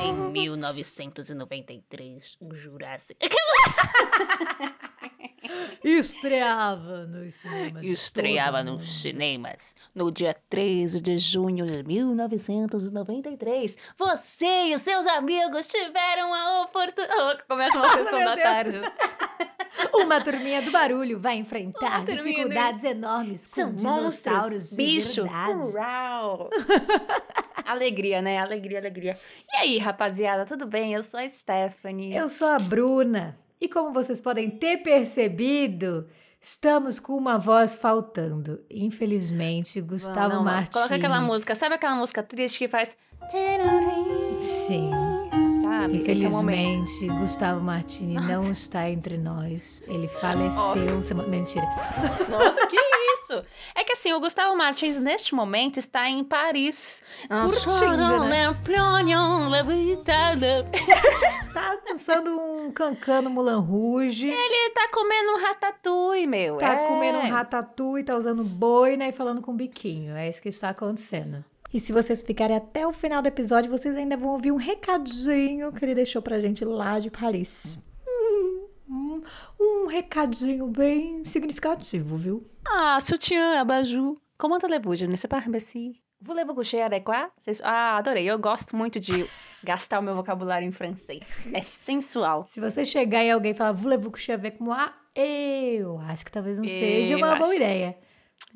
Em 0.00 0.14
1993, 0.30 2.36
o 2.40 2.54
Jurassic. 2.54 3.18
Estreava 5.84 7.06
nos 7.06 7.34
cinemas. 7.34 7.84
estreava 7.84 8.62
nos 8.62 9.00
cinemas 9.02 9.74
no 9.94 10.10
dia 10.10 10.36
13 10.48 11.00
de 11.00 11.18
junho 11.18 11.66
de 11.66 11.82
1993. 11.82 13.76
Você 13.98 14.66
e 14.66 14.74
os 14.74 14.80
seus 14.82 15.06
amigos 15.06 15.66
tiveram 15.66 16.32
a 16.32 16.62
oportunidade. 16.62 17.42
Começa 17.48 17.76
uma 17.78 17.88
sessão 17.92 18.18
meu 18.18 18.28
da 18.28 18.34
Deus. 18.34 18.42
tarde. 18.46 18.80
Uma 19.94 20.20
turminha 20.22 20.62
do 20.62 20.70
barulho 20.70 21.18
vai 21.18 21.34
enfrentar 21.36 22.04
do- 22.04 22.12
dificuldades 22.14 22.84
enormes 22.84 23.46
com 23.46 23.52
São 23.52 23.72
monstros, 23.72 24.74
bichos. 24.76 25.30
Uau. 25.74 26.50
alegria, 27.66 28.22
né? 28.22 28.38
Alegria, 28.38 28.78
alegria. 28.78 29.18
E 29.52 29.56
aí, 29.56 29.78
rapaziada, 29.78 30.44
tudo 30.46 30.66
bem? 30.66 30.92
Eu 30.94 31.02
sou 31.02 31.18
a 31.20 31.28
Stephanie. 31.28 32.14
Eu 32.14 32.28
sou 32.28 32.48
a 32.48 32.58
Bruna 32.58 33.36
e 33.62 33.68
como 33.68 33.92
vocês 33.92 34.20
podem 34.20 34.50
ter 34.50 34.78
percebido, 34.78 36.08
estamos 36.40 36.98
com 36.98 37.16
uma 37.16 37.38
voz 37.38 37.76
faltando. 37.76 38.60
Infelizmente, 38.68 39.80
Gustavo 39.80 40.34
Não, 40.34 40.42
Martins. 40.42 40.72
Coloca 40.72 40.96
aquela 40.96 41.20
música. 41.20 41.54
Sabe 41.54 41.76
aquela 41.76 41.94
música 41.94 42.24
triste 42.24 42.58
que 42.58 42.66
faz. 42.66 42.96
Sim. 44.40 44.90
Sabe? 45.62 45.94
É. 45.94 46.00
Infelizmente, 46.00 47.06
Gustavo 47.20 47.60
Martini 47.60 48.16
não 48.16 48.50
está 48.50 48.90
entre 48.90 49.16
nós. 49.16 49.84
Ele 49.86 50.08
faleceu 50.08 51.00
semana. 51.00 51.28
Mentira. 51.28 51.64
Nossa, 52.28 52.66
que 52.66 52.76
isso? 53.32 53.44
É 53.74 53.84
que 53.84 53.92
assim, 53.92 54.12
o 54.12 54.20
Gustavo 54.20 54.56
Martins, 54.56 54.98
neste 54.98 55.34
momento, 55.34 55.78
está 55.78 56.08
em 56.08 56.22
Paris. 56.22 57.02
Curtindo, 57.28 58.24
né? 58.24 58.52
Tá 61.52 61.78
dançando 61.86 62.40
um 62.40 62.72
cancano 62.72 63.28
Mulan 63.28 63.60
Rouge. 63.60 64.30
Ele 64.30 64.70
tá 64.70 64.88
comendo 64.90 65.32
um 65.32 65.42
ratatouille, 65.42 66.26
meu. 66.26 66.56
Tá 66.56 66.72
é. 66.72 66.88
comendo 66.88 67.18
um 67.18 67.30
ratatouille, 67.30 68.04
tá 68.04 68.16
usando 68.16 68.42
boina 68.42 69.06
e 69.06 69.12
falando 69.12 69.42
com 69.42 69.54
biquinho. 69.54 70.16
É 70.16 70.28
isso 70.28 70.40
que 70.40 70.48
está 70.48 70.70
acontecendo. 70.70 71.44
E 71.72 71.78
se 71.78 71.92
vocês 71.92 72.22
ficarem 72.22 72.56
até 72.56 72.86
o 72.86 72.92
final 72.92 73.20
do 73.20 73.28
episódio, 73.28 73.70
vocês 73.70 73.94
ainda 73.96 74.16
vão 74.16 74.30
ouvir 74.30 74.50
um 74.50 74.56
recadinho 74.56 75.72
que 75.72 75.84
ele 75.84 75.94
deixou 75.94 76.22
pra 76.22 76.40
gente 76.40 76.64
lá 76.64 76.98
de 76.98 77.10
Paris. 77.10 77.78
Hum, 78.92 79.22
Um 79.58 79.86
recadinho 79.86 80.66
bem 80.66 81.24
significativo, 81.24 82.16
viu? 82.16 82.44
Ah, 82.66 83.00
sutiã, 83.00 83.60
abajur. 83.60 84.16
Comment 84.36 84.58
allez-vous? 84.62 84.96
Je 84.96 85.06
ne 85.06 85.16
sais 85.16 85.28
pas, 85.28 85.42
merci. 85.48 86.00
Voulez-vous 86.20 86.54
coucher 86.54 86.82
avec 86.82 87.04
quoi? 87.04 87.30
Ah, 87.64 87.96
adorei. 87.96 88.26
Eu 88.28 88.38
gosto 88.38 88.76
muito 88.76 89.00
de 89.00 89.26
gastar 89.64 89.98
o 89.98 90.02
meu 90.02 90.14
vocabulário 90.14 90.68
em 90.68 90.72
francês. 90.72 91.48
É 91.52 91.62
sensual. 91.62 92.44
Se 92.46 92.60
você 92.60 92.84
chegar 92.84 93.24
em 93.24 93.30
alguém 93.32 93.52
e 93.52 93.54
falar, 93.54 93.72
voulez-vous 93.72 94.10
coucher 94.10 94.34
avec 94.34 94.60
moi? 94.60 94.90
Eu 95.16 95.98
acho 96.08 96.24
que 96.24 96.30
talvez 96.30 96.58
não 96.58 96.64
Eu 96.64 96.68
seja 96.70 97.16
uma 97.16 97.34
boa 97.36 97.54
ideia. 97.54 97.96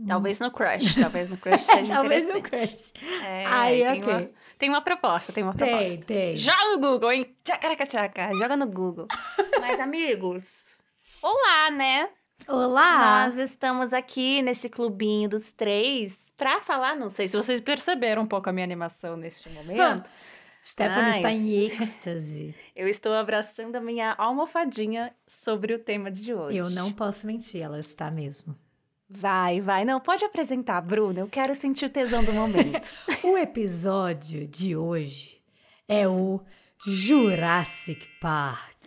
Talvez 0.07 0.39
no 0.41 0.51
crush. 0.51 0.95
Talvez 1.01 1.29
no 1.29 1.37
crush 1.39 1.63
seja 1.63 1.93
Talvez 1.95 2.25
no 2.29 2.37
interessante. 2.39 2.93
crush. 2.93 3.25
É, 3.25 3.45
Aí, 3.47 3.83
ok. 3.89 4.03
Uma, 4.03 4.31
tem 4.59 4.69
uma 4.69 4.81
proposta, 4.81 5.33
tem 5.33 5.43
uma 5.43 5.55
Tem, 5.55 5.69
proposta. 5.69 6.05
tem. 6.07 6.37
Joga 6.37 6.65
no 6.75 6.79
Google, 6.81 7.13
hein? 7.13 7.37
Tchacaracachaca. 7.45 8.31
Joga 8.39 8.57
no 8.57 8.67
Google. 8.67 9.07
Mas, 9.61 9.79
amigos, 9.81 10.45
olá, 11.23 11.71
né? 11.71 12.09
Olá! 12.49 13.27
Nós 13.27 13.39
estamos 13.39 13.93
aqui 13.93 14.43
nesse 14.43 14.69
clubinho 14.69 15.29
dos 15.29 15.53
três 15.53 16.33
pra 16.37 16.61
falar, 16.61 16.95
não 16.95 17.09
sei 17.09 17.27
se 17.27 17.37
vocês 17.37 17.61
perceberam 17.61 18.23
um 18.23 18.27
pouco 18.27 18.49
a 18.49 18.53
minha 18.53 18.65
animação 18.65 19.17
neste 19.17 19.49
momento. 19.49 20.09
Stephanie 20.63 21.11
está 21.11 21.31
em 21.33 21.65
êxtase. 21.67 22.55
Eu 22.75 22.89
estou 22.89 23.13
abraçando 23.15 23.77
a 23.77 23.81
minha 23.81 24.13
almofadinha 24.19 25.15
sobre 25.27 25.75
o 25.75 25.79
tema 25.79 26.11
de 26.11 26.35
hoje. 26.35 26.59
Eu 26.59 26.69
não 26.71 26.93
posso 26.93 27.27
mentir, 27.27 27.63
ela 27.63 27.79
está 27.79 28.11
mesmo. 28.11 28.55
Vai, 29.09 29.61
vai. 29.61 29.85
Não, 29.85 30.01
pode 30.01 30.25
apresentar, 30.25 30.81
Bruna. 30.81 31.21
Eu 31.21 31.29
quero 31.29 31.55
sentir 31.55 31.87
o 31.87 31.91
tesão 31.91 32.25
do 32.25 32.33
momento. 32.33 32.93
O 33.23 33.37
episódio 33.37 34.47
de 34.47 34.77
hoje 34.77 35.41
é 35.89 36.07
o 36.09 36.41
Jurassic 36.87 38.07
Park. 38.21 38.77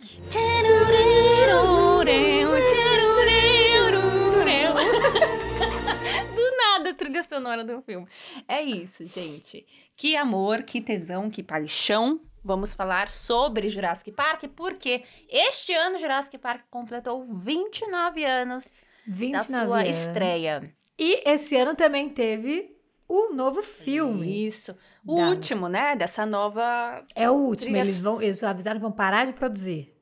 Do 6.34 6.56
nada, 6.56 6.90
a 6.90 6.94
trilha 6.94 7.22
sonora 7.22 7.64
do 7.64 7.82
filme. 7.82 8.06
É 8.48 8.62
isso, 8.62 9.06
gente. 9.06 9.66
Que 9.96 10.16
amor, 10.16 10.62
que 10.62 10.80
tesão, 10.80 11.28
que 11.30 11.42
paixão. 11.42 12.20
Vamos 12.42 12.74
falar 12.74 13.10
sobre 13.10 13.68
Jurassic 13.68 14.12
Park, 14.12 14.44
porque 14.56 15.04
este 15.28 15.74
ano 15.74 15.98
Jurassic 15.98 16.38
Park 16.38 16.64
completou 16.70 17.24
29 17.24 18.24
anos 18.24 18.64
29 18.64 18.89
da 19.32 19.40
sua 19.40 19.80
anos. 19.80 19.96
estreia. 19.96 20.72
E 20.98 21.22
esse 21.28 21.56
ano 21.56 21.74
também 21.74 22.08
teve 22.08 22.76
o 23.08 23.32
novo 23.32 23.62
filme. 23.62 24.46
Isso. 24.46 24.76
O 25.06 25.16
Da- 25.16 25.28
último, 25.28 25.68
né, 25.68 25.96
dessa 25.96 26.24
nova 26.26 27.04
É 27.14 27.28
o 27.30 27.34
último, 27.34 27.70
Trilha- 27.72 27.78
eles, 27.80 28.02
vão, 28.02 28.20
eles 28.22 28.42
avisaram 28.42 28.78
que 28.78 28.82
vão 28.82 28.92
parar 28.92 29.26
de 29.26 29.32
produzir. 29.32 29.94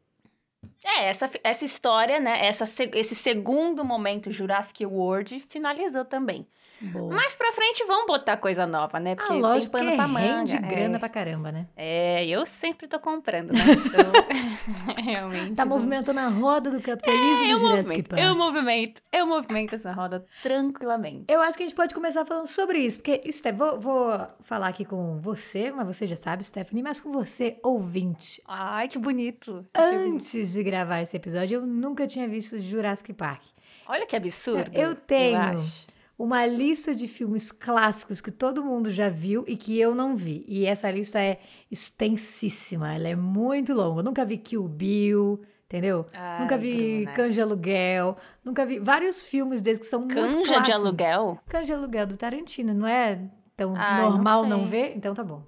É, 0.85 1.05
essa, 1.07 1.31
essa 1.43 1.65
história, 1.65 2.21
né? 2.21 2.45
Essa, 2.47 2.67
se- 2.67 2.91
esse 2.95 3.15
segundo 3.15 3.85
momento 3.85 4.31
Jurassic 4.31 4.85
World 4.87 5.39
finalizou 5.41 6.05
também. 6.05 6.47
Boa. 6.81 7.15
Mais 7.15 7.35
pra 7.35 7.53
frente 7.53 7.85
vão 7.85 8.07
botar 8.07 8.37
coisa 8.37 8.67
nova, 8.67 9.01
né? 9.01 9.17
Porque 9.17 9.33
ah, 9.33 9.55
tem 9.59 9.69
pano 9.69 9.91
que 9.91 9.97
pra 9.97 10.09
manga. 10.09 10.39
rende 10.39 10.57
é. 10.57 10.61
grana 10.61 10.99
pra 10.99 11.09
caramba, 11.09 11.51
né? 11.51 11.67
É, 11.77 12.25
eu 12.27 12.47
sempre 12.47 12.87
tô 12.87 12.99
comprando, 12.99 13.53
né? 13.53 13.59
Então, 13.89 14.95
realmente. 15.03 15.55
Tá 15.55 15.65
não- 15.65 15.77
movimentando 15.77 16.21
a 16.21 16.29
roda 16.29 16.71
do 16.71 16.81
capitalismo 16.81 17.45
É, 17.45 17.53
eu 17.53 17.61
movimento, 17.61 18.17
eu 18.17 18.35
movimento, 18.35 19.03
eu 19.13 19.27
movimento 19.27 19.75
essa 19.75 19.93
roda 19.93 20.25
tranquilamente. 20.43 21.25
Eu 21.29 21.41
acho 21.41 21.57
que 21.57 21.63
a 21.63 21.67
gente 21.67 21.75
pode 21.75 21.95
começar 21.95 22.25
falando 22.25 22.47
sobre 22.47 22.79
isso, 22.79 22.99
porque, 22.99 23.21
Steph, 23.33 23.57
vou, 23.57 23.81
vou 23.81 24.29
falar 24.43 24.69
aqui 24.69 24.85
com 24.85 25.19
você, 25.19 25.71
mas 25.71 25.87
você 25.87 26.07
já 26.07 26.17
sabe, 26.17 26.45
Stephanie, 26.45 26.83
mas 26.83 27.01
com 27.01 27.11
você, 27.11 27.59
ouvinte. 27.63 28.43
Ai, 28.47 28.89
que 28.89 28.99
bonito. 28.99 29.67
Achei 29.73 29.99
bonito. 29.99 30.15
Antes 30.15 30.53
de 30.53 30.63
gravar 30.63 31.01
esse 31.01 31.17
episódio, 31.17 31.57
eu 31.57 31.67
nunca 31.67 32.07
tinha 32.07 32.29
visto 32.29 32.59
Jurassic 32.59 33.13
Park. 33.13 33.43
Olha 33.87 34.07
que 34.07 34.15
absurdo. 34.15 34.71
Eu 34.75 34.95
tenho 34.95 35.39
acho. 35.39 35.87
Uma 36.19 36.45
lista 36.47 36.95
de 36.95 37.07
filmes 37.07 37.53
clássicos 37.53 38.21
que 38.21 38.33
todo 38.33 38.65
mundo 38.65 38.91
já 38.91 39.09
viu 39.09 39.45
e 39.47 39.57
que 39.57 39.79
eu 39.79 39.95
não 39.95 40.17
vi. 40.17 40.45
E 40.49 40.67
essa 40.67 40.91
lista 40.91 41.21
é 41.21 41.39
extensíssima, 41.71 42.93
ela 42.95 43.09
é 43.09 43.15
muito 43.17 43.73
longa. 43.73 44.01
Eu 44.01 44.05
nunca 44.05 44.25
vi 44.25 44.37
Kill 44.39 44.67
Bill, 44.67 45.41
entendeu? 45.67 46.07
Ai, 46.13 46.41
nunca 46.43 46.59
vi 46.59 47.03
Bruna. 47.03 47.13
Canja 47.13 47.33
de 47.33 47.41
Aluguel, 47.41 48.17
nunca 48.45 48.67
vi 48.67 48.79
vários 48.79 49.25
filmes 49.25 49.63
desses 49.63 49.81
que 49.81 49.87
são 49.87 50.01
muito 50.01 50.15
Canja 50.15 50.31
de 50.31 50.45
clássicos. 50.45 50.75
aluguel? 50.75 51.39
Canja 51.47 51.65
de 51.67 51.73
Aluguel 51.75 52.07
do 52.07 52.17
Tarantino, 52.17 52.75
não 52.75 52.87
é 52.89 53.21
tão 53.57 53.75
Ai, 53.77 54.03
não 54.03 54.11
normal 54.11 54.47
não, 54.47 54.61
sei. 54.61 54.69
ver? 54.69 54.97
Então 54.97 55.15
tá 55.15 55.23
bom. 55.23 55.43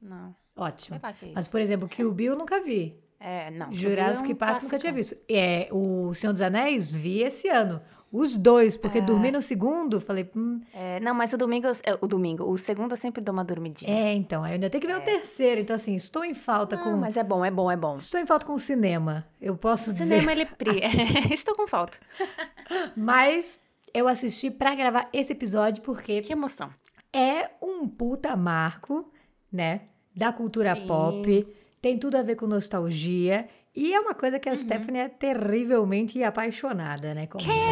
Não. 0.00 0.34
Ótimo. 0.56 0.98
Lá 1.02 1.10
é 1.10 1.32
Mas, 1.34 1.46
por 1.48 1.60
exemplo, 1.60 1.88
Kill 1.88 2.12
Bill 2.12 2.32
eu 2.32 2.38
nunca 2.38 2.60
vi. 2.60 2.98
É, 3.18 3.50
não. 3.50 3.72
Jurassic 3.72 4.30
é 4.30 4.34
um 4.34 4.36
Park 4.36 4.62
nunca 4.62 4.78
tinha 4.78 4.92
clássico. 4.92 5.16
visto. 5.20 5.24
É, 5.30 5.68
o 5.70 6.12
Senhor 6.14 6.32
dos 6.32 6.42
Anéis 6.42 6.90
vi 6.90 7.22
esse 7.22 7.48
ano. 7.48 7.80
Os 8.12 8.36
dois, 8.36 8.76
É. 8.76 8.78
porque 8.78 9.00
dormi 9.00 9.30
no 9.32 9.42
segundo, 9.42 10.00
falei, 10.00 10.30
hum, 10.34 10.60
É, 10.72 11.00
não, 11.00 11.12
mas 11.12 11.32
o 11.32 11.36
domingo, 11.38 11.66
é, 11.66 11.98
o 12.00 12.06
domingo, 12.06 12.44
o 12.44 12.56
segundo 12.56 12.92
eu 12.92 12.96
sempre 12.96 13.20
dou 13.20 13.32
uma 13.32 13.44
dormidinha. 13.44 13.90
é, 13.92 14.14
então, 14.14 14.42
aí 14.44 14.52
eu 14.52 14.54
ainda 14.54 14.70
tenho 14.70 14.80
que 14.80 14.86
ver 14.86 14.96
o 14.96 15.00
terceiro. 15.00 15.60
Então, 15.60 15.74
assim, 15.76 15.94
estou 15.96 16.24
em 16.24 16.32
falta 16.32 16.76
Não, 16.76 16.84
com. 16.84 16.96
mas 16.96 17.16
é 17.16 17.24
bom, 17.24 17.44
é 17.44 17.50
bom, 17.50 17.70
é 17.70 17.76
bom. 17.76 17.96
Estou 17.96 18.20
em 18.20 18.24
falta 18.26 18.46
com 18.46 18.54
o 18.54 18.58
cinema. 18.58 19.26
Eu 19.40 19.56
posso 19.56 19.90
O 19.90 19.92
dizer. 19.92 20.04
cinema, 20.06 20.32
ele 20.32 20.46
pri... 20.56 20.80
Estou 21.32 21.54
com 21.56 21.66
falta. 21.66 21.98
Mas 22.96 23.64
eu 23.92 24.08
assisti 24.08 24.50
pra 24.50 24.74
gravar 24.74 25.08
esse 25.12 25.32
episódio 25.32 25.82
porque 25.82 26.20
Que 26.20 26.32
emoção. 26.32 26.70
é 27.12 27.50
um 27.62 27.86
puta 27.88 28.36
marco, 28.36 29.10
né? 29.52 29.82
Da 30.14 30.32
cultura 30.32 30.74
Sim. 30.74 30.86
pop. 30.86 31.46
Tem 31.80 31.98
tudo 31.98 32.16
a 32.16 32.22
ver 32.22 32.36
com 32.36 32.46
nostalgia. 32.46 33.46
E 33.76 33.92
é 33.92 34.00
uma 34.00 34.14
coisa 34.14 34.36
Uhum. 34.36 34.40
que 34.40 34.48
a 34.48 34.56
Stephanie 34.56 35.02
é 35.02 35.08
terrivelmente 35.08 36.22
apaixonada, 36.22 37.12
né? 37.14 37.26
Como 37.26 37.44
podem 37.44 37.62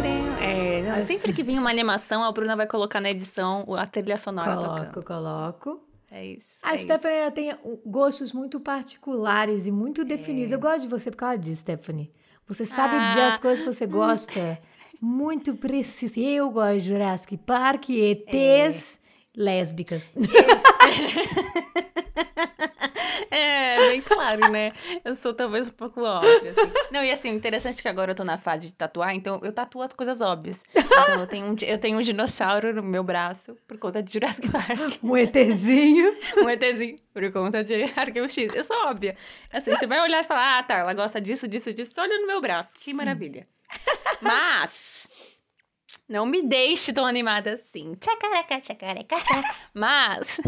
ver. 0.00 0.20
É, 0.42 1.00
sempre 1.02 1.32
que 1.32 1.42
vir 1.42 1.58
uma 1.58 1.70
animação, 1.70 2.22
a 2.24 2.30
Bruna 2.32 2.54
vai 2.56 2.66
colocar 2.66 3.00
na 3.00 3.10
edição 3.10 3.66
a 3.76 3.86
trilha 3.86 4.16
sonora 4.16 4.56
Coloco, 4.56 4.84
tocando. 4.92 5.04
coloco. 5.04 5.80
É 6.10 6.24
isso. 6.26 6.58
A 6.62 6.74
é 6.74 6.78
Stephanie 6.78 7.18
isso. 7.22 7.30
tem 7.32 7.54
gostos 7.86 8.32
muito 8.32 8.58
particulares 8.60 9.66
e 9.66 9.70
muito 9.72 10.04
definidos. 10.04 10.52
Eu 10.52 10.58
gosto 10.60 10.80
de 10.82 10.88
você 10.88 11.10
por 11.10 11.16
causa 11.18 11.38
disso, 11.38 11.60
Stephanie. 11.62 12.12
Você 12.48 12.64
sabe 12.64 12.94
dizer 13.08 13.20
Ah. 13.22 13.28
as 13.28 13.38
coisas 13.38 13.60
que 13.64 13.72
você 13.72 13.86
gosta. 13.86 14.58
muito 15.00 15.54
preciso. 15.54 16.18
Eu 16.20 16.50
gosto 16.50 16.78
de 16.80 16.88
Jurassic 16.88 17.36
Park, 17.38 17.88
ETs, 17.90 19.00
lésbicas. 19.36 20.10
É, 23.30 23.90
bem 23.90 24.00
claro. 24.00 24.50
né? 24.50 24.72
Eu 25.04 25.14
sou 25.14 25.32
talvez 25.32 25.68
um 25.68 25.72
pouco 25.72 26.02
óbvia, 26.02 26.50
assim. 26.50 26.72
Não, 26.90 27.04
e 27.04 27.10
assim, 27.10 27.30
interessante 27.30 27.78
é 27.78 27.82
que 27.82 27.88
agora 27.88 28.10
eu 28.10 28.14
tô 28.14 28.24
na 28.24 28.36
fase 28.36 28.68
de 28.68 28.74
tatuar, 28.74 29.14
então 29.14 29.40
eu 29.42 29.52
tatuo 29.52 29.82
as 29.82 29.92
coisas 29.92 30.20
óbvias. 30.20 30.64
Então 30.74 31.20
eu 31.20 31.26
tenho 31.26 31.46
um, 31.46 31.56
eu 31.62 31.78
tenho 31.78 31.98
um 31.98 32.02
dinossauro 32.02 32.74
no 32.74 32.82
meu 32.82 33.04
braço 33.04 33.56
por 33.66 33.78
conta 33.78 34.02
de 34.02 34.12
Jurassic 34.12 34.50
Park. 34.50 34.98
Um 35.02 35.16
ETzinho. 35.16 36.14
um 36.42 36.48
ETzinho 36.48 36.96
por 37.12 37.30
conta 37.32 37.62
de 37.62 37.74
Arquivo 37.96 38.28
X. 38.28 38.52
Eu 38.54 38.64
sou 38.64 38.76
óbvia. 38.86 39.16
Assim, 39.52 39.70
você 39.70 39.86
vai 39.86 40.00
olhar 40.00 40.20
e 40.20 40.24
falar, 40.24 40.58
ah, 40.58 40.62
tá, 40.62 40.78
ela 40.78 40.94
gosta 40.94 41.20
disso, 41.20 41.46
disso, 41.46 41.72
disso, 41.72 41.94
só 41.94 42.02
olha 42.02 42.18
no 42.18 42.26
meu 42.26 42.40
braço. 42.40 42.74
Que 42.78 42.92
maravilha. 42.92 43.46
Mas... 44.20 45.08
Não 46.08 46.26
me 46.26 46.42
deixe 46.42 46.92
tão 46.92 47.06
animada 47.06 47.52
assim. 47.52 47.94
Tchacaraca, 47.94 48.60
tchacaraca. 48.60 49.16
Mas, 49.72 50.40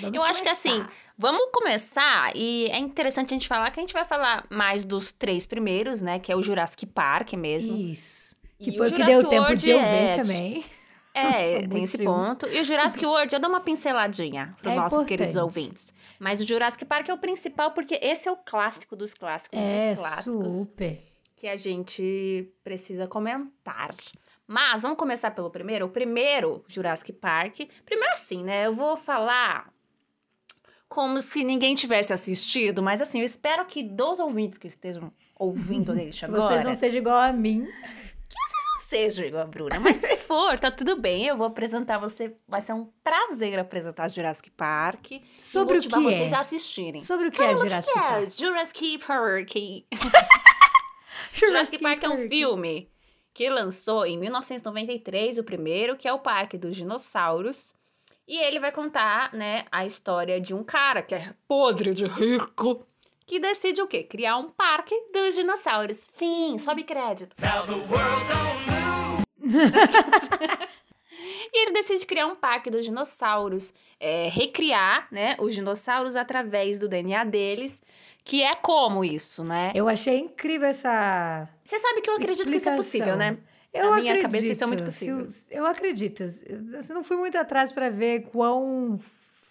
Vamos 0.00 0.16
eu 0.16 0.22
acho 0.22 0.42
que 0.42 0.48
assim, 0.48 0.78
começar. 0.78 1.05
Vamos 1.16 1.50
começar. 1.52 2.32
E 2.34 2.66
é 2.70 2.78
interessante 2.78 3.26
a 3.26 3.34
gente 3.34 3.48
falar 3.48 3.70
que 3.70 3.80
a 3.80 3.82
gente 3.82 3.92
vai 3.92 4.04
falar 4.04 4.46
mais 4.50 4.84
dos 4.84 5.12
três 5.12 5.46
primeiros, 5.46 6.02
né? 6.02 6.18
Que 6.18 6.30
é 6.32 6.36
o 6.36 6.42
Jurassic 6.42 6.86
Park 6.86 7.32
mesmo. 7.34 7.76
Isso. 7.76 8.34
Que 8.58 8.70
E 8.70 8.76
foi 8.76 8.88
o 8.88 8.90
que 8.90 8.96
Jurassic 9.02 9.20
deu 9.20 9.28
tempo 9.30 9.42
World 9.42 9.62
de 9.62 9.70
eu 9.70 9.78
ver 9.78 9.84
é- 9.86 10.16
também. 10.16 10.64
É, 11.14 11.66
tem 11.68 11.82
esse 11.82 11.96
filmes. 11.98 12.28
ponto. 12.28 12.46
E 12.48 12.60
o 12.60 12.64
Jurassic 12.64 13.04
World, 13.04 13.34
eu 13.34 13.40
dou 13.40 13.48
uma 13.50 13.60
pinceladinha 13.60 14.52
para 14.60 14.68
os 14.70 14.72
É 14.72 14.76
nossos 14.76 14.98
importante. 14.98 15.08
queridos 15.18 15.36
ouvintes. 15.36 15.94
Mas 16.18 16.40
o 16.40 16.46
Jurassic 16.46 16.84
Park 16.84 17.08
é 17.08 17.14
o 17.14 17.18
principal, 17.18 17.70
porque 17.72 17.98
esse 18.02 18.28
é 18.28 18.32
o 18.32 18.36
clássico 18.36 18.94
dos 18.96 19.12
clássicos 19.14 19.58
É, 19.58 19.90
dos 19.94 19.98
clássicos. 20.00 20.52
super. 20.52 20.98
que 21.38 21.46
a 21.48 21.56
gente 21.56 22.50
precisa 22.64 23.06
comentar. 23.06 23.94
Mas 24.46 24.80
vamos 24.80 24.96
começar 24.96 25.30
pelo 25.32 25.50
primeiro. 25.50 25.84
O 25.84 25.90
primeiro, 25.90 26.64
Jurassic 26.66 27.12
Park. 27.12 27.56
Primeiro 27.84 28.12
assim, 28.14 28.42
né? 28.42 28.66
Eu 28.66 28.72
vou 28.72 28.96
falar 28.96 29.70
como 30.88 31.20
se 31.20 31.42
ninguém 31.44 31.74
tivesse 31.74 32.12
assistido, 32.12 32.82
mas 32.82 33.02
assim, 33.02 33.20
eu 33.20 33.24
espero 33.24 33.64
que 33.66 33.82
dos 33.82 34.20
ouvintes 34.20 34.58
que 34.58 34.68
estejam 34.68 35.12
ouvindo 35.38 35.92
deixa 35.94 36.26
agora, 36.26 36.54
Vocês 36.54 36.64
não 36.64 36.74
sejam 36.74 36.98
igual 37.00 37.20
a 37.20 37.32
mim. 37.32 37.60
não 37.60 38.80
sejam 38.80 39.24
igual 39.26 39.42
a 39.42 39.46
Bruna. 39.46 39.80
Mas 39.80 39.96
se 39.98 40.16
for, 40.16 40.58
tá 40.58 40.70
tudo 40.70 40.96
bem. 41.00 41.26
Eu 41.26 41.36
vou 41.36 41.46
apresentar 41.46 41.98
você. 41.98 42.36
Vai 42.46 42.62
ser 42.62 42.72
um 42.72 42.88
prazer 43.02 43.58
apresentar 43.58 44.08
Jurassic 44.08 44.50
Park. 44.50 45.12
Sobre 45.38 45.78
o 45.78 45.80
que 45.80 45.88
vocês 45.88 46.32
é? 46.32 46.36
assistirem. 46.36 47.00
Sobre 47.00 47.26
o 47.28 47.30
que 47.30 47.42
é 47.42 47.46
Caramba, 47.46 47.64
Jurassic 47.64 47.90
o 47.90 47.92
que 47.92 48.00
Park? 48.00 48.16
é 48.16 48.30
Jurassic 48.30 48.98
Park? 48.98 49.84
Jurassic 51.32 51.78
Park 51.82 52.02
é 52.04 52.08
um 52.08 52.28
filme 52.28 52.88
que 53.34 53.50
lançou 53.50 54.06
em 54.06 54.16
1993, 54.18 55.38
o 55.38 55.44
primeiro, 55.44 55.96
que 55.96 56.08
é 56.08 56.12
o 56.12 56.18
Parque 56.18 56.56
dos 56.56 56.74
Dinossauros. 56.74 57.74
E 58.26 58.38
ele 58.38 58.58
vai 58.58 58.72
contar, 58.72 59.32
né, 59.32 59.66
a 59.70 59.86
história 59.86 60.40
de 60.40 60.52
um 60.52 60.64
cara 60.64 61.00
que 61.00 61.14
é 61.14 61.32
podre 61.46 61.94
de 61.94 62.06
rico, 62.06 62.84
que 63.24 63.38
decide 63.38 63.80
o 63.82 63.86
quê? 63.86 64.02
Criar 64.02 64.36
um 64.36 64.50
parque 64.50 64.94
dos 65.12 65.34
dinossauros. 65.34 66.08
Fim, 66.12 66.58
sobe 66.58 66.84
crédito. 66.84 67.36
E 71.52 71.62
ele 71.62 71.72
decide 71.72 72.04
criar 72.04 72.26
um 72.26 72.36
parque 72.36 72.70
dos 72.70 72.84
dinossauros, 72.84 73.72
é, 73.98 74.28
recriar, 74.28 75.08
né, 75.10 75.36
os 75.38 75.54
dinossauros 75.54 76.14
através 76.16 76.78
do 76.78 76.88
DNA 76.88 77.24
deles, 77.24 77.80
que 78.22 78.42
é 78.42 78.54
como 78.54 79.04
isso, 79.04 79.42
né? 79.44 79.72
Eu 79.74 79.88
achei 79.88 80.18
incrível 80.18 80.68
essa 80.68 81.48
Você 81.64 81.78
sabe 81.78 82.02
que 82.02 82.10
eu 82.10 82.16
acredito 82.16 82.48
que 82.48 82.56
isso 82.56 82.68
é 82.68 82.76
possível, 82.76 83.16
né? 83.16 83.38
Eu 83.78 83.90
Na 83.90 83.96
minha 84.00 84.12
acredito. 84.14 84.22
cabeça 84.22 84.52
isso 84.52 84.64
é 84.64 84.66
muito 84.66 84.84
possível. 84.84 85.18
o- 85.26 85.28
Eu 85.50 85.66
acredito. 85.66 86.22
Assim, 86.22 86.92
não 86.92 87.04
fui 87.04 87.16
muito 87.16 87.36
atrás 87.38 87.70
para 87.72 87.88
ver 87.90 88.22
quão 88.32 88.98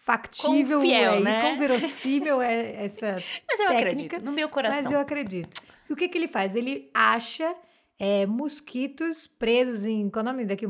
factível 0.06 0.78
Quão 0.80 0.82
fiel, 0.88 1.12
é 1.14 1.16
isso, 1.16 1.24
né? 1.24 1.42
quão 1.42 1.58
verossímil 1.58 2.42
é 2.42 2.84
essa 2.86 3.24
Mas 3.48 3.60
eu 3.60 3.68
técnica, 3.70 3.90
acredito, 3.92 4.22
no 4.26 4.32
meu 4.32 4.48
coração. 4.50 4.84
Mas 4.84 4.92
eu 4.92 5.00
acredito. 5.00 5.62
E 5.90 5.94
o 5.94 5.96
que, 5.96 6.08
que 6.08 6.18
ele 6.18 6.28
faz? 6.28 6.56
Ele 6.56 6.90
acha 6.94 7.56
é, 8.00 8.26
mosquitos 8.26 9.26
presos 9.28 9.84
em. 9.86 10.10
Qual 10.10 10.24
é 10.26 10.30
o 10.30 10.32
nome 10.32 10.46
daqui? 10.46 10.66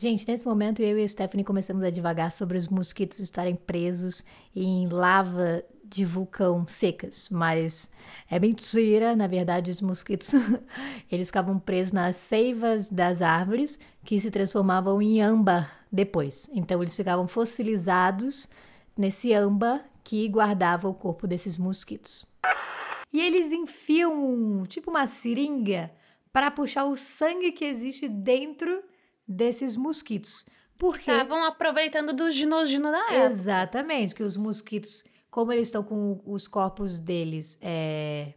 Gente, 0.00 0.26
nesse 0.28 0.44
momento 0.44 0.82
eu 0.82 0.98
e 0.98 1.04
a 1.04 1.08
Stephanie 1.08 1.44
começamos 1.44 1.84
a 1.84 1.90
divagar 1.90 2.32
sobre 2.32 2.58
os 2.58 2.66
mosquitos 2.68 3.20
estarem 3.20 3.54
presos 3.54 4.24
em 4.54 4.88
lava 4.88 5.62
de 5.92 6.04
vulcão 6.04 6.66
secas, 6.66 7.28
mas 7.30 7.92
é 8.30 8.38
mentira, 8.38 9.14
na 9.14 9.26
verdade 9.26 9.70
os 9.70 9.82
mosquitos 9.82 10.32
eles 11.10 11.28
ficavam 11.28 11.58
presos 11.58 11.92
nas 11.92 12.16
seivas 12.16 12.88
das 12.88 13.20
árvores 13.20 13.78
que 14.04 14.18
se 14.18 14.30
transformavam 14.30 15.00
em 15.02 15.20
âmbar 15.20 15.86
depois. 15.90 16.48
Então 16.52 16.82
eles 16.82 16.96
ficavam 16.96 17.28
fossilizados 17.28 18.48
nesse 18.96 19.34
âmbar 19.34 19.84
que 20.02 20.26
guardava 20.28 20.88
o 20.88 20.94
corpo 20.94 21.26
desses 21.26 21.58
mosquitos. 21.58 22.26
E 23.12 23.20
eles 23.20 23.52
enfiam 23.52 24.64
tipo 24.66 24.90
uma 24.90 25.06
seringa 25.06 25.92
para 26.32 26.50
puxar 26.50 26.84
o 26.84 26.96
sangue 26.96 27.52
que 27.52 27.64
existe 27.64 28.08
dentro 28.08 28.82
desses 29.28 29.76
mosquitos. 29.76 30.46
Por 30.78 30.98
quê? 30.98 31.12
Estavam 31.12 31.44
aproveitando 31.44 32.12
dos 32.12 32.34
dinos-dino 32.34 32.90
da 32.90 32.98
época. 32.98 33.24
Exatamente, 33.26 34.14
que 34.14 34.22
os 34.22 34.36
mosquitos, 34.36 35.04
como 35.32 35.50
eles 35.50 35.68
estão 35.68 35.82
com 35.82 36.20
os 36.26 36.46
corpos 36.46 36.98
deles 36.98 37.58
é, 37.62 38.34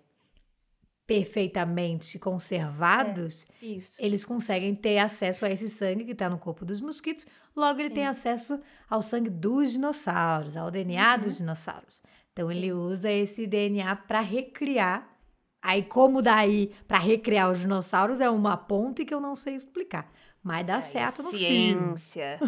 perfeitamente 1.06 2.18
conservados, 2.18 3.46
Isso. 3.62 4.02
eles 4.02 4.24
conseguem 4.24 4.74
ter 4.74 4.98
acesso 5.00 5.46
a 5.46 5.52
esse 5.52 5.70
sangue 5.70 6.06
que 6.06 6.14
está 6.14 6.30
no 6.30 6.40
corpo 6.40 6.64
dos 6.64 6.80
mosquitos. 6.80 7.28
Logo, 7.54 7.82
ele 7.82 7.90
Sim. 7.90 7.96
tem 7.96 8.08
acesso 8.08 8.62
ao 8.90 9.02
sangue 9.02 9.30
dos 9.30 9.74
dinossauros, 9.74 10.56
ao 10.56 10.72
DNA 10.72 11.16
Uhum. 11.16 11.22
dos 11.22 11.38
dinossauros. 11.38 12.02
Então, 12.32 12.50
ele 12.50 12.72
usa 12.72 13.12
esse 13.12 13.46
DNA 13.46 13.94
para 13.94 14.22
recriar. 14.22 15.14
Aí, 15.62 15.84
como 15.84 16.22
daí 16.22 16.72
para 16.88 16.98
recriar 16.98 17.52
os 17.52 17.60
dinossauros 17.60 18.22
é 18.22 18.30
uma 18.30 18.56
ponte 18.56 19.04
que 19.04 19.14
eu 19.14 19.20
não 19.20 19.36
sei 19.36 19.56
explicar. 19.56 20.10
Mas 20.46 20.64
dá 20.68 20.80
certo 20.80 21.24
no 21.24 21.32
filme. 21.32 21.98
Ciência. 21.98 22.40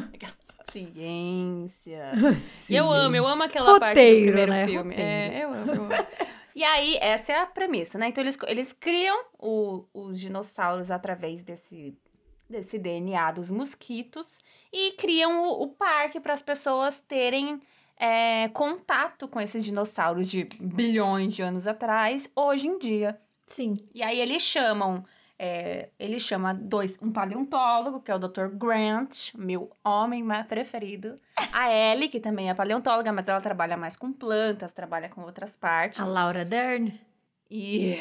Ciência. 0.69 2.11
E 2.69 2.75
eu 2.75 2.91
amo, 2.91 3.15
eu 3.15 3.25
amo 3.25 3.41
aquela 3.41 3.71
Roteiro, 3.73 3.79
parte 3.79 4.19
do 4.19 4.25
primeiro 4.25 4.51
né? 4.51 4.65
filme. 4.67 4.89
Roteiro. 4.91 5.01
É, 5.09 5.43
eu 5.43 5.53
amo, 5.53 5.71
eu 5.71 5.81
amo. 5.83 6.07
E 6.55 6.63
aí, 6.63 6.97
essa 7.01 7.31
é 7.33 7.39
a 7.41 7.45
premissa, 7.47 7.97
né? 7.97 8.07
Então, 8.09 8.23
eles, 8.23 8.37
eles 8.47 8.71
criam 8.73 9.17
o- 9.39 9.85
os 9.93 10.19
dinossauros 10.19 10.91
através 10.91 11.43
desse, 11.43 11.97
desse 12.47 12.77
DNA 12.77 13.31
dos 13.31 13.49
mosquitos 13.49 14.37
e 14.71 14.91
criam 14.93 15.41
o, 15.43 15.63
o 15.63 15.67
parque 15.69 16.19
para 16.19 16.33
as 16.33 16.41
pessoas 16.41 17.01
terem 17.01 17.59
é, 17.99 18.47
contato 18.49 19.27
com 19.27 19.41
esses 19.41 19.63
dinossauros 19.65 20.29
de 20.29 20.43
bilhões 20.61 21.33
de 21.33 21.41
anos 21.41 21.65
atrás, 21.65 22.29
hoje 22.35 22.67
em 22.67 22.77
dia. 22.77 23.19
Sim. 23.47 23.73
E 23.93 24.03
aí 24.03 24.19
eles 24.19 24.41
chamam, 24.43 25.03
é, 25.39 25.89
ele 25.99 26.19
chama 26.19 26.53
dois, 26.53 26.99
um 27.01 27.11
paleontólogo, 27.11 27.99
que 28.01 28.09
é 28.11 28.15
o 28.15 28.19
Dr. 28.19 28.47
Grant, 28.53 29.33
meu 29.35 29.69
homem 29.83 30.23
mais 30.23 30.45
preferido. 30.47 31.19
A 31.53 31.71
Ellie, 31.71 32.09
que 32.09 32.19
também 32.19 32.49
é 32.49 32.53
paleontóloga, 32.53 33.11
mas 33.13 33.27
ela 33.27 33.39
trabalha 33.41 33.77
mais 33.77 33.95
com 33.95 34.11
plantas, 34.11 34.73
trabalha 34.73 35.09
com 35.09 35.21
outras 35.21 35.55
partes. 35.55 35.99
A 35.99 36.05
Laura 36.05 36.43
Dern. 36.43 36.99
E, 37.49 37.95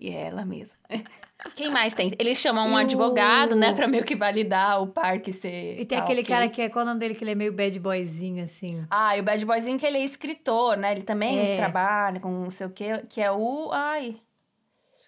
e 0.00 0.10
ela 0.10 0.44
mesma. 0.44 0.78
Quem 1.56 1.70
mais 1.70 1.92
tem? 1.94 2.12
Eles 2.18 2.38
chamam 2.38 2.68
um 2.68 2.76
advogado, 2.76 3.56
né, 3.56 3.72
pra 3.72 3.88
meio 3.88 4.04
que 4.04 4.14
validar 4.14 4.80
o 4.80 4.86
parque 4.86 5.32
ser. 5.32 5.80
E 5.80 5.84
tem 5.84 5.98
aquele 5.98 6.20
ok. 6.20 6.34
cara 6.34 6.48
que 6.48 6.62
é. 6.62 6.68
Qual 6.68 6.82
é 6.82 6.84
o 6.84 6.88
nome 6.88 7.00
dele? 7.00 7.14
Que 7.14 7.24
ele 7.24 7.32
é 7.32 7.34
meio 7.34 7.52
bad 7.52 7.76
boyzinho, 7.80 8.44
assim. 8.44 8.84
Ah, 8.90 9.16
e 9.16 9.20
o 9.20 9.24
Bad 9.24 9.44
Boyzinho 9.44 9.78
que 9.78 9.86
ele 9.86 9.98
é 9.98 10.04
escritor, 10.04 10.76
né? 10.76 10.92
Ele 10.92 11.02
também 11.02 11.36
É. 11.54 11.56
trabalha 11.56 12.20
com 12.20 12.30
não 12.30 12.50
sei 12.50 12.66
o 12.66 12.70
quê, 12.70 13.02
que 13.08 13.20
é 13.20 13.32
o. 13.32 13.70
Ai. 13.72 14.20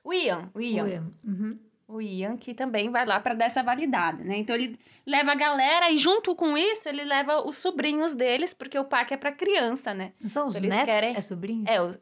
O 0.04 0.12
Ian. 0.12 0.50
O 0.54 0.60
Ian. 0.60 0.84
William. 0.84 1.12
Uhum. 1.24 1.58
o 1.88 2.00
Ian, 2.00 2.36
que 2.36 2.54
também 2.54 2.90
vai 2.90 3.04
lá 3.06 3.20
para 3.20 3.34
dar 3.34 3.44
essa 3.44 3.62
validade, 3.62 4.24
né? 4.24 4.36
Então 4.38 4.54
ele 4.56 4.78
leva 5.06 5.32
a 5.32 5.34
galera 5.34 5.90
e 5.90 5.96
junto 5.98 6.34
com 6.34 6.56
isso 6.56 6.88
ele 6.88 7.04
leva 7.04 7.42
os 7.46 7.58
sobrinhos 7.58 8.16
deles, 8.16 8.54
porque 8.54 8.78
o 8.78 8.84
parque 8.84 9.14
é 9.14 9.16
para 9.16 9.30
criança, 9.32 9.92
né? 9.94 10.12
Não 10.20 10.28
são 10.28 10.48
os 10.48 10.56
Eles 10.56 10.70
netos? 10.70 10.86
querem- 10.86 11.16
É 11.16 11.20
sobrinho? 11.20 11.64
É, 11.68 11.80
o, 11.82 11.94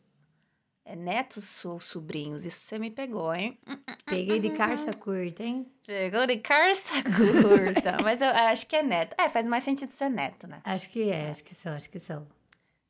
é 0.85 0.95
netos 0.97 1.65
ou 1.65 1.79
sobrinhos? 1.81 2.47
Isso 2.47 2.59
você 2.61 2.79
me 2.79 2.91
pegou, 2.91 3.35
hein? 3.35 3.59
Peguei 4.07 4.39
de 4.41 4.51
carça 4.51 4.93
curta, 4.93 5.43
hein? 5.43 5.67
Pegou 5.87 6.27
de 6.27 6.37
carça 6.39 6.95
curta, 7.03 7.97
mas 8.03 8.21
eu 8.21 8.29
acho 8.29 8.67
que 8.67 8.77
é 8.77 8.83
neto. 8.83 9.15
É, 9.19 9.29
faz 9.29 9.47
mais 9.47 9.63
sentido 9.65 9.91
ser 9.91 10.09
neto, 10.09 10.47
né? 10.47 10.61
Acho 10.65 10.89
que 10.89 11.11
é, 11.11 11.31
acho 11.31 11.43
que 11.45 11.55
são, 11.55 11.73
acho 11.75 11.91
que 11.91 11.99
são. 11.99 12.27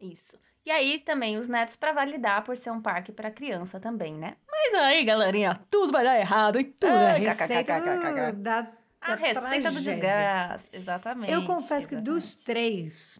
Isso. 0.00 0.38
E 0.64 0.71
aí 0.71 0.99
também 0.99 1.38
os 1.38 1.49
netos 1.49 1.76
para 1.76 1.93
validar 1.93 2.45
por 2.45 2.57
ser 2.57 2.71
um 2.71 2.81
parque 2.81 3.11
para 3.12 3.31
criança 3.31 3.81
também, 3.81 4.14
né? 4.14 4.37
Mas 4.50 4.75
aí, 4.75 5.05
galerinha, 5.05 5.55
tudo 5.71 5.90
vai 5.93 6.05
dar 6.05 6.19
errado, 6.19 6.59
hein? 6.59 6.75
Tudo, 6.79 6.93
a 6.93 7.12
Ai, 7.12 7.19
receita 7.21 7.81
do- 7.81 8.33
da, 8.43 8.59
A 9.00 9.09
da 9.11 9.14
receita 9.17 9.71
do 9.71 9.81
desgaste, 9.81 10.69
exatamente. 10.73 11.33
Eu 11.33 11.45
confesso 11.47 11.88
que 11.88 11.95
exatamente. 11.95 12.14
dos 12.21 12.35
três, 12.37 13.19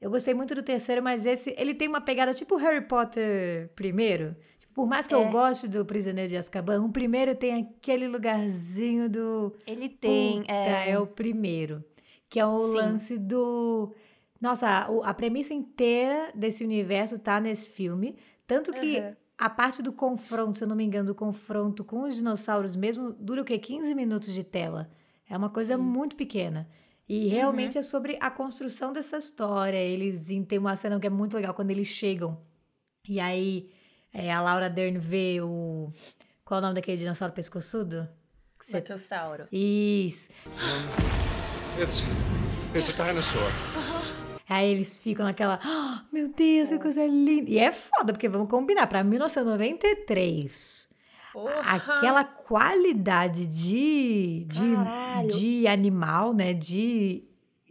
eu 0.00 0.10
gostei 0.10 0.34
muito 0.34 0.54
do 0.54 0.62
terceiro, 0.62 1.02
mas 1.02 1.24
esse, 1.24 1.54
ele 1.58 1.74
tem 1.74 1.88
uma 1.88 2.00
pegada 2.02 2.34
tipo 2.34 2.56
Harry 2.56 2.82
Potter 2.82 3.70
primeiro. 3.74 4.36
Tipo, 4.58 4.74
por 4.74 4.86
mais 4.86 5.06
que 5.06 5.14
eu 5.14 5.22
É. 5.22 5.30
goste 5.30 5.66
do 5.66 5.84
Prisioneiro 5.86 6.28
de 6.28 6.36
Azkaban, 6.36 6.82
o 6.84 6.92
primeiro 6.92 7.34
tem 7.34 7.54
aquele 7.80 8.06
lugarzinho 8.06 9.08
do... 9.08 9.56
Ele 9.66 9.88
tem, 9.88 10.40
Puta, 10.42 10.52
é, 10.52 10.90
é 10.90 10.98
o 10.98 11.06
primeiro. 11.06 11.82
Que 12.28 12.38
é 12.38 12.46
o 12.46 12.56
Sim. 12.56 12.74
lance 12.76 13.18
do... 13.18 13.94
Nossa, 14.42 14.88
a, 15.04 15.14
premissa 15.14 15.54
inteira 15.54 16.32
desse 16.34 16.64
universo 16.64 17.16
tá 17.18 17.38
nesse 17.40 17.66
filme. 17.66 18.18
Tanto 18.46 18.72
que 18.72 18.98
Uhum. 18.98 19.14
a 19.38 19.48
parte 19.48 19.80
do 19.82 19.92
confronto, 19.92 20.58
se 20.58 20.64
eu 20.64 20.68
não 20.68 20.74
me 20.74 20.82
engano, 20.84 21.06
do 21.06 21.14
confronto 21.14 21.84
com 21.84 22.02
os 22.02 22.16
dinossauros 22.16 22.74
mesmo, 22.74 23.12
dura 23.12 23.40
o 23.42 23.44
quê? 23.44 23.56
15 23.56 23.94
minutos 23.94 24.34
de 24.34 24.42
tela. 24.42 24.90
É 25.30 25.36
uma 25.36 25.48
coisa 25.48 25.78
muito 25.78 26.16
pequena. 26.16 26.68
E 27.08 27.28
realmente 27.28 27.78
é 27.78 27.82
sobre 27.82 28.18
a 28.20 28.30
construção 28.30 28.92
dessa 28.92 29.16
história. 29.16 29.76
Eles 29.78 30.26
tem 30.48 30.58
uma 30.58 30.74
cena 30.74 30.98
que 30.98 31.06
é 31.06 31.10
muito 31.10 31.34
legal 31.36 31.54
quando 31.54 31.70
eles 31.70 31.86
chegam. 31.86 32.36
E 33.08 33.20
aí 33.20 33.70
é, 34.12 34.32
a 34.32 34.40
Laura 34.42 34.68
Dern 34.68 34.98
vê 34.98 35.40
o. 35.40 35.90
Qual 36.44 36.58
é 36.58 36.60
o 36.60 36.62
nome 36.62 36.74
daquele 36.74 36.96
dinossauro 36.98 37.32
pescoçudo? 37.32 38.08
Que 38.58 38.66
você- 38.66 38.80
Brachiosauro. 38.80 39.46
Isso. 39.52 40.30
It's 41.80 42.02
it's 42.74 43.00
a 43.00 43.04
dinosaur. 43.06 43.50
Aí 44.52 44.70
eles 44.72 44.98
ficam 44.98 45.24
naquela, 45.24 45.58
"Ah, 45.62 46.04
meu 46.12 46.28
Deus, 46.28 46.68
que 46.70 46.78
coisa 46.78 47.04
linda. 47.06 47.48
E 47.50 47.58
é 47.58 47.72
foda, 47.72 48.12
porque 48.12 48.28
vamos 48.28 48.48
combinar, 48.48 48.86
pra 48.86 49.02
1993, 49.04 50.88
Porra. 51.32 51.54
aquela 51.60 52.24
qualidade 52.24 53.46
de, 53.46 54.44
de, 54.46 54.74
Caralho. 54.74 55.28
de 55.28 55.66
animal, 55.66 56.32
né? 56.32 56.52
De. 56.52 57.24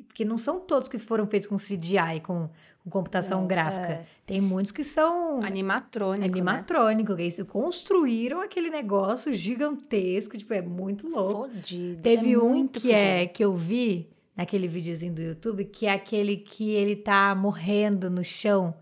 Porque 0.08 0.26
não 0.26 0.38
são 0.38 0.60
todos 0.60 0.90
que 0.90 0.98
foram 1.00 1.26
feitos 1.28 1.48
com 1.48 1.56
CGI, 1.58 2.20
com, 2.24 2.50
com 2.84 2.90
computação 2.90 3.48
gráfica. 3.48 4.06
Tem 4.26 4.42
muitos 4.42 4.72
que 4.72 4.84
são 4.84 5.42
Animatrônico, 5.44 6.20
né? 6.22 6.26
animatrônico, 6.28 7.16
que 7.16 7.22
eles 7.22 7.42
construíram 7.44 8.42
aquele 8.42 8.70
negócio 8.70 9.32
gigantesco, 9.34 10.38
tipo, 10.38 10.54
é 10.54 10.62
muito 10.62 11.08
louco. 11.08 11.50
Fodido. 11.50 12.02
Teve 12.02 12.34
é 12.34 12.38
um 12.38 12.50
muito 12.50 12.80
que 12.80 12.92
é 12.92 13.26
que 13.26 13.44
eu 13.44 13.56
vi 13.56 14.10
naquele 14.42 14.68
videozinho 14.68 15.14
do 15.14 15.22
YouTube, 15.22 15.66
que 15.66 15.86
é 15.86 15.92
aquele 15.92 16.36
que 16.36 16.72
ele 16.72 16.96
tá 16.96 17.36
morrendo 17.36 18.10
no 18.10 18.24
chão. 18.24 18.74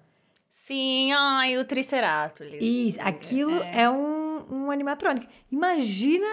Sim, 0.49 1.11
ai, 1.11 1.57
o 1.57 1.65
Triceratops. 1.65 2.47
E 2.61 2.95
aquilo 2.99 3.61
é, 3.63 3.89
um, 3.89 4.45
um 4.49 4.71
animatrônico. 4.71 5.27
Imagina 5.51 6.25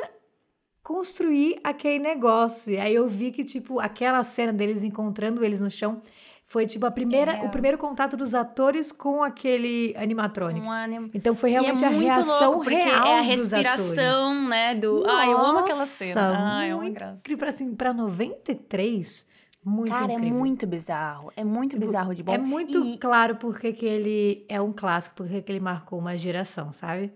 construir 0.81 1.59
aquele 1.65 1.99
negócio. 1.99 2.73
E 2.73 2.79
aí 2.79 2.95
eu 2.95 3.09
vi 3.09 3.33
que, 3.33 3.43
tipo, 3.43 3.81
aquela 3.81 4.23
cena 4.23 4.53
deles 4.53 4.85
encontrando 4.85 5.45
eles 5.45 5.61
no 5.61 5.71
chão 5.71 6.01
foi, 6.49 6.65
tipo, 6.65 6.87
a 6.87 6.91
primeira, 6.93 7.33
É. 7.33 7.43
o 7.45 7.49
primeiro 7.51 7.77
contato 7.77 8.17
dos 8.17 8.33
atores 8.35 8.93
com 8.93 9.23
aquele 9.23 9.93
animatrônico. 9.97 10.65
Um 10.65 10.71
anim... 10.71 11.11
Então 11.13 11.35
foi 11.35 11.51
E 11.51 11.53
realmente 11.55 11.83
é 11.85 11.89
a 11.89 11.91
reação 11.91 12.51
louco, 12.53 12.69
real 12.69 13.05
é 13.07 13.19
a 13.19 13.21
respiração, 13.21 14.49
né, 14.49 14.75
do... 14.77 15.05
Ai, 15.09 15.33
eu 15.33 15.39
amo 15.39 15.59
aquela 15.59 15.81
Nossa, 15.81 15.91
cena. 15.93 16.33
Ai, 16.57 16.71
é 16.71 16.75
uma 16.75 16.89
graça. 16.91 17.19
incrível. 17.21 17.49
Assim, 17.49 17.75
pra 17.75 17.93
93, 17.93 19.29
muito 19.65 19.91
Cara, 19.91 20.13
incrível. 20.13 20.29
é 20.29 20.39
muito 20.39 20.67
bizarro. 20.67 21.33
É 21.37 21.43
muito 21.45 21.77
bizarro 21.79 22.15
de 22.15 22.23
bom. 22.23 22.33
É 22.33 22.39
muito 22.39 22.79
E- 22.85 22.99
claro 22.99 23.37
porque 23.37 23.73
que 23.73 23.85
ele 23.85 24.47
é 24.49 24.61
um 24.61 24.73
clássico, 24.73 25.17
porque 25.17 25.43
que 25.43 25.51
ele 25.51 25.61
marcou 25.61 25.99
uma 25.99 26.17
geração, 26.17 26.73
sabe? 26.73 27.13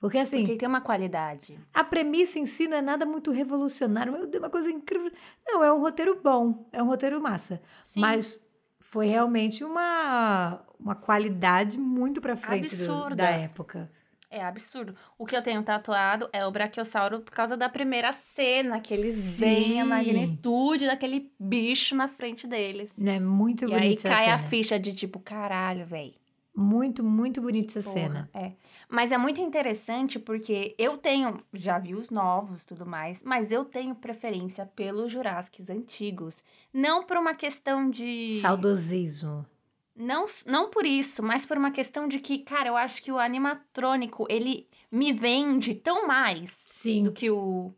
Porque 0.00 0.18
assim, 0.18 0.38
Porque 0.40 0.56
tem 0.56 0.68
uma 0.68 0.80
qualidade. 0.80 1.58
a 1.74 1.82
premissa 1.82 2.38
em 2.38 2.46
si 2.46 2.68
não 2.68 2.76
é 2.76 2.80
nada 2.82 3.04
muito 3.04 3.32
revolucionário, 3.32 4.12
meu 4.12 4.26
Deus, 4.28 4.42
uma 4.42 4.50
coisa 4.50 4.70
incrível. 4.70 5.10
Não, 5.46 5.62
é 5.64 5.72
um 5.72 5.80
roteiro 5.80 6.20
bom, 6.22 6.68
é 6.72 6.80
um 6.82 6.86
roteiro 6.86 7.20
massa. 7.20 7.60
Sim. 7.80 8.00
Mas 8.00 8.47
foi 8.90 9.06
realmente 9.06 9.62
uma, 9.64 10.60
uma 10.80 10.94
qualidade 10.94 11.76
muito 11.78 12.20
pra 12.20 12.36
frente 12.36 12.74
do- 12.76 13.14
da 13.16 13.28
época. 13.28 13.90
É 14.30 14.42
absurdo. 14.44 14.94
O 15.16 15.24
que 15.24 15.34
eu 15.34 15.42
tenho 15.42 15.62
tatuado 15.62 16.28
é 16.34 16.44
o 16.46 16.50
Brachiosauro 16.50 17.20
por 17.20 17.30
causa 17.32 17.56
da 17.56 17.66
primeira 17.68 18.12
cena, 18.12 18.78
que 18.78 18.92
eles 18.92 19.38
veem 19.38 19.80
a 19.80 19.84
Sim. 19.84 19.88
magnitude 19.88 20.86
daquele 20.86 21.32
bicho 21.40 21.96
na 21.96 22.08
frente 22.08 22.46
deles. 22.46 22.92
É 23.02 23.18
muito 23.18 23.64
E 23.64 23.68
bonita 23.68 24.08
aí 24.08 24.14
cai 24.14 24.30
a 24.30 24.38
ficha 24.38 24.78
de 24.78 24.92
tipo, 24.94 25.18
caralho, 25.18 25.86
velho. 25.86 26.12
Muito, 26.60 27.04
muito 27.04 27.40
bonita 27.40 27.78
essa 27.78 27.88
Porra, 27.88 28.02
cena. 28.02 28.30
É. 28.34 28.52
Mas 28.88 29.12
é 29.12 29.16
muito 29.16 29.40
interessante 29.40 30.18
porque 30.18 30.74
eu 30.76 30.98
tenho, 30.98 31.36
já 31.54 31.78
vi 31.78 31.94
os 31.94 32.10
novos 32.10 32.64
tudo 32.64 32.84
mais, 32.84 33.22
mas 33.22 33.52
eu 33.52 33.64
tenho 33.64 33.94
preferência 33.94 34.66
pelos 34.66 35.12
Jurássicos 35.12 35.70
antigos. 35.70 36.42
Não 36.74 37.04
por 37.04 37.16
uma 37.16 37.32
questão 37.32 37.88
de. 37.88 38.40
Saudosismo. 38.40 39.46
Não, 39.94 40.26
não 40.46 40.68
por 40.68 40.84
isso, 40.84 41.22
mas 41.22 41.46
por 41.46 41.56
uma 41.56 41.70
questão 41.70 42.08
de 42.08 42.18
que, 42.18 42.38
cara, 42.38 42.68
eu 42.68 42.76
acho 42.76 43.00
que 43.02 43.12
o 43.12 43.18
animatrônico, 43.18 44.26
ele 44.28 44.68
me 44.90 45.12
vende 45.12 45.74
tão 45.74 46.08
mais 46.08 46.50
Sim. 46.50 47.04
do 47.04 47.12
que 47.12 47.30
o. 47.30 47.72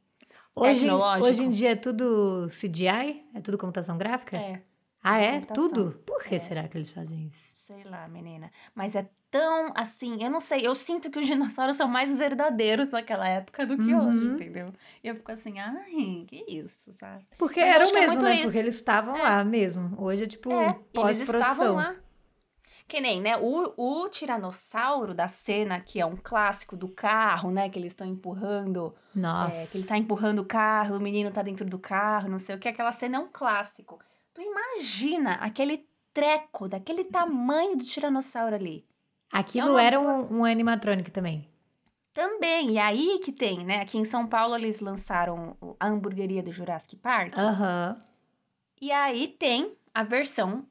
Hoje, 0.54 0.80
Tecnológico. 0.80 1.26
hoje 1.28 1.44
em 1.44 1.50
dia 1.50 1.72
é 1.72 1.76
tudo 1.76 2.46
CGI? 2.48 3.24
É 3.34 3.40
tudo 3.42 3.58
computação 3.58 3.98
gráfica? 3.98 4.38
É, 4.38 4.62
Ah, 5.02 5.18
é? 5.18 5.40
Tudo? 5.40 6.00
Por 6.06 6.24
que 6.24 6.38
será 6.38 6.66
que 6.66 6.78
eles 6.78 6.92
fazem 6.92 7.26
isso? 7.26 7.59
Sei 7.72 7.84
lá, 7.84 8.08
menina. 8.08 8.50
Mas 8.74 8.96
é 8.96 9.08
tão 9.30 9.72
assim, 9.76 10.22
eu 10.22 10.30
não 10.30 10.40
sei, 10.40 10.66
eu 10.66 10.74
sinto 10.74 11.10
que 11.10 11.18
os 11.18 11.26
dinossauros 11.28 11.76
são 11.76 11.86
mais 11.88 12.18
verdadeiros 12.18 12.90
naquela 12.90 13.28
época 13.28 13.64
do 13.64 13.76
que 13.78 13.94
Uhum. 13.94 14.08
hoje, 14.08 14.24
entendeu? 14.26 14.72
E 15.04 15.08
eu 15.08 15.14
fico 15.14 15.30
assim, 15.32 15.58
ai, 15.58 16.24
que 16.26 16.44
isso, 16.48 16.92
sabe? 16.92 17.24
Porque 17.38 17.60
Mas 17.60 17.74
era 17.74 17.84
o 17.84 17.88
é 17.88 17.92
mesmo, 17.92 18.08
muito 18.12 18.24
né? 18.24 18.34
isso. 18.34 18.42
Porque 18.44 18.58
eles 18.58 18.74
estavam 18.74 19.16
lá 19.22 19.44
mesmo. 19.44 19.94
Hoje 20.02 20.24
é 20.24 20.26
tipo 20.26 20.50
É, 20.52 20.64
eles 20.94 21.20
estavam 21.20 21.34
pós-produção. 21.34 21.74
lá. 21.76 21.96
Que 22.88 23.00
nem, 23.00 23.20
né? 23.20 23.36
O, 23.36 23.72
o 23.76 24.08
tiranossauro 24.08 25.14
da 25.14 25.28
cena, 25.28 25.78
que 25.78 26.00
é 26.00 26.06
um 26.06 26.16
clássico 26.16 26.76
do 26.76 26.88
carro, 26.88 27.52
né? 27.52 27.68
Que 27.70 27.78
eles 27.78 27.92
estão 27.92 28.04
empurrando. 28.06 28.92
Nossa. 29.14 29.56
é, 29.60 29.66
que 29.66 29.78
ele 29.78 29.86
tá 29.86 29.96
empurrando 29.96 30.40
o 30.40 30.44
carro, 30.44 30.96
o 30.96 31.00
menino 31.00 31.30
tá 31.30 31.40
dentro 31.40 31.64
do 31.64 31.78
carro, 31.78 32.28
não 32.28 32.40
sei 32.40 32.56
o 32.56 32.58
que. 32.58 32.66
Aquela 32.68 32.90
cena 32.90 33.18
é 33.18 33.20
um 33.20 33.28
clássico. 33.32 34.00
Tu 34.34 34.40
imagina 34.42 35.34
aquele 35.34 35.86
treco 36.12 36.68
daquele 36.68 37.04
tamanho 37.04 37.76
do 37.76 37.84
tiranossauro 37.84 38.54
ali. 38.54 38.84
Aquilo 39.32 39.78
é 39.78 39.86
era 39.86 40.00
um, 40.00 40.38
um 40.38 40.44
animatrônico 40.44 41.10
também. 41.10 41.48
Também, 42.12 42.72
e 42.72 42.78
aí 42.78 43.20
que 43.22 43.30
tem, 43.30 43.64
né? 43.64 43.80
Aqui 43.80 43.96
em 43.96 44.04
São 44.04 44.26
Paulo 44.26 44.56
eles 44.56 44.80
lançaram 44.80 45.56
a 45.78 45.86
hamburgueria 45.86 46.42
do 46.42 46.50
Jurassic 46.50 46.96
Park. 46.96 47.38
Aham. 47.38 48.02
E 48.80 48.90
aí 48.90 49.28
tem 49.28 49.76
a 49.94 50.02
versão 50.02 50.66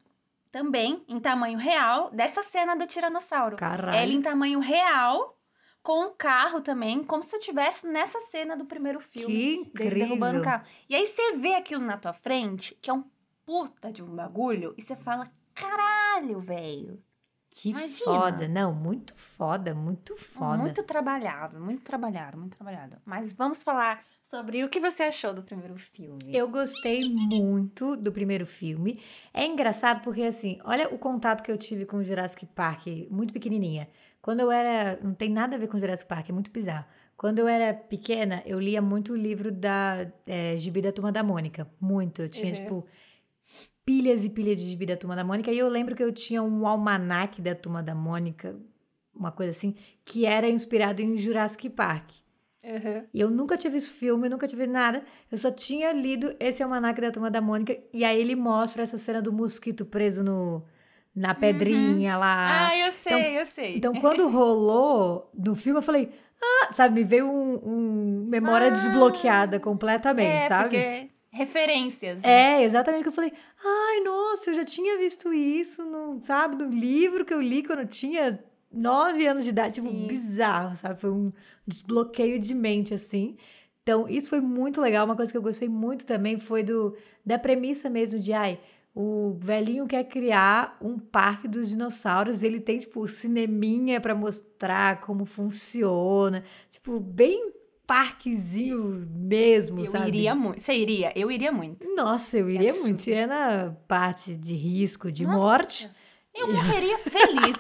também 0.52 1.04
em 1.08 1.20
tamanho 1.20 1.58
real 1.58 2.10
dessa 2.12 2.44
cena 2.44 2.76
do 2.76 2.88
Tiranossauro. 2.88 3.56
Caralho. 3.56 3.98
Ela 3.98 4.12
em 4.12 4.22
tamanho 4.22 4.60
real, 4.60 5.38
com 5.82 6.06
o 6.08 6.12
carro 6.12 6.62
também, 6.62 7.04
como 7.04 7.24
se 7.24 7.36
eu 7.36 7.40
estivesse 7.40 7.88
nessa 7.88 8.20
cena 8.20 8.58
do 8.58 8.66
primeiro 8.66 9.00
filme. 9.00 9.34
Que 9.34 9.56
incrível. 9.56 10.00
derrubando 10.00 10.40
o 10.40 10.44
carro. 10.44 10.66
E 10.90 10.96
aí 10.96 11.06
você 11.06 11.38
vê 11.38 11.56
aquilo 11.56 11.86
na 11.86 11.98
tua 11.98 12.14
frente, 12.14 12.78
que 12.82 12.90
é 12.90 12.94
um 12.94 13.04
puta 13.50 13.92
de 13.92 14.04
um 14.04 14.16
bagulho, 14.16 14.76
e 14.78 14.82
você 14.84 14.96
fala: 14.96 15.26
caralho, 15.56 16.40
velho. 16.40 17.02
Que 17.50 17.70
Imagina. 17.72 17.98
foda. 18.06 18.48
Não, 18.48 18.76
muito 18.76 19.16
foda, 19.16 19.74
muito 19.74 20.16
foda. 20.16 20.60
Muito 20.62 20.84
trabalhado, 20.84 21.60
muito 21.60 21.82
trabalhado, 21.82 22.38
muito 22.38 22.56
trabalhado. 22.56 22.98
Mas 23.04 23.34
vamos 23.34 23.64
falar 23.64 24.06
sobre 24.30 24.64
o 24.64 24.70
que 24.70 24.80
você 24.80 25.02
achou 25.04 25.34
do 25.34 25.42
primeiro 25.42 25.76
filme. 25.76 26.20
Eu 26.32 26.48
gostei 26.48 27.10
muito 27.12 27.98
do 27.98 28.12
primeiro 28.12 28.46
filme. 28.46 29.02
É 29.34 29.44
engraçado 29.48 30.04
porque, 30.04 30.22
assim, 30.22 30.60
olha 30.64 30.94
o 30.94 31.00
contato 31.00 31.42
que 31.44 31.52
eu 31.52 31.58
tive 31.58 31.88
com 31.88 31.98
o 31.98 32.04
Jurassic 32.04 32.46
Park, 32.46 32.86
muito 33.10 33.34
pequenininha. 33.34 33.90
Quando 34.22 34.42
eu 34.42 34.52
era. 34.52 35.00
Não 35.02 35.16
tem 35.16 35.32
nada 35.32 35.56
a 35.56 35.60
ver 35.60 35.68
com 35.68 35.78
o 35.78 35.80
Jurassic 35.80 36.08
Park, 36.08 36.30
é 36.30 36.34
muito 36.34 36.52
bizarro. 36.52 36.86
Quando 37.18 37.40
eu 37.40 37.48
era 37.48 37.74
pequena, 37.74 38.44
eu 38.46 38.60
lia 38.60 38.82
muito 38.82 39.14
o 39.14 39.16
livro 39.18 39.52
da 39.52 40.08
é, 40.28 40.56
Gibi 40.56 40.84
da 40.84 40.92
Turma 40.92 41.12
da 41.12 41.24
Mônica. 41.24 41.68
Muito. 41.82 42.22
Eu 42.22 42.30
tinha, 42.30 42.54
Uhum. 42.54 42.62
tipo, 42.62 42.86
pilhas 43.86 44.24
e 44.24 44.30
pilhas 44.30 44.60
de 44.60 44.70
Gibi 44.70 44.86
da 44.86 44.98
Turma 44.98 45.16
da 45.16 45.24
Mônica. 45.24 45.52
E 45.52 45.58
eu 45.58 45.68
lembro 45.68 45.96
que 45.96 46.04
eu 46.04 46.12
tinha 46.12 46.44
um 46.44 46.68
almanaque 46.68 47.42
da 47.42 47.56
Turma 47.56 47.82
da 47.82 47.96
Mônica, 47.96 48.56
uma 49.16 49.32
coisa 49.32 49.52
assim, 49.52 49.76
que 50.06 50.26
era 50.26 50.48
inspirado 50.48 51.02
em 51.02 51.18
Jurassic 51.18 51.70
Park. 51.70 52.12
Uhum. 52.64 53.04
E 53.14 53.20
eu 53.22 53.30
nunca 53.32 53.58
tinha 53.58 53.72
visto 53.72 53.94
filme, 53.94 54.28
eu 54.28 54.32
nunca 54.32 54.48
tinha 54.48 54.60
visto 54.60 54.72
nada. 54.72 55.04
Eu 55.32 55.38
só 55.38 55.50
tinha 55.50 55.92
lido 55.92 56.36
esse 56.40 56.62
almanac 56.62 57.00
da 57.02 57.12
Turma 57.12 57.32
da 57.32 57.42
Mônica. 57.42 57.76
E 57.94 58.04
aí 58.04 58.20
ele 58.20 58.36
mostra 58.36 58.84
essa 58.84 58.98
cena 58.98 59.22
do 59.22 59.32
mosquito 59.34 59.86
preso 59.86 60.24
no, 60.24 60.64
na 61.16 61.34
pedrinha 61.34 62.18
lá. 62.18 62.68
Ah, 62.68 62.78
eu 62.78 62.92
sei, 62.92 63.40
eu 63.40 63.46
sei. 63.46 63.78
Então, 63.78 63.94
quando 63.94 64.28
rolou 64.30 65.32
no 65.34 65.56
filme, 65.56 65.80
eu 65.80 65.84
falei... 65.84 66.12
Ah, 66.42 66.72
sabe, 66.72 66.96
me 66.96 67.04
veio 67.04 67.30
um, 67.30 67.60
um 67.66 68.26
memória 68.30 68.68
Ah. 68.68 68.70
desbloqueada 68.70 69.60
completamente, 69.60 70.44
é, 70.44 70.48
sabe? 70.48 70.64
porque 70.70 71.10
referências. 71.32 72.22
né? 72.22 72.62
É, 72.62 72.64
exatamente 72.64 73.02
o 73.02 73.04
que 73.04 73.10
eu 73.10 73.14
falei. 73.14 73.34
Ai, 73.64 74.00
nossa, 74.02 74.50
eu 74.50 74.56
já 74.56 74.66
tinha 74.66 74.98
visto 74.98 75.34
isso, 75.34 75.84
no, 75.86 76.20
sabe, 76.22 76.56
no 76.56 76.70
livro 76.70 77.26
que 77.26 77.34
eu 77.34 77.42
li 77.42 77.64
quando 77.64 77.80
eu 77.80 77.88
tinha 77.88 78.44
nove 78.72 79.26
anos 79.28 79.44
de 79.44 79.50
idade. 79.52 79.76
Tipo, 79.76 79.90
Sim. 79.90 80.08
bizarro, 80.08 80.76
sabe? 80.76 81.00
Foi 81.00 81.12
um 81.12 81.32
desbloqueio 81.66 82.40
de 82.40 82.54
mente, 82.54 82.94
assim. 82.94 83.38
Então, 83.84 84.08
isso 84.08 84.30
foi 84.30 84.40
muito 84.42 84.82
legal. 84.82 85.06
Uma 85.06 85.16
coisa 85.16 85.32
que 85.32 85.38
eu 85.38 85.42
gostei 85.42 85.68
muito 85.70 86.06
também 86.06 86.40
foi 86.40 86.64
do 86.64 86.96
da 87.26 87.38
premissa 87.38 87.90
mesmo 87.90 88.20
de, 88.20 88.34
ai, 88.34 88.60
o 88.96 89.36
velhinho 89.40 89.86
quer 89.88 90.04
criar 90.06 90.78
um 90.82 90.98
parque 90.98 91.48
dos 91.48 91.70
dinossauros. 91.70 92.44
Ele 92.44 92.60
tem, 92.60 92.78
tipo, 92.78 93.08
cineminha 93.08 94.02
pra 94.02 94.16
mostrar 94.16 95.02
como 95.02 95.26
funciona. 95.26 96.44
Tipo, 96.70 97.00
bem 97.00 97.52
parquezinho 97.90 99.08
mesmo, 99.10 99.80
Eu 99.80 99.86
sabe? 99.86 100.10
iria 100.10 100.36
muito. 100.36 100.62
Você 100.62 100.74
iria? 100.74 101.12
Eu 101.16 101.32
iria 101.32 101.52
muito. 101.52 101.92
Nossa, 101.96 102.38
eu 102.38 102.48
iria 102.48 102.70
absurdo. 102.70 102.88
muito. 102.88 103.02
Tirando 103.02 103.32
a 103.32 103.76
parte 103.88 104.36
de 104.36 104.54
risco, 104.54 105.12
de 105.12 105.26
Nossa, 105.26 105.38
morte. 105.38 105.90
Eu 106.36 106.54
morreria 106.54 107.00
feliz. 107.00 107.60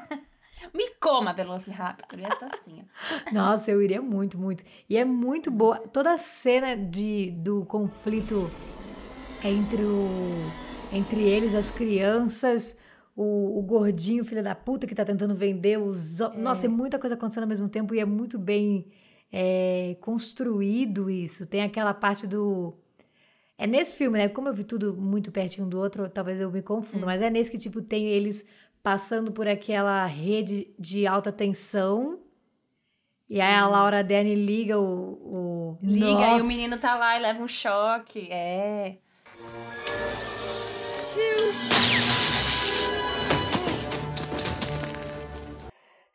Me 0.72 0.88
coma, 0.98 1.34
Velociraptor. 1.34 2.18
Eu 2.18 2.22
ia 2.22 2.28
estar 2.32 2.46
assim. 2.46 2.82
Nossa, 3.30 3.70
eu 3.70 3.82
iria 3.82 4.00
muito, 4.00 4.38
muito. 4.38 4.64
E 4.88 4.96
é 4.96 5.04
muito 5.04 5.50
boa. 5.50 5.76
Toda 5.76 6.14
a 6.14 6.18
cena 6.18 6.74
de, 6.74 7.30
do 7.32 7.66
conflito 7.66 8.50
entre, 9.44 9.82
o, 9.82 10.08
entre 10.90 11.20
eles, 11.20 11.54
as 11.54 11.70
crianças, 11.70 12.80
o, 13.14 13.58
o 13.58 13.62
gordinho, 13.62 14.24
filho 14.24 14.42
da 14.42 14.54
puta, 14.54 14.86
que 14.86 14.94
tá 14.94 15.04
tentando 15.04 15.34
vender 15.34 15.78
os. 15.78 16.18
Nossa, 16.38 16.64
é 16.64 16.68
muita 16.68 16.98
coisa 16.98 17.14
acontecendo 17.14 17.42
ao 17.42 17.48
mesmo 17.48 17.68
tempo 17.68 17.94
e 17.94 18.00
é 18.00 18.06
muito 18.06 18.38
bem 18.38 18.86
é, 19.32 19.96
construído 20.00 21.10
isso. 21.10 21.46
Tem 21.46 21.62
aquela 21.62 21.94
parte 21.94 22.26
do. 22.26 22.74
É 23.56 23.66
nesse 23.66 23.94
filme, 23.94 24.18
né? 24.18 24.28
Como 24.28 24.48
eu 24.48 24.54
vi 24.54 24.64
tudo 24.64 24.94
muito 24.94 25.30
pertinho 25.30 25.66
do 25.66 25.78
outro, 25.78 26.08
talvez 26.08 26.40
eu 26.40 26.50
me 26.50 26.62
confunda, 26.62 27.04
mas 27.04 27.20
é 27.20 27.28
nesse 27.28 27.50
que, 27.50 27.58
tipo, 27.58 27.82
tem 27.82 28.06
eles 28.06 28.48
passando 28.82 29.30
por 29.30 29.46
aquela 29.46 30.06
rede 30.06 30.68
de 30.78 31.06
alta 31.06 31.30
tensão. 31.30 32.20
E 33.28 33.40
aí 33.40 33.54
a 33.54 33.68
Laura 33.68 34.02
Dern 34.02 34.34
liga 34.34 34.78
o. 34.78 35.76
o... 35.76 35.78
Liga 35.82 36.06
e 36.06 36.14
Nossa! 36.14 36.44
o 36.44 36.46
menino 36.46 36.78
tá 36.78 36.96
lá 36.96 37.16
e 37.16 37.20
leva 37.20 37.42
um 37.42 37.48
choque. 37.48 38.28
É. 38.30 38.96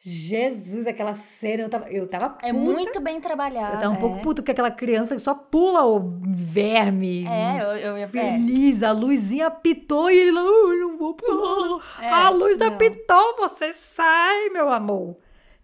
Jesus, 0.08 0.86
aquela 0.86 1.16
cena, 1.16 1.64
eu 1.64 1.70
tava. 1.70 1.90
Eu 1.90 2.08
tava 2.08 2.38
É 2.44 2.54
puta. 2.54 2.54
muito 2.54 3.00
bem 3.02 3.20
trabalhado. 3.20 3.74
Eu 3.78 3.80
tava 3.80 3.94
um 3.94 3.98
é. 3.98 4.00
pouco 4.00 4.20
puta 4.20 4.42
porque 4.44 4.52
aquela 4.52 4.70
criança 4.70 5.18
só 5.18 5.34
pula 5.34 5.84
o 5.84 6.00
verme. 6.24 7.26
É, 7.28 7.58
eu, 7.60 7.68
eu 7.92 7.98
ia. 7.98 8.04
É. 8.04 8.08
Feliz, 8.08 8.84
a 8.84 8.92
luzinha 8.92 9.48
apitou 9.48 10.12
e 10.12 10.18
ele 10.20 10.38
"Ah, 10.38 10.42
eu 10.44 10.90
não 10.90 10.98
vou 10.98 11.16
pular. 11.16 11.82
É, 12.00 12.08
a 12.08 12.30
luz 12.30 12.60
não. 12.60 12.68
apitou, 12.68 13.36
você 13.38 13.74
sai, 13.74 14.50
meu 14.50 14.70
amor. 14.70 15.18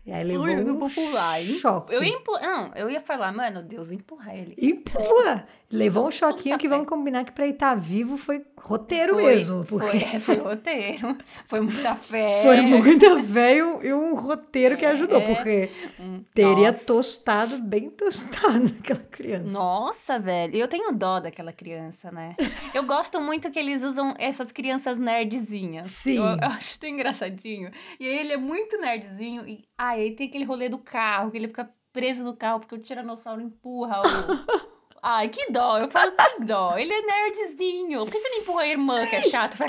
E 0.03 0.11
aí 0.11 0.23
levou 0.23 0.47
Ai, 0.47 0.55
eu 0.55 0.65
não 0.65 0.73
um 0.73 0.79
vou 0.79 0.89
pular, 0.89 1.39
choque. 1.41 1.93
Eu 1.93 2.03
ia 2.03 2.15
empurrar. 2.15 2.41
Não, 2.41 2.71
eu 2.75 2.89
ia 2.89 2.99
falar, 2.99 3.31
mano, 3.31 3.61
Deus, 3.61 3.91
empurrar 3.91 4.35
ele. 4.35 4.55
Empurra. 4.57 5.45
Levou 5.71 6.07
um 6.07 6.11
choquinho 6.11 6.57
que 6.57 6.67
vamos 6.67 6.87
combinar 6.87 7.23
que 7.23 7.31
pra 7.31 7.45
ele 7.45 7.53
estar 7.53 7.75
vivo 7.75 8.17
foi 8.17 8.45
roteiro 8.59 9.13
Foi, 9.13 9.23
mesmo. 9.23 9.63
Foi, 9.65 9.79
Porque 9.79 10.19
foi 10.19 10.35
roteiro. 10.35 11.17
Foi 11.45 11.61
muita 11.61 11.95
fé. 11.95 12.41
foi 12.43 12.61
muita 12.61 13.15
velho 13.17 13.79
e 13.83 13.93
um 13.93 14.13
roteiro 14.13 14.77
que 14.77 14.85
ajudou, 14.85 15.19
É. 15.19 15.33
porque 15.35 15.69
Hum, 15.99 16.23
teria 16.33 16.71
nossa. 16.71 16.85
tostado, 16.85 17.61
bem 17.61 17.89
tostado 17.89 18.73
aquela 18.79 18.99
criança. 18.99 19.51
Nossa, 19.51 20.19
velho. 20.19 20.55
Eu 20.55 20.67
tenho 20.67 20.91
dó 20.91 21.19
daquela 21.19 21.53
criança, 21.53 22.11
né? 22.11 22.35
Eu 22.73 22.83
gosto 22.83 23.19
muito 23.21 23.49
que 23.51 23.59
eles 23.59 23.83
usam 23.83 24.13
essas 24.19 24.51
crianças 24.51 24.97
nerdzinhas. 24.99 25.87
Sim. 25.87 26.17
Eu, 26.17 26.23
eu 26.25 26.47
acho 26.49 26.79
tão 26.79 26.89
engraçadinho. 26.89 27.71
E 27.99 28.05
aí 28.07 28.19
ele 28.19 28.33
é 28.33 28.37
muito 28.37 28.77
nerdzinho. 28.79 29.47
E 29.47 29.63
ah, 29.77 29.89
aí 29.89 30.15
tem 30.15 30.27
aquele 30.27 30.43
rolê 30.45 30.69
do 30.69 30.77
carro, 30.77 31.31
que 31.31 31.37
ele 31.37 31.47
fica 31.47 31.67
preso 31.93 32.23
no 32.23 32.35
carro 32.35 32.59
porque 32.61 32.75
o 32.75 32.79
tiranossauro 32.79 33.41
empurra 33.41 33.99
o. 34.01 34.61
Ai, 35.01 35.29
que 35.29 35.51
dó. 35.51 35.79
Eu 35.79 35.87
falo, 35.89 36.11
que 36.11 36.45
dó. 36.45 36.77
Ele 36.77 36.93
é 36.93 37.01
nerdzinho. 37.01 38.05
Por 38.05 38.11
que 38.11 38.19
você 38.19 38.29
não 38.29 38.37
empurra 38.37 38.61
a 38.61 38.67
irmã, 38.67 39.07
que 39.07 39.15
é 39.15 39.21
chato? 39.23 39.57
pra? 39.57 39.67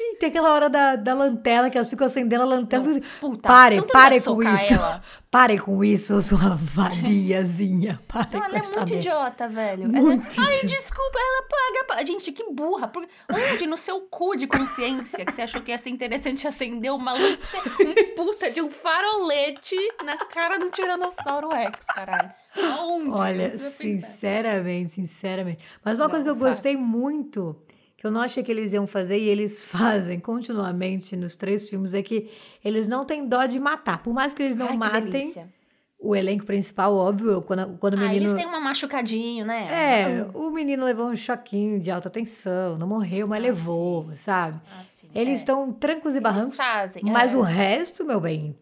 Sim, 0.00 0.16
tem 0.16 0.30
aquela 0.30 0.54
hora 0.54 0.70
da, 0.70 0.96
da 0.96 1.12
lanterna 1.12 1.68
que 1.68 1.76
elas 1.76 1.90
ficam 1.90 2.06
acendendo 2.06 2.42
a 2.42 2.46
lanterna. 2.46 2.86
Não, 2.86 2.90
assim, 2.90 3.02
puta, 3.20 3.46
pare, 3.46 3.82
pare 3.82 4.18
com 4.22 4.42
isso. 4.42 4.72
ela? 4.72 5.02
Pare 5.30 5.60
com 5.60 5.84
isso, 5.84 6.20
sua 6.22 6.56
vadiazinha. 6.56 8.00
Pare 8.08 8.30
Não, 8.32 8.40
com 8.40 8.46
ela 8.46 8.58
é 8.58 8.62
muito 8.62 8.94
idiota, 8.94 9.48
velho. 9.48 9.88
Muito 9.88 10.40
ela... 10.40 10.48
Ai, 10.48 10.66
desculpa, 10.66 11.18
ela 11.20 11.86
paga. 11.86 12.04
Gente, 12.04 12.32
que 12.32 12.50
burra. 12.50 12.88
Por... 12.88 13.06
Onde 13.52 13.64
no 13.64 13.76
seu 13.76 14.00
cu 14.00 14.34
de 14.34 14.48
consciência 14.48 15.24
que 15.24 15.30
você 15.30 15.42
achou 15.42 15.60
que 15.60 15.70
ia 15.70 15.78
ser 15.78 15.90
interessante 15.90 16.48
acender 16.48 16.90
uma 16.90 17.12
lanterna, 17.12 17.38
um 17.78 18.14
puta 18.16 18.50
de 18.50 18.60
um 18.60 18.68
farolete 18.68 19.76
na 20.04 20.16
cara 20.16 20.58
do 20.58 20.68
Tiranossauro 20.70 21.48
Rex, 21.50 21.78
caralho? 21.94 22.32
Onde? 22.80 23.10
Olha, 23.10 23.56
sinceramente, 23.56 24.90
sinceramente. 24.90 25.64
Mas 25.84 25.96
uma 25.96 26.06
Não, 26.06 26.10
coisa 26.10 26.24
que 26.24 26.30
eu 26.30 26.36
gostei 26.36 26.76
muito, 26.76 27.56
que 28.00 28.06
eu 28.06 28.10
não 28.10 28.22
achei 28.22 28.42
que 28.42 28.50
eles 28.50 28.72
iam 28.72 28.86
fazer 28.86 29.18
e 29.18 29.28
eles 29.28 29.62
fazem 29.62 30.18
continuamente 30.18 31.14
nos 31.16 31.36
três 31.36 31.68
filmes, 31.68 31.92
é 31.92 32.02
que 32.02 32.30
eles 32.64 32.88
não 32.88 33.04
têm 33.04 33.28
dó 33.28 33.44
de 33.44 33.60
matar. 33.60 34.02
Por 34.02 34.14
mais 34.14 34.32
que 34.32 34.42
eles 34.42 34.56
não 34.56 34.68
Ai, 34.68 34.76
matem 34.78 35.30
o 35.98 36.16
elenco 36.16 36.46
principal, 36.46 36.96
óbvio, 36.96 37.42
quando, 37.42 37.76
quando 37.76 37.92
o 37.92 37.98
Ah, 37.98 38.08
menino. 38.08 38.24
eles 38.24 38.32
têm 38.32 38.46
um 38.46 38.58
machucadinho, 38.58 39.44
né? 39.44 39.68
É, 39.70 40.26
o 40.32 40.50
menino 40.50 40.82
levou 40.82 41.08
um 41.08 41.14
choquinho 41.14 41.78
de 41.78 41.90
alta 41.90 42.08
tensão, 42.08 42.78
não 42.78 42.86
morreu, 42.86 43.28
mas 43.28 43.38
Ah, 43.38 43.42
levou, 43.46 44.10
sabe? 44.14 44.58
Ah, 44.72 44.82
sim, 44.96 45.10
Eles 45.14 45.32
é. 45.32 45.42
estão 45.42 45.70
trancos 45.70 46.16
e 46.16 46.20
barrancos, 46.20 46.56
fazem, 46.56 47.02
mas 47.04 47.34
é. 47.34 47.36
o 47.36 47.42
resto, 47.42 48.02
meu 48.06 48.18
bem, 48.18 48.56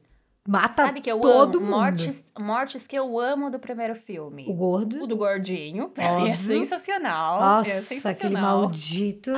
mata 0.49 0.87
Sabe 0.87 1.01
que 1.03 1.11
eu 1.13 1.21
todo 1.21 1.59
amo? 1.59 1.67
mundo. 1.67 1.77
Mortes, 1.77 2.33
mortes 2.39 2.87
que 2.87 2.97
eu 2.97 3.21
amo 3.21 3.51
do 3.51 3.59
primeiro 3.59 3.95
filme. 3.95 4.47
O 4.49 4.55
gordo. 4.55 5.03
O 5.05 5.07
do 5.07 5.17
gordinho, 5.17 5.91
pra 5.91 6.17
mim 6.19 6.31
é 6.31 6.35
sensacional. 6.35 7.37
é 7.37 7.41
Nossa, 7.41 7.71
sensacional. 7.83 8.13
aquele 8.17 8.41
maldito. 8.41 9.33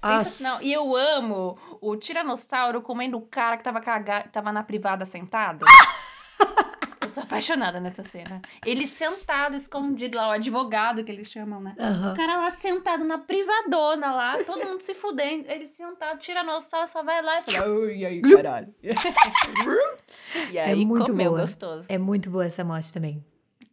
Sensacional. 0.00 0.62
E 0.62 0.72
eu 0.72 0.96
amo 0.96 1.58
o 1.80 1.96
tiranossauro 1.96 2.80
comendo 2.82 3.16
o 3.18 3.22
cara 3.22 3.56
que 3.56 3.64
tava, 3.64 3.80
caga... 3.80 4.22
tava 4.32 4.52
na 4.52 4.62
privada 4.62 5.04
sentado. 5.04 5.64
eu 7.02 7.08
sou 7.10 7.22
apaixonada 7.22 7.80
nessa 7.80 8.02
cena. 8.04 8.40
Ele 8.64 8.86
sentado, 8.86 9.54
escondido 9.56 10.16
lá, 10.16 10.28
o 10.28 10.32
advogado 10.32 11.02
que 11.04 11.10
eles 11.12 11.28
chamam, 11.28 11.60
né? 11.60 11.74
Aham. 11.78 12.12
O 12.12 12.16
cara 12.16 12.36
lá 12.36 12.50
sentado 12.50 13.04
na 13.04 13.18
privadona 13.18 14.12
lá, 14.12 14.42
todo 14.44 14.64
mundo 14.64 14.80
se 14.80 14.94
fudendo. 14.94 15.50
Ele 15.50 15.66
sentado, 15.66 16.18
tiranossauro 16.18 16.86
só 16.86 17.02
vai 17.02 17.20
lá 17.22 17.40
e 17.40 17.42
fala: 17.52 17.68
Ui, 17.68 18.04
aí, 18.06 18.20
caralho. 18.22 18.74
e 20.50 20.58
É 20.58 20.64
aí 20.64 20.84
muito 20.84 21.06
comeu 21.06 21.30
boa. 21.30 21.40
gostoso. 21.42 21.86
É 21.88 21.98
muito 21.98 22.30
boa 22.30 22.44
essa 22.46 22.64
morte 22.64 22.92
também. 22.92 23.24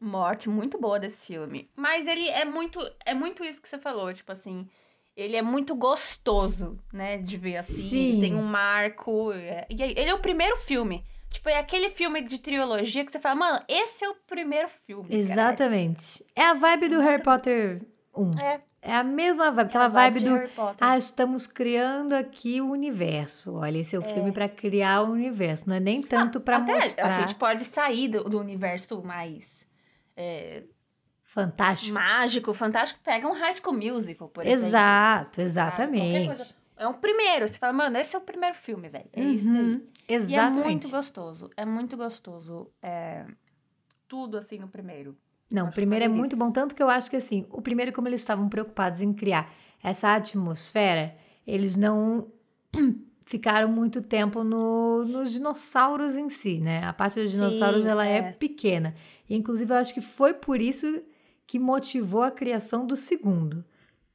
Morte 0.01 0.47
muito 0.49 0.79
boa 0.79 0.99
desse 0.99 1.27
filme. 1.27 1.69
Mas 1.75 2.07
ele 2.07 2.29
é 2.29 2.45
muito. 2.45 2.79
É 3.05 3.13
muito 3.13 3.43
isso 3.43 3.61
que 3.61 3.67
você 3.67 3.77
falou, 3.77 4.13
tipo 4.13 4.31
assim. 4.31 4.67
Ele 5.15 5.35
é 5.35 5.41
muito 5.41 5.75
gostoso, 5.75 6.79
né? 6.93 7.17
De 7.17 7.35
ver 7.35 7.57
assim. 7.57 7.89
Sim. 7.89 8.19
Tem 8.21 8.35
um 8.35 8.43
marco. 8.43 9.33
é- 9.33 9.67
E 9.69 9.81
ele 9.81 10.09
é 10.09 10.13
o 10.13 10.19
primeiro 10.19 10.55
filme. 10.55 11.03
Tipo, 11.29 11.49
é 11.49 11.57
aquele 11.59 11.89
filme 11.89 12.21
de 12.21 12.39
trilogia 12.39 13.05
que 13.05 13.11
você 13.11 13.19
fala, 13.19 13.35
mano, 13.35 13.61
esse 13.67 14.03
é 14.03 14.09
o 14.09 14.15
primeiro 14.27 14.67
filme. 14.67 15.03
caralho." 15.09 15.23
Exatamente. 15.31 16.25
É 16.35 16.45
a 16.45 16.53
vibe 16.53 16.89
do 16.89 16.99
Harry 17.01 17.21
Potter 17.21 17.81
1. 18.15 18.39
É. 18.39 18.61
É 18.81 18.95
a 18.95 19.03
mesma 19.03 19.51
vibe, 19.51 19.67
aquela 19.67 19.85
a 19.85 19.89
vibe 19.89 20.19
vibe 20.23 20.47
do. 20.47 20.73
Ah, 20.79 20.97
estamos 20.97 21.45
criando 21.45 22.13
aqui 22.13 22.61
o 22.61 22.69
universo. 22.71 23.55
Olha, 23.55 23.77
esse 23.77 23.93
é 23.93 23.99
o 23.99 24.01
filme 24.01 24.31
pra 24.31 24.47
criar 24.47 25.01
o 25.01 25.11
universo, 25.11 25.67
não 25.67 25.75
é 25.75 25.81
nem 25.81 26.01
tanto 26.01 26.39
pra 26.39 26.57
Até 26.57 26.75
mostrar. 26.75 27.07
a 27.07 27.11
gente 27.11 27.35
pode 27.35 27.65
sair 27.65 28.07
do, 28.07 28.23
do 28.23 28.39
universo 28.39 29.03
mais 29.03 29.67
é, 30.15 30.63
Fantástico. 31.23 31.93
mágico, 31.93 32.53
fantástico. 32.53 32.99
Pega 33.03 33.27
um 33.27 33.33
High 33.33 33.53
School 33.53 33.75
Musical, 33.75 34.29
por 34.29 34.45
exemplo. 34.47 34.65
Exato, 34.67 35.41
exatamente. 35.41 36.55
É 36.79 36.87
um 36.87 36.93
primeiro. 36.93 37.47
Você 37.47 37.59
fala, 37.59 37.73
mano, 37.73 37.97
esse 37.97 38.15
é 38.15 38.19
o 38.19 38.21
primeiro 38.21 38.55
filme, 38.55 38.87
velho. 38.89 39.09
É 39.11 39.21
isso 39.21 39.51
daí. 39.51 39.61
Uhum, 39.61 39.81
E 40.07 40.13
é 40.13 40.15
Exatamente. 40.15 40.63
muito 40.63 40.89
gostoso. 40.89 41.49
É 41.57 41.65
muito 41.65 41.97
gostoso. 41.97 42.71
É, 42.81 43.25
tudo 44.07 44.37
assim 44.37 44.57
no 44.57 44.67
primeiro. 44.69 45.15
Não, 45.51 45.67
o 45.67 45.71
primeiro 45.71 46.05
é 46.05 46.07
muito 46.07 46.37
bom, 46.37 46.51
tanto 46.51 46.75
que 46.75 46.81
eu 46.81 46.89
acho 46.89 47.09
que 47.09 47.15
assim, 47.15 47.45
o 47.49 47.61
primeiro, 47.61 47.91
como 47.91 48.07
eles 48.07 48.21
estavam 48.21 48.47
preocupados 48.47 49.01
em 49.01 49.11
criar 49.11 49.51
essa 49.83 50.13
atmosfera, 50.13 51.15
eles 51.45 51.75
não 51.75 52.31
ficaram 53.25 53.67
muito 53.67 54.01
tempo 54.01 54.43
no, 54.43 55.03
nos 55.05 55.31
dinossauros 55.33 56.15
em 56.15 56.29
si, 56.29 56.59
né? 56.59 56.83
A 56.85 56.93
parte 56.93 57.19
dos 57.19 57.31
Sim, 57.31 57.37
dinossauros, 57.37 57.85
ela 57.85 58.07
é. 58.07 58.17
é. 58.17 58.31
pequena. 58.31 58.95
E, 59.27 59.35
inclusive, 59.35 59.73
eu 59.73 59.77
acho 59.77 59.93
que 59.93 60.01
foi 60.01 60.33
por 60.33 60.61
isso 60.61 61.01
que 61.47 61.59
motivou 61.59 62.21
a 62.23 62.31
criação 62.31 62.85
do 62.85 62.95
segundo. 62.95 63.65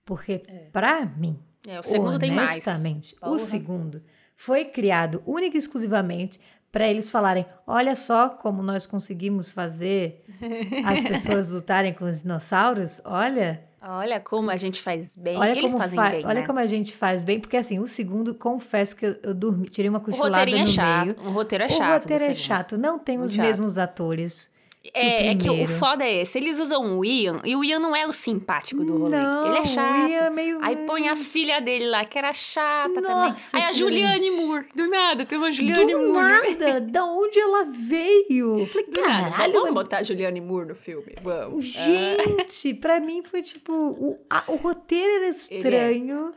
Porque, 0.04 0.42
pra 0.72 1.04
mim, 1.04 1.38
É, 1.66 1.78
o 1.80 1.82
segundo 1.82 2.18
tem 2.18 2.30
mais. 2.30 2.50
honestamente, 2.52 3.16
o 3.22 3.38
segundo 3.38 4.02
foi 4.36 4.64
criado 4.64 5.22
única 5.26 5.56
e 5.56 5.58
exclusivamente 5.58 6.38
para 6.70 6.88
eles 6.88 7.08
falarem: 7.10 7.46
olha 7.66 7.94
só 7.96 8.28
como 8.28 8.62
nós 8.62 8.84
conseguimos 8.86 9.50
fazer 9.50 10.24
as 10.84 11.00
pessoas 11.02 11.48
lutarem 11.48 11.92
com 11.94 12.04
os 12.04 12.22
dinossauros. 12.22 13.00
Olha, 13.04 13.62
Olha 13.86 14.18
como 14.18 14.50
a 14.50 14.56
gente 14.56 14.80
faz 14.80 15.14
bem. 15.14 15.36
olha 15.36 15.50
Eles 15.56 15.74
fazem 15.74 15.94
fa- 15.96 16.08
bem, 16.08 16.24
olha 16.24 16.40
né? 16.40 16.46
como 16.46 16.58
a 16.58 16.66
gente 16.66 16.96
faz 16.96 17.22
bem, 17.22 17.38
porque 17.38 17.54
assim, 17.56 17.78
o 17.78 17.86
segundo, 17.86 18.34
confesso 18.34 18.96
que 18.96 19.04
eu, 19.04 19.16
eu 19.22 19.34
dormi, 19.34 19.68
tirei 19.68 19.90
uma 19.90 19.98
O 19.98 20.02
cochilada 20.02 20.38
roteirinho 20.38 20.58
é 20.58 20.60
no 20.62 20.66
chato. 20.66 21.16
meio. 21.20 21.28
O 21.28 21.32
roteiro 21.32 21.64
é 21.64 21.66
o 21.66 21.70
chato. 21.70 21.88
do 21.88 22.02
roteiro 22.02 22.22
é 22.22 22.26
segundo. 22.28 22.36
chato, 22.46 22.78
não 22.78 22.98
tem 22.98 23.18
Muito 23.18 23.28
os 23.28 23.34
chato. 23.36 23.44
mesmos 23.46 23.76
atores. 23.78 24.53
É, 24.92 25.28
é 25.28 25.34
que 25.34 25.48
o 25.48 25.66
foda 25.66 26.04
é 26.04 26.20
esse. 26.20 26.38
Eles 26.38 26.60
usam 26.60 26.98
o 26.98 27.04
Ian, 27.04 27.40
e 27.44 27.56
o 27.56 27.64
Ian 27.64 27.78
não 27.78 27.96
é 27.96 28.06
o 28.06 28.12
simpático 28.12 28.84
do 28.84 28.98
rolê. 28.98 29.16
Não, 29.16 29.46
Ele 29.46 29.58
é 29.58 29.64
chato. 29.64 30.10
É 30.12 30.30
meio- 30.30 30.58
Aí 30.62 30.76
põe 30.84 31.08
a 31.08 31.16
filha 31.16 31.58
dele 31.60 31.86
lá, 31.88 32.04
que 32.04 32.18
era 32.18 32.32
chata 32.34 33.00
Nossa, 33.00 33.50
também. 33.52 33.64
Aí 33.64 33.70
a. 33.70 33.72
Juliane 33.72 34.30
Moore. 34.32 34.66
Do 34.74 34.86
nada, 34.88 35.24
tem 35.24 35.38
uma 35.38 35.50
Juliane 35.50 35.92
Do 35.92 35.98
Moore. 36.12 36.12
nada, 36.58 36.80
da 36.84 37.04
onde 37.06 37.38
ela 37.38 37.64
veio? 37.64 38.66
Falei, 38.66 38.86
Do 38.88 39.00
nada. 39.00 39.30
caralho, 39.30 39.52
Vamos 39.54 39.70
botar 39.70 39.98
a 39.98 40.02
Juliane 40.02 40.40
Moore 40.40 40.68
no 40.68 40.74
filme? 40.74 41.14
Vamos. 41.22 41.64
Gente, 41.72 42.74
pra 42.74 43.00
mim 43.00 43.22
foi 43.22 43.40
tipo. 43.40 43.72
O, 43.72 44.18
a- 44.28 44.44
o 44.48 44.56
roteiro 44.56 45.22
era 45.24 45.28
estranho. 45.28 46.32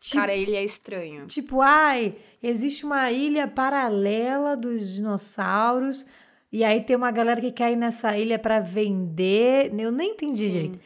Tipo, 0.00 0.16
Cara, 0.20 0.34
ele 0.34 0.54
é 0.54 0.62
estranho. 0.64 1.26
tipo, 1.26 1.60
ai, 1.60 2.14
existe 2.42 2.86
uma 2.86 3.10
ilha 3.10 3.46
paralela 3.48 4.56
dos 4.56 4.94
dinossauros. 4.94 6.06
E 6.56 6.64
aí 6.64 6.80
tem 6.82 6.96
uma 6.96 7.10
galera 7.10 7.38
que 7.38 7.52
quer 7.52 7.70
ir 7.72 7.76
nessa 7.76 8.16
ilha 8.16 8.38
para 8.38 8.60
vender. 8.60 9.70
Eu 9.78 9.92
nem 9.92 10.12
entendi 10.12 10.42
Sim. 10.44 10.50
direito. 10.50 10.80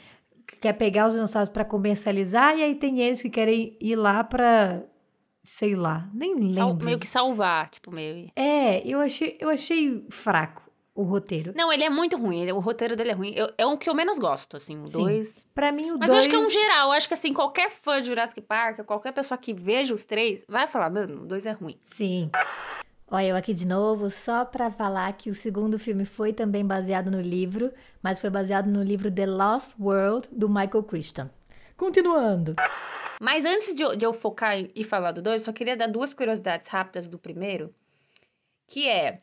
Que 0.45 0.57
quer 0.57 0.73
pegar 0.73 1.07
os 1.07 1.15
dinossauros 1.15 1.49
para 1.49 1.65
comercializar. 1.65 2.59
E 2.59 2.65
aí 2.65 2.75
tem 2.75 2.99
eles 3.01 3.23
que 3.23 3.31
querem 3.31 3.77
ir 3.81 3.95
lá 3.95 4.25
pra. 4.25 4.83
Sei 5.45 5.77
lá, 5.77 6.09
nem 6.13 6.53
Sal- 6.53 6.71
lembro. 6.71 6.85
meio 6.85 6.99
que 6.99 7.07
salvar, 7.07 7.69
tipo, 7.71 7.93
meio. 7.93 8.31
É, 8.35 8.85
eu 8.85 8.99
achei, 9.01 9.37
eu 9.41 9.49
achei 9.49 10.05
fraco 10.11 10.69
o 10.93 11.05
roteiro. 11.05 11.53
Não, 11.57 11.73
ele 11.73 11.85
é 11.85 11.89
muito 11.89 12.17
ruim. 12.17 12.41
ele- 12.43 12.53
o 12.53 12.59
roteiro 12.59 12.97
dele 12.97 13.11
é 13.11 13.15
ruim. 13.15 13.33
Eu- 13.37 13.51
é 13.57 13.65
o 13.65 13.79
que 13.79 13.89
eu 13.89 13.95
menos 13.95 14.19
gosto, 14.19 14.57
assim, 14.57 14.77
o 14.83 14.87
Sim. 14.87 14.93
dois. 15.05 15.47
Pra 15.55 15.71
mim, 15.71 15.93
o 15.93 15.99
Mas 15.99 16.09
dois... 16.11 16.11
eu 16.11 16.17
acho 16.19 16.29
que 16.29 16.35
é 16.35 16.39
um 16.39 16.51
geral. 16.51 16.89
Eu 16.89 16.93
acho 16.95 17.07
que, 17.07 17.15
assim, 17.15 17.33
qualquer 17.33 17.71
fã 17.71 18.03
de 18.03 18.09
Jurassic 18.09 18.41
Park, 18.41 18.81
qualquer 18.85 19.13
pessoa 19.13 19.39
que 19.39 19.55
veja 19.55 19.95
os 19.95 20.05
três, 20.05 20.45
vai 20.49 20.67
falar, 20.67 20.91
mano, 20.91 21.23
o 21.23 21.27
dois 21.27 21.47
é 21.47 21.53
ruim. 21.53 21.77
Sim. 21.81 22.29
Olha, 23.13 23.27
eu 23.27 23.37
aqui 23.37 23.53
de 23.53 23.67
novo, 23.67 24.09
só 24.09 24.45
pra 24.45 24.71
falar 24.71 25.13
que 25.15 25.31
o 25.31 25.35
segundo 25.35 25.81
filme 25.81 26.05
foi 26.05 26.33
também 26.33 26.65
baseado 26.65 27.11
no 27.11 27.21
livro, 27.21 27.73
mas 28.01 28.21
foi 28.21 28.31
baseado 28.31 28.69
no 28.69 28.83
livro 28.85 29.11
The 29.11 29.27
Lost 29.27 29.75
World, 29.81 30.29
do 30.31 30.49
Michael 30.49 30.85
Crichton. 30.85 31.29
Continuando. 31.77 32.55
Mas 33.21 33.45
antes 33.45 33.75
de 33.75 33.83
eu, 33.83 33.97
de 33.97 34.05
eu 34.07 34.13
focar 34.13 34.57
e- 34.75 34.85
falar 34.85 35.11
do 35.11 35.21
dois, 35.21 35.43
só 35.43 35.53
queria 35.53 35.77
dar 35.77 35.89
duas 35.89 36.15
curiosidades 36.15 36.69
rápidas 36.69 37.09
do 37.09 37.19
primeiro. 37.19 37.75
Que 38.69 38.89
é... 38.89 39.23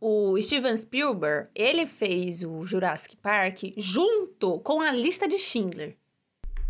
O 0.00 0.40
Steven 0.40 0.76
Spielberg, 0.76 1.48
ele 1.54 1.86
fez 1.86 2.42
o 2.42 2.62
Jurassic 2.64 3.16
Park 3.16 3.60
junto 3.76 4.60
com 4.60 4.80
a 4.80 4.90
lista 4.90 5.28
de 5.28 5.38
Schindler. 5.38 5.96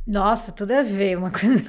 Nossa, 0.07 0.53
tudo 0.53 0.73
a 0.73 0.83
ver 0.83 1.17
uma 1.17 1.31
coisa. 1.33 1.65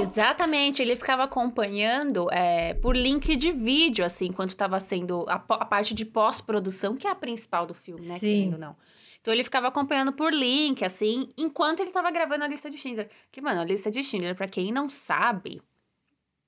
Exatamente, 0.00 0.80
ele 0.80 0.94
ficava 0.94 1.24
acompanhando 1.24 2.30
é, 2.32 2.74
por 2.74 2.96
link 2.96 3.34
de 3.34 3.50
vídeo, 3.50 4.04
assim, 4.04 4.26
enquanto 4.26 4.50
estava 4.50 4.78
sendo 4.78 5.24
a, 5.28 5.34
a 5.34 5.64
parte 5.64 5.92
de 5.92 6.04
pós-produção, 6.04 6.94
que 6.96 7.06
é 7.06 7.10
a 7.10 7.14
principal 7.16 7.66
do 7.66 7.74
filme, 7.74 8.02
né? 8.06 8.14
Sim. 8.18 8.44
Querendo 8.44 8.58
não. 8.58 8.76
Então 9.20 9.34
ele 9.34 9.42
ficava 9.44 9.66
acompanhando 9.68 10.12
por 10.12 10.32
link, 10.32 10.84
assim, 10.84 11.28
enquanto 11.36 11.80
ele 11.80 11.88
estava 11.88 12.10
gravando 12.10 12.44
a 12.44 12.48
lista 12.48 12.70
de 12.70 12.78
Schindler. 12.78 13.08
Que, 13.30 13.40
mano, 13.40 13.60
a 13.60 13.64
lista 13.64 13.90
de 13.90 14.02
Schindler, 14.02 14.34
pra 14.36 14.46
quem 14.48 14.72
não 14.72 14.88
sabe, 14.88 15.60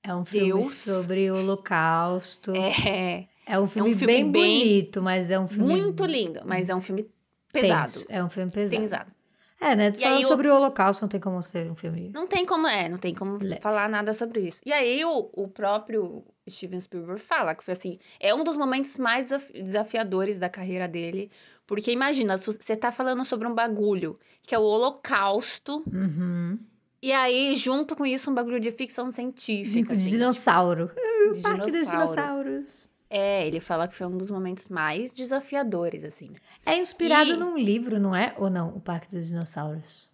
É 0.01 0.15
um 0.15 0.23
filme 0.25 0.61
Deus. 0.63 0.73
sobre 0.75 1.29
o 1.29 1.35
Holocausto. 1.37 2.51
É, 2.55 3.27
é 3.45 3.59
um 3.59 3.67
filme, 3.67 3.93
filme 3.93 4.05
bem, 4.13 4.31
bem- 4.31 4.59
bonito, 4.59 5.01
mas 5.01 5.29
é 5.29 5.37
um 5.37 5.47
filme 5.47 5.65
muito 5.67 6.05
lindo, 6.05 6.39
mas 6.45 6.69
é 6.69 6.75
um 6.75 6.81
filme 6.81 7.05
pesado. 7.51 7.91
tenso. 7.91 8.05
É 8.09 8.23
um 8.23 8.29
filme 8.29 8.49
pesado. 8.49 8.81
Pesado. 8.81 9.11
É, 9.65 9.75
né? 9.75 9.93
E 9.95 10.01
Falando 10.01 10.17
aí 10.17 10.25
o- 10.25 10.27
sobre 10.27 10.49
o 10.49 10.55
Holocausto, 10.55 11.03
não 11.03 11.09
tem 11.09 11.19
como 11.21 11.41
ser 11.41 11.71
um 11.71 11.75
filme. 11.75 12.09
Não 12.13 12.27
tem 12.27 12.45
como, 12.45 12.67
é, 12.67 12.89
não 12.89 12.97
tem 12.97 13.13
como 13.15 13.37
Le- 13.37 13.59
falar 13.61 13.87
nada 13.87 14.11
sobre 14.13 14.41
isso. 14.41 14.61
E 14.65 14.73
aí 14.73 15.05
o, 15.05 15.29
o 15.33 15.47
próprio 15.47 16.23
Steven 16.49 16.81
Spielberg 16.81 17.21
fala 17.21 17.55
que 17.55 17.63
foi 17.63 17.71
assim, 17.71 17.97
é 18.19 18.35
um 18.35 18.43
dos 18.43 18.57
momentos 18.57 18.97
mais 18.97 19.23
desaf- 19.29 19.51
desafiadores 19.53 20.37
da 20.39 20.49
carreira 20.49 20.87
dele, 20.87 21.31
porque 21.65 21.91
imagina, 21.91 22.35
você 22.37 22.75
tá 22.75 22.91
falando 22.91 23.23
sobre 23.23 23.47
um 23.47 23.53
bagulho 23.55 24.19
que 24.45 24.53
é 24.53 24.59
o 24.59 24.63
Holocausto, 24.63 25.81
Uhum. 25.87 26.59
e 27.01 27.13
aí 27.13 27.55
junto 27.55 27.95
com 27.95 28.05
isso 28.05 28.29
um 28.29 28.33
bagulho 28.33 28.59
de 28.59 28.69
ficção 28.71 29.09
científica, 29.11 29.93
de 29.95 30.01
assim, 30.01 30.09
dinossauro. 30.11 30.91
de 31.33 31.41
Parque 31.41 31.71
dos 31.71 31.71
dinossauro. 31.71 32.43
dinossauros. 32.43 32.89
É, 33.15 33.45
ele 33.45 33.59
fala 33.59 33.87
que 33.87 33.93
foi 33.93 34.07
um 34.07 34.17
dos 34.17 34.31
momentos 34.31 34.67
mais 34.69 35.13
desafiadores, 35.13 36.03
assim. 36.03 36.29
É 36.65 36.75
inspirado 36.75 37.31
E- 37.31 37.37
num 37.37 37.55
livro, 37.55 37.99
não 37.99 38.15
é? 38.15 38.33
Ou 38.37 38.49
não? 38.49 38.69
O 38.69 38.79
Parque 38.81 39.15
dos 39.15 39.27
Dinossauros. 39.27 40.09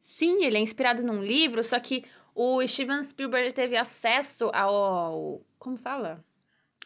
Sim, 0.00 0.44
ele 0.44 0.56
é 0.56 0.60
inspirado 0.60 1.02
num 1.04 1.22
livro, 1.22 1.62
só 1.62 1.78
que 1.78 2.04
o 2.34 2.66
Steven 2.66 3.02
Spielberg 3.04 3.52
teve 3.52 3.76
acesso 3.76 4.50
ao. 4.52 5.40
Como 5.60 5.76
fala? 5.76 6.24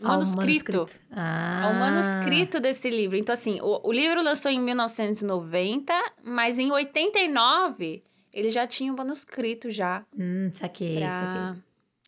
Ao 0.03 0.19
Manuscrito. 0.19 0.87
Ah. 1.11 1.63
Ao 1.67 1.73
manuscrito 1.75 2.59
desse 2.61 2.91
livro. 2.91 3.17
Então, 3.17 3.33
assim, 3.33 3.61
o, 3.63 3.81
o 3.89 3.93
livro 3.93 4.23
lançou 4.23 4.51
em 4.51 4.61
1990, 4.61 5.93
mas 6.25 6.59
em 6.59 6.71
89 6.73 8.03
ele 8.33 8.49
já 8.51 8.67
tinha 8.67 8.93
o 8.93 8.97
manuscrito 8.97 9.71
já 9.71 10.05
Hum, 10.19 10.51
saquei, 10.55 10.97
pra, 10.97 11.11
saquei. 11.53 11.63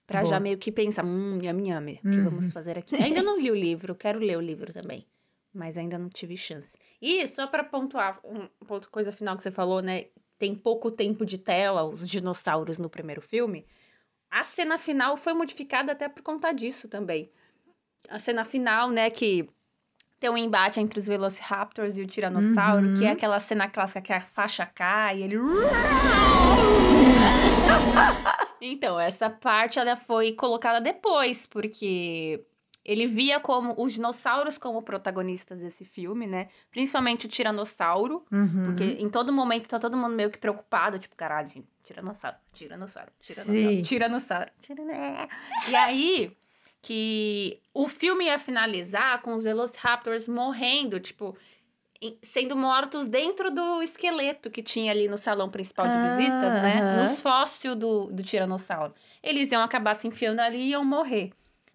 Pra 0.07 0.21
Boa. 0.21 0.31
já 0.31 0.41
meio 0.41 0.59
que 0.59 0.71
pensar, 0.71 1.05
hum, 1.05 1.39
yami 1.43 1.69
yami, 1.71 2.01
o 2.05 2.11
que 2.11 2.19
Uhum. 2.19 2.25
vamos 2.25 2.53
fazer 2.53 2.79
aqui? 2.79 2.95
Ainda 2.97 3.23
não 3.23 3.39
li 3.39 3.51
o 3.51 3.55
livro, 3.55 3.95
quero 3.95 4.19
ler 4.21 4.37
o 4.37 4.41
livro 4.41 4.73
também. 4.73 5.07
Mas 5.53 5.79
ainda 5.79 5.99
não 5.99 6.09
tive 6.09 6.37
chance. 6.37 6.77
E 7.01 7.27
só 7.27 7.47
pra 7.47 7.65
pontuar, 7.65 8.21
um 8.25 8.47
ponto, 8.67 8.91
coisa 8.91 9.11
final 9.11 9.37
que 9.37 9.43
você 9.43 9.51
falou, 9.51 9.81
né? 9.81 10.05
Tem 10.39 10.55
pouco 10.55 10.91
tempo 10.91 11.25
de 11.25 11.39
tela, 11.39 11.83
os 11.85 12.07
dinossauros 12.07 12.79
no 12.79 12.91
primeiro 12.91 13.23
filme. 13.23 13.65
A 14.31 14.43
cena 14.43 14.77
final 14.77 15.17
foi 15.17 15.33
modificada 15.33 15.93
até 15.93 16.09
por 16.11 16.23
conta 16.23 16.53
disso 16.53 16.89
também. 16.89 17.31
A 18.09 18.19
cena 18.19 18.45
final, 18.45 18.91
né, 18.91 19.09
que 19.09 19.49
tem 20.21 20.29
um 20.29 20.37
embate 20.37 20.79
entre 20.79 21.01
os 21.01 21.07
Velociraptors 21.07 21.97
e 21.97 22.03
o 22.03 22.07
Tiranossauro, 22.07 22.93
que 22.95 23.07
é 23.07 23.13
aquela 23.13 23.39
cena 23.39 23.67
clássica 23.69 24.03
que 24.03 24.13
a 24.13 24.21
faixa 24.21 24.67
cai 24.67 25.21
e 25.21 25.23
ele. 25.23 25.37
então, 28.61 28.99
essa 28.99 29.29
parte 29.31 29.79
ela 29.79 29.97
foi 29.97 30.33
colocada 30.33 30.81
depois, 30.81 31.47
porque 31.47 32.45
ele 32.85 33.07
via 33.07 33.41
como 33.41 33.75
os 33.77 33.95
dinossauros 33.95 34.57
como 34.59 34.81
protagonistas 34.83 35.61
desse 35.61 35.85
filme, 35.85 36.27
né? 36.27 36.49
Principalmente 36.71 37.27
o 37.27 37.29
Tiranossauro, 37.29 38.25
Uhum. 38.31 38.63
porque 38.65 38.85
em 38.85 39.09
todo 39.11 39.33
momento 39.33 39.69
tá 39.69 39.79
todo 39.79 39.97
mundo 39.97 40.15
meio 40.15 40.31
que 40.31 40.39
preocupado, 40.39 40.99
tipo, 40.99 41.17
caralho, 41.17 41.49
gente, 41.49 41.67
Tiranossauro, 41.83 42.37
Tiranossauro, 42.53 43.11
Tiranossauro, 43.21 43.59
Sim. 43.59 43.81
Tiranossauro. 43.83 44.51
Tiranossauro. 44.63 45.29
E 45.69 45.75
aí 45.75 46.37
que 46.81 47.61
o 47.75 47.89
filme 47.89 48.27
ia 48.27 48.39
finalizar 48.39 49.21
com 49.21 49.33
os 49.33 49.43
Velociraptors 49.43 50.29
morrendo, 50.29 51.01
tipo, 51.01 51.37
sendo 52.23 52.57
mortos 52.57 53.09
dentro 53.09 53.51
do 53.51 53.83
esqueleto 53.83 54.51
que 54.51 54.63
tinha 54.63 54.91
ali 54.93 55.09
no 55.09 55.17
salão 55.19 55.49
principal 55.51 55.87
de 55.87 55.93
Ah, 55.97 56.09
visitas, 56.17 56.55
né? 56.63 56.81
aham. 56.81 57.03
Nos 57.03 57.23
fósseis 57.23 57.75
do, 57.75 58.07
do 58.07 58.23
Tiranossauro. 58.23 58.95
Eles 59.23 59.51
iam 59.53 59.63
acabar 59.63 59.95
se 59.95 60.07
enfiando 60.09 60.41
ali 60.41 60.59
e 60.59 60.69
iam 60.71 60.85
morrer. 60.85 61.31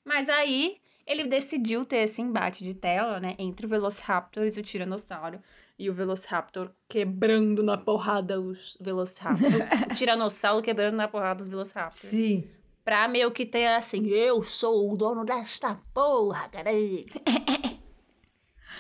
Mas 0.06 0.30
aí 0.30 0.78
ele 1.06 1.24
decidiu 1.26 1.84
ter 1.86 1.98
esse 1.98 2.22
embate 2.22 2.64
de 2.64 2.74
tela, 2.76 3.20
né? 3.20 3.36
Entre 3.38 3.66
o 3.66 3.70
Velociraptor 3.70 4.46
e 4.46 4.50
o 4.60 4.64
Tiranossauro. 4.64 5.40
E 5.78 5.90
o 5.90 5.94
Velociraptor 5.94 6.70
quebrando 6.88 7.64
na 7.64 7.76
porrada 7.78 8.40
os 8.40 8.78
Velociraptors. 8.80 9.56
o 9.92 9.94
Tiranossauro 9.96 10.62
quebrando 10.62 10.96
na 10.96 11.08
porrada 11.08 11.42
os 11.44 11.50
Velociraptors. 11.50 12.10
Sim. 12.12 12.48
Pra 12.84 13.08
meio 13.08 13.30
que 13.32 13.46
ter 13.46 13.68
assim, 13.68 14.08
eu 14.08 14.42
sou 14.44 14.92
o 14.92 14.96
dono 14.98 15.24
desta 15.24 15.78
porra, 15.94 16.50
caralho. 16.50 17.06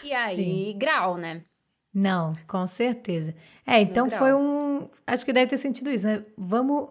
e 0.03 0.13
aí, 0.13 0.73
grau, 0.73 1.17
né? 1.17 1.43
Não, 1.93 2.33
com 2.47 2.65
certeza. 2.67 3.35
É, 3.65 3.81
então 3.81 4.09
foi 4.09 4.33
um. 4.33 4.89
Acho 5.05 5.25
que 5.25 5.33
deve 5.33 5.47
ter 5.49 5.57
sentido 5.57 5.89
isso, 5.89 6.07
né? 6.07 6.23
Vamos 6.37 6.89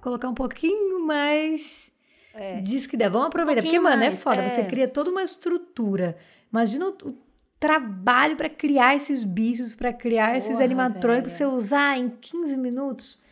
colocar 0.00 0.28
um 0.28 0.34
pouquinho 0.34 1.06
mais. 1.06 1.92
É. 2.34 2.60
Diz 2.60 2.86
que 2.86 2.96
der. 2.96 3.10
Vamos 3.10 3.28
aproveitar. 3.28 3.62
Porque, 3.62 3.76
pouquinho 3.76 3.82
mano, 3.90 4.02
é 4.02 4.08
mais, 4.08 4.22
foda. 4.22 4.42
é. 4.42 4.48
Você 4.48 4.64
cria 4.64 4.88
toda 4.88 5.10
uma 5.10 5.22
estrutura. 5.22 6.16
Imagina 6.50 6.88
o, 6.88 7.16
trabalho 7.60 8.36
pra 8.36 8.48
criar 8.48 8.96
esses 8.96 9.22
bichos, 9.22 9.74
pra 9.74 9.92
criar 9.92 10.36
esses 10.36 10.52
Porra, 10.52 10.64
animatrônicos, 10.64 11.32
você 11.32 11.44
usar 11.44 11.98
em 11.98 12.08
15 12.08 12.56
minutos. 12.56 13.22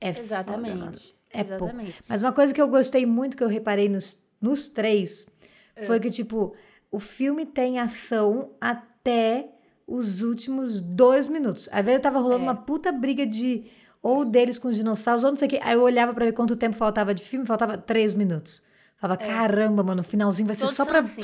É 0.00 0.12
foda, 0.14 0.56
mano. 0.56 0.66
Exatamente. 0.66 1.14
É 1.30 1.44
pouco. 1.44 1.64
Exatamente. 1.64 2.02
Mas 2.08 2.22
uma 2.22 2.32
coisa 2.32 2.54
que 2.54 2.60
eu 2.60 2.66
gostei 2.68 3.04
muito, 3.04 3.36
que 3.36 3.44
eu 3.44 3.48
reparei 3.48 3.88
nos, 3.88 4.26
nos 4.40 4.70
três, 4.70 5.28
É. 5.76 5.84
foi 5.84 6.00
que, 6.00 6.08
tipo, 6.10 6.54
o 6.94 7.00
filme 7.00 7.44
tem 7.46 7.78
ação 7.78 8.50
até 8.60 9.50
os 9.86 10.22
últimos 10.22 10.80
dois 10.80 11.26
minutos. 11.28 11.68
Às 11.72 11.84
vezes 11.84 12.00
tava 12.02 12.18
É. 12.18 12.22
rolando 12.22 12.42
uma 12.44 12.54
puta 12.54 12.90
briga 12.92 13.26
de. 13.26 13.64
Ou 14.02 14.24
deles 14.24 14.58
com 14.58 14.68
os 14.68 14.76
dinossauros, 14.76 15.24
ou 15.24 15.30
não 15.30 15.36
sei 15.36 15.48
o 15.48 15.50
quê. 15.50 15.60
Aí 15.62 15.74
eu 15.74 15.82
olhava 15.82 16.12
pra 16.12 16.26
ver 16.26 16.32
quanto 16.32 16.54
tempo 16.56 16.76
faltava 16.76 17.14
de 17.14 17.22
filme, 17.22 17.46
faltava 17.46 17.78
três 17.78 18.12
minutos. 18.14 18.62
Falava, 18.98 19.18
caramba, 19.18 19.82
mano, 19.82 20.00
o 20.02 20.04
finalzinho 20.04 20.46
vai 20.46 20.54
ser 20.54 20.62
É. 20.64 20.66
Todos 20.66 20.76
só 20.76 20.84
pra. 20.84 20.98
assim. 21.00 21.22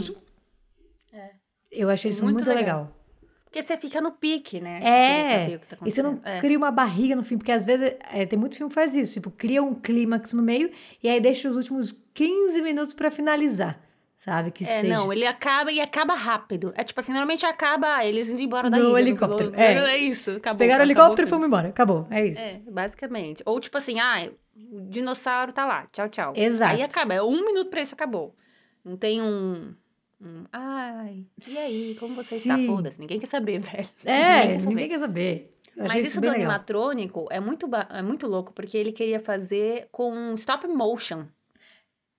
Eu 1.71 1.89
achei 1.89 2.11
isso 2.11 2.23
Muito 2.25 2.37
muito, 2.37 2.49
legal. 2.49 2.63
legal. 2.81 2.97
Porque 3.45 3.63
você 3.63 3.77
fica 3.77 4.01
no 4.01 4.13
pique, 4.13 4.61
né? 4.61 4.81
É, 4.83 5.57
o 5.57 5.59
que 5.59 5.67
tá 5.67 5.77
e 5.85 5.91
você 5.91 6.03
não. 6.03 6.21
É. 6.25 6.41
cria 6.41 6.57
uma 6.57 6.71
barriga 6.71 7.17
no 7.17 7.23
filme, 7.25 7.39
porque 7.41 7.51
às 7.53 7.65
vezes 7.65 7.95
é, 8.13 8.25
tem 8.25 8.39
muito 8.39 8.57
filme 8.57 8.69
que 8.71 8.75
faz 8.75 8.95
isso, 8.95 9.15
tipo, 9.15 9.29
cria 9.31 9.61
um 9.63 9.75
clímax 9.75 10.33
no 10.33 10.43
meio 10.43 10.71
e 11.03 11.09
aí 11.09 11.21
deixa 11.21 11.49
os 11.51 11.57
últimos 11.57 11.91
15 12.15 12.63
minutos 12.63 12.93
pra 12.95 13.11
finalizar, 13.11 13.81
sabe? 14.21 14.53
Que 14.53 14.63
É, 14.63 14.83
seja. 14.83 14.95
não, 14.95 15.13
ele 15.13 15.27
acaba 15.27 15.73
e 15.73 15.81
acaba 15.81 16.15
rápido. 16.15 16.73
É 16.77 16.85
tipo 16.85 17.01
assim, 17.01 17.11
normalmente 17.13 17.45
acaba 17.45 18.05
eles 18.05 18.31
indo 18.31 18.41
embora 18.41 18.71
da 18.71 18.77
No 18.79 18.91
ilha. 18.91 19.01
helicóptero, 19.09 19.53
é. 19.57 19.75
É 19.91 19.97
isso, 19.97 20.33
acabou. 20.37 20.59
Pegaram 20.59 20.85
o 20.85 20.87
helicóptero 20.87 21.27
e 21.27 21.31
fomos 21.31 21.47
embora. 21.47 21.69
Acabou. 21.71 22.07
É 22.11 22.27
isso. 22.27 22.41
É, 22.41 22.61
basicamente. 22.71 23.43
Ou 23.47 23.59
tipo 23.59 23.77
assim, 23.79 23.99
ah, 23.99 24.31
o 24.71 24.83
dinossauro 24.83 25.53
tá 25.53 25.65
lá, 25.67 25.87
tchau, 25.91 26.09
tchau. 26.09 26.33
Exato. 26.37 26.75
Aí 26.77 26.83
acaba, 26.83 27.15
é 27.15 27.23
um 27.23 27.45
minuto 27.45 27.71
pra 27.71 27.81
isso, 27.81 27.95
acabou. 27.95 28.37
Não 28.85 28.97
tem 28.97 29.21
um... 29.21 29.75
um, 30.21 30.45
ai, 30.53 31.25
e 31.49 31.59
aí, 31.59 31.97
como 31.99 32.15
você 32.15 32.37
está? 32.37 32.57
Sim. 32.57 32.67
Foda-se, 32.67 33.01
ninguém 33.01 33.19
quer 33.19 33.27
saber, 33.27 33.59
velho. 33.61 33.89
É, 34.05 34.45
Ninguém 34.45 34.49
quer 34.49 34.59
saber. 34.61 34.69
ninguém 34.69 34.89
quer 34.89 34.99
saber. 34.99 35.57
Mas 35.77 35.95
isso 36.07 36.17
do 36.17 36.23
bem 36.23 36.31
legal. 36.33 36.47
animatrônico 36.51 37.27
é 37.31 37.41
muito, 37.41 37.67
é 37.91 38.03
muito 38.03 38.27
louco, 38.27 38.53
porque 38.53 38.77
ele 38.77 38.93
queria 38.93 39.19
fazer 39.19 39.89
com 39.91 40.35
stop 40.35 40.67
motion. 40.67 41.25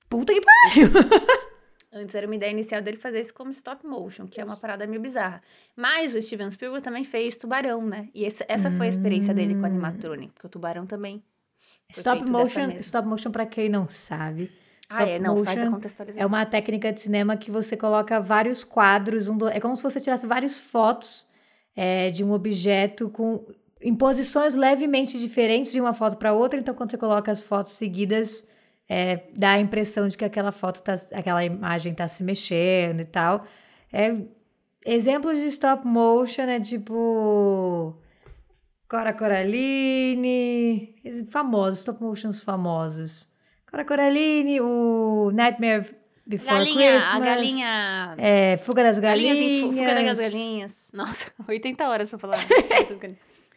puta 0.09 0.33
que 0.33 0.41
pariu. 0.41 0.87
Antes 1.93 2.15
era 2.15 2.25
uma 2.25 2.35
ideia 2.35 2.51
inicial 2.51 2.81
dele 2.81 2.97
fazer 2.97 3.19
isso 3.19 3.33
como 3.33 3.51
stop 3.51 3.85
motion, 3.85 4.25
que 4.25 4.39
é 4.39 4.45
uma 4.45 4.55
parada 4.55 4.87
meio 4.87 5.01
bizarra. 5.01 5.41
Mas 5.75 6.15
o 6.15 6.21
Steven 6.21 6.49
Spielberg 6.49 6.83
também 6.83 7.03
fez 7.03 7.35
Tubarão, 7.35 7.85
né? 7.85 8.07
E 8.15 8.23
essa, 8.23 8.45
essa 8.47 8.71
foi 8.71 8.85
a 8.85 8.89
experiência 8.89 9.33
dele 9.33 9.55
com 9.55 9.65
animatronic, 9.65 10.31
porque 10.33 10.47
o 10.47 10.49
Tubarão 10.49 10.85
também 10.85 11.21
Stop 11.93 12.23
motion, 12.31 12.69
stop 12.79 13.07
motion 13.07 13.31
pra 13.31 13.45
quem 13.45 13.67
não 13.67 13.89
sabe. 13.89 14.49
Ah, 14.89 15.03
stop 15.03 15.11
é, 15.11 15.19
não, 15.19 15.43
faz 15.43 15.61
a 15.61 15.69
contextualização. 15.69 16.23
É 16.23 16.25
uma 16.25 16.45
técnica 16.45 16.91
de 16.93 17.01
cinema 17.01 17.35
que 17.35 17.51
você 17.51 17.75
coloca 17.75 18.19
vários 18.21 18.63
quadros, 18.63 19.27
um 19.27 19.37
do- 19.37 19.49
é 19.49 19.59
como 19.59 19.75
se 19.75 19.83
você 19.83 19.99
tirasse 19.99 20.25
várias 20.25 20.59
fotos 20.59 21.27
é, 21.75 22.09
de 22.09 22.23
um 22.23 22.31
objeto 22.31 23.09
com 23.09 23.45
em 23.81 23.95
posições 23.95 24.53
levemente 24.53 25.17
diferentes 25.19 25.71
de 25.71 25.81
uma 25.81 25.91
foto 25.91 26.15
para 26.15 26.31
outra. 26.33 26.59
Então, 26.59 26.73
quando 26.73 26.91
você 26.91 26.97
coloca 26.97 27.31
as 27.31 27.41
fotos 27.41 27.71
seguidas, 27.73 28.47
é, 28.93 29.21
dá 29.37 29.51
a 29.53 29.59
impressão 29.59 30.07
de 30.09 30.17
que 30.17 30.25
aquela 30.25 30.51
foto 30.51 30.81
tá, 30.83 30.99
aquela 31.13 31.43
imagem 31.45 31.93
tá 31.93 32.07
se 32.09 32.23
mexendo 32.23 32.99
e 33.01 33.05
tal. 33.05 33.45
É, 33.93 34.13
exemplos 34.85 35.37
de 35.37 35.45
stop 35.47 35.85
motion 35.87 36.43
é 36.43 36.59
tipo 36.59 37.95
Cora 38.89 39.13
Coraline, 39.13 40.95
famosos, 41.29 41.79
stop 41.79 42.01
motions 42.03 42.41
famosos. 42.41 43.29
Cora 43.69 43.85
Coraline, 43.85 44.59
o 44.59 45.31
Nightmare 45.33 45.95
Before 46.27 46.51
Galinha, 46.57 46.91
Christmas. 46.91 47.13
a 47.13 47.19
galinha. 47.19 48.15
É, 48.17 48.57
Fuga 48.57 48.83
das 48.83 48.99
Galinhas 48.99 49.37
Galinhas. 49.37 49.63
em 49.63 49.69
fu- 49.71 49.77
fuga 49.77 50.03
das 50.03 50.19
galinhas. 50.19 50.91
Nossa, 50.93 51.31
80 51.47 51.87
horas 51.87 52.09
pra 52.09 52.19
falar. 52.19 52.39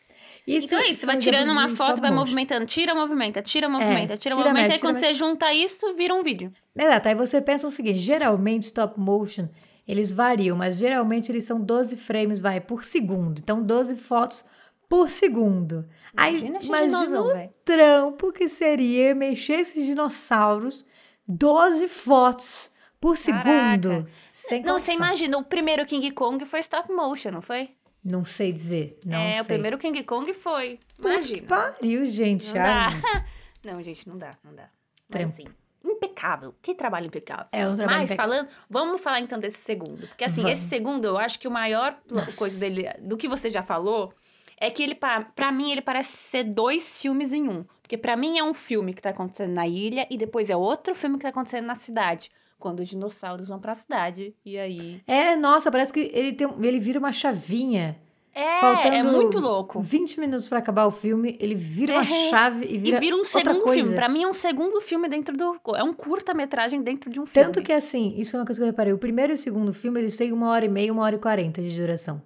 Isso, 0.47 0.67
então 0.67 0.79
é 0.79 0.89
isso, 0.89 1.01
você 1.01 1.07
vai 1.07 1.17
tirando 1.19 1.51
uma 1.51 1.69
foto, 1.69 2.01
vai 2.01 2.11
movimentando, 2.11 2.67
tira, 2.67 2.95
movimenta, 2.95 3.41
tira, 3.41 3.69
movimenta, 3.69 4.17
tira, 4.17 4.35
tira, 4.35 4.37
movimenta. 4.37 4.63
mexe, 4.69 4.77
e 4.77 4.81
quando 4.81 4.97
tira, 4.99 5.09
você 5.09 5.15
junta 5.15 5.53
isso, 5.55 5.95
vira 5.95 6.15
um 6.15 6.23
vídeo. 6.23 6.53
Exato, 6.77 7.09
aí 7.09 7.15
você 7.15 7.41
pensa 7.41 7.67
o 7.67 7.71
seguinte, 7.71 7.99
geralmente 7.99 8.65
stop 8.65 9.01
motion, 9.01 9.49
eles 9.89 10.13
variam, 10.13 10.57
mas 10.57 10.77
geralmente 10.77 11.33
eles 11.33 11.45
são 11.45 11.61
12 11.61 11.97
frames, 11.97 12.41
vai, 12.41 12.61
por 12.61 12.85
segundo. 12.85 13.39
Então, 13.39 13.63
12 13.63 13.97
fotos 13.97 14.45
por 14.89 15.09
segundo. 15.09 15.89
aí, 16.17 16.37
Imagina 16.37 16.59
esse 16.59 16.67
imagina 16.67 17.21
o 17.21 17.33
velho. 17.33 17.51
trampo 17.65 18.33
que 18.33 18.49
seria 18.49 19.15
mexer 19.15 19.55
esses 19.55 19.85
dinossauros 19.85 20.87
12 21.27 21.89
fotos 21.89 22.71
por 23.01 23.17
segundo. 23.17 24.07
Sem 24.33 24.63
não, 24.63 24.79
você 24.79 24.93
imagina, 24.93 25.39
o 25.39 25.45
primeiro 25.45 25.85
King 25.87 26.11
Kong 26.11 26.45
foi 26.45 26.61
stop 26.61 26.93
motion, 26.93 27.31
não 27.31 27.43
foi? 27.43 27.71
Não 28.05 28.25
sei 28.25 28.53
dizer, 28.53 28.99
não 29.05 29.19
é, 29.19 29.33
sei. 29.33 29.41
o 29.41 29.45
primeiro 29.47 29.79
King 29.79 30.03
Kong 30.05 30.33
foi. 30.35 30.79
Imagina. 30.99 31.47
pariu, 31.47 32.05
gente. 32.07 32.53
Não 32.55 32.61
ai. 32.63 33.01
dá. 33.01 33.25
Não, 33.65 33.83
gente, 33.83 34.07
não 34.07 34.19
dá, 34.19 34.33
não 34.45 34.55
dá. 34.55 34.69
Trampo. 35.09 35.27
Mas 35.27 35.31
assim, 35.31 35.47
impecável. 35.83 36.55
Que 36.61 36.75
trabalho 36.75 37.07
impecável. 37.07 37.47
É 37.51 37.67
um 37.67 37.75
trabalho 37.75 37.99
Mas 38.01 38.11
impec- 38.11 38.17
falando, 38.17 38.49
vamos 38.69 39.01
falar 39.01 39.21
então 39.21 39.39
desse 39.39 39.57
segundo. 39.57 40.07
Porque 40.07 40.23
assim, 40.25 40.43
Vamos. 40.43 40.59
esse 40.59 40.69
segundo, 40.69 41.07
eu 41.07 41.17
acho 41.17 41.39
que 41.39 41.49
o 41.49 41.51
maior 41.51 41.97
Nossa. 42.11 42.37
coisa 42.37 42.59
dele, 42.61 42.87
do 43.01 43.17
que 43.17 43.27
você 43.27 43.49
já 43.49 43.63
falou, 43.63 44.13
é 44.61 44.71
que 44.71 44.83
ele, 44.83 44.95
pa- 44.95 45.23
pra 45.35 45.51
mim, 45.51 45.73
ele 45.73 45.81
parece 45.81 46.15
ser 46.15 46.45
dois 46.45 47.01
filmes 47.01 47.33
em 47.33 47.49
um. 47.49 47.65
Porque 47.81 47.97
pra 47.97 48.17
mim 48.19 48.39
é 48.39 48.45
um 48.45 48.53
filme 48.53 48.93
que 48.93 49.01
tá 49.01 49.11
acontecendo 49.11 49.55
na 49.55 49.67
ilha 49.67 50.07
e 50.11 50.19
depois 50.19 50.51
é 50.51 50.57
outro 50.57 50.95
filme 50.95 51.17
que 51.17 51.23
tá 51.23 51.31
acontecendo 51.31 51.65
na 51.65 51.75
cidade. 51.75 52.31
Quando 52.65 52.81
os 52.81 52.89
dinossauros 52.89 53.49
vão 53.49 53.59
pra 53.61 53.75
cidade. 53.75 54.35
E 54.43 54.59
aí. 54.59 55.03
É, 55.07 55.37
nossa, 55.37 55.71
parece 55.71 55.93
que 55.93 56.11
ele, 56.15 56.33
tem, 56.33 56.49
ele 56.63 56.81
vira 56.81 56.99
uma 56.99 57.13
chavinha. 57.13 58.01
É, 58.35 58.59
Faltando 58.59 58.95
é 58.95 59.03
muito 59.03 59.39
louco. 59.39 59.83
20 59.83 60.19
minutos 60.19 60.49
pra 60.49 60.61
acabar 60.61 60.87
o 60.87 60.91
filme, 60.91 61.37
ele 61.39 61.55
vira 61.55 61.93
uma 61.93 62.01
É. 62.03 62.31
chave 62.31 62.65
e 62.65 62.79
vira 62.79 62.97
E 62.97 63.01
vira 63.01 63.17
um 63.17 63.23
segundo 63.23 63.61
coisa. 63.61 63.75
filme. 63.81 63.95
Pra 63.95 64.09
mim 64.09 64.23
é 64.23 64.27
um 64.27 64.33
segundo 64.33 64.81
filme 64.81 65.11
dentro 65.11 65.37
do. 65.37 65.61
É 65.77 65.85
um 65.85 65.93
curta-metragem 65.93 66.81
dentro 66.81 67.11
de 67.11 67.21
um 67.21 67.27
filme. 67.27 67.45
Tanto 67.53 67.63
que 67.63 67.71
assim, 67.71 68.15
isso 68.17 68.35
é 68.35 68.39
uma 68.41 68.47
coisa 68.47 68.59
que 68.59 68.63
eu 68.63 68.67
reparei. 68.71 68.95
O 68.95 68.99
primeiro 68.99 69.33
e 69.33 69.35
o 69.35 69.39
segundo 69.39 69.75
filme, 69.75 70.01
eles 70.01 70.17
têm 70.17 70.33
uma 70.33 70.49
hora 70.49 70.65
e 70.65 70.69
meia, 70.71 70.91
uma 70.91 71.03
hora 71.03 71.17
e 71.17 71.19
quarenta 71.19 71.61
de 71.61 71.79
duração. 71.79 72.23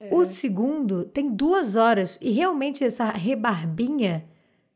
É. 0.00 0.08
O 0.14 0.24
segundo 0.24 1.04
tem 1.04 1.30
duas 1.30 1.76
horas. 1.76 2.18
E 2.22 2.30
realmente 2.30 2.82
essa 2.82 3.10
rebarbinha 3.10 4.24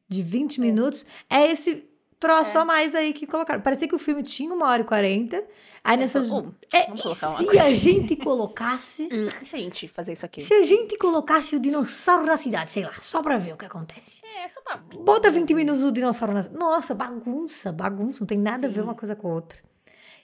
de 0.07 0.23
20 0.23 0.61
minutos 0.61 1.07
é 1.31 1.51
esse 1.51 1.88
troço 2.19 2.57
É. 2.59 2.61
a 2.61 2.65
mais 2.65 2.95
aí 2.95 3.13
que 3.13 3.27
colocaram. 3.27 3.61
Parecia 3.61 3.87
que 3.89 3.95
o 3.95 3.99
filme 3.99 4.23
tinha 4.23 4.53
uma 4.53 4.67
hora 4.69 4.83
e 4.83 4.85
quarenta. 4.85 5.45
Aí 5.85 5.97
nessas. 5.97 6.33
"Oh, 6.33 6.47
é, 6.75 6.95
se 6.97 7.59
a 7.59 7.61
assim." 7.63 7.77
gente 7.77 8.17
colocasse. 8.17 9.09
Hum, 9.13 9.29
se 9.43 9.57
a 9.57 9.59
gente 9.59 9.89
fazer 9.89 10.13
isso 10.13 10.27
aqui? 10.27 10.41
Se 10.41 10.53
a 10.53 10.65
gente 10.65 10.99
colocasse 10.99 11.55
o 11.57 11.61
dinossauro 11.61 12.27
na 12.27 12.37
cidade, 12.37 12.71
sei 12.71 12.85
lá, 12.85 12.93
só 13.01 13.23
pra 13.23 13.39
ver 13.39 13.55
o 13.55 13.57
que 13.57 13.65
acontece. 13.65 14.21
É, 14.25 14.49
só 14.49 14.61
pra. 14.61 14.77
Bota 14.77 15.31
20 15.31 15.55
minutos 15.55 15.83
o 15.83 15.93
dinossauro 15.93 16.35
na 16.35 16.43
cidade. 16.43 16.59
Nossa, 16.61 16.95
bagunça, 16.95 17.73
bagunça. 17.73 18.21
Não 18.21 18.27
tem 18.27 18.39
nada 18.39 18.67
a 18.67 18.69
ver 18.69 18.77
Sim. 18.77 18.81
uma 18.83 18.95
coisa 18.95 19.15
com 19.17 19.29
a 19.29 19.35
outra. 19.35 19.59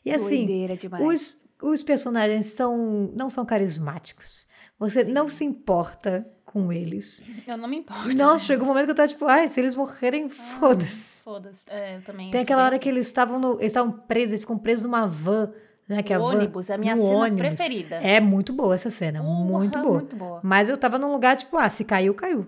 E 0.04 0.10
assim, 0.12 0.66
os, 1.00 1.48
os 1.62 1.82
personagens 1.82 2.46
são, 2.46 3.10
não 3.16 3.30
são 3.30 3.46
carismáticos. 3.46 4.46
Você 4.78 5.04
não 5.04 5.28
se 5.28 5.44
importa 5.44 6.26
com 6.54 6.72
eles. 6.72 7.20
Eu 7.46 7.56
não 7.58 7.68
me 7.68 7.78
importo. 7.78 8.16
Nossa, 8.16 8.44
chegou 8.46 8.64
um 8.64 8.68
momento 8.68 8.84
que 8.86 8.90
eu 8.92 8.94
tava 8.94 9.08
tipo, 9.08 9.26
ai, 9.26 9.48
se 9.48 9.60
eles 9.60 9.74
morrerem, 9.74 10.28
foda-se. 10.30 11.20
Foda-se. 11.22 11.64
É, 11.68 11.96
eu 11.96 12.02
também. 12.02 12.30
Tem 12.30 12.40
aquela 12.42 12.62
hora 12.64 12.76
assim. 12.76 12.82
que 12.84 12.88
eles 12.88 13.08
estavam 13.08 13.40
no, 13.40 13.54
eles 13.54 13.66
estavam 13.72 13.90
presos, 13.90 14.28
eles 14.30 14.40
ficam 14.42 14.56
presos 14.56 14.84
numa 14.84 15.04
van, 15.04 15.52
né? 15.88 16.00
Que 16.02 16.14
a 16.14 16.18
O 16.18 16.22
van, 16.22 16.28
ônibus 16.36 16.70
é 16.70 16.74
a 16.74 16.78
minha 16.78 16.94
cena 16.94 17.08
ônibus. 17.08 17.40
preferida. 17.40 17.96
É 17.96 18.20
muito 18.20 18.52
boa 18.52 18.72
essa 18.74 18.88
cena, 18.88 19.20
muito 19.22 19.72
Porra, 19.72 19.84
boa. 19.84 19.98
muito 19.98 20.16
boa. 20.16 20.40
Mas 20.44 20.68
eu 20.68 20.78
tava 20.78 20.96
num 20.96 21.10
lugar 21.12 21.36
tipo, 21.36 21.56
ah, 21.58 21.68
se 21.68 21.84
caiu, 21.84 22.14
caiu. 22.14 22.46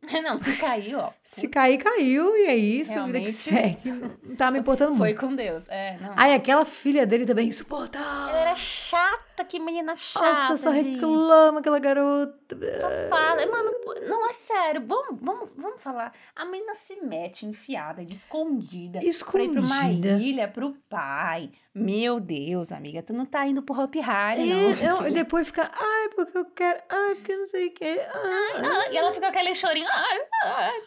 Não, 0.22 0.38
se 0.38 0.56
caiu, 0.56 1.00
ó. 1.00 1.10
Se 1.24 1.48
cair, 1.48 1.78
caiu, 1.78 2.36
e 2.36 2.46
é 2.46 2.54
isso, 2.54 2.90
vida 2.92 3.00
que 3.04 3.10
Realmente. 3.10 3.32
segue. 3.32 3.90
Não 4.22 4.36
tava 4.36 4.52
me 4.52 4.60
importando 4.60 4.94
Foi 4.94 5.08
muito. 5.08 5.20
com 5.20 5.34
Deus. 5.34 5.64
É, 5.68 5.98
não. 6.00 6.12
Aí 6.16 6.32
aquela 6.32 6.64
filha 6.64 7.04
dele 7.04 7.26
também 7.26 7.46
é 7.46 7.48
insuportável. 7.48 8.28
Ela 8.28 8.38
era 8.42 8.54
chata, 8.54 9.24
que 9.44 9.58
menina 9.58 9.94
chata. 9.96 10.26
Nossa, 10.26 10.56
só 10.56 10.72
gente. 10.72 10.94
reclama 10.94 11.60
aquela 11.60 11.78
garota. 11.78 12.56
Só 12.80 12.88
fala. 13.08 13.46
Mano, 13.46 13.70
não 14.08 14.28
é 14.28 14.32
sério. 14.32 14.84
Vamos, 14.86 15.20
vamos, 15.20 15.50
vamos 15.56 15.82
falar. 15.82 16.12
A 16.36 16.44
menina 16.44 16.74
se 16.74 17.00
mete 17.02 17.46
enfiada, 17.46 18.04
de 18.04 18.14
escondida. 18.14 18.98
Pra 19.00 19.08
ir 19.42 19.48
pra 19.50 19.60
uma 19.60 19.76
Escondida. 19.76 20.08
ilha 20.18 20.48
pro 20.48 20.74
pai. 20.88 21.50
Meu 21.74 22.18
Deus, 22.18 22.72
amiga, 22.72 23.02
tu 23.02 23.12
não 23.12 23.24
tá 23.24 23.46
indo 23.46 23.62
pro 23.62 23.80
Hopi 23.80 24.00
Hari, 24.00 24.50
É, 24.50 24.86
não. 24.86 25.06
e 25.06 25.12
depois 25.12 25.46
fica, 25.46 25.70
ai, 25.72 26.08
porque 26.14 26.36
eu 26.38 26.44
quero, 26.46 26.82
ai, 26.88 27.14
porque 27.14 27.36
não 27.36 27.46
sei 27.46 27.68
o 27.68 27.72
quê. 27.72 28.00
Ai, 28.12 28.62
Ah, 28.64 28.92
e 28.92 28.96
ela 28.96 29.12
fica 29.12 29.30
com 29.30 29.38
aquele 29.38 29.54
chorinho. 29.54 29.86
Ai, 29.90 30.18
ai. 30.44 30.82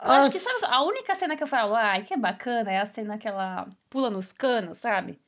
Eu 0.00 0.12
acho 0.12 0.30
que 0.30 0.38
sabe, 0.38 0.58
a 0.72 0.80
única 0.84 1.12
cena 1.16 1.36
que 1.36 1.42
eu 1.42 1.46
falo, 1.48 1.74
ai, 1.74 2.02
que 2.02 2.14
é 2.14 2.16
bacana, 2.16 2.70
é 2.70 2.78
a 2.78 2.86
cena 2.86 3.18
que 3.18 3.26
ela 3.26 3.66
pula 3.90 4.08
nos 4.08 4.32
canos, 4.32 4.78
sabe? 4.78 5.18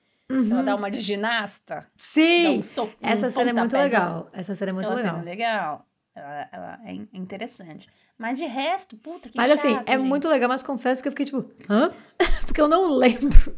Ela 0.50 0.62
dá 0.62 0.76
uma 0.76 0.90
de 0.90 1.00
ginasta. 1.00 1.86
Sim! 1.96 2.58
um 2.58 2.60
um 2.84 2.88
Essa 3.02 3.28
cena 3.30 3.50
é 3.50 3.52
muito 3.52 3.76
legal. 3.76 4.28
Essa 4.32 4.54
cena 4.54 4.70
é 4.70 4.72
muito 4.74 4.86
Aquela 4.86 5.00
legal. 5.00 5.16
cena 5.16 5.22
é 5.28 5.30
legal. 5.30 5.86
Ela, 6.14 6.48
ela 6.52 6.80
é 6.84 6.92
in- 6.94 7.08
interessante. 7.12 7.88
Mas 8.18 8.38
de 8.38 8.44
resto, 8.44 8.96
puta 8.96 9.28
que 9.28 9.36
Mas 9.36 9.50
assim, 9.50 9.74
chato, 9.74 9.88
é 9.88 9.96
gente. 9.96 10.06
muito 10.06 10.28
legal, 10.28 10.48
mas 10.48 10.62
confesso 10.62 11.02
que 11.02 11.08
eu 11.08 11.12
fiquei 11.12 11.26
tipo, 11.26 11.50
hã? 11.68 11.90
Porque 12.46 12.60
eu 12.60 12.68
não 12.68 12.94
lembro 12.94 13.56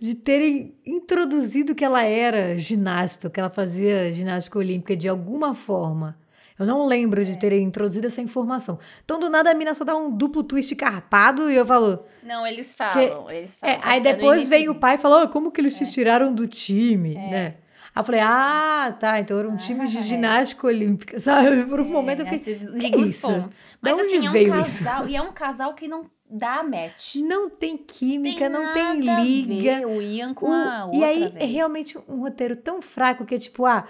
de 0.00 0.14
terem 0.14 0.74
introduzido 0.86 1.74
que 1.74 1.84
ela 1.84 2.02
era 2.02 2.56
ginasta, 2.56 3.28
que 3.28 3.38
ela 3.38 3.50
fazia 3.50 4.10
ginástica 4.12 4.58
olímpica 4.58 4.96
de 4.96 5.06
alguma 5.08 5.54
forma. 5.54 6.18
Eu 6.60 6.66
não 6.66 6.86
lembro 6.86 7.20
É. 7.20 7.24
de 7.24 7.38
terem 7.38 7.62
introduzido 7.64 8.06
essa 8.06 8.20
informação. 8.20 8.78
Então, 9.04 9.18
do 9.18 9.28
nada, 9.30 9.50
a 9.50 9.54
mina 9.54 9.74
só 9.74 9.82
dá 9.84 9.96
um 9.96 10.10
duplo 10.10 10.42
twist 10.44 10.74
carpado 10.76 11.50
e 11.50 11.56
eu 11.56 11.64
falo. 11.66 12.04
Não, 12.22 12.46
eles 12.46 12.74
falam. 12.74 13.30
eles 13.30 13.58
É, 13.62 13.72
falam 13.74 13.88
aí 13.90 14.00
que 14.00 14.08
é 14.08 14.12
no 14.12 14.18
depois 14.18 14.48
vem 14.48 14.68
o 14.68 14.74
pai 14.74 14.94
e 14.94 14.98
fala, 14.98 15.24
"Oh, 15.24 15.28
como 15.28 15.50
que 15.50 15.60
eles 15.60 15.74
se 15.74 15.90
tiraram 15.90 16.32
do 16.32 16.46
time, 16.46 17.14
né? 17.14 17.56
Aí 17.92 18.00
eu 18.00 18.04
falei, 18.04 18.20
ah, 18.22 18.94
tá, 19.00 19.18
então 19.18 19.36
era 19.36 19.48
um 19.48 19.56
time 19.56 19.84
de 19.88 19.98
é. 19.98 20.02
ginástica 20.02 20.66
olímpica, 20.68 21.18
sabe? 21.18 21.64
Por 21.64 21.80
um 21.80 21.84
momento 21.86 22.20
eu 22.20 22.24
né, 22.26 22.38
fiquei, 22.38 22.54
"Que 22.56 22.64
liga 22.66 22.96
os 22.98 23.08
isso? 23.10 23.26
pontos. 23.26 23.62
Mas 23.82 23.98
assim, 23.98 24.24
é 24.26 24.28
um 24.28 24.32
veio 24.32 24.60
isso?" 24.60 24.84
casal. 24.84 25.08
E 25.08 25.16
é 25.16 25.20
um 25.22 25.32
casal 25.32 25.74
que 25.74 25.88
não 25.88 26.04
dá 26.30 26.62
match. 26.62 27.16
Não 27.18 27.50
tem 27.50 27.76
química, 27.76 28.48
não 28.48 28.72
tem 28.72 29.00
nada 29.02 29.20
a 29.20 29.24
liga. 29.24 29.88
o 29.88 30.00
Ian 30.00 30.32
com 30.34 30.46
O- 30.50 30.52
a 30.52 30.84
outra, 30.84 30.98
e 31.00 31.04
aí 31.04 31.24
é 31.24 31.28
velho. 31.30 31.52
realmente 31.52 31.98
um 32.08 32.20
roteiro 32.20 32.54
tão 32.54 32.80
fraco 32.80 33.24
que 33.26 33.34
é 33.34 33.38
tipo, 33.38 33.66
ah, 33.66 33.84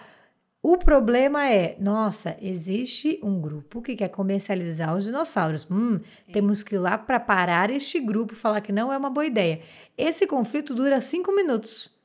o 0.62 0.76
problema 0.76 1.48
é, 1.48 1.74
nossa, 1.80 2.36
existe 2.40 3.18
um 3.22 3.40
grupo 3.40 3.80
que 3.80 3.96
quer 3.96 4.08
comercializar 4.08 4.94
os 4.94 5.04
dinossauros. 5.04 5.66
Hum, 5.70 6.00
temos 6.30 6.62
que 6.62 6.74
ir 6.74 6.78
lá 6.78 6.98
para 6.98 7.18
parar 7.18 7.70
este 7.70 7.98
grupo 7.98 8.34
e 8.34 8.36
falar 8.36 8.60
que 8.60 8.70
não 8.70 8.92
é 8.92 8.96
uma 8.96 9.08
boa 9.08 9.24
ideia. 9.24 9.62
Esse 9.96 10.26
conflito 10.26 10.74
dura 10.74 11.00
cinco 11.00 11.34
minutos. 11.34 11.98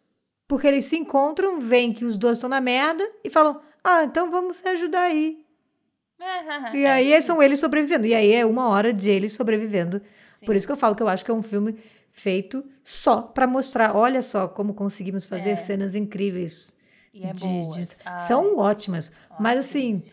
Porque 0.47 0.67
eles 0.67 0.85
se 0.85 0.95
encontram, 0.95 1.59
veem 1.59 1.91
que 1.91 2.05
os 2.05 2.17
dois 2.17 2.37
estão 2.37 2.49
na 2.49 2.61
merda 2.61 3.05
e 3.23 3.29
falam: 3.29 3.59
Ah, 3.83 4.03
então 4.03 4.31
vamos 4.31 4.57
se 4.57 4.67
ajudar 4.69 5.01
aí. 5.01 5.43
É, 6.19 6.71
E 6.77 6.85
aí 6.85 7.21
são 7.21 7.43
eles 7.43 7.59
sobrevivendo. 7.59 8.05
E 8.05 8.15
aí 8.15 8.31
é 8.31 8.45
uma 8.45 8.69
hora 8.69 8.93
de 8.93 9.09
eles 9.09 9.33
sobrevivendo. 9.33 10.01
Sim. 10.29 10.45
Por 10.45 10.55
isso 10.55 10.65
que 10.65 10.71
eu 10.71 10.77
falo 10.77 10.95
que 10.95 11.03
eu 11.03 11.09
acho 11.09 11.25
que 11.25 11.31
é 11.31 11.33
um 11.33 11.43
filme 11.43 11.77
feito 12.11 12.63
só 12.83 13.21
para 13.21 13.45
mostrar, 13.45 13.93
olha 13.97 14.21
só 14.21 14.47
como 14.47 14.73
conseguimos 14.73 15.25
fazer 15.25 15.57
cenas 15.57 15.95
incríveis. 15.95 16.74
E 17.15 17.25
é 17.25 17.33
de- 17.33 17.43
boas. 17.47 17.75
de- 17.77 17.87
Ah, 18.05 18.17
são 18.19 18.57
ótimas, 18.57 19.11
mas 19.39 19.57
assim, 19.59 20.03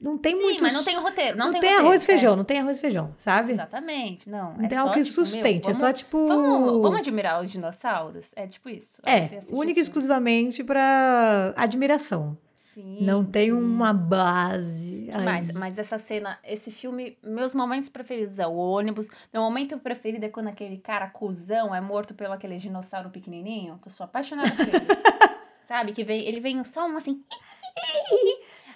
não 0.00 0.16
tem 0.16 0.36
Sim, 0.36 0.42
muito. 0.42 0.62
mas 0.62 0.72
não 0.72 0.84
tem 0.84 0.96
roteiro. 0.98 1.36
Não, 1.36 1.46
não 1.46 1.52
tem, 1.52 1.60
tem 1.60 1.70
roteiro, 1.70 1.86
arroz 1.88 2.02
e 2.02 2.04
é. 2.04 2.06
feijão, 2.06 2.36
não 2.36 2.44
tem 2.44 2.58
arroz 2.60 2.78
e 2.78 2.80
feijão, 2.80 3.14
sabe? 3.18 3.52
Exatamente, 3.52 4.30
não. 4.30 4.54
Não 4.54 4.64
é 4.64 4.68
tem 4.68 4.78
só, 4.78 4.84
algo 4.84 4.94
que 4.94 5.02
tipo, 5.02 5.16
meu, 5.16 5.26
sustente, 5.26 5.58
é 5.68 5.72
vamos- 5.72 5.78
só 5.78 5.92
tipo. 5.92 6.28
Vamos, 6.28 6.82
vamos 6.82 6.98
admirar 7.00 7.42
os 7.42 7.50
dinossauros? 7.50 8.30
É 8.36 8.46
tipo 8.46 8.68
isso. 8.68 9.02
É, 9.04 9.40
única 9.50 9.78
e 9.80 9.82
exclusivamente 9.82 10.62
pra 10.64 11.52
admiração. 11.56 12.38
Sim, 12.72 12.98
não 13.02 13.22
tem 13.22 13.48
sim. 13.48 13.52
uma 13.52 13.92
base. 13.92 15.10
Ai, 15.12 15.24
mais? 15.24 15.52
Mas 15.52 15.78
essa 15.78 15.98
cena, 15.98 16.38
esse 16.42 16.70
filme, 16.70 17.18
meus 17.22 17.54
momentos 17.54 17.90
preferidos 17.90 18.38
é 18.38 18.46
o 18.46 18.54
ônibus. 18.54 19.10
Meu 19.30 19.42
momento 19.42 19.76
preferido 19.78 20.24
é 20.24 20.30
quando 20.30 20.48
aquele 20.48 20.78
cara 20.78 21.06
cuzão 21.10 21.74
é 21.74 21.82
morto 21.82 22.14
pelo 22.14 22.32
aquele 22.32 22.56
dinossauro 22.56 23.10
pequenininho, 23.10 23.78
que 23.82 23.88
eu 23.88 23.92
sou 23.92 24.04
apaixonada 24.04 24.50
por 24.52 24.60
ele. 24.66 24.72
Sabe? 25.72 25.92
Que 25.92 26.04
vem, 26.04 26.20
ele 26.28 26.38
vem 26.38 26.62
só 26.64 26.86
um 26.86 26.98
assim. 26.98 27.22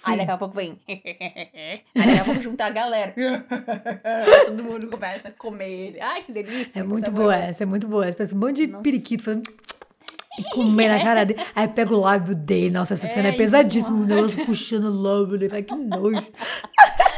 Aí 0.03 0.17
daqui 0.17 0.31
a 0.31 0.39
pouco 0.39 0.55
vem. 0.55 0.81
Aí 0.89 1.83
daqui 1.95 2.19
a 2.21 2.25
pouco 2.25 2.41
juntar 2.41 2.69
a 2.69 2.71
galera. 2.71 3.15
Todo 4.47 4.65
mundo 4.65 4.89
começa 4.89 5.29
a 5.29 5.31
comer 5.31 5.69
ele. 5.69 6.01
Ai, 6.01 6.23
que 6.23 6.33
delícia. 6.33 6.81
É 6.81 6.83
muito 6.83 7.11
boa 7.11 7.37
essa, 7.37 7.65
é 7.65 7.67
muito 7.67 7.87
boa 7.87 8.07
essa. 8.07 8.17
Parece 8.17 8.35
um 8.35 8.39
monte 8.39 8.65
de 8.65 8.69
Nossa. 8.69 8.83
periquito 8.83 9.25
fazendo... 9.25 9.53
E 10.39 10.43
comer 10.55 10.89
na 10.89 10.99
cara 10.99 11.25
dele. 11.25 11.39
Aí 11.55 11.69
pega 11.69 11.95
o 11.95 12.01
lábio 12.01 12.35
dele. 12.35 12.71
Nossa, 12.71 12.95
essa 12.95 13.07
É, 13.07 13.11
cena 13.11 13.29
é 13.29 13.33
e 13.33 13.37
pesadíssima. 13.37 13.95
O 13.95 14.07
negócio 14.07 14.47
puxando 14.47 14.85
o 14.85 15.03
lábio 15.03 15.37
dele. 15.37 15.53
Ai, 15.55 15.63
que 15.65 15.75
nojo. 15.75 16.27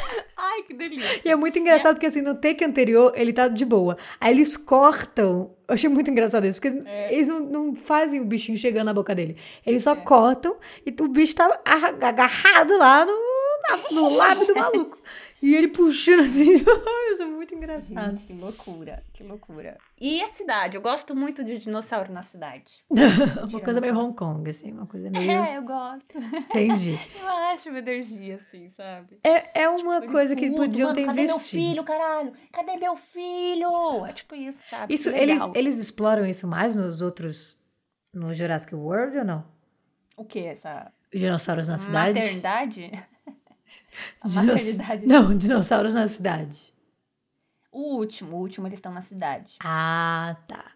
Ai, 0.58 0.62
que 0.64 0.74
delícia. 0.74 1.20
E 1.24 1.28
é 1.30 1.36
muito 1.36 1.58
engraçado 1.58 1.94
porque, 1.94 2.06
assim, 2.06 2.20
no 2.22 2.34
take 2.34 2.64
anterior, 2.64 3.12
ele 3.14 3.32
tá 3.32 3.48
de 3.48 3.64
boa. 3.64 3.96
Aí 4.20 4.32
eles 4.34 4.56
cortam. 4.56 5.50
Eu 5.68 5.74
achei 5.74 5.88
muito 5.88 6.10
engraçado 6.10 6.46
isso, 6.46 6.60
porque 6.60 6.82
É. 6.88 7.12
eles 7.14 7.28
não, 7.28 7.40
não 7.40 7.74
fazem 7.76 8.20
o 8.20 8.24
bichinho 8.24 8.56
chegando 8.58 8.86
na 8.86 8.94
boca 8.94 9.14
dele. 9.14 9.36
Eles 9.66 9.82
só 9.82 9.94
cortam 9.96 10.56
e 10.84 10.94
o 11.02 11.08
bicho 11.08 11.34
tá 11.34 11.60
arra- 11.64 11.94
agarrado 12.00 12.76
lá 12.78 13.04
no, 13.04 13.14
no 13.92 14.16
lábio 14.16 14.46
do 14.46 14.54
maluco. 14.54 14.98
E 15.40 15.54
ele 15.54 15.68
puxando 15.68 16.20
assim. 16.20 16.56
Isso 17.12 17.22
é 17.22 17.26
muito 17.26 17.54
engraçado. 17.54 18.10
Gente, 18.10 18.26
que 18.26 18.32
loucura, 18.32 19.02
que 19.12 19.22
loucura. 19.22 19.78
E 20.00 20.20
a 20.22 20.28
cidade? 20.28 20.76
Eu 20.76 20.82
gosto 20.82 21.14
muito 21.14 21.44
de 21.44 21.58
dinossauro 21.58 22.12
na 22.12 22.22
cidade. 22.22 22.84
uma 22.90 23.60
coisa 23.60 23.80
meio 23.80 23.96
Hong 23.96 24.14
Kong, 24.16 24.48
assim, 24.50 24.72
uma 24.72 24.86
coisa 24.86 25.08
meio. 25.10 25.30
É, 25.30 25.56
eu 25.56 25.62
gosto. 25.62 26.18
Entendi. 26.18 26.98
Eu 27.18 27.28
acho 27.28 27.70
uma 27.70 27.78
energia 27.78 28.36
assim, 28.36 28.68
sabe? 28.70 29.18
É, 29.24 29.62
é 29.62 29.68
uma 29.68 29.98
Ele 29.98 30.08
coisa 30.08 30.36
que 30.36 30.50
podiam 30.50 30.92
ter 30.92 31.06
cadê 31.06 31.22
investido. 31.22 31.62
meu 31.62 31.68
filho, 31.68 31.84
caralho? 31.84 32.32
Cadê 32.52 32.76
meu 32.76 32.96
filho? 32.96 34.06
É 34.06 34.12
tipo 34.12 34.34
isso, 34.34 34.68
sabe? 34.68 34.92
Isso, 34.92 35.08
eles, 35.10 35.40
eles 35.54 35.78
exploram 35.78 36.26
isso 36.26 36.46
mais 36.46 36.74
nos 36.76 37.00
outros. 37.00 37.58
No 38.12 38.32
Jurassic 38.34 38.74
World 38.74 39.18
ou 39.18 39.24
não? 39.24 39.44
O 40.16 40.24
que? 40.24 40.40
Essa 40.40 40.90
Dinossauros 41.12 41.68
na 41.68 41.78
cidade? 41.78 42.18
maternidade? 42.18 42.90
A. 44.20 44.28
Não, 45.06 45.36
dinossauros 45.36 45.94
na 45.94 46.06
cidade. 46.08 46.72
O 47.70 47.96
último, 47.96 48.36
o 48.36 48.40
último 48.40 48.66
eles 48.66 48.78
estão 48.78 48.92
na 48.92 49.02
cidade. 49.02 49.56
Ah, 49.62 50.36
tá. 50.46 50.72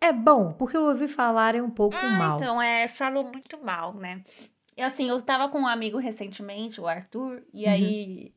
É 0.00 0.12
bom, 0.12 0.52
porque 0.52 0.76
eu 0.76 0.82
ouvi 0.84 1.08
falarem 1.08 1.62
um 1.62 1.70
pouco 1.70 1.96
Ah, 1.96 2.10
mal. 2.18 2.36
então, 2.36 2.60
é, 2.60 2.88
falou 2.88 3.24
muito 3.24 3.56
mal, 3.64 3.94
né? 3.94 4.22
E 4.76 4.82
assim, 4.82 5.08
eu 5.08 5.22
tava 5.22 5.48
com 5.48 5.60
um 5.60 5.66
amigo 5.66 5.98
recentemente, 5.98 6.80
o 6.80 6.86
Arthur, 6.86 7.36
Uhum. 7.36 7.42
e 7.54 7.66
aí 7.66 8.32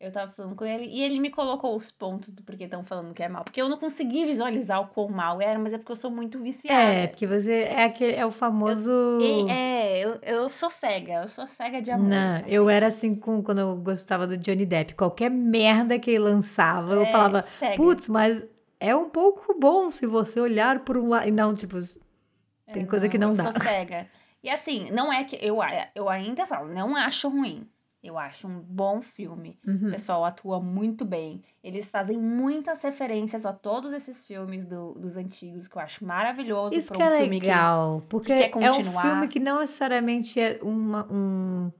eu 0.00 0.12
tava 0.12 0.30
falando 0.32 0.54
com 0.56 0.64
ele, 0.64 0.84
e 0.86 1.02
ele 1.02 1.18
me 1.20 1.30
colocou 1.30 1.76
os 1.76 1.90
pontos 1.90 2.32
do 2.32 2.42
porquê 2.42 2.64
estão 2.64 2.84
falando 2.84 3.14
que 3.14 3.22
é 3.22 3.28
mal. 3.28 3.44
Porque 3.44 3.60
eu 3.62 3.68
não 3.68 3.78
consegui 3.78 4.24
visualizar 4.24 4.80
o 4.80 4.88
quão 4.88 5.08
mal 5.08 5.40
era, 5.40 5.58
mas 5.58 5.72
é 5.72 5.78
porque 5.78 5.92
eu 5.92 5.96
sou 5.96 6.10
muito 6.10 6.40
viciada. 6.42 6.82
É, 6.92 7.06
porque 7.06 7.26
você 7.26 7.52
é 7.62 7.84
aquele 7.84 8.14
é 8.14 8.26
o 8.26 8.30
famoso. 8.30 8.90
E- 9.20 9.50
é, 9.50 9.98
eu, 10.04 10.18
eu 10.22 10.48
sou 10.50 10.68
cega, 10.68 11.22
eu 11.22 11.28
sou 11.28 11.46
cega 11.46 11.80
de 11.80 11.90
amor. 11.90 12.08
Não, 12.08 12.36
sabe? 12.38 12.52
eu 12.54 12.68
era 12.68 12.86
assim 12.88 13.14
com, 13.14 13.42
quando 13.42 13.60
eu 13.60 13.76
gostava 13.76 14.26
do 14.26 14.36
Johnny 14.36 14.66
Depp. 14.66 14.94
Qualquer 14.94 15.30
merda 15.30 15.98
que 15.98 16.10
ele 16.10 16.18
lançava, 16.18 16.94
eu 16.94 17.02
É, 17.02 17.12
falava, 17.12 17.42
cega. 17.42 17.76
putz, 17.76 18.08
mas 18.08 18.44
é 18.80 18.94
um 18.94 19.08
pouco 19.08 19.58
bom 19.58 19.90
se 19.90 20.06
você 20.06 20.40
olhar 20.40 20.84
por 20.84 20.96
um 20.96 21.08
lado. 21.08 21.28
E 21.28 21.30
não, 21.30 21.54
tipo, 21.54 21.78
tem 22.72 22.82
É, 22.82 22.86
coisa 22.86 23.08
que 23.08 23.16
não 23.18 23.30
eu 23.30 23.34
dá. 23.36 23.52
sou 23.52 23.60
cega. 23.62 24.06
E 24.42 24.50
assim, 24.50 24.90
não 24.90 25.10
é 25.12 25.24
que 25.24 25.36
eu, 25.40 25.58
eu 25.94 26.08
ainda 26.08 26.46
falo, 26.46 26.68
não 26.68 26.94
acho 26.96 27.28
ruim. 27.28 27.66
Eu 28.04 28.18
acho 28.18 28.46
um 28.46 28.60
bom 28.60 29.00
filme. 29.00 29.58
Uhum. 29.66 29.88
O 29.88 29.90
pessoal 29.90 30.24
atua 30.26 30.60
muito 30.60 31.06
bem. 31.06 31.40
Eles 31.62 31.90
fazem 31.90 32.18
muitas 32.18 32.82
referências 32.82 33.46
a 33.46 33.52
todos 33.54 33.90
esses 33.94 34.26
filmes 34.26 34.66
do- 34.66 34.92
dos 34.92 35.16
antigos, 35.16 35.66
que 35.66 35.76
eu 35.78 35.80
acho 35.80 36.04
maravilhoso. 36.04 36.74
Isso 36.74 36.92
que 36.92 37.02
um 37.02 37.06
é 37.06 37.18
filme 37.20 37.40
legal, 37.40 38.02
porque 38.10 38.48
quer 38.50 38.62
é 38.62 38.70
um 38.70 38.84
filme 39.00 39.26
que 39.28 39.40
não 39.40 39.60
necessariamente 39.60 40.38
é 40.38 40.58
uma- 40.62 41.10
um, 41.10 41.72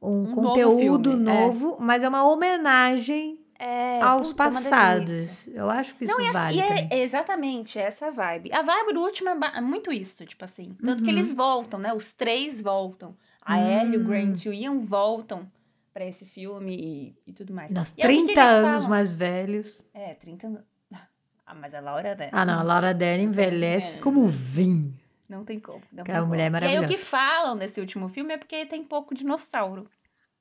um, 0.00 0.08
Um 0.08 0.22
novo 0.22 0.34
conteúdo 0.42 1.10
filme, 1.10 1.28
é. 1.30 1.34
novo, 1.46 1.76
mas 1.80 2.04
é 2.04 2.08
uma 2.08 2.22
homenagem 2.24 3.40
É, 3.58 4.00
aos 4.00 4.30
puta, 4.32 4.44
delícia. 4.50 4.70
passados. 4.70 5.48
Eu 5.48 5.70
acho 5.70 5.94
que 5.96 6.04
isso 6.04 6.12
Não, 6.12 6.20
e, 6.24 6.28
essa- 6.28 6.38
vale 6.38 6.56
e 6.56 6.60
é 6.60 7.02
exatamente 7.02 7.78
essa 7.80 8.10
vibe. 8.12 8.52
A 8.52 8.62
vibe 8.62 8.92
do 8.94 9.00
último 9.00 9.28
é, 9.30 9.36
é 9.56 9.60
muito 9.60 9.92
isso, 9.92 10.24
tipo 10.24 10.44
assim. 10.44 10.76
Tanto 10.84 11.02
que 11.02 11.10
Uhum. 11.10 11.16
eles 11.18 11.34
voltam, 11.34 11.80
né? 11.80 11.92
Os 11.92 12.12
três 12.12 12.62
voltam. 12.62 13.16
A 13.46 13.60
Ellie, 13.60 13.98
o 13.98 14.00
Hum. 14.00 14.04
Grant 14.04 14.44
e 14.44 14.48
o 14.48 14.52
Ian 14.54 14.78
voltam 14.78 15.46
pra 15.94 16.04
esse 16.04 16.26
filme 16.26 16.76
e, 16.76 17.30
e 17.30 17.32
tudo 17.32 17.54
mais. 17.54 17.70
Nós 17.70 17.94
E 17.96 18.02
aí, 18.02 18.08
o 18.08 18.10
que 18.10 18.16
que 18.18 18.24
30 18.34 18.40
eles 18.42 18.52
anos 18.64 18.74
falam? 18.84 18.90
mais 18.90 19.12
velhos. 19.12 19.84
É, 19.94 20.12
30 20.14 20.46
anos. 20.48 20.60
Ah, 21.46 21.54
mas 21.54 21.74
a 21.74 21.80
Laura, 21.80 22.14
né? 22.16 22.30
Ah, 22.32 22.44
não, 22.44 22.58
a 22.58 22.62
Laura 22.62 22.94
Dern 22.94 23.22
envelhece 23.24 23.98
É. 23.98 24.00
como 24.00 24.26
vinho. 24.26 24.98
Não 25.28 25.44
tem 25.44 25.60
como. 25.60 25.82
Não 25.92 26.02
tem 26.02 26.14
mulher 26.22 26.50
como. 26.50 26.64
é 26.64 26.68
E 26.68 26.70
aí 26.70 26.78
o 26.78 26.88
que 26.88 26.96
maravilhosa. 26.96 27.04
falam 27.04 27.54
nesse 27.54 27.80
último 27.80 28.08
filme 28.08 28.32
é 28.32 28.38
porque 28.38 28.64
tem 28.64 28.82
pouco 28.82 29.14
dinossauro, 29.14 29.86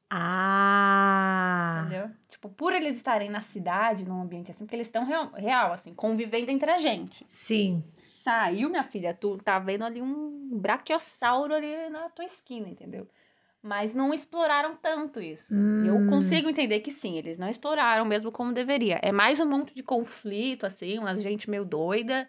Ah! 0.10 1.82
entendeu? 1.86 2.10
Tipo, 2.30 2.50
por 2.50 2.74
eles 2.74 2.96
estarem 2.98 3.30
na 3.30 3.42
cidade, 3.42 4.06
num 4.06 4.22
ambiente 4.22 4.50
assim, 4.52 4.64
porque 4.66 4.76
eles 4.76 4.88
estão 4.88 5.06
real, 5.06 5.32
real, 5.34 5.74
assim, 5.74 5.94
convivendo 5.94 6.50
entre 6.52 6.72
a 6.72 6.78
gente. 6.78 7.26
Sim. 7.28 7.84
Saiu, 7.98 8.70
minha 8.70 8.84
filha, 8.84 9.14
tu 9.14 9.38
tá 9.38 9.60
vendo 9.60 9.84
ali 9.84 10.02
um 10.02 10.58
braquiossauro 10.58 11.54
ali 11.54 11.90
na 11.90 12.10
tua 12.10 12.26
esquina, 12.26 12.70
entendeu? 12.70 13.08
Mas 13.64 13.96
não 13.96 14.14
exploraram 14.14 14.76
tanto 14.76 15.22
isso. 15.22 15.56
Hum. 15.56 15.86
Eu 15.86 16.06
consigo 16.10 16.50
entender 16.50 16.82
que 16.82 16.92
sim, 16.92 17.18
eles 17.18 17.38
não 17.38 17.48
exploraram 17.48 18.04
mesmo 18.04 18.30
como 18.30 18.52
deveria. 18.52 19.00
É 19.02 19.14
mais 19.14 19.40
um 19.40 19.46
monte 19.46 19.74
de 19.74 19.82
conflito, 19.82 20.66
assim, 20.66 21.00
uma 21.00 21.16
gente 21.16 21.50
meio 21.50 21.64
doida. 21.64 22.28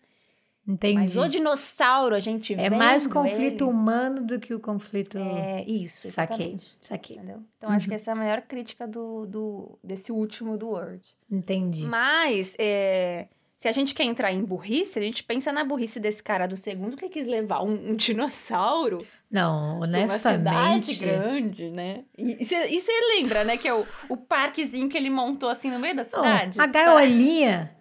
Entendi. 0.66 0.94
Mas 0.94 1.16
o 1.16 1.28
dinossauro, 1.28 2.14
a 2.14 2.20
gente 2.20 2.54
É 2.54 2.56
vendo 2.56 2.76
mais 2.76 3.06
conflito 3.06 3.64
ele, 3.64 3.70
humano 3.70 4.24
do 4.24 4.38
que 4.38 4.54
o 4.54 4.60
conflito. 4.60 5.18
É 5.18 5.62
isso, 5.64 6.08
Saquei, 6.10 6.58
saquei. 6.80 7.16
Entendeu? 7.16 7.42
Então, 7.58 7.68
acho 7.68 7.86
que 7.86 7.94
essa 7.94 8.12
é 8.12 8.14
a 8.14 8.16
maior 8.16 8.40
crítica 8.40 8.86
do, 8.86 9.26
do, 9.26 9.78
desse 9.82 10.10
último 10.10 10.56
do 10.56 10.68
Word. 10.68 11.04
Entendi. 11.30 11.84
Mas, 11.84 12.54
é, 12.58 13.26
se 13.64 13.68
a 13.68 13.72
gente 13.72 13.94
quer 13.94 14.04
entrar 14.04 14.30
em 14.30 14.44
burrice, 14.44 14.98
a 14.98 15.02
gente 15.02 15.24
pensa 15.24 15.50
na 15.50 15.64
burrice 15.64 15.98
desse 15.98 16.22
cara 16.22 16.46
do 16.46 16.54
segundo 16.54 16.98
que 16.98 17.08
quis 17.08 17.26
levar 17.26 17.62
um, 17.62 17.92
um 17.92 17.96
dinossauro 17.96 19.06
Não, 19.30 19.80
pra 19.80 19.88
uma 19.88 20.08
cidade 20.10 20.46
honestamente. 20.74 20.96
grande, 21.00 21.70
né? 21.70 22.04
E 22.18 22.44
você 22.44 22.92
lembra, 23.16 23.42
né, 23.42 23.56
que 23.56 23.66
é 23.66 23.72
o, 23.72 23.86
o 24.10 24.18
parquezinho 24.18 24.86
que 24.90 24.98
ele 24.98 25.08
montou 25.08 25.48
assim 25.48 25.70
no 25.70 25.78
meio 25.80 25.96
da 25.96 26.02
Não, 26.02 26.10
cidade? 26.10 26.60
a 26.60 26.66
gaiolinha. 26.66 27.74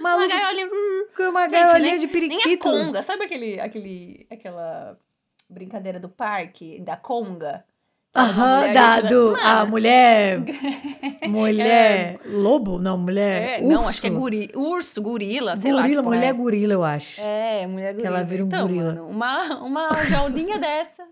Uma 0.00 0.10
Maluco, 0.10 0.28
gaiolinha. 0.28 0.68
uma 1.30 1.46
gaiolinha 1.46 1.98
de 1.98 2.06
Nem 2.08 2.08
a 2.08 2.12
periquito. 2.12 2.58
conga. 2.68 3.00
Sabe 3.02 3.24
aquele, 3.24 3.58
aquele, 3.58 4.26
aquela 4.30 4.98
brincadeira 5.48 5.98
do 5.98 6.10
parque, 6.10 6.78
da 6.82 6.94
conga? 6.94 7.64
Que 8.12 8.18
Aham, 8.18 8.72
da, 8.74 9.00
do, 9.00 9.32
Mano, 9.32 9.38
a 9.42 9.64
mulher. 9.64 10.40
mulher. 11.26 12.20
Lobo? 12.26 12.78
Não, 12.78 12.98
mulher. 12.98 13.60
É, 13.60 13.62
não, 13.62 13.88
acho 13.88 14.02
que 14.02 14.06
é 14.06 14.10
urso. 14.10 14.20
guri, 14.20 14.50
urso, 14.54 15.02
gorila, 15.02 15.56
sei 15.56 15.72
lá. 15.72 15.78
que 15.82 15.88
Gorila, 15.88 16.02
mulher 16.02 16.28
é. 16.28 16.32
gorila, 16.34 16.72
eu 16.74 16.84
acho. 16.84 17.20
É, 17.22 17.66
mulher 17.66 17.94
gorila. 17.94 18.16
ela 18.16 18.22
vira 18.22 18.44
um 18.44 18.46
então, 18.48 18.68
gorila. 18.68 18.94
Mano, 18.94 19.08
uma, 19.08 19.58
uma 19.64 20.04
jaulinha 20.04 20.58
dessa 20.60 21.04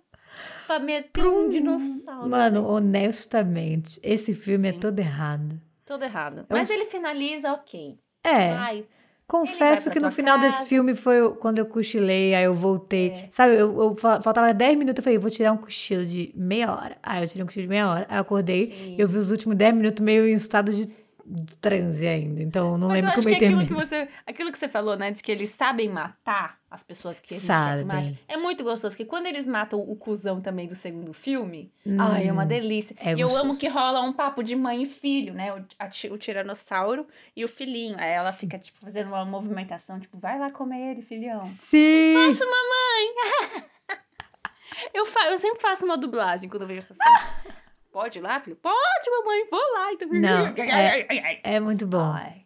pra 0.67 0.79
meter 0.79 1.27
um 1.27 1.49
dinossauro. 1.49 2.29
Mano, 2.29 2.67
honestamente, 2.69 3.99
esse 4.03 4.35
filme 4.35 4.69
é 4.69 4.73
Sim. 4.75 4.79
todo 4.81 4.99
errado. 4.99 5.59
Todo 5.87 6.05
errado. 6.05 6.45
Mas 6.51 6.69
ele 6.69 6.85
finaliza 6.85 7.51
ok. 7.53 7.98
É, 8.23 8.51
Ai, 8.53 8.85
confesso 9.31 9.90
que 9.90 10.00
no 10.00 10.10
final 10.10 10.38
desse 10.38 10.64
filme 10.64 10.94
foi 10.94 11.31
quando 11.38 11.58
eu 11.58 11.66
cochilei, 11.66 12.35
aí 12.35 12.44
eu 12.44 12.54
voltei. 12.54 13.10
É. 13.10 13.28
Sabe, 13.31 13.54
eu, 13.54 13.81
eu 13.81 13.94
fa- 13.94 14.20
faltava 14.20 14.52
10 14.52 14.76
minutos, 14.76 14.98
eu 14.98 15.04
falei, 15.04 15.18
vou 15.18 15.31
tirar 15.31 15.52
um 15.52 15.56
cochilo 15.56 16.04
de 16.04 16.33
meia 16.35 16.72
hora. 16.72 16.96
Aí 17.02 17.22
eu 17.22 17.28
tirei 17.28 17.42
um 17.44 17.46
cochilo 17.46 17.62
de 17.64 17.68
meia 17.68 17.88
hora, 17.88 18.06
aí 18.08 18.16
eu 18.18 18.22
acordei, 18.22 18.66
Sim. 18.66 18.96
eu 18.98 19.06
vi 19.08 19.16
os 19.18 19.31
últimos 19.31 19.56
10 19.56 19.74
minutos 19.74 20.04
meio 20.04 20.26
em 20.28 20.33
estado 20.33 20.72
de, 20.72 20.88
de 21.31 21.56
transe 21.58 22.06
ainda. 22.06 22.42
Então 22.42 22.76
não 22.76 22.88
mas 22.88 22.98
eu 22.98 23.02
lembro 23.02 23.10
acho 23.10 23.22
como 23.22 23.37
que 23.37 23.44
ele 23.44 23.54
aquilo 23.54 23.66
que 23.66 23.74
você, 23.74 24.08
aquilo 24.26 24.52
que 24.52 24.58
você 24.58 24.68
falou, 24.68 24.96
né, 24.96 25.10
de 25.10 25.22
que 25.22 25.31
eles 25.31 25.50
sabem 25.50 25.88
matar 25.88 26.58
as 26.70 26.83
pessoas 26.83 27.18
que 27.18 27.35
Sabem. 27.35 27.78
que 27.78 27.85
mate, 27.85 28.24
é 28.28 28.37
muito 28.37 28.62
gostoso, 28.62 28.96
que 28.96 29.04
quando 29.04 29.26
eles 29.26 29.46
matam 29.46 29.81
o 29.81 29.96
cuzão 29.96 30.40
também 30.40 30.68
do 30.68 30.74
segundo 30.74 31.12
filme, 31.12 31.72
ai, 31.98 32.28
é 32.28 32.33
uma 32.33 32.46
delícia. 32.46 32.94
é 33.00 33.14
e 33.14 33.20
eu 33.20 33.37
amo 33.37 33.56
que 33.58 33.66
rola 33.68 34.00
um 34.00 34.12
papo 34.12 34.42
de 34.42 34.54
mãe 34.54 34.83
e 34.83 34.87
filho, 34.87 35.35
né, 35.35 35.52
o, 35.52 35.64
a 35.78 35.90
o 36.12 36.18
tiranossauro 36.18 37.06
e 37.35 37.44
o 37.44 37.48
filhinho. 37.48 37.96
Aí 37.98 38.12
ela 38.12 38.33
fica, 38.33 38.58
tipo, 38.58 38.78
fazendo 38.81 39.08
uma 39.08 39.24
movimentação, 39.24 39.98
tipo, 39.98 40.18
vai 40.18 40.38
lá 40.38 40.50
comer 40.50 40.92
ele, 40.92 41.02
filhão. 41.02 41.44
Sim! 41.44 42.14
Nossa, 42.14 42.44
mamãe! 42.44 44.00
eu, 44.94 45.04
fa 45.04 45.31
eu 45.31 45.38
sempre 45.38 45.60
faço 45.60 45.85
uma 45.85 45.98
dublagem 45.98 46.48
quando 46.48 46.62
eu 46.62 46.68
vejo 46.68 46.78
essa 46.78 46.94
cena. 46.94 47.54
Pode 47.93 48.19
ir 48.19 48.23
lá, 48.23 48.41
filho? 48.41 48.57
Pode, 48.57 49.11
mamãe, 49.11 49.47
vou 49.51 49.61
lá. 49.75 49.93
Então... 49.93 50.09
Não, 50.09 50.47
é- 50.57 51.41
É 51.43 51.61
muito 51.61 51.87
bom. 51.87 52.01
Ai, 52.13 52.45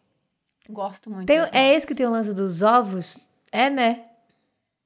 gosto 0.70 1.10
muito. 1.10 1.26
Tem- 1.26 1.38
é 1.52 1.74
esse 1.74 1.86
que 1.86 1.94
tem 1.94 2.06
o 2.06 2.10
lance 2.10 2.32
dos 2.32 2.62
ovos? 2.62 3.18
É, 3.52 3.68
né? 3.68 4.04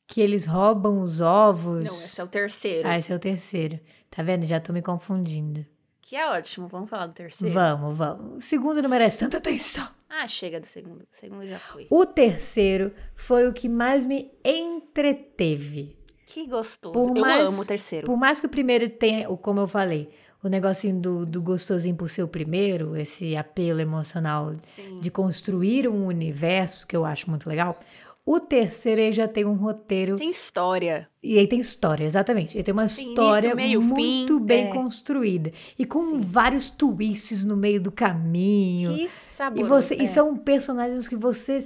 Que 0.06 0.20
eles 0.20 0.46
roubam 0.46 1.02
os 1.02 1.20
ovos. 1.20 1.84
Não, 1.84 1.92
esse 1.92 2.20
é 2.20 2.24
o 2.24 2.28
terceiro. 2.28 2.88
Ah, 2.88 2.98
esse 2.98 3.12
é 3.12 3.16
o 3.16 3.18
terceiro. 3.18 3.78
Tá 4.10 4.22
vendo? 4.22 4.44
Já 4.46 4.58
tô 4.58 4.72
me 4.72 4.82
confundindo. 4.82 5.64
Que 6.00 6.16
é 6.16 6.26
ótimo. 6.30 6.66
Vamos 6.68 6.88
falar 6.88 7.06
do 7.06 7.12
terceiro? 7.12 7.54
Vamos, 7.54 7.96
vamos. 7.96 8.36
O 8.38 8.40
segundo 8.40 8.80
não 8.82 8.88
merece 8.88 9.18
tanta 9.18 9.36
atenção. 9.36 9.86
Ah, 10.08 10.26
chega 10.26 10.58
do 10.58 10.66
segundo. 10.66 11.02
O 11.02 11.06
segundo 11.12 11.46
já 11.46 11.58
foi. 11.58 11.86
O 11.90 12.06
terceiro 12.06 12.92
foi 13.14 13.46
o 13.46 13.52
que 13.52 13.68
mais 13.68 14.06
me 14.06 14.32
entreteve. 14.42 15.96
Que 16.26 16.46
gostoso. 16.46 16.92
Por 16.94 17.16
eu 17.16 17.20
mais- 17.22 17.50
amo 17.52 17.62
o 17.62 17.66
terceiro. 17.66 18.06
Por 18.06 18.16
mais 18.16 18.40
que 18.40 18.46
o 18.46 18.48
primeiro 18.48 18.88
tenha, 18.88 19.28
como 19.36 19.60
eu 19.60 19.68
falei, 19.68 20.10
o 20.42 20.48
negocinho 20.48 21.00
do, 21.00 21.26
do 21.26 21.42
gostosinho 21.42 21.96
por 21.96 22.08
ser 22.08 22.22
o 22.22 22.28
primeiro, 22.28 22.96
esse 22.96 23.36
apelo 23.36 23.80
emocional 23.80 24.54
Sim. 24.62 25.00
de 25.00 25.10
construir 25.10 25.88
um 25.88 26.06
universo, 26.06 26.86
que 26.86 26.96
eu 26.96 27.04
acho 27.04 27.28
muito 27.28 27.48
legal. 27.48 27.78
O 28.24 28.38
terceiro 28.38 29.00
ele 29.00 29.12
já 29.14 29.26
tem 29.26 29.46
um 29.46 29.54
roteiro. 29.54 30.16
Tem 30.16 30.28
história. 30.28 31.08
E 31.22 31.38
aí 31.38 31.46
tem 31.46 31.60
história, 31.60 32.04
exatamente. 32.04 32.56
Ele 32.56 32.62
tem 32.62 32.74
uma 32.74 32.86
Tem 32.86 33.08
história 33.08 33.52
início, 33.52 33.56
meio, 33.56 33.82
muito 33.82 34.38
fim, 34.38 34.44
bem 34.44 34.66
é. 34.66 34.70
construída. 34.70 35.50
E 35.78 35.86
com 35.86 36.20
vários 36.20 36.70
twists 36.70 37.42
no 37.42 37.56
meio 37.56 37.80
do 37.80 37.90
caminho. 37.90 38.94
Que 38.94 39.08
sabor. 39.08 39.58
E, 39.58 39.62
você, 39.66 39.94
é. 39.94 40.02
e 40.02 40.06
são 40.06 40.36
personagens 40.36 41.08
que 41.08 41.16
você 41.16 41.62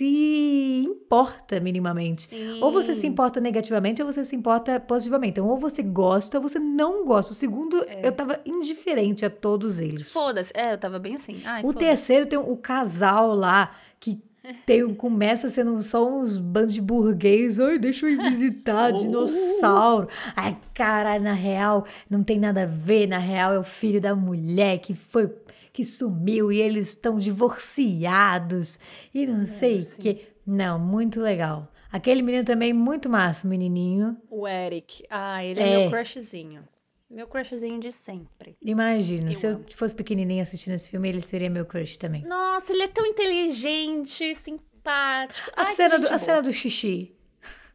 se 0.00 0.82
importa 0.86 1.60
minimamente. 1.60 2.22
Sim. 2.22 2.58
Ou 2.62 2.72
você 2.72 2.94
se 2.94 3.06
importa 3.06 3.38
negativamente, 3.38 4.02
ou 4.02 4.10
você 4.10 4.24
se 4.24 4.34
importa 4.34 4.80
positivamente. 4.80 5.32
Então, 5.32 5.46
ou 5.46 5.58
você 5.58 5.82
gosta, 5.82 6.38
ou 6.38 6.42
você 6.48 6.58
não 6.58 7.04
gosta. 7.04 7.32
O 7.32 7.36
segundo, 7.36 7.84
É. 7.86 8.00
eu 8.06 8.10
tava 8.12 8.40
indiferente 8.46 9.26
a 9.26 9.30
todos 9.30 9.78
eles. 9.78 10.10
Foda-se. 10.10 10.52
É, 10.56 10.72
eu 10.72 10.78
tava 10.78 10.98
bem 10.98 11.16
assim. 11.16 11.40
Ai, 11.44 11.62
o 11.62 11.74
terceiro 11.74 12.24
tem 12.24 12.38
o 12.38 12.56
casal 12.56 13.34
lá, 13.34 13.76
que 13.98 14.18
tem, 14.64 14.94
começa 14.94 15.50
sendo 15.50 15.82
só 15.82 16.10
uns 16.10 16.38
bandos 16.38 16.72
de 16.72 16.80
burguês. 16.80 17.60
Ai, 17.60 17.78
deixa 17.78 18.06
eu 18.06 18.10
ir 18.10 18.30
visitar, 18.30 18.90
dinossauro. 18.96 20.08
Ai, 20.34 20.56
cara, 20.72 21.18
na 21.18 21.34
real, 21.34 21.84
não 22.08 22.24
tem 22.24 22.38
nada 22.38 22.62
a 22.62 22.66
ver. 22.66 23.06
Na 23.06 23.18
real, 23.18 23.52
é 23.52 23.58
o 23.58 23.64
filho 23.64 24.00
da 24.00 24.14
mulher 24.16 24.78
que 24.78 24.94
foi... 24.94 25.30
Que 25.72 25.84
sumiu 25.84 26.50
e 26.52 26.60
eles 26.60 26.88
estão 26.88 27.18
divorciados 27.18 28.78
e 29.14 29.26
não 29.26 29.44
sei 29.44 29.80
o 29.82 29.96
que. 29.98 30.26
Não, 30.46 30.78
muito 30.78 31.20
legal. 31.20 31.70
Aquele 31.92 32.22
menino 32.22 32.44
também, 32.44 32.72
muito 32.72 33.08
massa, 33.08 33.46
menininho. 33.48 34.16
O 34.30 34.46
Eric. 34.46 35.04
Ah, 35.10 35.44
ele 35.44 35.60
é, 35.60 35.72
É. 35.72 35.78
meu 35.78 35.90
crushzinho. 35.90 36.62
Meu 37.10 37.26
crushzinho 37.26 37.80
de 37.80 37.90
sempre. 37.90 38.56
Imagina, 38.64 39.30
Eu 39.32 39.34
se 39.34 39.46
eu 39.46 39.54
amo. 39.56 39.64
fosse 39.74 39.94
pequenininha 39.96 40.42
assistindo 40.44 40.74
esse 40.74 40.88
filme, 40.88 41.08
ele 41.08 41.20
seria 41.20 41.50
meu 41.50 41.64
crush 41.66 41.96
também. 41.96 42.22
Nossa, 42.22 42.72
ele 42.72 42.82
é 42.84 42.88
tão 42.88 43.04
inteligente, 43.04 44.32
simpático. 44.36 45.50
A, 45.56 45.62
Ai, 45.62 45.74
cena 45.74 45.98
do, 45.98 46.06
a 46.06 46.10
boa. 46.10 46.18
cena 46.18 46.42
do 46.42 46.52
xixi. 46.52 47.16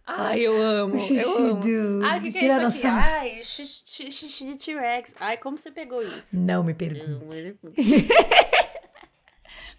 Ai, 0.08 0.40
eu 0.42 0.56
amo. 0.62 0.96
O 0.96 1.00
xixi 1.00 1.24
eu 1.24 1.38
amo. 1.38 1.62
do- 1.62 2.02
Ai, 2.06 2.20
o 2.20 2.22
que, 2.22 2.32
que 2.32 2.38
é 2.38 2.48
isso 2.68 2.88
aqui? 2.88 2.88
Ai, 2.88 3.44
xixi, 3.44 4.12
xixi 4.12 4.46
de 4.46 4.58
T-Rex. 4.58 5.16
Ai, 5.20 5.38
como 5.38 5.58
você 5.58 5.72
pegou 5.72 6.02
isso? 6.04 6.40
Não 6.40 6.64
me 6.64 6.74
pergunte. 6.74 7.26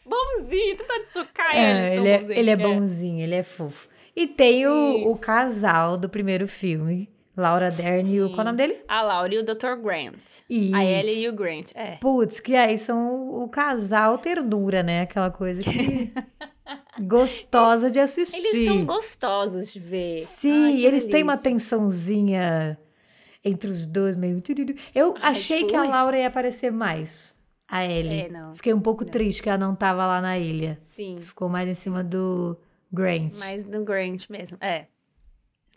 bonzinho, 0.05 0.77
tu 0.77 0.85
tá 0.85 0.99
de 0.99 1.13
socar 1.13 1.57
É, 1.57 1.95
ele, 1.97 2.09
é, 2.09 2.19
bonzinho 2.19 2.39
ele 2.39 2.51
é 2.51 2.57
que 2.57 2.63
bonzinho, 2.63 3.21
ele 3.25 3.35
é 3.35 3.43
fofo. 3.43 3.89
E 4.15 4.27
tem 4.27 4.63
Sim. 4.63 4.67
o, 4.67 5.13
o 5.13 5.19
casal 5.19 5.99
do 5.99 6.09
primeiro 6.09 6.49
filme, 6.49 7.09
Laura 7.37 7.71
Dern 7.71 8.13
e 8.15 8.23
o. 8.23 8.29
Qual 8.31 8.39
é 8.39 8.43
o 8.43 8.45
nome 8.47 8.57
dele? 8.57 8.79
A 8.89 9.03
Laura 9.03 9.35
e 9.35 9.39
o 9.39 9.45
Dr. 9.45 9.77
Grant. 9.83 10.15
Isso. 10.49 10.75
A 10.75 10.85
Ellie 10.85 11.25
e 11.25 11.29
o 11.29 11.37
Grant. 11.37 11.71
É. 11.75 11.97
Putz, 12.01 12.41
que 12.41 12.57
aí 12.57 12.79
são 12.79 13.15
o, 13.15 13.43
o 13.43 13.49
casal 13.49 14.17
ternura, 14.19 14.83
né? 14.83 15.03
Aquela 15.03 15.31
coisa 15.31 15.63
que. 15.63 16.13
gostosa 17.03 17.91
de 17.91 17.99
assistir. 18.01 18.47
Eles 18.57 18.69
são 18.69 18.85
gostosos 18.85 19.73
de 19.73 19.79
ver. 19.81 20.27
Sim, 20.27 20.65
Ai, 20.67 20.85
eles 20.87 21.05
têm 21.05 21.23
uma 21.23 21.37
tensãozinha 21.37 22.79
entre 23.45 23.71
os 23.71 23.87
dois, 23.87 24.17
meio. 24.17 24.43
Eu 24.95 25.15
Ai, 25.21 25.33
achei 25.33 25.65
que 25.65 25.75
a. 25.75 25.85
Laura 25.85 26.19
ia 26.19 26.27
aparecer 26.27 26.71
mais. 26.73 27.37
A 27.69 27.85
Ellie. 27.85 28.23
É, 28.23 28.29
não. 28.29 28.55
Fiquei 28.55 28.73
um 28.73 28.81
pouco 28.81 29.05
triste 29.05 29.43
que 29.43 29.49
ela 29.49 29.59
não 29.59 29.75
tava 29.75 30.07
lá 30.07 30.21
na 30.21 30.39
ilha. 30.39 30.79
Sim, 30.83 31.19
Ficou 31.21 31.49
mais 31.49 31.69
em 31.69 31.75
cima 31.75 32.03
do 32.05 32.57
Grant. 32.93 33.35
mas 33.39 33.65
do 33.65 33.85
Grant 33.85 34.29
mesmo. 34.31 34.57
É. 34.61 34.87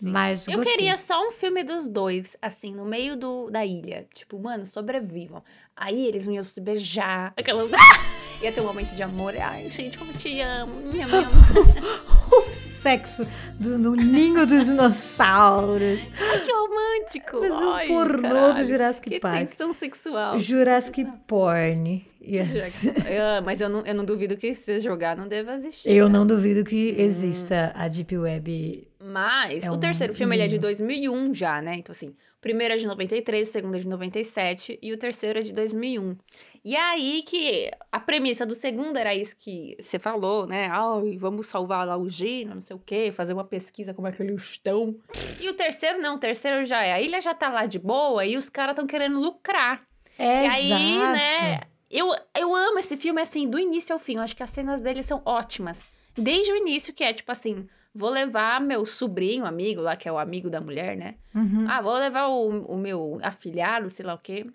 Mas 0.01 0.47
Eu 0.47 0.57
gostei. 0.57 0.77
queria 0.77 0.95
só 0.95 1.27
um 1.27 1.31
filme 1.31 1.63
dos 1.63 1.87
dois, 1.87 2.37
assim, 2.41 2.73
no 2.73 2.85
meio 2.85 3.17
do, 3.17 3.49
da 3.49 3.65
ilha. 3.65 4.07
Tipo, 4.13 4.39
mano, 4.39 4.65
sobrevivam. 4.65 5.43
Aí 5.75 6.05
eles 6.05 6.25
iam 6.25 6.43
se 6.43 6.61
beijar. 6.61 7.33
Aquelas. 7.35 7.69
Ia 8.41 8.51
ter 8.51 8.61
um 8.61 8.65
momento 8.65 8.95
de 8.95 9.03
amor. 9.03 9.35
Ai, 9.37 9.69
gente, 9.69 9.97
como 9.97 10.11
eu 10.11 10.15
te 10.17 10.39
amo. 10.41 10.75
Minha, 10.81 11.07
minha. 11.07 11.29
Sexo 12.81 13.23
do- 13.59 13.77
no 13.77 13.93
ninho 13.93 14.45
dos 14.45 14.67
dinossauros. 14.67 16.07
Ai, 16.17 16.39
que 16.39 16.51
romântico. 16.53 17.39
Fazer 17.39 17.65
um 17.65 17.73
Ai, 17.73 17.87
pornô 17.87 18.15
do 18.15 18.21
caralho. 18.21 18.67
Jurassic 18.67 19.09
que 19.09 19.19
Park. 19.19 19.39
tensão 19.49 19.73
sexual. 19.73 20.37
Jurassic 20.37 21.05
Porn. 21.27 22.05
Yes. 22.25 22.87
Ah, 22.87 23.41
mas 23.43 23.59
eu 23.59 23.67
não, 23.67 23.81
eu 23.85 23.93
não 23.93 24.05
duvido 24.05 24.37
que 24.37 24.53
se 24.53 24.79
jogar 24.79 25.17
não 25.17 25.27
deva 25.27 25.55
existir. 25.55 25.89
Eu 25.91 26.05
tá? 26.05 26.13
não 26.13 26.25
duvido 26.25 26.63
que 26.63 26.95
exista 26.97 27.73
a 27.75 27.87
Deep 27.89 28.17
Web. 28.17 28.87
Mas 29.01 29.65
É 29.65 29.71
o 29.71 29.73
um 29.73 29.77
terceiro 29.79 30.13
filme 30.13 30.35
ele 30.35 30.43
é 30.43 30.47
de 30.47 30.59
2001 30.59 31.33
já, 31.33 31.61
né? 31.61 31.75
Então, 31.77 31.91
assim, 31.91 32.09
o 32.09 32.41
primeiro 32.41 32.73
é 32.75 32.77
de 32.77 32.85
93, 32.85 33.47
o 33.47 33.51
segundo 33.51 33.75
é 33.75 33.79
de 33.79 33.87
97 33.87 34.77
e 34.81 34.93
o 34.93 34.97
terceiro 34.97 35.39
é 35.39 35.41
de 35.41 35.51
2001. 35.53 36.15
E 36.63 36.75
aí 36.75 37.23
que 37.23 37.71
a 37.91 37.99
premissa 37.99 38.45
do 38.45 38.55
segundo 38.55 38.97
era 38.97 39.13
isso 39.15 39.35
que 39.37 39.77
você 39.79 39.97
falou, 39.97 40.45
né? 40.45 40.67
Ai, 40.71 41.17
vamos 41.17 41.47
salvar 41.47 41.87
lá 41.87 41.97
o 41.97 42.09
Gino, 42.09 42.55
não 42.55 42.61
sei 42.61 42.75
o 42.75 42.79
quê, 42.79 43.11
fazer 43.11 43.33
uma 43.33 43.43
pesquisa 43.43 43.93
como 43.93 44.07
é 44.07 44.11
que 44.11 44.21
eles 44.21 44.41
estão. 44.41 44.95
E 45.39 45.49
o 45.49 45.53
terceiro 45.53 46.01
não, 46.01 46.15
o 46.15 46.19
terceiro 46.19 46.65
já 46.65 46.83
é. 46.83 46.93
A 46.93 47.01
ilha 47.01 47.21
já 47.21 47.33
tá 47.33 47.49
lá 47.49 47.65
de 47.65 47.79
boa 47.79 48.25
e 48.25 48.37
os 48.37 48.49
caras 48.49 48.73
estão 48.73 48.85
querendo 48.85 49.19
lucrar. 49.19 49.83
É 50.17 50.45
E 50.45 50.47
aí, 50.47 50.71
exato. 50.71 51.13
né? 51.13 51.61
Eu, 51.89 52.13
eu 52.37 52.53
amo 52.53 52.77
esse 52.79 52.95
filme, 52.97 53.21
assim, 53.21 53.49
do 53.49 53.57
início 53.57 53.93
ao 53.93 53.99
fim. 53.99 54.15
Eu 54.15 54.21
acho 54.21 54.35
que 54.35 54.43
as 54.43 54.49
cenas 54.49 54.81
dele 54.81 55.01
são 55.01 55.21
ótimas. 55.25 55.81
Desde 56.15 56.51
o 56.51 56.55
início, 56.55 56.93
que 56.93 57.03
é 57.03 57.13
tipo 57.13 57.31
assim: 57.31 57.67
vou 57.93 58.09
levar 58.09 58.61
meu 58.61 58.85
sobrinho, 58.85 59.45
amigo 59.45 59.81
lá, 59.81 59.95
que 59.95 60.07
é 60.07 60.11
o 60.11 60.17
amigo 60.17 60.49
da 60.49 60.61
mulher, 60.61 60.95
né? 60.95 61.15
Uhum. 61.33 61.65
Ah, 61.67 61.81
vou 61.81 61.93
levar 61.93 62.27
o, 62.27 62.47
o 62.65 62.77
meu 62.77 63.17
afilhado, 63.23 63.89
sei 63.89 64.05
lá 64.05 64.13
o 64.13 64.19
quê. 64.19 64.45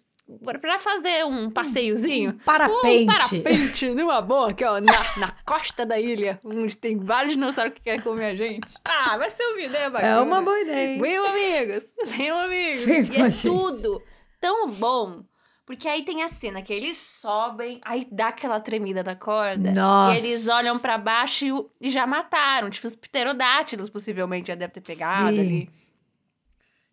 Pra- 0.45 0.59
Pra 0.59 0.79
fazer 0.79 1.25
um 1.27 1.51
passeiozinho. 1.51 2.35
Parapente. 2.45 3.03
Um 3.03 3.07
parapente 3.07 3.89
numa 3.91 4.21
boa, 4.23 4.51
aqui, 4.51 4.65
ó, 4.65 4.81
na, 4.81 4.93
na 5.19 5.31
costa 5.45 5.85
da 5.85 5.99
ilha, 6.01 6.39
onde 6.45 6.77
tem 6.77 6.99
vários 6.99 7.35
dinossauros 7.35 7.75
que 7.75 7.83
querem 7.83 8.01
comer 8.01 8.27
a 8.27 8.35
gente. 8.35 8.67
Ah, 8.85 9.17
vai 9.19 9.31
ser 9.31 9.45
uma 9.45 9.61
ideia 9.61 9.91
bacana. 9.91 10.13
É 10.17 10.21
uma 10.21 10.41
boa 10.43 10.61
ideia. 10.61 10.99
Venham, 10.99 11.27
amigos! 11.27 11.85
Venham, 12.07 12.39
amigos! 12.41 12.85
Vem 12.85 12.97
e 13.03 13.23
é 13.23 13.31
gente. 13.31 13.43
tudo 13.49 14.03
tão 14.41 14.71
bom. 14.71 15.23
Porque 15.67 15.89
aí 15.89 16.03
tem 16.03 16.23
a 16.23 16.29
cena 16.29 16.61
que 16.61 16.71
eles 16.75 16.95
sobem, 16.99 17.81
aí 17.83 18.07
dá 18.13 18.29
aquela 18.29 18.61
tremida 18.61 19.03
da 19.03 19.17
corda. 19.17 19.73
Nossa. 19.73 20.15
E 20.15 20.19
eles 20.19 20.47
olham 20.47 20.79
pra 20.79 20.99
baixo 20.99 21.71
e, 21.81 21.87
e 21.87 21.89
já 21.91 22.07
mataram. 22.07 22.69
Tipo, 22.69 22.87
os 22.87 22.95
pterodátilos 22.95 23.89
possivelmente 23.89 24.49
já 24.49 24.55
deve 24.55 24.75
ter 24.75 24.83
pegado 24.83 25.31
Sim. 25.35 25.41
ali. 25.41 25.71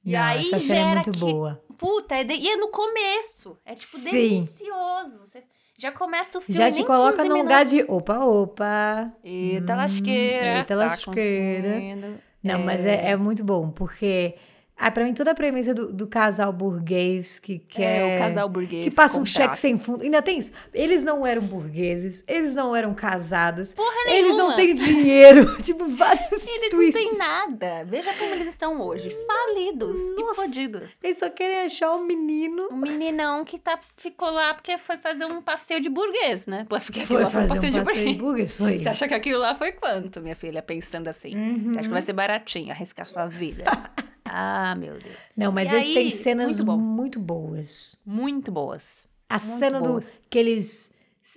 E 0.03 0.13
Não, 0.13 0.19
aí 0.23 0.49
é 0.51 0.57
gera 0.59 0.95
muito 0.95 1.11
que- 1.11 1.19
boa. 1.19 1.63
Puta, 1.77 2.15
é 2.15 2.23
de- 2.23 2.33
e 2.35 2.49
é 2.49 2.57
no 2.57 2.69
começo. 2.69 3.57
É 3.65 3.73
tipo 3.75 3.97
Sim. 3.97 4.11
delicioso. 4.11 5.25
Você 5.25 5.43
já 5.77 5.91
começa 5.91 6.37
o 6.37 6.41
filme 6.41 6.57
Já 6.57 6.71
te 6.71 6.83
coloca 6.83 7.17
15 7.17 7.29
num 7.29 7.37
lugar 7.39 7.65
de 7.65 7.83
opa, 7.87 8.19
opa. 8.19 9.11
Eita 9.23 9.75
lasqueira. 9.75 10.57
eita 10.59 10.67
tá 10.67 10.75
lasqueira. 10.75 12.19
Não, 12.43 12.59
mas 12.59 12.85
é, 12.85 13.11
é 13.11 13.15
muito 13.15 13.43
bom, 13.43 13.69
porque 13.71 14.35
ah, 14.83 14.89
pra 14.89 15.03
mim 15.03 15.13
toda 15.13 15.29
a 15.31 15.35
premissa 15.35 15.75
do, 15.75 15.93
do 15.93 16.07
casal 16.07 16.51
burguês 16.51 17.37
que 17.37 17.59
quer. 17.59 17.99
É, 18.13 18.15
o 18.15 18.17
casal 18.19 18.49
burguês. 18.49 18.85
Que 18.85 18.91
passa 18.91 19.19
um 19.19 19.25
cheque 19.25 19.55
sem 19.57 19.77
fundo. 19.77 20.03
Ainda 20.03 20.21
tem 20.23 20.39
isso. 20.39 20.51
Eles 20.73 21.03
não 21.03 21.25
eram 21.25 21.43
burgueses, 21.43 22.23
eles 22.27 22.55
não 22.55 22.75
eram 22.75 22.93
casados. 22.95 23.75
Porra 23.75 24.09
Eles 24.09 24.35
não 24.35 24.49
nenhuma. 24.49 24.55
têm 24.55 24.73
dinheiro. 24.75 25.55
tipo, 25.61 25.87
vários 25.87 26.47
Eles 26.47 26.71
twists. 26.71 27.03
não 27.03 27.09
têm 27.09 27.17
nada. 27.19 27.83
Veja 27.85 28.11
como 28.13 28.33
eles 28.33 28.47
estão 28.47 28.81
hoje. 28.81 29.15
Falidos 29.27 29.99
e 30.11 30.15
Nossa. 30.15 30.33
fodidos. 30.41 30.97
Eles 31.03 31.17
só 31.19 31.29
querem 31.29 31.59
achar 31.61 31.91
um 31.95 32.03
menino. 32.03 32.67
Um 32.71 32.77
meninão 32.77 33.45
que 33.45 33.59
tá, 33.59 33.79
ficou 33.95 34.31
lá 34.31 34.53
porque 34.55 34.77
foi 34.79 34.97
fazer 34.97 35.25
um 35.25 35.41
passeio 35.43 35.79
de 35.79 35.89
burguês, 35.89 36.47
né? 36.47 36.65
Porque 36.67 37.01
aquilo 37.01 37.05
Foi 37.05 37.23
lá 37.23 37.29
foi 37.29 37.43
um 37.43 37.47
passeio 37.47 37.71
um 37.71 37.75
de 37.75 37.83
passeio 37.83 38.05
burguês. 38.05 38.17
burguês. 38.17 38.57
Foi. 38.57 38.77
Você 38.79 38.89
acha 38.89 39.07
que 39.07 39.13
aquilo 39.13 39.39
lá 39.39 39.53
foi 39.53 39.73
quanto, 39.73 40.21
minha 40.21 40.35
filha? 40.35 40.61
Pensando 40.63 41.07
assim. 41.07 41.31
Você 41.69 41.79
acha 41.79 41.87
que 41.87 41.93
vai 41.93 42.01
ser 42.01 42.13
baratinho 42.13 42.71
arriscar 42.71 43.05
sua 43.05 43.27
vida? 43.27 43.63
ah, 44.33 44.75
meu 44.75 44.93
Deus. 44.99 45.15
Não, 45.35 45.51
mas 45.51 45.71
eles 45.71 45.93
têm 45.93 46.09
cenas 46.11 46.59
muito 46.59 46.77
muito 46.77 47.19
boas. 47.19 47.95
Muito 48.05 48.51
boas. 48.51 49.05
A 49.29 49.39
Muito 49.39 49.59
cena 49.59 49.79
do 49.81 49.87
boas. 49.87 50.19
que 50.29 50.37
eles 50.39 50.93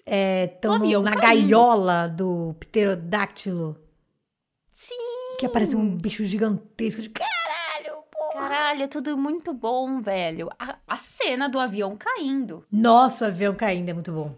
estão 0.06 0.72
avião 0.74 1.02
na 1.02 1.12
caindo. 1.14 1.48
gaiola 1.48 2.08
do 2.08 2.54
pterodáctilo. 2.58 3.76
Sim. 4.70 4.94
Que 5.38 5.46
aparece 5.46 5.76
um 5.76 5.96
bicho 5.96 6.24
gigantesco 6.24 7.00
de 7.02 7.10
caralho, 7.10 8.02
pô. 8.10 8.32
Caralho, 8.38 8.82
é 8.82 8.86
tudo 8.88 9.16
muito 9.16 9.52
bom, 9.54 10.00
velho. 10.02 10.50
A- 10.58 10.78
a 10.88 10.96
cena 10.96 11.48
do 11.48 11.60
avião 11.60 11.96
caindo. 11.96 12.64
Nossa, 12.70 13.24
o 13.24 13.28
avião 13.28 13.54
caindo 13.54 13.88
é 13.88 13.92
muito 13.94 14.10
bom. 14.12 14.34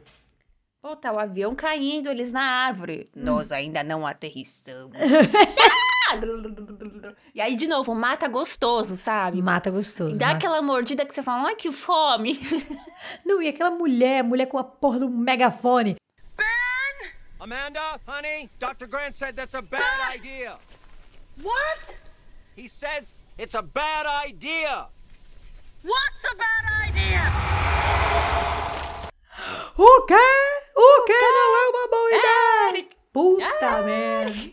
Pô, 0.87 0.95
tá 0.95 1.11
o 1.11 1.19
avião 1.19 1.53
caindo, 1.53 2.09
eles 2.09 2.31
na 2.31 2.43
árvore. 2.43 3.11
Nós 3.13 3.51
ainda 3.51 3.83
não 3.83 4.07
aterrissamos. 4.07 4.93
e 7.35 7.41
aí, 7.41 7.57
de 7.57 7.67
novo, 7.67 7.93
mata 7.93 8.29
gostoso, 8.29 8.97
sabe? 8.97 9.43
Mata 9.43 9.69
gostoso. 9.69 10.17
Dá 10.17 10.27
mata. 10.27 10.39
aquela 10.39 10.63
mordida 10.63 11.05
que 11.05 11.13
você 11.13 11.25
fala, 11.25 11.49
ai, 11.49 11.57
que 11.57 11.73
fome. 11.73 12.39
Não, 13.27 13.43
e 13.43 13.49
aquela 13.49 13.73
mulher, 13.73 14.23
mulher 14.23 14.47
com 14.47 14.59
a 14.59 14.63
porra 14.63 15.01
do 15.01 15.11
megafone. 15.11 15.97
Amanda, 17.41 17.81
honey, 18.07 18.49
Dr. 18.61 18.87
Grant 18.89 19.17
said 19.17 19.35
that's 19.35 19.57
a 19.57 19.63
bad 19.63 20.15
idea. 20.15 20.57
What? 21.43 21.97
He 22.57 22.69
says 22.69 23.17
it's 23.37 23.57
a 23.57 23.63
bad 23.63 24.07
idea. 24.25 24.87
What's 25.83 26.25
a 26.31 26.37
bad 26.37 26.65
idea? 26.89 27.33
O 29.77 30.03
quê? 30.07 30.15
O 30.75 31.05
quê? 31.05 31.13
Não 31.13 31.57
é 31.57 31.69
uma 31.69 31.89
boa 31.89 32.09
ideia. 32.09 32.89
Puta 33.13 33.83
merda. 33.83 34.51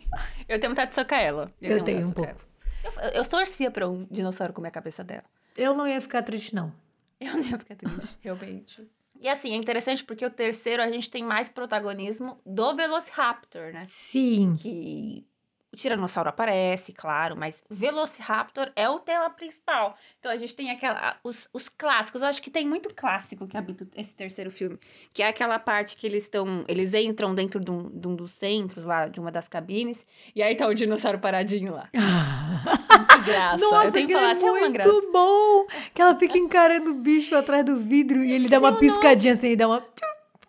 Eu 0.48 0.58
tenho 0.58 0.70
vontade 0.70 0.90
de 0.90 0.94
socar 0.94 1.20
ela. 1.20 1.52
Eu 1.60 1.78
vontade 1.78 1.84
tenho 1.84 2.06
de 2.06 2.20
um 2.20 2.24
ela. 2.24 2.36
Eu, 2.82 3.10
eu 3.10 3.28
torcia 3.28 3.70
pra 3.70 3.88
um 3.88 4.06
dinossauro 4.10 4.52
comer 4.52 4.68
a 4.68 4.70
cabeça 4.70 5.02
dela. 5.02 5.24
Eu 5.56 5.74
não 5.74 5.86
ia 5.86 6.00
ficar 6.00 6.22
triste, 6.22 6.54
não. 6.54 6.72
Eu 7.20 7.34
não 7.34 7.42
ia 7.42 7.58
ficar 7.58 7.76
triste, 7.76 8.18
realmente. 8.22 8.88
E 9.20 9.28
assim, 9.28 9.52
é 9.52 9.56
interessante 9.56 10.04
porque 10.04 10.26
o 10.26 10.30
terceiro 10.30 10.82
a 10.82 10.90
gente 10.90 11.10
tem 11.10 11.22
mais 11.22 11.48
protagonismo 11.48 12.38
do 12.44 12.74
Velociraptor, 12.74 13.72
né? 13.72 13.84
Sim. 13.86 14.54
Que 14.60 15.26
o 15.74 15.76
Tiranossauro 15.76 16.28
aparece, 16.28 16.92
claro, 16.92 17.36
mas 17.36 17.64
Velociraptor 17.68 18.70
é 18.76 18.88
o 18.88 19.00
tema 19.00 19.28
principal. 19.28 19.96
Então 20.20 20.30
a 20.30 20.36
gente 20.36 20.54
tem 20.54 20.70
aquela, 20.70 21.16
os, 21.24 21.48
os 21.52 21.68
clássicos. 21.68 22.22
Eu 22.22 22.28
acho 22.28 22.40
que 22.40 22.48
tem 22.48 22.66
muito 22.66 22.94
clássico 22.94 23.46
que 23.46 23.56
habita 23.56 23.86
esse 23.96 24.14
terceiro 24.14 24.52
filme. 24.52 24.78
Que 25.12 25.22
é 25.22 25.28
aquela 25.28 25.58
parte 25.58 25.96
que 25.96 26.06
eles 26.06 26.24
estão. 26.24 26.64
Eles 26.68 26.94
entram 26.94 27.34
dentro 27.34 27.58
de 27.58 27.70
um, 27.70 27.90
de 27.90 28.06
um 28.06 28.14
dos 28.14 28.32
centros 28.32 28.84
lá, 28.84 29.08
de 29.08 29.18
uma 29.18 29.32
das 29.32 29.48
cabines. 29.48 30.06
E 30.34 30.42
aí 30.42 30.54
tá 30.54 30.66
o 30.68 30.74
dinossauro 30.74 31.18
paradinho 31.18 31.72
lá. 31.72 31.88
que 31.92 33.30
graça. 33.30 33.58
Nossa, 33.58 33.88
Eu 33.88 33.92
tenho 33.92 34.06
que 34.06 34.14
falar, 34.14 34.28
é 34.28 34.32
assim, 34.32 34.46
é 34.46 34.68
muito 34.68 35.10
bom. 35.12 35.66
Que 35.92 36.00
ela 36.00 36.16
fica 36.16 36.38
encarando 36.38 36.92
o 36.92 36.94
bicho 36.94 37.34
atrás 37.34 37.64
do 37.64 37.76
vidro 37.76 38.22
e 38.22 38.32
ele 38.32 38.48
dá 38.48 38.60
uma 38.60 38.78
piscadinha 38.78 39.32
assim, 39.32 39.50
e 39.50 39.56
dá 39.56 39.66
uma... 39.66 39.84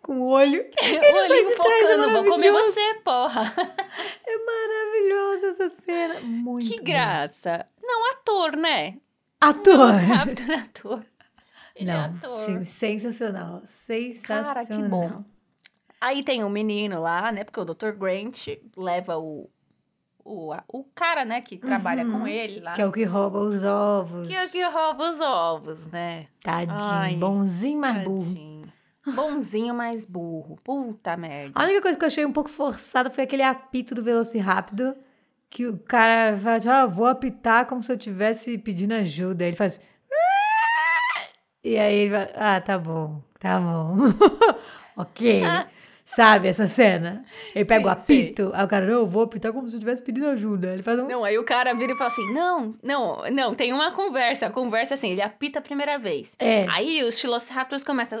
com 0.06 0.20
o 0.20 0.28
olho. 0.28 0.64
O 0.78 1.18
olhinho 1.18 1.50
é 1.50 1.56
focando, 1.56 2.10
vou 2.12 2.24
comer 2.24 2.52
você, 2.52 2.94
porra. 3.04 3.42
É 4.28 4.38
maravilhosa 4.44 5.46
essa 5.64 5.68
cena. 5.82 6.20
Muito 6.20 6.68
que 6.68 6.78
bom. 6.78 6.84
graça. 6.84 7.66
Não, 7.82 8.10
ator, 8.12 8.56
né? 8.56 8.96
Ator. 9.40 9.92
Velociraptor 9.94 10.50
é 10.50 10.54
ator. 10.54 11.06
Ele 11.76 11.90
é 11.90 11.92
Não, 11.94 12.04
ator. 12.04 12.36
sim, 12.36 12.64
sensacional. 12.64 13.62
Sensacional. 13.64 14.54
Cara, 14.54 14.66
que 14.66 14.82
bom. 14.82 15.24
Aí 16.00 16.22
tem 16.22 16.42
o 16.44 16.50
menino 16.50 17.00
lá, 17.00 17.30
né? 17.32 17.44
Porque 17.44 17.60
o 17.60 17.64
Dr. 17.64 17.92
Grant 17.92 18.48
leva 18.76 19.16
o, 19.16 19.48
o, 20.24 20.52
o 20.68 20.84
cara, 20.94 21.24
né? 21.24 21.40
Que 21.40 21.56
trabalha 21.56 22.04
com 22.04 22.26
ele 22.26 22.60
lá. 22.60 22.74
Que 22.74 22.82
é 22.82 22.86
o 22.86 22.92
que 22.92 23.04
rouba 23.04 23.38
os 23.38 23.62
ovos. 23.62 24.26
que 24.26 24.34
é 24.34 24.44
o 24.44 24.50
que 24.50 24.62
rouba 24.62 25.10
os 25.10 25.20
ovos, 25.20 25.86
né? 25.86 26.26
Tadinho, 26.42 26.76
Ai, 26.78 27.14
bonzinho, 27.16 27.78
mas 27.80 28.04
burro. 28.04 28.55
Bonzinho, 29.14 29.74
mas 29.74 30.04
burro. 30.04 30.56
Puta 30.62 31.16
merda. 31.16 31.52
A 31.54 31.64
única 31.64 31.82
coisa 31.82 31.98
que 31.98 32.04
eu 32.04 32.08
achei 32.08 32.26
um 32.26 32.32
pouco 32.32 32.50
forçada 32.50 33.10
foi 33.10 33.24
aquele 33.24 33.42
apito 33.42 33.94
do 33.94 34.02
Velociraptor. 34.02 34.94
Que 35.48 35.66
o 35.66 35.78
cara 35.78 36.36
fala, 36.36 36.58
tipo, 36.58 36.72
ah, 36.72 36.86
vou 36.86 37.06
apitar 37.06 37.66
como 37.66 37.82
se 37.82 37.90
eu 37.92 37.96
estivesse 37.96 38.58
pedindo 38.58 38.94
ajuda. 38.94 39.44
Aí 39.44 39.50
ele 39.50 39.56
faz. 39.56 39.80
E 41.62 41.78
aí 41.78 41.94
ele 41.96 42.10
vai, 42.10 42.28
ah, 42.34 42.60
tá 42.60 42.78
bom, 42.78 43.22
tá 43.40 43.58
bom. 43.60 43.96
ok. 44.96 45.42
Sabe 46.06 46.46
essa 46.46 46.68
cena? 46.68 47.24
Ele 47.52 47.64
pega 47.64 47.80
Sim, 47.80 47.88
o 47.88 47.90
apito, 47.90 48.50
aí 48.54 48.64
o 48.64 48.68
cara, 48.68 48.86
não, 48.86 48.94
eu 48.94 49.06
vou 49.08 49.24
apitar 49.24 49.52
como 49.52 49.68
se 49.68 49.74
eu 49.74 49.78
estivesse 49.78 50.00
pedindo 50.00 50.28
ajuda. 50.28 50.72
Ele 50.72 50.82
faz 50.84 51.00
um. 51.00 51.08
Não, 51.08 51.24
aí 51.24 51.36
o 51.36 51.44
cara 51.44 51.74
vira 51.74 51.92
e 51.92 51.96
fala 51.96 52.10
assim: 52.10 52.32
não, 52.32 52.76
não, 52.80 53.24
não, 53.32 53.54
tem 53.56 53.72
uma 53.72 53.90
conversa. 53.90 54.46
A 54.46 54.50
conversa 54.50 54.94
é 54.94 54.96
assim, 54.96 55.10
ele 55.10 55.20
apita 55.20 55.58
a 55.58 55.62
primeira 55.62 55.98
vez. 55.98 56.36
É. 56.38 56.64
Aí 56.68 57.02
os 57.02 57.20
Velociraptors 57.20 57.82
começam. 57.82 58.20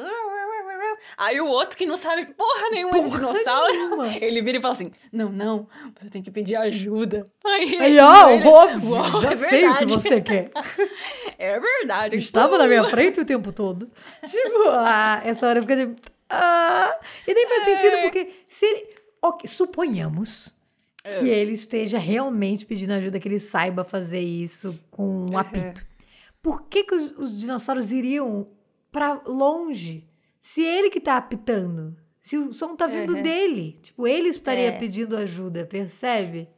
Aí 1.16 1.40
o 1.40 1.46
outro 1.46 1.76
que 1.76 1.86
não 1.86 1.96
sabe 1.96 2.26
porra 2.34 2.70
nenhuma 2.70 3.00
de 3.00 3.08
Porra 3.08 3.18
dinossauro, 3.32 3.72
nenhuma. 3.72 4.08
ele 4.20 4.42
vira 4.42 4.58
e 4.58 4.60
fala 4.60 4.74
assim: 4.74 4.92
Não, 5.12 5.30
não, 5.30 5.68
você 5.98 6.08
tem 6.10 6.22
que 6.22 6.30
pedir 6.30 6.56
ajuda. 6.56 7.24
Aí, 7.44 7.76
Aí, 7.78 7.98
ó, 7.98 8.28
ele- 8.30 8.46
óbvio, 8.48 8.90
Uau, 8.90 9.20
já 9.20 9.32
é 9.32 9.36
sei 9.36 9.66
o 9.66 9.76
que 9.76 9.84
você 9.86 10.20
quer. 10.20 10.50
É 11.38 11.60
verdade. 11.60 12.16
Estava 12.16 12.56
na 12.56 12.66
minha 12.66 12.84
frente 12.84 13.20
o 13.20 13.24
tempo 13.24 13.52
todo. 13.52 13.90
Tipo, 14.26 14.68
ah, 14.70 15.20
essa 15.24 15.46
hora 15.46 15.60
fica 15.60 15.76
tipo. 15.76 16.00
Ah, 16.30 16.98
e 17.26 17.34
nem 17.34 17.46
faz 17.46 17.64
sentido, 17.64 17.96
É. 17.98 18.02
porque 18.02 18.32
se 18.48 18.64
ele. 18.64 18.88
ok, 19.22 19.46
suponhamos 19.48 20.54
É. 21.04 21.18
que 21.20 21.28
ele 21.28 21.52
esteja 21.52 21.98
realmente 21.98 22.64
pedindo 22.66 22.92
ajuda, 22.94 23.20
que 23.20 23.28
ele 23.28 23.38
saiba 23.38 23.84
fazer 23.84 24.20
isso 24.20 24.82
com 24.90 25.26
um 25.30 25.38
apito. 25.38 25.84
Por 26.42 26.62
que, 26.68 26.84
que 26.84 26.94
os, 26.94 27.12
os 27.18 27.38
dinossauros 27.40 27.92
iriam 27.92 28.48
pra 28.90 29.20
longe? 29.26 30.08
Se 30.48 30.62
ele 30.62 30.90
que 30.90 31.00
tá 31.00 31.16
apitando. 31.16 31.96
Se 32.20 32.38
o 32.38 32.52
som 32.52 32.76
tá 32.76 32.86
vindo 32.86 33.14
Uhum. 33.14 33.22
dele. 33.22 33.72
Tipo, 33.82 34.06
ele 34.06 34.28
estaria 34.28 34.68
É. 34.68 34.78
pedindo 34.78 35.16
ajuda, 35.16 35.66
percebe? 35.66 36.48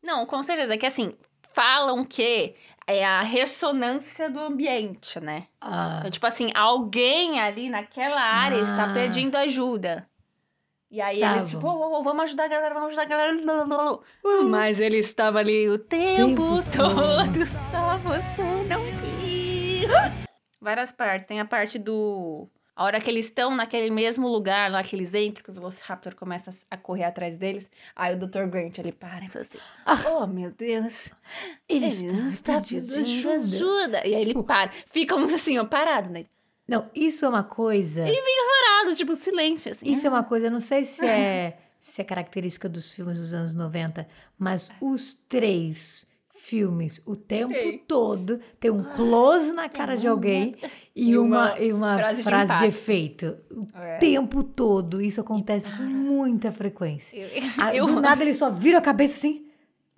Não, 0.00 0.24
com 0.24 0.40
certeza. 0.44 0.74
É 0.74 0.76
que 0.76 0.86
assim, 0.86 1.12
falam 1.52 2.04
que 2.04 2.54
é 2.86 3.04
a 3.04 3.22
ressonância 3.22 4.30
do 4.30 4.38
ambiente, 4.38 5.18
né? 5.18 5.48
Ah, 5.60 5.96
Então, 5.98 6.10
tipo 6.12 6.24
assim, 6.26 6.52
alguém 6.54 7.40
ali 7.40 7.68
naquela 7.68 8.20
área 8.20 8.60
está 8.60 8.90
Ah. 8.90 8.92
pedindo 8.92 9.34
ajuda. 9.36 10.08
E 10.88 11.00
aí 11.00 11.18
Tá 11.18 11.36
eles, 11.36 11.48
tipo, 11.50 11.62
bom. 11.62 11.76
"Ô, 11.76 11.94
ô, 11.96 11.98
ô, 11.98 12.02
vamos 12.04 12.22
ajudar 12.26 12.44
a 12.44 12.48
galera, 12.48 12.74
vamos 12.74 12.90
ajudar 12.90 13.02
a 13.02 13.06
galera. 13.06 13.36
Mas 14.48 14.78
ele 14.78 14.98
estava 14.98 15.40
ali 15.40 15.68
o 15.68 15.78
tempo 15.80 16.60
Tempo 16.60 16.70
todo, 16.70 17.44
só 17.72 17.96
você 17.98 18.42
não 18.68 18.82
viu. 19.20 19.88
Várias 20.60 20.92
partes. 20.92 21.26
Tem 21.26 21.40
a 21.40 21.44
parte 21.44 21.76
do. 21.76 22.48
A 22.76 22.84
hora 22.84 23.00
que 23.00 23.08
eles 23.08 23.24
estão 23.24 23.56
naquele 23.56 23.90
mesmo 23.90 24.28
lugar 24.28 24.70
lá 24.70 24.82
que 24.82 24.94
eles 24.94 25.14
entram, 25.14 25.42
que 25.42 25.50
o 25.50 25.54
Velociraptor 25.54 26.14
começa 26.14 26.54
a 26.70 26.76
correr 26.76 27.04
atrás 27.04 27.38
deles. 27.38 27.70
Aí 27.96 28.14
o 28.14 28.18
Dr. 28.18 28.44
Grant 28.50 28.76
ele 28.76 28.92
para 28.92 29.24
e 29.24 29.28
fala 29.30 29.42
assim: 29.42 29.58
Oh, 30.10 30.26
meu 30.26 30.50
Deus, 30.50 31.10
ele 31.66 31.86
ele 31.86 32.26
está, 32.26 32.60
pedindo 32.60 33.00
ajuda. 33.00 33.34
ajuda. 33.34 34.06
E 34.06 34.14
aí 34.14 34.20
ele 34.20 34.42
para. 34.42 34.70
Fica 34.84 35.16
uns 35.16 35.32
assim, 35.32 35.58
ó, 35.58 35.64
parado, 35.64 36.10
né? 36.10 36.26
Não, 36.68 36.90
isso 36.94 37.24
é 37.24 37.28
uma 37.28 37.44
coisa. 37.44 38.06
E 38.06 38.12
fica 38.12 38.82
parado, 38.82 38.94
tipo, 38.94 39.16
silêncio, 39.16 39.72
assim. 39.72 39.90
Isso 39.90 40.06
é 40.06 40.10
uma 40.10 40.24
coisa, 40.24 40.48
eu 40.48 40.50
não 40.50 40.60
sei 40.60 40.84
se 40.84 41.02
é, 41.02 41.56
se 41.80 42.02
é 42.02 42.04
característica 42.04 42.68
dos 42.68 42.90
filmes 42.90 43.18
dos 43.18 43.32
anos 43.32 43.54
90, 43.54 44.06
mas 44.38 44.70
os 44.82 45.14
três 45.14 46.14
filmes, 46.46 47.02
o 47.06 47.16
tempo 47.16 47.52
Tem. 47.52 47.78
todo, 47.78 48.40
tem 48.60 48.70
um 48.70 48.82
close 48.82 49.52
na 49.52 49.68
cara 49.68 49.96
de 49.96 50.06
alguém 50.06 50.54
e 50.94 51.10
E 51.10 51.18
uma, 51.18 51.58
e 51.58 51.72
uma 51.72 51.96
frase 51.98 52.22
frase, 52.22 52.52
de 52.52 52.58
de, 52.60 52.64
efeito. 52.66 53.36
O 53.50 53.66
É. 53.76 53.98
tempo 53.98 54.42
todo. 54.42 55.02
Isso 55.02 55.20
acontece 55.20 55.70
com 55.70 55.82
muita 55.82 56.52
frequência. 56.52 57.16
Eu- 57.16 57.42
Ah, 57.58 57.74
eu- 57.76 57.86
Do 57.86 58.00
nada 58.00 58.22
ele 58.22 58.34
só 58.34 58.48
vira 58.50 58.78
a 58.78 58.80
cabeça 58.80 59.14
assim. 59.14 59.42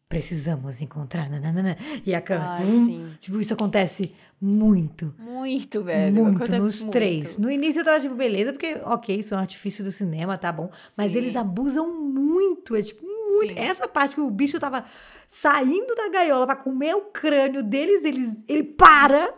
Precisamos 0.08 0.80
encontrar. 0.80 1.28
Nananana. 1.28 1.76
E 2.06 2.14
a 2.14 2.20
câmera. 2.22 2.52
Ah, 2.56 2.60
hum, 2.62 3.10
tipo, 3.20 3.38
isso 3.40 3.52
acontece 3.52 4.14
muito. 4.40 5.14
Muito, 5.18 5.82
velho. 5.82 6.14
Muito, 6.14 6.36
acontece 6.36 6.58
nos 6.60 6.80
muito. 6.80 6.92
três. 6.92 7.36
No 7.36 7.50
início 7.50 7.80
eu 7.80 7.84
tava 7.84 8.00
tipo, 8.00 8.14
beleza, 8.14 8.52
porque, 8.52 8.78
ok, 8.84 9.16
isso 9.18 9.34
é 9.34 9.36
um 9.36 9.40
artifício 9.40 9.84
do 9.84 9.90
cinema, 9.92 10.38
tá 10.38 10.50
bom. 10.50 10.70
Mas 10.96 11.10
Sim. 11.12 11.18
eles 11.18 11.36
abusam 11.36 11.92
muito, 11.92 12.74
é 12.74 12.82
tipo, 12.82 13.04
muito. 13.04 13.52
Sim. 13.52 13.58
Essa 13.58 13.86
parte 13.86 14.14
que 14.14 14.20
o 14.22 14.30
bicho 14.30 14.58
tava 14.58 14.82
saindo 15.28 15.94
da 15.94 16.08
gaiola 16.08 16.46
pra 16.46 16.56
comer 16.56 16.94
o 16.96 17.02
crânio 17.02 17.62
deles, 17.62 18.02
eles, 18.04 18.34
ele 18.48 18.64
para, 18.64 19.32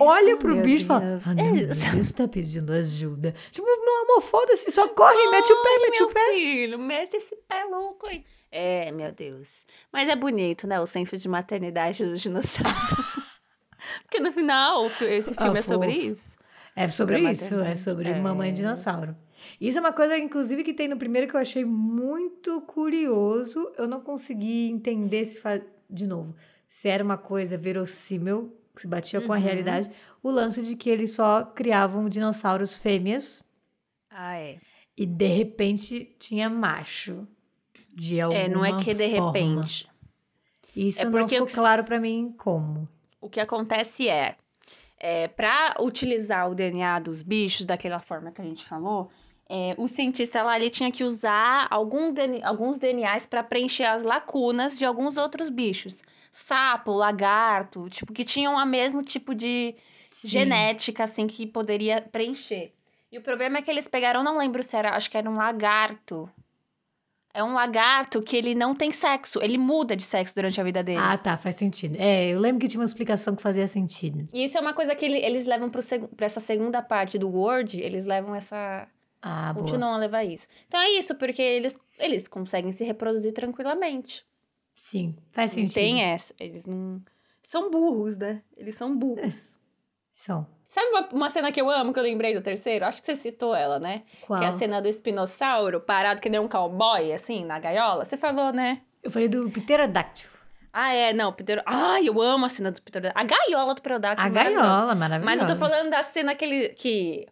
olha 0.00 0.36
pro 0.36 0.54
Meu 0.54 0.64
bicho 0.64 0.84
e 0.84 0.86
fala, 0.86 1.04
ah, 1.26 1.30
É 1.32 1.34
meu 1.50 1.56
isso. 1.70 1.92
Deus 1.92 2.12
tá 2.12 2.28
pedindo 2.28 2.72
ajuda. 2.72 3.34
Tipo, 3.50 3.66
meu 3.66 4.02
amor, 4.04 4.22
foda-se, 4.22 4.70
só 4.70 4.86
corre, 4.88 5.26
mete 5.30 5.52
o 5.52 5.62
pé, 5.62 5.68
Ai, 5.68 5.78
mete 5.80 6.02
o 6.04 6.08
pé. 6.08 6.30
filho, 6.32 6.78
mete 6.78 7.16
esse 7.16 7.34
pé 7.48 7.64
louco 7.64 8.06
aí. 8.06 8.24
É, 8.50 8.90
meu 8.92 9.12
Deus. 9.12 9.66
Mas 9.92 10.08
é 10.08 10.16
bonito, 10.16 10.66
né? 10.66 10.80
O 10.80 10.86
senso 10.86 11.16
de 11.18 11.28
maternidade 11.28 12.02
dos 12.04 12.20
dinossauros. 12.22 13.20
Porque 14.04 14.20
no 14.20 14.32
final, 14.32 14.86
esse 15.02 15.34
Ah, 15.36 15.42
filme 15.42 15.58
é 15.58 15.62
sobre 15.62 15.92
fofo. 15.92 16.06
isso. 16.06 16.38
É 16.74 16.86
sobre 16.88 17.16
Sobre 17.18 17.32
isso, 17.32 17.60
é 17.60 17.74
sobre 17.74 18.08
É. 18.10 18.18
mamãe 18.20 18.52
dinossauro. 18.54 19.14
Isso 19.60 19.78
é 19.78 19.80
uma 19.80 19.92
coisa, 19.92 20.16
inclusive, 20.18 20.62
que 20.64 20.72
tem 20.74 20.88
no 20.88 20.96
primeiro 20.96 21.26
que 21.28 21.34
eu 21.34 21.40
achei 21.40 21.64
muito 21.64 22.60
curioso. 22.62 23.72
Eu 23.76 23.86
não 23.88 24.00
consegui 24.00 24.70
entender 24.70 25.24
se 25.26 25.40
fa... 25.40 25.60
de 25.88 26.06
novo, 26.06 26.34
se 26.66 26.88
era 26.88 27.02
uma 27.02 27.16
coisa 27.18 27.56
verossímil, 27.56 28.54
que 28.74 28.82
se 28.82 28.86
batia 28.88 29.20
com 29.20 29.32
a 29.32 29.36
Uhum. 29.36 29.42
realidade, 29.42 29.90
o 30.22 30.30
lance 30.30 30.62
de 30.62 30.76
que 30.76 30.88
eles 30.90 31.12
só 31.12 31.42
criavam 31.44 32.08
dinossauros 32.08 32.74
fêmeas 32.74 33.42
Ah, 34.10 34.36
é. 34.36 34.56
e 34.96 35.04
de 35.06 35.26
repente 35.26 36.14
tinha 36.18 36.48
macho. 36.50 37.26
De 37.94 38.20
alguma 38.20 38.40
É, 38.40 38.48
não 38.48 38.64
é 38.64 38.78
que 38.78 38.94
de 38.94 39.10
forma. 39.16 39.26
repente. 39.32 39.88
Isso 40.76 41.02
É 41.02 41.04
não 41.06 41.28
ficou 41.28 41.46
claro 41.48 41.82
pra 41.82 41.98
mim 41.98 42.32
como. 42.38 42.88
O 43.20 43.28
que 43.28 43.40
acontece 43.40 44.08
é, 44.08 44.36
É, 45.00 45.28
para 45.28 45.76
utilizar 45.80 46.48
o 46.50 46.54
DNA 46.56 46.98
dos 47.00 47.22
bichos 47.22 47.64
daquela 47.66 48.00
forma 48.00 48.30
que 48.32 48.40
a 48.40 48.44
gente 48.44 48.64
falou, 48.64 49.08
é, 49.48 49.74
o 49.78 49.88
cientista 49.88 50.42
lá 50.42 50.56
ele 50.56 50.68
tinha 50.70 50.90
que 50.90 51.02
usar 51.04 51.66
algum 51.70 52.12
alguns 52.42 52.78
DNAs 52.78 53.24
para 53.26 53.42
preencher 53.42 53.84
as 53.84 54.02
lacunas 54.04 54.78
de 54.78 54.84
alguns 54.84 55.16
outros 55.16 55.48
bichos. 55.50 56.02
Sapo, 56.30 56.92
lagarto, 56.92 57.88
tipo, 57.88 58.12
que 58.12 58.24
tinham 58.24 58.54
o 58.54 58.66
mesmo 58.66 59.02
tipo 59.02 59.34
de 59.34 59.74
genética, 60.24 61.04
assim, 61.04 61.26
que 61.26 61.46
poderia 61.46 62.00
preencher. 62.02 62.72
E 63.10 63.16
o 63.18 63.22
problema 63.22 63.58
é 63.58 63.62
que 63.62 63.70
eles 63.70 63.88
pegaram, 63.88 64.22
não 64.22 64.36
lembro 64.36 64.62
se 64.62 64.76
era, 64.76 64.94
acho 64.94 65.10
que 65.10 65.16
era 65.16 65.28
um 65.30 65.36
lagarto. 65.36 66.30
É 67.32 67.42
um 67.44 67.54
lagarto 67.54 68.20
que 68.20 68.36
ele 68.36 68.54
não 68.54 68.74
tem 68.74 68.90
sexo, 68.90 69.38
ele 69.42 69.56
muda 69.58 69.94
de 69.94 70.02
sexo 70.02 70.34
durante 70.34 70.60
a 70.60 70.64
vida 70.64 70.82
dele. 70.82 70.98
Ah, 71.00 71.16
tá, 71.16 71.36
faz 71.36 71.54
sentido. 71.56 71.96
É, 71.98 72.26
eu 72.28 72.38
lembro 72.38 72.60
que 72.60 72.68
tinha 72.68 72.80
uma 72.80 72.86
explicação 72.86 73.36
que 73.36 73.42
fazia 73.42 73.68
sentido. 73.68 74.26
E 74.32 74.44
isso 74.44 74.58
é 74.58 74.60
uma 74.60 74.72
coisa 74.74 74.94
que 74.94 75.04
ele- 75.04 75.18
eles 75.24 75.46
levam 75.46 75.70
pro 75.70 75.80
seg- 75.82 76.08
pra 76.16 76.26
essa 76.26 76.40
segunda 76.40 76.82
parte 76.82 77.18
do 77.18 77.30
Word, 77.30 77.80
eles 77.80 78.04
levam 78.06 78.34
essa. 78.34 78.88
Ah, 79.20 79.52
boa. 79.52 79.64
continuam 79.64 79.94
a 79.94 79.98
levar 79.98 80.24
isso. 80.24 80.46
Então 80.66 80.80
é 80.80 80.90
isso, 80.90 81.14
porque 81.16 81.42
eles, 81.42 81.78
eles 81.98 82.28
conseguem 82.28 82.72
se 82.72 82.84
reproduzir 82.84 83.32
tranquilamente. 83.32 84.24
Sim, 84.74 85.16
faz 85.32 85.50
Não 85.50 85.62
sentido. 85.62 85.74
tem 85.74 86.02
essa. 86.02 86.32
Eles 86.38 86.64
não. 86.66 87.02
São 87.42 87.70
burros, 87.70 88.16
né? 88.16 88.42
Eles 88.56 88.76
são 88.76 88.96
burros. 88.96 89.58
São. 90.12 90.46
Sabe 90.68 90.86
uma, 90.90 91.08
uma 91.12 91.30
cena 91.30 91.50
que 91.50 91.60
eu 91.60 91.70
amo, 91.70 91.92
que 91.92 91.98
eu 91.98 92.02
lembrei 92.02 92.34
do 92.34 92.42
terceiro? 92.42 92.84
Acho 92.84 93.00
que 93.00 93.06
você 93.06 93.16
citou 93.16 93.54
ela, 93.54 93.78
né? 93.78 94.02
Qual? 94.26 94.38
Que 94.38 94.44
é 94.44 94.48
a 94.48 94.58
cena 94.58 94.82
do 94.82 94.86
espinossauro 94.86 95.80
parado 95.80 96.20
que 96.20 96.28
nem 96.28 96.38
um 96.38 96.46
cowboy, 96.46 97.12
assim, 97.12 97.44
na 97.44 97.58
gaiola. 97.58 98.04
Você 98.04 98.16
falou, 98.16 98.52
né? 98.52 98.82
Eu 99.02 99.10
falei 99.10 99.28
do 99.28 99.50
pterodáctilo. 99.50 100.32
Ah, 100.72 100.92
é, 100.92 101.12
não, 101.14 101.32
Ptero... 101.32 101.62
Ai, 101.64 102.08
eu 102.08 102.20
amo 102.20 102.44
a 102.44 102.48
cena 102.48 102.70
do 102.70 102.82
pterodáctilo. 102.82 103.24
A 103.24 103.26
gaiola 103.26 103.74
do 103.74 103.80
pterodáctilo. 103.80 104.26
A 104.26 104.30
é 104.30 104.32
maravilhosa. 104.34 104.66
gaiola, 104.66 104.94
maravilhosa. 104.94 105.24
Mas 105.24 105.40
eu 105.42 105.46
tô 105.48 105.56
falando 105.56 105.90
da 105.90 106.02
cena 106.02 106.34
que, 106.34 106.44
ele, 106.44 106.68
que 106.70 107.26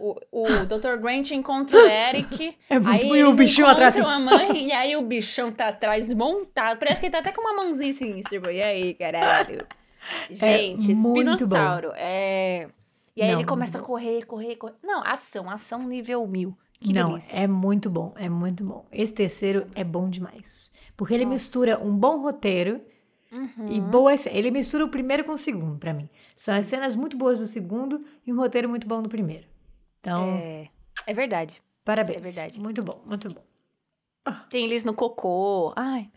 o, 0.00 0.16
o 0.44 0.46
Dr. 0.66 0.96
Grant 1.00 1.30
encontra 1.32 1.76
o 1.76 1.86
Eric. 1.86 2.56
É 2.70 2.78
muito 2.78 3.12
aí 3.12 3.20
e 3.20 3.24
o 3.24 3.32
bichinho 3.34 3.66
atrás, 3.66 3.96
encontram 3.96 4.16
a 4.16 4.18
mãe, 4.20 4.66
e 4.68 4.72
aí 4.72 4.96
o 4.96 5.02
bichão 5.02 5.50
tá 5.52 5.68
atrás 5.68 6.12
montado. 6.14 6.78
Parece 6.78 7.00
que 7.00 7.06
ele 7.06 7.12
tá 7.12 7.18
até 7.18 7.32
com 7.32 7.40
uma 7.40 7.54
mãozinha 7.62 7.90
assim, 7.90 8.20
tipo, 8.22 8.48
e 8.50 8.62
aí, 8.62 8.94
caralho? 8.94 9.66
Gente, 10.30 10.90
É 10.90 10.92
espinossauro. 10.92 11.92
É... 11.96 12.68
E 13.16 13.22
aí 13.22 13.32
Não, 13.32 13.38
ele 13.40 13.46
começa 13.46 13.78
a 13.78 13.82
correr, 13.82 14.24
correr, 14.24 14.56
correr. 14.56 14.74
Não, 14.82 15.02
ação, 15.04 15.50
ação 15.50 15.80
nível 15.80 16.26
mil. 16.26 16.56
Que 16.80 16.92
Não, 16.92 17.10
delícia. 17.10 17.36
é 17.36 17.46
muito 17.46 17.90
bom, 17.90 18.14
é 18.16 18.28
muito 18.28 18.64
bom. 18.64 18.86
Esse 18.90 19.12
terceiro 19.12 19.66
é 19.74 19.84
bom 19.84 20.08
demais. 20.08 20.70
Porque 20.96 21.12
ele 21.12 21.26
mistura 21.26 21.78
um 21.78 21.94
bom 21.94 22.22
roteiro 22.22 22.80
Uhum. 23.32 23.70
e 23.70 23.80
boa. 23.80 24.12
Ele 24.30 24.50
mistura 24.50 24.84
o 24.84 24.88
primeiro 24.88 25.22
com 25.24 25.32
o 25.32 25.36
segundo, 25.38 25.78
pra 25.78 25.92
mim. 25.92 26.08
São 26.34 26.54
as 26.54 26.64
cenas 26.66 26.96
muito 26.96 27.16
boas 27.16 27.38
do 27.38 27.46
segundo 27.46 28.02
e 28.26 28.32
um 28.32 28.36
roteiro 28.36 28.68
muito 28.68 28.88
bom 28.88 29.00
do 29.02 29.08
primeiro. 29.08 29.46
Então, 30.00 30.36
É, 30.42 30.68
é 31.06 31.14
verdade. 31.14 31.60
parabéns. 31.84 32.18
é 32.18 32.20
verdade. 32.20 32.60
Muito 32.60 32.82
bom, 32.82 33.02
muito 33.06 33.28
bom. 33.28 33.44
Tem 34.48 34.64
eles 34.64 34.84
no 34.84 34.94
cocô. 34.94 35.72
Ai. 35.76 36.10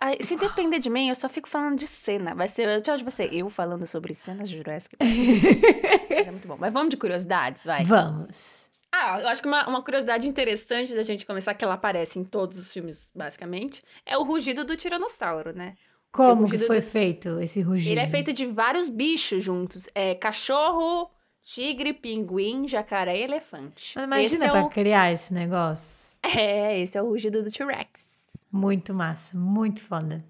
Ai, 0.00 0.16
se 0.20 0.36
depender 0.36 0.78
de 0.78 0.88
mim, 0.88 1.08
eu 1.08 1.14
só 1.14 1.28
fico 1.28 1.48
falando 1.48 1.76
de 1.78 1.86
cena. 1.86 2.34
Vai 2.34 2.46
ser 2.46 2.68
o 2.68 2.70
episódio 2.72 3.04
vai 3.04 3.12
ser 3.12 3.34
eu 3.34 3.48
falando 3.50 3.86
sobre 3.86 4.14
cenas 4.14 4.48
de 4.48 4.56
Jurassic 4.58 4.96
Park. 4.96 5.10
É 6.10 6.30
muito 6.30 6.46
bom. 6.48 6.56
Mas 6.58 6.72
vamos 6.72 6.90
de 6.90 6.96
curiosidades, 6.96 7.64
vai. 7.64 7.84
Vamos. 7.84 8.68
Ah, 8.92 9.20
eu 9.20 9.28
acho 9.28 9.40
que 9.42 9.48
uma, 9.48 9.66
uma 9.68 9.82
curiosidade 9.82 10.26
interessante 10.28 10.94
da 10.94 11.02
gente 11.02 11.24
começar, 11.26 11.54
que 11.54 11.64
ela 11.64 11.74
aparece 11.74 12.18
em 12.18 12.24
todos 12.24 12.58
os 12.58 12.72
filmes, 12.72 13.12
basicamente, 13.14 13.82
é 14.04 14.16
o 14.18 14.22
rugido 14.24 14.64
do 14.64 14.76
tiranossauro, 14.76 15.54
né? 15.54 15.74
Como 16.10 16.48
que 16.50 16.58
foi 16.58 16.80
do- 16.80 16.86
feito 16.86 17.38
esse 17.40 17.60
rugido? 17.60 17.90
Ele 17.92 18.00
é 18.00 18.06
feito 18.06 18.32
de 18.32 18.46
vários 18.46 18.88
bichos 18.88 19.44
juntos. 19.44 19.88
É 19.94 20.14
cachorro, 20.14 21.10
tigre, 21.52 21.94
pinguim, 21.94 22.68
jacaré 22.68 23.18
e 23.18 23.22
elefante. 23.22 23.94
Mas 23.96 24.06
imagina 24.06 24.34
esse 24.34 24.44
é, 24.44 24.50
pra 24.50 24.64
o... 24.64 24.68
criar 24.68 25.12
esse 25.12 25.32
negócio. 25.32 26.18
é, 26.22 26.78
esse 26.80 26.98
é 26.98 27.02
o 27.02 27.06
rugido 27.08 27.42
do 27.42 27.50
T-Rex. 27.50 28.46
Muito 28.52 28.92
massa, 28.92 29.36
muito 29.36 29.82
foda. 29.82 30.22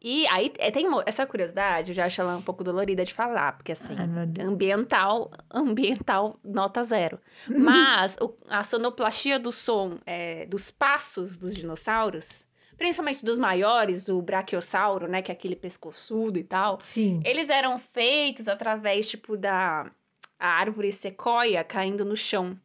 E 0.00 0.26
aí 0.28 0.52
é, 0.58 0.70
tem 0.70 0.86
essa 1.06 1.26
curiosidade, 1.26 1.90
eu 1.90 1.94
já 1.94 2.06
acho 2.06 2.20
ela 2.20 2.36
um 2.36 2.42
pouco 2.42 2.64
dolorida 2.64 3.04
de 3.04 3.12
falar, 3.12 3.52
porque 3.52 3.72
assim, 3.72 3.94
Ai, 3.98 4.44
ambiental, 4.44 5.30
ambiental 5.52 6.38
nota 6.42 6.82
zero. 6.82 7.20
Mas 7.48 8.16
o- 8.20 8.34
a 8.48 8.62
sonoplastia 8.64 9.38
do 9.38 9.52
som 9.52 9.98
é, 10.06 10.46
dos 10.46 10.70
passos 10.70 11.36
dos 11.36 11.54
dinossauros, 11.54 12.46
principalmente 12.78 13.24
dos 13.24 13.36
maiores, 13.36 14.08
o 14.08 14.22
brachiosauro, 14.22 15.08
né, 15.08 15.20
que 15.20 15.30
é 15.30 15.34
aquele 15.34 15.56
pescoçudo 15.56 16.38
e 16.38 16.44
tal, 16.44 16.80
Sim. 16.80 17.20
eles 17.24 17.50
eram 17.50 17.76
feitos 17.78 18.48
através, 18.48 19.08
tipo, 19.08 19.36
da 19.36 19.90
árvore 20.38 20.92
sequoia 20.92 21.64
caindo 21.64 22.04
no 22.04 22.16
chão. 22.16 22.58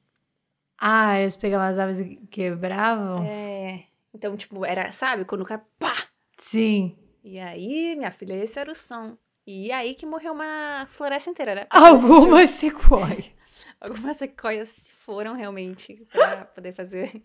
Ah, 0.80 1.20
eles 1.20 1.36
pegavam 1.36 1.68
as 1.68 1.78
aves 1.78 2.00
e 2.00 2.16
quebravam? 2.30 3.26
É, 3.26 3.86
então, 4.14 4.38
tipo, 4.38 4.64
era, 4.64 4.92
sabe, 4.92 5.26
quando 5.26 5.42
o 5.42 5.46
cara, 5.46 5.66
pá, 5.80 5.96
Sim. 6.38 6.96
E 7.24 7.40
aí, 7.40 7.96
minha 7.96 8.12
filha, 8.12 8.34
esse 8.34 8.60
era 8.60 8.70
o 8.72 8.76
som. 8.76 9.18
E 9.48 9.72
aí 9.72 9.94
que 9.94 10.06
morreu 10.06 10.34
uma 10.34 10.86
floresta 10.90 11.30
inteira, 11.30 11.56
né? 11.56 11.68
Algumas 11.72 12.50
sequoias. 12.50 13.66
Algumas 13.80 14.18
sequoias 14.18 14.70
se 14.70 14.94
foram 14.94 15.34
realmente 15.34 16.06
pra 16.12 16.46
poder 16.46 16.74
fazer 16.74 17.24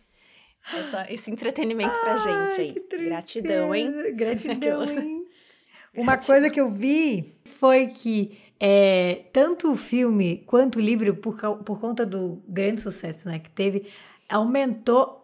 essa- 0.74 1.06
esse 1.12 1.30
entretenimento 1.30 1.98
pra 2.00 2.16
gente 2.16 2.60
aí. 2.60 3.06
Gratidão, 3.06 3.74
hein? 3.74 3.92
Gratidão, 4.14 4.82
hein? 4.84 5.24
Uma 5.96 6.16
coisa 6.18 6.48
que 6.50 6.60
eu 6.60 6.70
vi 6.70 7.36
foi 7.44 7.86
que 7.88 8.38
é, 8.60 9.22
tanto 9.32 9.72
o 9.72 9.76
filme 9.76 10.42
quanto 10.46 10.76
o 10.76 10.80
livro, 10.80 11.14
por, 11.16 11.36
por 11.64 11.80
conta 11.80 12.04
do 12.06 12.42
grande 12.46 12.80
sucesso 12.80 13.28
né, 13.28 13.38
que 13.38 13.50
teve, 13.50 13.86
aumentou 14.28 15.16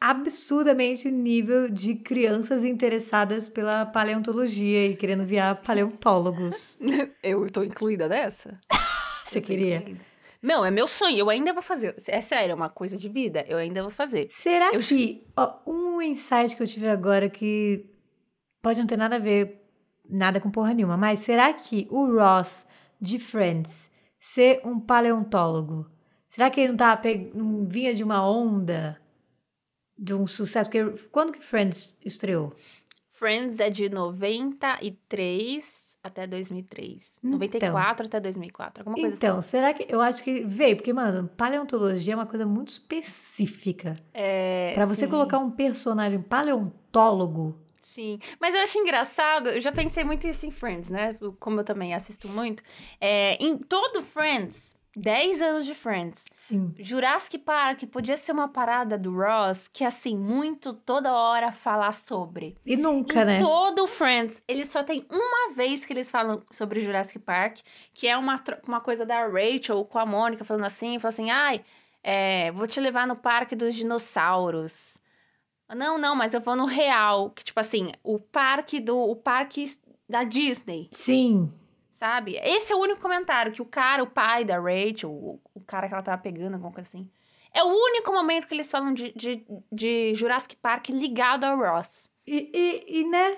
absurdamente 0.00 1.06
o 1.06 1.10
nível 1.12 1.68
de 1.70 1.94
crianças 1.94 2.64
interessadas 2.64 3.48
pela 3.48 3.86
paleontologia 3.86 4.86
e 4.88 4.96
querendo 4.96 5.24
virar 5.24 5.54
paleontólogos. 5.62 6.78
Eu 7.22 7.48
tô 7.50 7.62
incluída 7.62 8.08
nessa? 8.08 8.58
Você 9.24 9.40
queria? 9.40 9.76
incluída. 9.76 10.11
Não, 10.42 10.64
é 10.64 10.70
meu 10.70 10.86
sonho. 10.86 11.18
Eu 11.18 11.30
ainda 11.30 11.52
vou 11.52 11.62
fazer. 11.62 11.94
É 12.08 12.20
sério, 12.20 12.52
é 12.52 12.54
uma 12.54 12.68
coisa 12.68 12.96
de 12.96 13.08
vida. 13.08 13.44
Eu 13.48 13.58
ainda 13.58 13.82
vou 13.82 13.90
fazer. 13.90 14.28
Será 14.30 14.70
Eu- 14.72 14.80
que 14.80 15.26
ó, 15.36 15.58
um 15.66 16.02
insight 16.02 16.56
que 16.56 16.62
eu 16.62 16.66
tive 16.66 16.88
agora 16.88 17.30
que 17.30 17.86
pode 18.60 18.80
não 18.80 18.86
ter 18.86 18.96
nada 18.96 19.16
a 19.16 19.20
ver 19.20 19.60
nada 20.08 20.40
com 20.40 20.50
porra 20.50 20.74
nenhuma, 20.74 20.96
mas 20.96 21.20
será 21.20 21.52
que 21.52 21.86
o 21.90 22.12
Ross 22.18 22.66
de 23.00 23.18
Friends 23.18 23.90
ser 24.20 24.60
um 24.64 24.78
paleontólogo, 24.80 25.88
será 26.28 26.50
que 26.50 26.60
ele 26.60 26.70
não 26.70 26.76
tá 26.76 26.96
pe- 26.96 27.30
não 27.34 27.66
vinha 27.68 27.94
de 27.94 28.02
uma 28.04 28.28
onda 28.28 29.00
de 29.96 30.12
um 30.14 30.26
sucesso? 30.26 30.68
Porque 30.68 30.84
quando 31.10 31.32
que 31.32 31.40
Friends 31.42 31.96
estreou? 32.04 32.52
Friends 33.10 33.58
é 33.60 33.70
de 33.70 33.88
93 33.88 35.91
até 36.02 36.26
2003. 36.26 37.20
94 37.22 38.06
até 38.06 38.18
2004. 38.20 38.80
Alguma 38.82 38.96
coisa 38.96 39.14
Então, 39.16 39.38
assim. 39.38 39.48
será 39.50 39.72
que 39.72 39.86
eu 39.88 40.00
acho 40.00 40.22
que 40.24 40.40
veio, 40.44 40.76
porque 40.76 40.92
mano, 40.92 41.28
paleontologia 41.36 42.12
é 42.14 42.16
uma 42.16 42.26
coisa 42.26 42.44
muito 42.44 42.68
específica. 42.68 43.94
É, 44.12 44.72
Pra 44.74 44.86
você 44.86 45.02
sim. 45.04 45.08
colocar 45.10 45.38
um 45.38 45.50
personagem 45.50 46.20
paleontólogo, 46.20 47.58
Sim, 47.84 48.18
mas 48.40 48.54
eu 48.54 48.62
acho 48.62 48.78
engraçado, 48.78 49.48
eu 49.50 49.60
já 49.60 49.70
pensei 49.72 50.02
muito 50.02 50.26
isso 50.26 50.46
em 50.46 50.50
Friends, 50.50 50.88
né? 50.88 51.14
Como 51.38 51.60
eu 51.60 51.64
também 51.64 51.92
assisto 51.94 52.26
muito. 52.28 52.62
É, 53.00 53.36
em 53.44 53.58
todo 53.58 54.02
Friends, 54.02 54.74
10 54.94 55.40
anos 55.40 55.64
de 55.64 55.72
Friends, 55.72 56.24
sim. 56.36 56.74
Jurassic 56.78 57.38
Park 57.38 57.84
podia 57.90 58.16
ser 58.16 58.32
uma 58.32 58.48
parada 58.48 58.98
do 58.98 59.14
Ross 59.14 59.68
que, 59.72 59.84
assim, 59.84 60.16
muito 60.16 60.74
toda 60.74 61.14
hora 61.14 61.50
falar 61.50 61.92
sobre. 61.92 62.56
E 62.64 62.76
nunca, 62.76 63.22
em 63.22 63.24
né? 63.24 63.38
todo 63.38 63.86
Friends, 63.86 64.42
eles 64.46 64.68
só 64.68 64.82
tem 64.82 65.06
uma 65.10 65.54
vez 65.54 65.86
que 65.86 65.92
eles 65.92 66.10
falam 66.10 66.42
sobre 66.50 66.80
Jurassic 66.80 67.18
Park, 67.20 67.60
que 67.94 68.06
é 68.06 68.16
uma, 68.16 68.42
uma 68.66 68.80
coisa 68.80 69.06
da 69.06 69.26
Rachel 69.26 69.84
com 69.86 69.98
a 69.98 70.04
Mônica 70.04 70.44
falando 70.44 70.66
assim, 70.66 70.98
falando 70.98 71.14
assim, 71.14 71.30
ai, 71.30 71.64
é, 72.02 72.50
vou 72.52 72.66
te 72.66 72.78
levar 72.78 73.06
no 73.06 73.16
parque 73.16 73.56
dos 73.56 73.74
dinossauros. 73.74 75.00
Não, 75.74 75.96
não, 75.96 76.14
mas 76.14 76.34
eu 76.34 76.40
vou 76.40 76.54
no 76.54 76.66
real, 76.66 77.30
que 77.30 77.42
tipo 77.42 77.58
assim, 77.58 77.92
o 78.02 78.18
parque 78.18 78.78
do 78.78 78.98
o 78.98 79.16
parque 79.16 79.64
da 80.06 80.22
Disney, 80.22 80.90
Sim. 80.92 81.50
Sabe? 81.92 82.36
Esse 82.42 82.72
é 82.72 82.76
o 82.76 82.80
único 82.80 83.00
comentário 83.00 83.52
que 83.52 83.62
o 83.62 83.66
cara, 83.66 84.02
o 84.02 84.06
pai 84.06 84.44
da 84.44 84.58
Rachel, 84.58 85.10
o, 85.10 85.40
o 85.54 85.60
cara 85.60 85.88
que 85.88 85.94
ela 85.94 86.02
tava 86.02 86.20
pegando, 86.20 86.54
alguma 86.54 86.72
coisa 86.72 86.88
assim. 86.88 87.08
É 87.54 87.62
o 87.62 87.68
único 87.68 88.12
momento 88.12 88.46
que 88.46 88.54
eles 88.54 88.70
falam 88.70 88.94
de, 88.94 89.12
de, 89.14 89.44
de 89.70 90.14
Jurassic 90.14 90.56
Park 90.56 90.88
ligado 90.88 91.44
ao 91.44 91.58
Ross. 91.58 92.08
E, 92.26 92.50
e, 92.52 93.00
e, 93.00 93.04
né? 93.08 93.36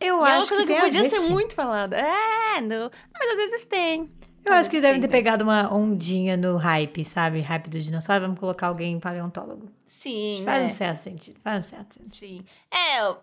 Eu 0.00 0.16
E 0.16 0.18
é 0.20 0.32
uma 0.32 0.38
acho 0.38 0.48
coisa 0.48 0.66
que, 0.66 0.74
que, 0.74 0.80
podia 0.80 1.10
ser 1.10 1.20
sim. 1.20 1.28
muito 1.28 1.54
falada. 1.54 1.96
É, 1.98 2.60
não. 2.62 2.90
Mas 3.12 3.30
às 3.30 3.36
vezes 3.36 3.66
tem. 3.66 4.10
Eu 4.42 4.54
acho 4.54 4.70
que 4.70 4.76
Às 4.76 4.82
devem 4.82 5.00
ter 5.02 5.08
pegado 5.08 5.44
uma 5.44 5.70
ondinha 5.72 6.34
no 6.34 6.56
hype, 6.56 7.04
sabe? 7.04 7.40
Hype 7.40 7.68
do 7.68 7.78
dinossauro. 7.78 8.22
Vamos 8.24 8.40
colocar 8.40 8.68
alguém 8.68 8.98
paleontólogo. 8.98 9.70
Sim, 9.84 10.40
Faz 10.46 10.60
né? 10.62 10.66
um 10.66 10.70
certo 10.70 10.96
sentido. 10.96 11.40
Faz 11.42 11.66
um 11.66 11.68
certo 11.68 11.94
sentido. 11.94 12.16
Sim. 12.16 12.44
É, 12.70 13.02
eu 13.02 13.18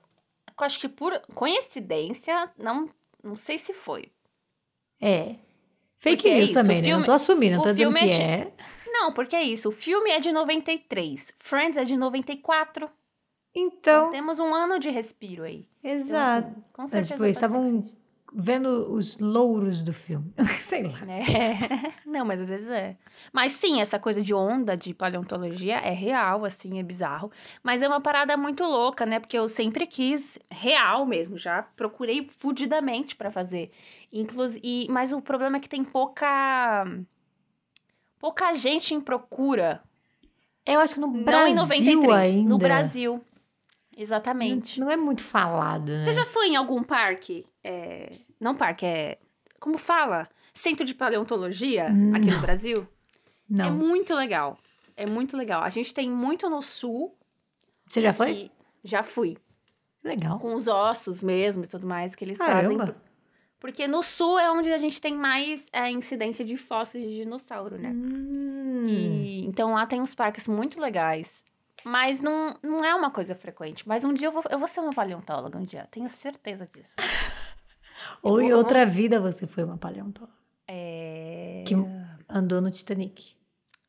acho 0.60 0.80
que 0.80 0.88
por 0.88 1.20
coincidência, 1.34 2.52
não, 2.56 2.88
Não 3.24 3.36
sei 3.36 3.58
se 3.58 3.74
foi. 3.74 4.12
É. 5.02 5.36
Fake 6.00 6.18
Porque 6.18 6.28
é 6.30 6.36
news 6.38 6.50
isso, 6.52 6.60
também, 6.60 6.78
o 6.78 6.80
né? 6.82 6.86
filme- 6.86 7.00
Não 7.00 7.06
tô 7.06 7.12
assumindo, 7.12 7.56
não 7.58 7.64
tô 7.64 7.72
dizendo 7.72 7.91
filme 7.98 8.00
que 8.00 8.16
é 8.16 8.18
de- 8.18 8.24
é. 8.43 8.54
Não, 8.91 9.12
porque 9.14 9.36
é 9.36 9.43
isso. 9.43 9.70
O 9.70 9.72
filme 9.72 10.10
é 10.12 10.20
de 10.20 10.32
93. 10.32 11.34
Friends 11.38 11.78
é 11.78 11.84
de 11.84 11.95
94. 11.98 12.89
Então, 13.56 14.10
Temos 14.12 14.39
um 14.39 14.54
ano 14.54 14.80
de 14.80 14.89
respiro 14.89 15.43
aí. 15.43 15.68
Então, 15.84 15.91
exato. 15.91 16.48
assim, 16.48 16.64
com 16.74 16.82
Mas, 16.84 16.91
certeza. 16.91 17.14
tipo, 17.14 17.24
ser 17.24 17.26
que 17.26 17.32
estavam 17.32 17.66
seja. 17.66 17.93
Vendo 18.34 18.91
os 18.91 19.19
louros 19.19 19.82
do 19.82 19.93
filme. 19.93 20.34
Sei 20.59 20.84
lá. 20.84 20.99
É. 21.07 21.93
Não, 22.05 22.25
mas 22.25 22.41
às 22.41 22.49
vezes 22.49 22.69
é. 22.69 22.97
Mas 23.32 23.51
sim, 23.53 23.82
essa 23.82 23.97
coisa 23.97 24.21
de 24.21 24.34
onda 24.34 24.75
de 24.75 24.93
paleontologia 24.93 25.78
é 25.78 25.91
real, 25.91 26.45
assim, 26.45 26.80
é 26.80 26.84
bizarro. 26.84 27.32
Mas 27.63 27.82
é 27.82 27.88
uma 27.88 28.01
parada 28.01 28.36
muito 28.38 28.63
louca, 28.63 29.05
né? 29.05 29.19
Porque 29.19 29.38
eu 29.38 29.47
sempre 29.47 29.88
quis 29.88 30.39
real 30.49 31.05
mesmo, 31.05 31.38
já 31.38 31.61
procurei 31.61 32.28
fudidamente 32.38 33.15
pra 33.15 33.32
fazer. 33.32 33.71
Inclusive, 34.11 34.88
mas 34.89 35.11
o 35.11 35.21
problema 35.21 35.57
é 35.57 35.59
que 35.59 35.69
tem 35.69 35.84
pouca 35.84 36.86
pouca 38.19 38.53
gente 38.55 38.93
em 38.93 39.01
procura. 39.01 39.82
Eu 40.65 40.80
acho 40.80 40.95
que 40.95 40.99
no 40.99 41.07
Brasil 41.07 41.39
não 41.39 41.47
em 41.47 41.55
93, 41.55 42.13
ainda. 42.13 42.49
no 42.49 42.57
Brasil. 42.57 43.13
Não, 43.13 44.03
Exatamente. 44.03 44.80
não 44.80 44.91
é 44.91 44.97
muito 44.97 45.23
falado, 45.23 45.91
né? 45.91 46.03
Você 46.03 46.13
já 46.13 46.25
foi 46.25 46.49
em 46.49 46.55
algum 46.55 46.84
parque? 46.84 47.45
É, 47.68 48.09
Não 48.39 48.55
parque, 48.55 48.86
é. 48.86 49.20
Como 49.59 49.78
fala? 49.78 50.30
Centro 50.53 50.86
de 50.86 50.95
paleontologia 50.95 51.88
aqui 52.13 52.32
no 52.32 52.39
Brasil? 52.39 52.88
É 53.49 53.53
Não. 53.63 53.72
muito 53.74 54.13
legal. 54.13 54.57
É 54.95 55.05
muito 55.05 55.36
legal. 55.36 55.63
A 55.63 55.70
gente 55.70 55.93
tem 55.93 56.09
muito 56.09 56.49
no 56.49 56.61
sul. 56.61 57.15
Você 57.88 58.01
já 58.01 58.13
foi? 58.13 58.51
já 58.84 59.03
fui. 59.03 59.38
Legal. 60.03 60.39
Com 60.39 60.53
os 60.55 60.68
ossos 60.68 61.22
mesmo 61.22 61.63
e 61.63 61.68
tudo 61.68 61.86
mais 61.86 62.15
que 62.15 62.24
eles 62.24 62.38
Caramba. 62.38 62.86
fazem. 62.86 62.95
Porque 63.59 63.88
no 63.88 64.03
sul 64.03 64.39
é 64.39 64.51
onde 64.51 64.72
a 64.72 64.78
gente 64.78 65.01
tem 65.01 65.15
mais 65.15 65.68
é, 65.74 65.89
incidência 65.89 66.45
de 66.45 66.55
fósseis 66.55 67.03
de 67.03 67.15
dinossauro, 67.18 67.78
né? 67.78 67.89
Hum. 67.89 68.86
E, 68.88 69.45
então 69.45 69.74
lá 69.74 69.86
tem 69.86 70.01
uns 70.01 70.13
parques 70.15 70.47
muito 70.47 70.80
legais. 70.80 71.43
Mas 71.84 72.22
não, 72.22 72.55
não 72.61 72.84
é 72.84 72.93
uma 72.93 73.09
coisa 73.11 73.36
frequente. 73.36 73.88
Mas 73.88 74.03
um 74.03 74.13
dia 74.13 74.28
eu 74.28 74.32
vou, 74.32 74.43
eu 74.49 74.59
vou 74.59 74.68
ser 74.68 74.80
uma 74.82 74.91
paleontóloga 74.91 75.57
um 75.57 75.63
dia. 75.63 75.88
Tenho 75.89 76.09
certeza 76.09 76.70
disso. 76.72 76.95
Ou 78.22 78.41
em 78.41 78.53
outra 78.53 78.86
vida 78.86 79.20
você 79.20 79.45
foi 79.47 79.64
uma 79.64 79.78
paleontóloga. 79.78 80.34
É... 80.68 81.64
Que 81.66 81.76
andou 82.30 82.62
no 82.62 82.70
Titanic. 82.72 83.36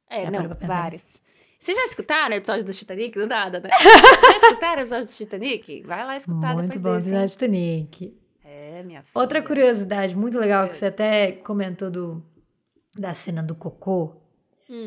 É, 0.09 0.23
Já 0.23 0.31
não, 0.31 0.57
vários. 0.67 1.21
Vocês 1.59 1.77
já 1.77 1.85
escutaram 1.87 2.35
o 2.35 2.39
episódio 2.39 2.65
do 2.65 2.73
Titanic? 2.73 3.19
Não 3.19 3.27
nada, 3.27 3.59
né? 3.61 3.69
já 3.79 4.37
escutaram 4.49 4.79
o 4.79 4.81
episódio 4.83 5.07
do 5.07 5.13
Titanic? 5.13 5.83
Vai 5.83 6.05
lá 6.07 6.17
escutar 6.17 6.55
Muito 6.55 6.67
depois 6.73 6.83
bom 6.83 6.93
desse. 6.95 7.09
episódio 7.09 7.27
do 7.29 7.33
Titanic. 7.33 8.19
É, 8.45 8.83
minha 8.85 9.03
filha. 9.03 9.11
Outra 9.15 9.43
curiosidade 9.43 10.17
muito 10.17 10.39
legal 10.39 10.65
É. 10.65 10.69
que 10.69 10.77
você 10.77 10.87
até 10.87 11.33
comentou 11.33 11.91
do, 11.91 12.23
da 12.97 13.13
cena 13.13 13.43
do 13.43 13.55
cocô, 13.57 14.15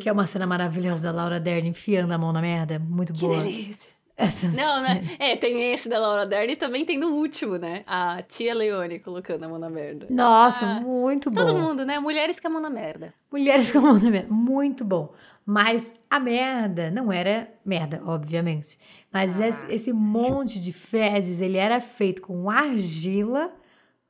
que 0.01 0.07
é 0.07 0.11
uma 0.11 0.25
cena 0.27 0.47
maravilhosa 0.47 1.03
da 1.03 1.11
Laura 1.11 1.39
Dern 1.39 1.67
enfiando 1.67 2.13
a 2.13 2.17
mão 2.17 2.32
na 2.32 2.41
merda. 2.41 2.79
Muito 2.79 3.11
Hum. 3.11 3.15
Que 3.15 3.21
boa. 3.21 3.38
delícia. 3.43 3.93
Essa 4.22 4.47
Não, 4.49 4.82
né? 4.84 5.01
É, 5.19 5.36
tem 5.36 5.72
esse 5.74 5.89
da 5.89 5.99
Laura 5.99 6.26
Dern 6.26 6.51
e 6.53 6.55
também 6.55 6.86
tem 6.86 6.99
do 6.99 7.13
último, 7.13 7.57
né? 7.57 7.84
A 7.88 8.22
tia 8.22 8.53
Leone 8.53 8.99
colocando 8.99 9.43
a 9.43 9.47
mão 9.49 9.57
na 9.59 9.69
merda. 9.69 10.05
Nossa, 10.09 10.65
Ah, 10.65 10.80
muito 10.82 11.30
bom. 11.32 11.38
Todo 11.45 11.57
mundo, 11.57 11.86
né? 11.86 11.99
Mulheres 11.99 12.39
com 12.39 12.47
a 12.47 12.51
mão 12.51 12.61
na 12.61 12.69
merda. 12.69 13.13
Mulheres 13.32 13.72
com 13.72 13.80
a 13.80 13.82
mão 13.82 13.93
na 13.99 14.09
merda. 14.09 14.28
Muito 14.32 14.84
bom. 14.86 15.13
Mas 15.45 15.99
a 16.09 16.19
merda 16.19 16.91
não 16.91 17.11
era 17.11 17.49
merda, 17.65 18.01
obviamente. 18.05 18.78
Mas 19.11 19.39
Ah. 19.41 19.47
esse, 19.47 19.65
esse 19.72 19.93
monte 19.93 20.59
de 20.59 20.72
fezes, 20.72 21.41
ele 21.41 21.57
era 21.57 21.82
feito 21.82 22.22
com 22.22 22.49
argila, 22.49 23.51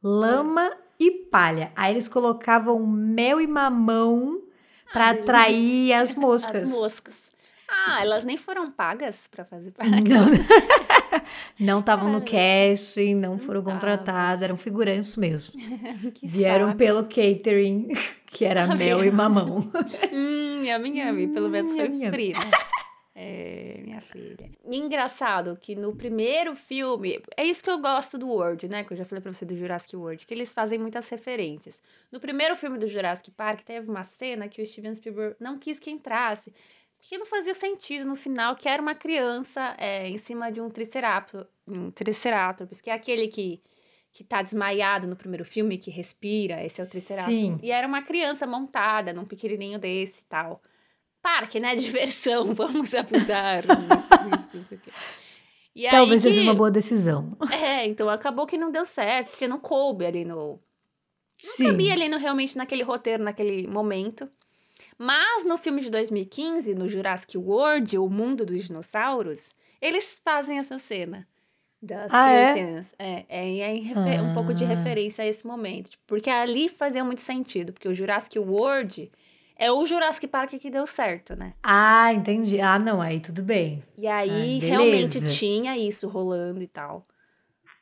lama 0.03 0.71
e 0.99 1.09
palha. 1.09 1.71
Aí 1.75 1.93
eles 1.93 2.07
colocavam 2.07 2.85
mel 2.85 3.39
e 3.39 3.47
mamão 3.47 4.41
pra 4.91 5.07
Ah, 5.07 5.11
atrair 5.11 5.93
as 5.93 6.15
moscas. 6.15 6.63
As 6.69 6.69
moscas. 6.69 7.31
Ah, 7.73 8.01
elas 8.01 8.25
nem 8.25 8.35
foram 8.35 8.69
pagas 8.69 9.27
pra 9.27 9.45
fazer 9.45 9.71
parte. 9.71 9.91
Não. 10.03 10.25
Não 11.59 11.79
estavam 11.79 12.11
no 12.11 12.21
casting, 12.21 13.15
não 13.15 13.37
foram 13.37 13.61
tava. 13.61 13.73
contratadas, 13.75 14.41
eram 14.41 14.57
figurantes 14.57 15.15
mesmo. 15.15 15.53
Que 16.13 16.27
Vieram 16.27 16.67
saco. 16.67 16.77
pelo 16.77 17.03
catering, 17.03 17.89
que 18.27 18.43
era 18.45 18.67
Tá 18.67 18.75
mel 18.75 18.99
e 18.99 19.03
vendo? 19.05 19.15
mamão. 19.15 19.71
Hum, 20.11 20.61
yummy, 20.63 20.99
yummy. 20.99 21.27
Pelo 21.27 21.49
menos 21.49 21.71
foi 21.75 21.89
free, 22.09 22.33
né? 22.33 22.51
É, 23.13 23.79
minha 23.83 24.01
filha. 24.01 24.49
Engraçado 24.65 25.57
que 25.61 25.75
no 25.75 25.95
primeiro 25.95 26.55
filme. 26.55 27.21
É 27.37 27.45
isso 27.45 27.63
que 27.63 27.69
eu 27.69 27.77
gosto 27.79 28.17
do 28.17 28.27
World, 28.27 28.67
né? 28.69 28.83
Que 28.83 28.93
eu 28.93 28.97
já 28.97 29.05
falei 29.05 29.21
pra 29.21 29.33
você 29.33 29.45
do 29.45 29.55
Jurassic 29.55 29.95
World. 29.95 30.25
Que 30.25 30.33
eles 30.33 30.53
fazem 30.53 30.79
muitas 30.79 31.07
referências. 31.09 31.81
No 32.11 32.19
primeiro 32.19 32.55
filme 32.55 32.77
do 32.79 32.87
Jurassic 32.87 33.29
Park, 33.31 33.61
teve 33.63 33.89
uma 33.89 34.03
cena 34.03 34.47
que 34.47 34.61
o 34.61 34.65
Steven 34.65 34.95
Spielberg 34.95 35.35
não 35.39 35.57
quis 35.59 35.77
que 35.79 35.91
entrasse. 35.91 36.53
Porque 37.01 37.17
não 37.17 37.25
fazia 37.25 37.53
sentido 37.53 38.05
no 38.05 38.15
final, 38.15 38.55
que 38.55 38.69
era 38.69 38.81
uma 38.81 38.95
criança 38.95 39.75
é, 39.77 40.07
em 40.07 40.17
cima 40.17 40.51
de 40.51 40.61
um 40.61 40.69
triceratops. 40.69 41.45
Um 41.67 41.91
triceratops, 41.91 42.79
que 42.79 42.89
é 42.89 42.93
aquele 42.93 43.27
que. 43.27 43.61
Que 44.13 44.25
tá 44.25 44.41
desmaiado 44.41 45.07
no 45.07 45.15
primeiro 45.15 45.45
filme, 45.45 45.77
que 45.77 45.89
respira, 45.89 46.61
esse 46.65 46.81
é 46.81 46.83
o 46.83 46.89
Triceratops. 46.89 47.33
Sim. 47.33 47.57
E 47.63 47.71
era 47.71 47.87
uma 47.87 48.01
criança 48.01 48.45
montada 48.45 49.13
num 49.13 49.23
pequenininho 49.23 49.79
desse 49.79 50.23
e 50.23 50.25
tal 50.25 50.61
parque, 51.21 51.61
né? 51.61 51.75
Diversão, 51.77 52.53
vamos 52.53 52.93
abusar. 52.93 53.63
E 55.73 55.89
Talvez 55.89 56.21
que- 56.21 56.27
seja 56.29 56.41
uma 56.41 56.53
boa 56.53 56.69
decisão. 56.69 57.37
É, 57.63 57.85
então 57.85 58.09
acabou 58.09 58.45
que 58.45 58.57
não 58.57 58.69
deu 58.69 58.83
certo, 58.83 59.29
porque 59.29 59.47
não 59.47 59.57
coube 59.59 60.05
ali 60.05 60.25
no. 60.25 60.59
Não 61.43 61.53
Sim. 61.55 61.67
cabia 61.67 61.93
ali 61.93 62.09
no, 62.09 62.17
realmente 62.17 62.57
naquele 62.57 62.83
roteiro, 62.83 63.23
naquele 63.23 63.65
momento. 63.67 64.29
Mas 65.03 65.43
no 65.45 65.57
filme 65.57 65.81
de 65.81 65.89
2015, 65.89 66.75
no 66.75 66.87
Jurassic 66.87 67.35
World, 67.37 67.97
O 67.97 68.07
Mundo 68.07 68.45
dos 68.45 68.65
Dinossauros, 68.65 69.55
eles 69.81 70.21
fazem 70.23 70.59
essa 70.59 70.77
cena. 70.77 71.27
Das 71.81 72.13
Ah, 72.13 72.31
é? 72.31 72.81
É, 72.99 73.25
é, 73.27 73.57
é 73.59 73.73
refer- 73.79 74.21
um 74.21 74.33
pouco 74.35 74.53
de 74.53 74.63
Ah. 74.63 74.67
referência 74.67 75.23
a 75.23 75.27
esse 75.27 75.47
momento. 75.47 75.89
tipo, 75.89 76.03
Porque 76.05 76.29
ali 76.29 76.69
fazia 76.69 77.03
muito 77.03 77.21
sentido, 77.21 77.73
porque 77.73 77.87
o 77.87 77.95
Jurassic 77.95 78.37
World 78.37 79.11
é 79.57 79.71
o 79.71 79.83
Jurassic 79.87 80.27
Park 80.27 80.51
que 80.51 80.69
deu 80.69 80.85
certo, 80.85 81.35
né? 81.35 81.53
Ah, 81.63 82.13
entendi. 82.13 82.61
Ah, 82.61 82.77
não, 82.77 83.01
aí 83.01 83.19
tudo 83.19 83.41
bem. 83.41 83.83
E 83.97 84.05
aí 84.05 84.59
Ah, 84.61 84.65
realmente 84.67 85.19
tinha 85.35 85.75
isso 85.75 86.07
rolando 86.07 86.61
e 86.61 86.67
tal. 86.67 87.07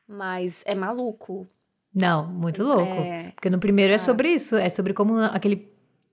Mas 0.08 0.64
é 0.66 0.74
maluco. 0.74 1.46
Não, 1.94 2.26
muito 2.28 2.64
louco. 2.64 2.94
É. 2.94 3.32
Porque 3.36 3.50
no 3.50 3.60
primeiro 3.60 3.92
é 3.92 3.98
Ah. 3.98 4.00
sobre 4.00 4.30
isso. 4.30 4.56
É 4.56 4.70
sobre 4.70 4.94
como 4.94 5.20
aquele 5.20 5.70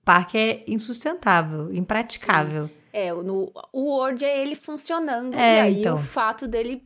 parque 0.07 0.37
é 0.37 0.63
insustentável, 0.67 1.73
impraticável. 1.73 2.69
É, 2.93 3.11
no, 3.13 3.51
o 3.73 3.81
Word 3.91 4.23
é 4.23 4.41
ele 4.41 4.55
funcionando. 4.55 5.35
É, 5.35 5.55
e 5.55 5.59
aí 5.59 5.79
então. 5.81 5.95
o 5.95 5.97
fato 5.97 6.47
dele 6.47 6.81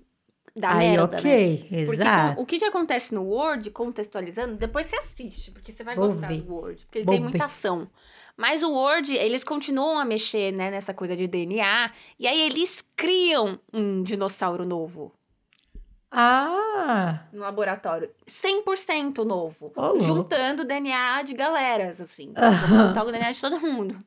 dar 0.56 0.76
Aí, 0.76 0.90
merda, 0.90 1.08
né? 1.08 1.18
ok, 1.20 1.68
Porque 1.86 2.02
exato. 2.02 2.36
co- 2.36 2.42
o 2.42 2.46
que, 2.46 2.58
que 2.60 2.66
acontece 2.66 3.14
no 3.14 3.24
Word, 3.24 3.70
contextualizando, 3.70 4.56
depois 4.56 4.88
você 4.88 4.98
assiste, 4.98 5.52
porque 5.52 5.72
você 5.72 5.84
vai 5.84 5.96
Vou 5.96 6.08
gostar 6.10 6.28
ver. 6.30 6.42
do 6.42 6.52
Word, 6.54 6.84
porque 6.86 6.98
ele 6.98 7.06
Vou 7.06 7.14
tem 7.14 7.22
muita 7.22 7.38
ver. 7.38 7.44
ação. 7.46 7.88
Mas 8.36 8.64
o 8.64 8.72
Word, 8.72 9.14
eles 9.16 9.44
continuam 9.44 10.00
a 10.00 10.04
mexer, 10.04 10.52
né, 10.52 10.72
nessa 10.72 10.94
coisa 10.94 11.16
de 11.16 11.28
DNA, 11.28 11.92
e 12.20 12.28
aí 12.28 12.42
eles 12.42 12.84
criam 12.96 13.60
um 13.72 14.02
dinossauro 14.02 14.66
novo 14.66 15.14
Ah, 16.14 17.22
no 17.32 17.40
laboratório. 17.40 18.10
100% 18.28 19.24
novo. 19.24 19.72
Louco. 19.76 20.00
juntando 20.02 20.66
DNA 20.66 21.22
de 21.24 21.34
galeras, 21.34 22.02
assim. 22.02 22.34
Juntar 22.68 23.04
o 23.06 23.12
DNA 23.12 23.32
de 23.32 23.40
todo 23.40 23.60
mundo. 23.62 23.98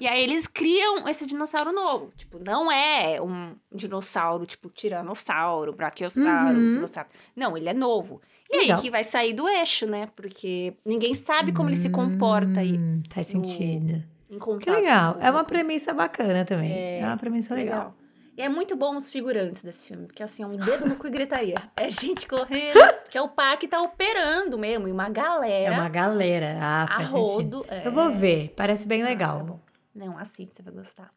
E 0.00 0.06
aí 0.08 0.22
eles 0.22 0.46
criam 0.46 1.06
esse 1.08 1.26
dinossauro 1.26 1.72
novo. 1.72 2.10
Tipo, 2.16 2.38
não 2.42 2.72
é 2.72 3.20
um 3.20 3.54
dinossauro, 3.70 4.46
tipo, 4.46 4.70
tiranossauro, 4.70 5.72
brachiosauro, 5.74 6.56
Uhum. 6.56 6.74
dinossauro. 6.74 7.08
Não, 7.36 7.56
ele 7.56 7.68
é 7.68 7.74
novo. 7.74 8.20
E 8.50 8.56
Legal. 8.58 8.76
aí 8.78 8.82
que 8.82 8.90
vai 8.90 9.04
sair 9.04 9.32
do 9.34 9.46
eixo, 9.48 9.86
né? 9.86 10.06
Porque 10.16 10.74
ninguém 10.86 11.14
sabe 11.14 11.52
como 11.52 11.68
ele 11.68 11.76
se 11.76 11.90
comporta 11.90 12.60
aí 12.60 12.78
hum, 12.78 13.02
faz 13.12 13.32
no- 13.34 13.44
sentido. 13.44 14.02
em 14.30 14.38
contato. 14.38 14.64
Que 14.64 14.70
legal. 14.70 15.16
É 15.20 15.30
uma 15.30 15.44
premissa 15.44 15.92
bacana 15.92 16.44
também. 16.44 16.72
É, 16.72 17.00
uma 17.04 17.16
premissa 17.16 17.54
legal. 17.54 17.94
E 18.36 18.42
é 18.42 18.48
muito 18.48 18.76
bom 18.76 18.96
os 18.96 19.10
figurantes 19.10 19.62
desse 19.62 19.88
filme, 19.88 20.06
porque 20.06 20.22
assim, 20.22 20.42
é 20.42 20.46
um 20.46 20.56
dedo 20.56 20.86
no 20.86 20.96
cu 20.96 21.06
e 21.06 21.10
gritaria. 21.10 21.56
É 21.76 21.90
gente 21.90 22.26
correndo, 22.28 22.78
que 23.08 23.16
é 23.16 23.22
o 23.22 23.28
par 23.28 23.58
que 23.58 23.66
tá 23.66 23.80
operando 23.80 24.58
mesmo, 24.58 24.86
e 24.88 24.92
uma 24.92 25.06
É 25.06 25.10
galera 25.10 25.74
uma 25.74 25.88
galera. 25.88 26.58
Ah, 26.60 26.86
faz 26.88 27.08
rodo. 27.08 27.64
é. 27.68 27.86
Eu 27.86 27.92
vou 27.92 28.10
ver, 28.10 28.52
parece 28.56 28.86
bem 28.86 29.02
Ah, 29.02 29.06
legal. 29.06 29.38
tá 29.38 29.44
bom. 29.44 29.60
Não, 29.94 30.18
assiste, 30.18 30.54
você 30.54 30.62
vai 30.62 30.74
gostar. 30.74 31.10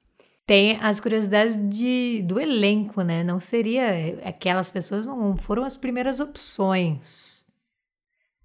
Tem 0.45 0.80
as 0.82 0.99
curiosidades 0.99 1.55
de, 1.70 2.24
do 2.26 2.39
elenco, 2.39 3.01
né? 3.01 3.24
Não 3.24 3.39
seria. 3.39 3.84
Aquelas 4.24 4.70
pessoas 4.70 5.05
não 5.05 5.36
foram 5.38 5.63
as 5.65 5.76
primeiras 5.78 6.20
opções 6.22 7.45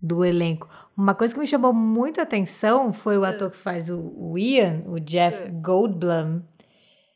do 0.02 0.22
elenco. 0.24 0.68
Uma 0.96 1.14
coisa 1.14 1.32
que 1.32 1.40
me 1.40 1.46
chamou 1.46 1.72
muita 1.72 2.22
atenção 2.22 2.92
foi 2.92 3.16
o 3.16 3.24
ator 3.24 3.50
que 3.52 3.56
faz 3.56 3.88
o, 3.88 3.98
o 4.16 4.36
Ian, 4.36 4.82
o 4.86 4.98
Jeff 5.00 5.48
Goldblum. 5.62 6.42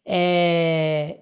É, 0.07 1.19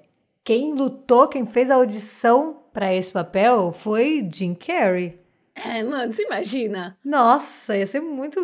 quem 0.47 0.75
lutou, 0.75 1.27
quem 1.27 1.45
fez 1.45 1.73
a 1.73 1.75
audição 1.75 2.63
para 2.73 2.95
esse 2.95 3.13
papel 3.13 3.73
foi 3.73 4.27
Jim 4.33 4.55
Carrey. 4.55 5.21
É, 5.57 5.83
mano, 5.83 6.13
você 6.13 6.23
imagina? 6.23 6.97
Nossa, 7.05 7.77
ia 7.77 7.85
ser 7.85 8.01
muito. 8.01 8.39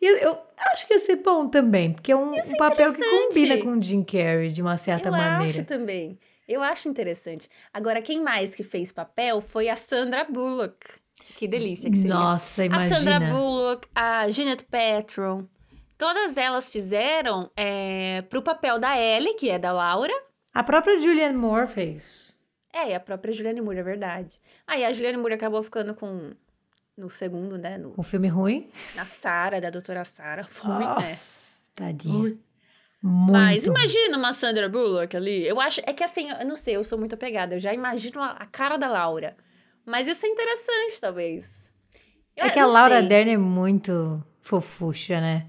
Eu, 0.00 0.16
eu 0.16 0.38
acho 0.72 0.86
que 0.86 0.94
ia 0.94 0.98
ser 0.98 1.16
bom 1.16 1.46
também, 1.46 1.92
porque 1.92 2.10
é 2.10 2.16
um, 2.16 2.32
um 2.34 2.56
papel 2.56 2.90
que 2.94 3.04
combina 3.04 3.58
com 3.58 3.76
o 3.76 3.82
Jim 3.82 4.02
Carrey 4.02 4.50
de 4.50 4.62
uma 4.62 4.78
certa 4.78 5.08
eu 5.08 5.12
maneira. 5.12 5.44
acho 5.44 5.64
também. 5.64 6.18
Eu 6.48 6.62
acho 6.62 6.88
interessante. 6.88 7.50
Agora, 7.70 8.00
quem 8.00 8.22
mais 8.22 8.54
que 8.54 8.64
fez 8.64 8.90
papel 8.90 9.42
foi 9.42 9.68
a 9.68 9.76
Sandra 9.76 10.24
Bullock. 10.24 10.86
Que 11.36 11.46
delícia 11.46 11.90
que 11.90 11.98
seria. 11.98 12.14
Nossa, 12.14 12.62
A 12.62 12.64
imagina. 12.64 12.96
Sandra 12.96 13.20
Bullock, 13.20 13.86
a 13.94 14.26
Jeanette 14.30 14.64
Patron. 14.64 15.44
Todas 15.98 16.38
elas 16.38 16.70
fizeram 16.70 17.50
é, 17.54 18.22
pro 18.30 18.40
papel 18.40 18.78
da 18.78 18.98
Ellie, 18.98 19.34
que 19.34 19.50
é 19.50 19.58
da 19.58 19.72
Laura. 19.72 20.14
A 20.58 20.62
própria 20.62 20.98
Julianne 21.00 21.36
Moore 21.36 21.66
fez. 21.66 22.34
É, 22.72 22.90
e 22.90 22.94
a 22.94 23.00
própria 23.00 23.32
Juliane 23.32 23.60
Moore, 23.60 23.78
é 23.78 23.82
verdade. 23.82 24.38
Aí 24.66 24.84
a 24.84 24.92
Juliane 24.92 25.16
Moore 25.18 25.34
acabou 25.34 25.62
ficando 25.62 25.94
com. 25.94 26.32
No 26.96 27.10
segundo, 27.10 27.58
né? 27.58 27.76
No, 27.76 27.94
Um 27.98 28.02
filme 28.02 28.26
ruim. 28.28 28.70
na 28.94 29.04
Sarah, 29.04 29.60
da 29.60 29.68
doutora 29.68 30.02
Sarah. 30.04 30.44
Foi, 30.44 30.70
né? 30.70 30.84
Nossa, 30.86 31.56
tadinha. 31.74 32.38
Muito. 33.02 33.32
Mas 33.32 33.66
imagina 33.66 34.16
uma 34.16 34.32
Sandra 34.32 34.66
Bullock 34.68 35.14
ali. 35.14 35.46
Eu 35.46 35.60
acho. 35.60 35.80
É 35.86 35.92
que 35.92 36.02
assim, 36.02 36.30
eu 36.30 36.46
não 36.46 36.56
sei, 36.56 36.76
eu 36.76 36.82
sou 36.84 36.98
muito 36.98 37.14
apegada. 37.14 37.54
Eu 37.54 37.60
já 37.60 37.72
imagino 37.74 38.22
a, 38.22 38.30
a 38.30 38.46
cara 38.46 38.78
da 38.78 38.88
Laura. 38.88 39.36
Mas 39.84 40.08
isso 40.08 40.24
é 40.24 40.28
interessante, 40.30 41.00
talvez. 41.00 41.72
Eu 42.34 42.46
É 42.46 42.50
que 42.50 42.58
a 42.58 42.66
Laura 42.66 42.98
sei. 43.00 43.08
Dern 43.08 43.30
é 43.32 43.36
muito 43.36 44.24
fofucha, 44.40 45.20
né? 45.20 45.46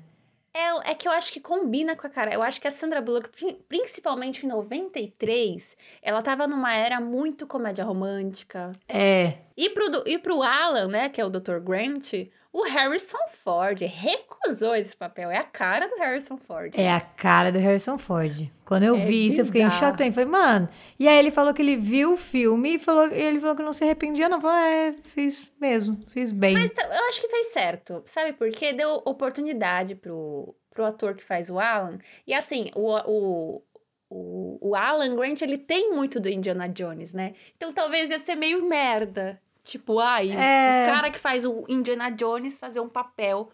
É, 0.60 0.91
é 0.91 0.95
que 0.95 1.08
eu 1.08 1.12
acho 1.12 1.32
que 1.32 1.39
combina 1.39 1.95
com 1.95 2.08
a 2.08 2.10
cara. 2.10 2.34
Eu 2.34 2.41
acho 2.41 2.60
que 2.60 2.68
a 2.68 2.72
Sandra 2.72 2.99
Bullock, 3.01 3.30
pri- 3.30 3.60
principalmente 3.70 4.43
em 4.45 4.49
93, 4.49 5.78
ela 6.01 6.22
tava 6.22 6.47
numa 6.47 6.74
era 6.74 6.99
muito 6.99 7.45
comédia 7.45 7.84
romântica. 7.84 8.72
É. 8.89 9.36
E 9.55 9.70
pro, 9.70 10.03
e 10.08 10.18
pro 10.18 10.41
Alan, 10.41 10.88
né, 10.88 11.10
que 11.10 11.22
é 11.22 11.26
o 11.26 11.30
Dr. 11.30 11.60
Grant, 11.60 12.12
o 12.60 12.64
Harrison 12.64 13.20
Ford 13.30 13.80
recusou 13.82 14.74
esse 14.76 14.95
papel. 14.95 15.30
É 15.30 15.38
a 15.38 15.43
cara 15.43 15.88
do 15.88 15.95
Harrison 15.97 16.38
Ford. 16.38 16.74
É 16.76 16.91
a 16.91 16.99
cara 16.99 17.51
do 17.51 17.60
Harrison 17.60 17.97
Ford. 17.99 18.49
Quando 18.66 18.84
eu 18.84 18.95
É 18.95 18.99
vi 18.99 19.28
isso, 19.28 19.41
eu 19.41 19.45
fiquei 19.45 19.62
em 19.62 19.66
bizarro. 19.66 19.86
choque 19.86 19.97
também. 19.99 20.12
Falei, 20.12 20.30
mano. 20.30 20.68
E 20.97 21.08
aí 21.08 21.20
ele 21.20 21.30
falou 21.30 21.53
que 21.53 21.62
ele 21.62 21.78
viu 21.78 22.14
o 22.14 22.18
filme 22.18 22.76
e 22.76 22.80
falou, 22.80 23.05
ele 23.12 23.39
falou 23.39 23.55
que 23.55 23.62
não 23.62 23.74
se 23.74 23.84
arrependia, 23.84 24.28
não. 24.28 24.41
Falou, 24.41 24.58
é, 24.58 24.93
fiz 25.03 25.51
mesmo, 25.62 25.99
fiz 26.08 26.32
bem. 26.32 26.53
Mas 26.53 26.72
eu 26.76 27.08
acho 27.10 27.22
que 27.22 27.30
fez 27.30 27.47
certo. 27.47 28.01
Sabe 28.05 28.34
por 28.34 28.49
quê? 28.49 28.74
Deu 28.74 29.03
oportunidade 29.05 29.93
pro, 29.93 30.55
pro 30.72 30.86
ator 30.86 31.14
que 31.14 31.24
faz 31.24 31.49
o 31.51 31.60
Alan. 31.60 31.99
E 32.26 32.34
assim, 32.34 32.72
o, 32.76 32.89
o, 33.05 33.64
o, 34.10 34.70
o 34.70 34.76
Alan 34.76 35.16
Grant, 35.16 35.41
ele 35.43 35.58
tem 35.60 35.91
muito 35.93 36.20
do 36.20 36.28
Indiana 36.28 36.68
Jones, 36.68 37.14
né? 37.14 37.34
Então 37.55 37.72
talvez 37.72 38.10
ia 38.10 38.18
ser 38.20 38.36
meio 38.36 38.66
merda. 38.68 39.39
Tipo, 39.68 39.99
ai, 39.99 40.32
É. 40.32 40.84
o 40.84 40.91
cara 40.93 41.11
que 41.11 41.20
faz 41.20 41.45
o 41.45 41.65
Indiana 41.68 42.09
Jones 42.09 42.59
fazer 42.59 42.80
um 42.80 42.88
papel 42.89 43.49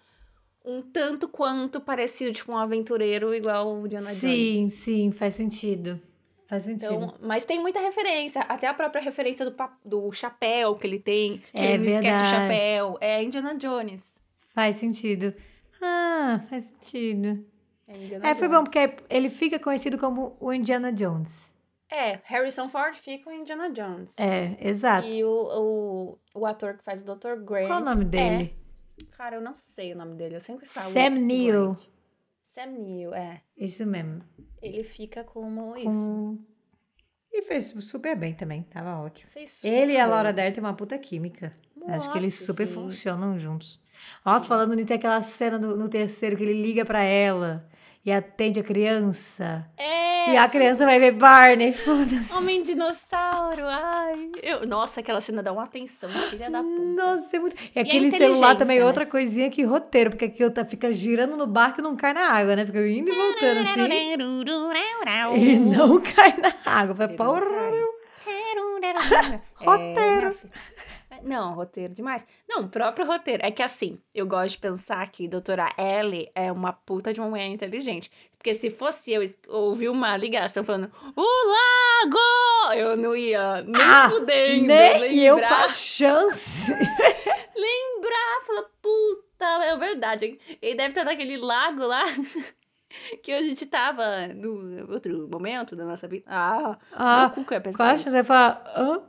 um 0.66 0.82
tanto 0.82 1.28
quanto 1.28 1.82
parecido, 1.82 2.32
tipo, 2.32 2.51
um 2.51 2.57
aventureiro 2.57 3.34
igual 3.34 3.68
o 3.76 3.86
Indiana 3.86 4.07
Jones. 4.14 4.20
sim, 4.20 4.70
sim, 4.70 5.11
faz 5.11 5.34
sentido. 5.34 5.99
Faz 6.47 6.64
sentido. 6.64 6.93
Então, 6.93 7.16
mas 7.22 7.43
tem 7.43 7.59
muita 7.59 7.80
referência, 7.80 8.41
até 8.43 8.68
a 8.68 8.74
própria 8.74 9.01
referência 9.01 9.49
do, 9.49 9.55
do 9.84 10.11
chapéu 10.14 10.76
que 10.76 10.86
ele 10.88 10.99
tem, 10.99 11.39
que 11.39 11.59
É 11.59 11.72
ele 11.74 11.89
não 11.89 11.95
esquece 11.95 12.18
o 12.20 12.22
verdade. 12.22 12.30
chapéu. 12.30 12.97
É 13.01 13.24
Indiana 13.24 13.55
Jones. 13.55 14.22
Faz 14.53 14.76
sentido. 14.78 15.34
Ah, 15.82 16.41
faz 16.49 16.66
sentido. 16.66 17.43
É, 17.88 18.30
É, 18.30 18.36
foi 18.36 18.47
bom, 18.47 18.64
porque 18.64 18.95
ele 19.09 19.30
fica 19.30 19.57
conhecido 19.59 19.97
como 19.97 20.38
o 20.39 20.53
Indiana 20.53 20.93
Jones. 20.93 21.51
É, 21.94 22.20
Harrison 22.24 22.68
Ford 22.68 22.96
fica 22.96 23.30
o 23.30 23.34
Indiana 23.34 23.70
Jones. 23.70 24.18
É, 24.18 24.58
exato. 24.60 25.08
E 25.08 25.24
o, 25.24 25.30
o, 25.30 26.39
o 26.41 26.46
ator 26.46 26.76
que 26.78 26.84
faz 26.84 27.04
o 27.04 27.06
Dr. 27.06 27.36
Grant. 27.44 27.68
Qual 27.68 27.82
o 27.82 27.86
nome 27.86 28.04
dele? 28.06 28.56
é- 29.00 29.06
cara, 29.16 29.36
eu 29.36 29.41
não 29.41 29.56
sei 29.56 29.94
o 29.94 29.98
nome 29.98 30.16
dele, 30.16 30.36
eu 30.36 30.39
sempre 30.41 30.68
falo. 30.68 30.91
Sam 30.91 31.10
Neill. 31.12 31.76
Sam 32.44 32.66
Neill, 32.68 33.14
é. 33.14 33.41
Isso 33.56 33.86
mesmo. 33.86 34.24
Ele 34.62 34.84
fica 34.84 35.24
como 35.24 35.78
isso. 35.78 35.89
Com- 35.89 36.39
E 37.32 37.41
fez 37.44 37.68
super 37.68 38.16
bem 38.16 38.34
também, 38.34 38.64
tava 38.64 38.98
ótimo. 39.00 39.30
Fez 39.30 39.52
super 39.52 39.72
Ele 39.72 39.94
e 39.94 40.00
a. 40.00 40.06
Laura 40.08 40.34
Dern 40.34 40.52
têm 40.54 40.64
uma 40.64 40.74
puta 40.76 40.98
química. 40.98 41.52
Acho 41.88 42.12
que 42.12 42.18
eles 42.18 42.39
Nossa, 42.39 42.52
super 42.54 42.68
sim. 42.68 42.74
funcionam 42.74 43.38
juntos. 43.38 43.80
Nossa, 44.26 44.48
falando 44.48 44.74
nisso, 44.74 44.88
tem 44.88 44.98
aquela 44.98 45.22
cena 45.22 45.58
no, 45.60 45.76
no 45.78 45.88
terceiro 45.89 46.36
que 46.38 46.44
ele 46.44 46.60
liga 46.62 46.84
pra 46.86 47.04
ela 47.04 47.70
e 48.06 48.12
atende 48.12 48.60
a 48.60 48.64
criança. 48.64 49.66
É! 49.78 50.32
E 50.34 50.38
a 50.38 50.47
criança 50.47 50.86
vai 50.86 50.99
ver 50.99 51.12
Barney, 51.12 51.74
foda-se. 51.74 52.34
Homem 52.34 52.62
dinossauro, 52.64 53.64
ai. 53.66 54.32
Eu, 54.41 54.66
nossa, 54.66 55.01
aquela 55.01 55.20
cena 55.20 55.43
dá 55.43 55.51
uma 55.51 55.64
atenção, 55.64 56.10
filha 56.10 56.49
da 56.49 56.62
puta. 56.64 56.80
Nossa, 56.80 57.36
é 57.36 57.39
muito. 57.39 57.56
E 57.76 57.80
a 57.80 57.82
aquele 57.82 58.10
celular 58.12 58.56
também, 58.56 58.80
né? 58.80 58.86
outra 58.86 59.06
coisinha 59.06 59.49
que 59.49 59.64
roteiro, 59.64 60.12
porque 60.12 60.26
aquilo 60.26 60.51
tá, 60.51 60.64
fica 60.64 60.91
girando 60.93 61.36
no 61.36 61.45
barco 61.45 61.80
e 61.82 61.84
não 61.84 61.95
cai 61.95 62.14
na 62.14 62.30
água, 62.30 62.56
né? 62.56 62.66
Fica 62.66 62.86
indo 62.88 63.12
e 63.12 63.16
voltando 63.16 63.60
assim. 63.62 63.80
E 65.36 65.60
não 65.60 65.99
cai 66.01 66.34
na 66.38 66.54
água. 66.66 66.93
Vai 66.93 67.08
porra. 67.10 67.41
Roteiro. 69.56 70.28
É, 70.28 70.93
Não, 71.24 71.53
roteiro 71.53 71.93
demais. 71.93 72.26
Não, 72.47 72.63
o 72.63 72.69
próprio 72.69 73.05
roteiro. 73.05 73.45
É 73.45 73.49
que 73.51 73.63
assim, 73.63 73.99
eu 74.13 74.26
gosto 74.28 74.51
de 74.51 74.57
pensar 74.59 75.09
que 75.11 75.28
doutora 75.28 75.69
Ellie 75.78 76.30
é 76.36 76.51
uma 76.51 76.74
puta 76.74 77.13
de 77.13 77.19
uma 77.19 77.30
mulher 77.30 77.47
inteligente. 77.47 78.11
Porque 78.38 78.53
se 78.53 78.69
fosse 78.69 79.13
eu 79.13 79.24
ouvir 79.47 79.88
uma 79.89 80.17
ligação 80.17 80.63
falando 80.63 80.91
o 81.15 81.21
lago, 81.21 82.74
eu 82.78 82.97
não 82.97 83.15
ia 83.15 83.61
nem 83.61 83.82
Ah, 83.82 84.09
fudendo 84.09 84.67
Nem 84.67 85.19
eu 85.19 85.36
com 85.36 85.41
lembrar. 85.41 85.63
a 85.65 85.69
chance. 85.69 86.71
lembrar, 87.55 88.41
falar, 88.45 88.63
puta, 88.82 89.45
é 89.65 89.78
verdade. 89.78 90.39
Ele 90.61 90.76
deve 90.76 90.89
estar 90.89 91.05
naquele 91.05 91.38
lago 91.38 91.86
lá 91.86 92.03
que 93.24 93.32
a 93.32 93.41
gente 93.41 93.65
tava 93.65 94.28
no 94.36 94.91
outro 94.91 95.28
momento 95.30 95.76
da 95.76 95.86
nossa 95.86 96.07
vida. 96.07 96.26
Ah, 96.28 96.78
Ah, 96.91 97.32
cu 97.34 97.45
que 97.45 97.53
eu 97.53 97.55
ia 97.55 97.61
pensar 97.61 97.78
Qual 97.78 97.89
a 97.89 97.93
isso. 97.93 98.03
chance? 98.03 98.13
Vai 98.15 98.24
falar, 98.26 98.74
hã? 98.76 99.01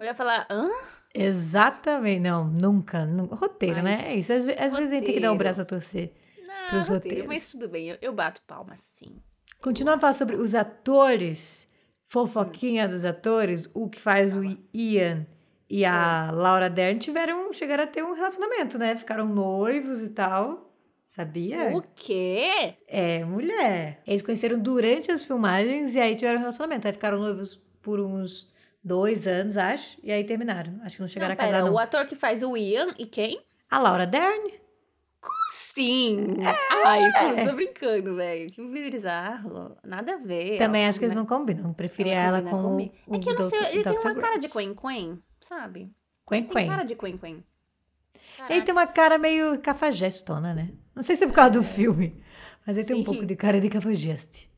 Eu 0.00 0.04
ia 0.06 0.14
falar, 0.14 0.46
hã? 0.50 0.68
Exatamente. 1.14 2.20
Não, 2.20 2.44
nunca. 2.46 3.04
nu- 3.04 3.26
Roteiro, 3.26 3.76
né? 3.76 3.96
Mas 3.96 4.08
É 4.08 4.14
isso. 4.14 4.32
Às, 4.32 4.38
às 4.40 4.44
vezes 4.46 4.92
a 4.92 4.94
gente 4.94 5.04
tem 5.04 5.14
que 5.14 5.20
dar 5.20 5.28
um 5.30 5.32
roteiro. 5.34 5.38
braço 5.38 5.60
a 5.60 5.64
torcer. 5.64 6.12
Não, 6.46 6.78
roteiro, 6.78 6.94
roteiros. 6.94 7.26
mas 7.26 7.50
tudo 7.50 7.68
bem, 7.68 7.88
eu, 7.90 7.98
eu 8.00 8.12
bato 8.12 8.40
palma 8.46 8.74
sim. 8.76 9.16
Continuando 9.60 9.98
a 9.98 10.00
falar 10.00 10.12
sobre 10.14 10.36
os 10.36 10.54
atores, 10.54 11.68
fofoquinha 12.08 12.88
dos 12.88 13.04
atores, 13.04 13.70
o 13.74 13.88
que 13.88 14.00
faz 14.00 14.34
o 14.34 14.42
Ian 14.74 15.26
e 15.70 15.84
a 15.84 16.30
Laura 16.32 16.68
Dern 16.68 16.98
tiveram, 16.98 17.52
chegaram 17.52 17.84
a 17.84 17.86
ter 17.86 18.02
um 18.04 18.12
relacionamento, 18.14 18.76
né? 18.78 18.96
Ficaram 18.96 19.26
noivos 19.26 20.02
e 20.02 20.08
tal. 20.10 20.68
Sabia? 21.06 21.70
O 21.76 21.82
quê? 21.94 22.74
É, 22.88 23.22
mulher. 23.24 24.02
Eles 24.06 24.22
conheceram 24.22 24.58
durante 24.58 25.10
as 25.12 25.24
filmagens 25.24 25.94
e 25.94 26.00
aí 26.00 26.16
tiveram 26.16 26.38
um 26.38 26.40
relacionamento. 26.40 26.86
Aí 26.86 26.92
ficaram 26.94 27.18
noivos 27.18 27.54
por 27.82 28.00
uns 28.00 28.50
dois 28.82 29.26
anos, 29.26 29.56
acho, 29.56 29.98
e 30.02 30.10
aí 30.12 30.24
terminaram. 30.24 30.80
Acho 30.82 30.96
que 30.96 31.02
não 31.02 31.08
chegaram 31.08 31.30
não, 31.30 31.34
a 31.34 31.36
casar, 31.36 31.52
pera, 31.58 31.64
não. 31.66 31.74
o 31.74 31.78
ator 31.78 32.06
que 32.06 32.14
faz 32.14 32.42
o 32.42 32.56
Ian 32.56 32.88
e 32.98 33.06
quem? 33.06 33.40
A 33.70 33.78
Laura 33.78 34.06
Dern? 34.06 34.60
Sim! 35.52 36.26
Ai, 36.84 37.08
você 37.10 37.44
tá 37.46 37.52
brincando, 37.52 38.16
velho. 38.16 38.50
Que 38.50 38.62
bizarro. 38.90 39.76
Nada 39.84 40.14
a 40.14 40.16
ver. 40.16 40.58
Também 40.58 40.82
ela 40.82 40.90
acho 40.90 40.98
que 40.98 41.04
eles 41.04 41.14
não 41.14 41.24
combinam. 41.26 41.72
Preferia 41.72 42.14
ela 42.14 42.38
ela, 42.38 42.50
combina 42.50 42.62
com 42.62 42.68
comigo. 42.70 42.94
o 43.06 43.14
É 43.16 43.18
que 43.18 43.30
eu 43.30 43.34
não 43.34 43.50
sei, 43.50 43.60
Dr. 43.60 43.66
ele 43.66 43.82
tem 43.84 43.92
Dr. 43.94 44.00
uma 44.06 44.14
cara 44.14 44.36
de 44.38 44.48
Grant. 44.48 44.52
quen-quen, 44.52 45.22
sabe? 45.40 45.90
Quen 46.28 46.44
Tem 46.44 46.54
Quen. 46.56 46.68
cara 46.68 46.82
de 46.84 46.94
quen-quen. 46.96 47.44
Ele 48.48 48.62
tem 48.62 48.72
uma 48.72 48.86
cara 48.86 49.18
meio 49.18 49.58
cafajestona, 49.60 50.52
né? 50.54 50.72
Não 50.94 51.02
sei 51.02 51.16
se 51.16 51.24
é 51.24 51.26
por 51.26 51.34
causa 51.34 51.50
do 51.52 51.62
filme, 51.62 52.22
mas 52.66 52.76
ele 52.76 52.86
tem 52.86 52.96
um 52.96 52.98
Sim. 53.00 53.04
pouco 53.04 53.24
de 53.26 53.36
cara 53.36 53.60
de 53.60 53.68
cafajeste. 53.70 54.50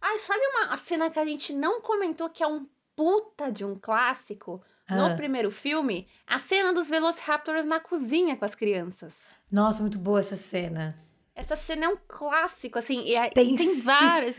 Ai, 0.00 0.18
sabe 0.20 0.40
uma 0.46 0.74
a 0.74 0.76
cena 0.76 1.10
que 1.10 1.18
a 1.18 1.24
gente 1.24 1.52
não 1.54 1.80
comentou 1.80 2.28
que 2.30 2.42
é 2.42 2.46
um 2.46 2.66
puta 2.96 3.52
de 3.52 3.64
um 3.64 3.78
clássico 3.78 4.60
Ah. 4.88 4.96
no 5.10 5.16
primeiro 5.16 5.50
filme? 5.50 6.08
A 6.26 6.38
cena 6.38 6.72
dos 6.72 6.88
Velociraptors 6.88 7.64
na 7.66 7.78
cozinha 7.78 8.36
com 8.36 8.44
as 8.44 8.54
crianças. 8.54 9.38
Nossa, 9.52 9.82
muito 9.82 9.98
boa 9.98 10.18
essa 10.20 10.34
cena. 10.36 10.96
Essa 11.34 11.54
cena 11.54 11.84
é 11.84 11.88
um 11.90 11.98
clássico, 12.08 12.78
assim, 12.78 13.02
e 13.04 13.14
é- 13.14 13.28
tem 13.28 13.54
várias. 13.82 14.38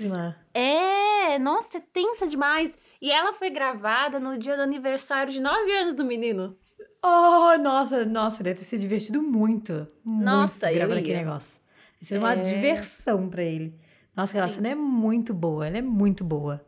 É, 0.51 1.38
nossa, 1.38 1.78
é 1.78 1.82
tensa 1.82 2.26
demais. 2.26 2.76
E 2.99 3.12
ela 3.12 3.34
foi 3.34 3.51
gravada 3.51 4.20
no 4.20 4.36
dia 4.38 4.55
do 4.55 4.64
aniversário 4.64 5.32
de 5.32 5.39
9 5.39 5.72
anos 5.78 5.93
do 5.93 6.03
menino. 6.03 6.58
Oh, 7.03 7.55
nossa, 7.62 8.03
nossa, 8.03 8.41
deve 8.41 8.60
ter 8.60 8.66
se 8.66 8.78
divertido 8.80 9.22
muito. 9.22 9.88
Nossa, 10.03 10.66
muito 10.66 10.78
gravando 10.78 10.99
aquele 10.99 11.18
negócio. 11.18 11.62
Isso 12.01 12.16
é 12.16 12.20
uma 12.20 12.36
diversão 12.36 13.30
pra 13.30 13.43
ele. 13.43 13.80
Nossa, 14.16 14.32
aquela 14.32 14.47
Sim. 14.47 14.55
cena 14.55 14.70
é 14.70 14.76
muito 14.76 15.34
boa, 15.36 15.68
ela 15.68 15.78
é 15.78 15.82
muito 15.82 16.24
boa. 16.24 16.66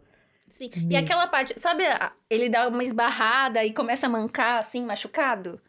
Sim. 0.49 0.69
E 0.89 0.95
aquela 0.95 1.27
parte, 1.27 1.53
sabe, 1.59 1.83
ele 2.29 2.49
dá 2.49 2.67
uma 2.67 2.83
esbarrada 2.83 3.63
e 3.63 3.73
começa 3.73 4.07
a 4.07 4.09
mancar, 4.09 4.57
assim, 4.59 4.83
machucado? 4.85 5.61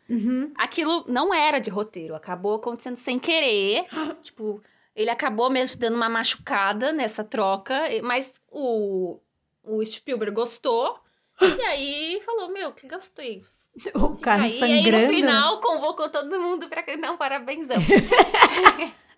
Aquilo 0.56 1.04
não 1.08 1.32
era 1.32 1.58
de 1.60 1.70
roteiro, 1.70 2.14
acabou 2.14 2.54
acontecendo 2.56 2.96
sem 2.96 3.18
querer. 3.18 3.84
tipo, 4.20 4.62
ele 4.94 5.10
acabou 5.10 5.48
mesmo 5.50 5.78
dando 5.78 5.94
uma 5.96 6.08
machucada 6.08 6.92
nessa 6.92 7.22
troca, 7.22 7.88
e- 7.92 8.02
mas 8.02 8.40
o, 8.50 9.18
o 9.62 9.84
Spielberg 9.84 10.34
gostou. 10.34 10.98
e 11.40 11.62
aí 11.62 12.20
falou: 12.24 12.50
Meu, 12.52 12.72
que 12.72 12.88
gostei. 12.88 13.42
O 13.94 14.16
cara 14.20 14.42
Aí, 14.42 14.60
aí 14.62 14.82
sangrando. 14.82 15.06
no 15.06 15.14
final 15.14 15.60
convocou 15.60 16.08
todo 16.10 16.40
mundo 16.40 16.68
pra 16.68 16.82
cantar 16.82 17.12
um 17.12 17.16
parabénsão. 17.16 17.76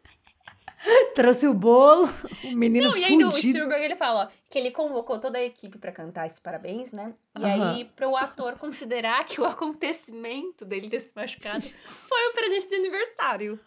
Trouxe 1.14 1.46
o 1.46 1.54
bolo, 1.54 2.08
o 2.44 2.56
menino 2.56 2.90
Não, 2.90 2.96
e 2.96 3.04
aí 3.04 3.24
o. 3.24 3.30
Spielberg 3.30 3.84
ele 3.84 3.96
fala 3.96 4.24
ó, 4.24 4.28
que 4.50 4.58
ele 4.58 4.70
convocou 4.70 5.18
toda 5.20 5.38
a 5.38 5.44
equipe 5.44 5.78
pra 5.78 5.92
cantar 5.92 6.26
esse 6.26 6.40
parabéns, 6.40 6.92
né? 6.92 7.14
E 7.38 7.44
aí, 7.44 7.84
pro 7.96 8.16
ator 8.16 8.56
considerar 8.58 9.24
que 9.24 9.40
o 9.40 9.44
acontecimento 9.44 10.64
dele 10.64 10.88
ter 10.88 11.00
se 11.00 11.12
machucado 11.14 11.64
foi 11.86 12.28
o 12.28 12.32
presente 12.32 12.68
de 12.68 12.74
aniversário. 12.76 13.60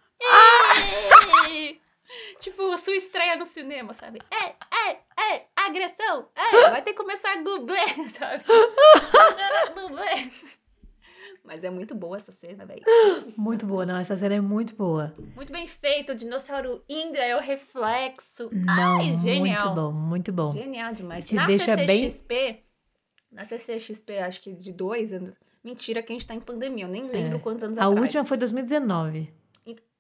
Ê! 1.50 1.78
Tipo, 2.40 2.72
a 2.72 2.78
sua 2.78 2.96
estreia 2.96 3.36
no 3.36 3.46
cinema, 3.46 3.94
sabe? 3.94 4.20
É, 4.30 4.56
é, 4.90 5.00
é, 5.34 5.48
agressão, 5.56 6.30
é, 6.36 6.70
vai 6.70 6.82
ter 6.84 6.92
que 6.92 6.98
começar 6.98 7.34
a 7.34 7.42
dublê, 7.42 7.80
sabe? 8.10 8.44
dublê. 9.74 10.32
Mas 11.46 11.64
é 11.64 11.70
muito 11.70 11.94
boa 11.94 12.18
essa 12.18 12.32
cena, 12.32 12.66
velho. 12.66 12.82
Muito 13.38 13.66
boa, 13.68 13.86
não. 13.86 13.98
Essa 13.98 14.16
cena 14.16 14.36
é 14.36 14.42
muito 14.42 14.76
boa. 14.76 15.14
Muito 15.36 15.52
bem 15.54 15.68
feito, 15.68 16.12
o 16.14 16.16
dinossauro 16.16 16.84
indo, 16.90 17.18
aí 17.18 17.34
o 17.36 17.40
reflexo. 17.40 18.50
Não, 18.52 18.98
Ai, 19.00 19.14
genial. 19.14 19.40
muito 19.40 19.76
bom, 19.76 19.92
muito 19.92 20.34
bom. 20.34 20.54
Genial 20.54 20.94
demais. 20.94 21.26
Te 21.28 21.36
na 21.36 21.46
deixa 21.46 21.76
bem- 21.76 22.10
CCXP, 22.10 22.64
na 23.32 23.46
CCXP, 23.46 24.18
acho 24.20 24.42
que 24.42 24.54
de 24.54 24.72
dois 24.72 25.14
anos. 25.14 25.36
Mentira 25.64 26.02
que 26.02 26.12
a 26.12 26.16
gente 26.16 26.26
tá 26.26 26.34
em 26.34 26.40
pandemia, 26.40 26.86
eu 26.86 26.90
nem 26.90 27.08
lembro 27.08 27.40
quantos 27.40 27.64
anos 27.64 27.78
É. 27.78 27.82
A 27.82 27.86
atrás. 27.86 28.02
última 28.02 28.26
foi 28.26 28.38
2019. 28.38 29.32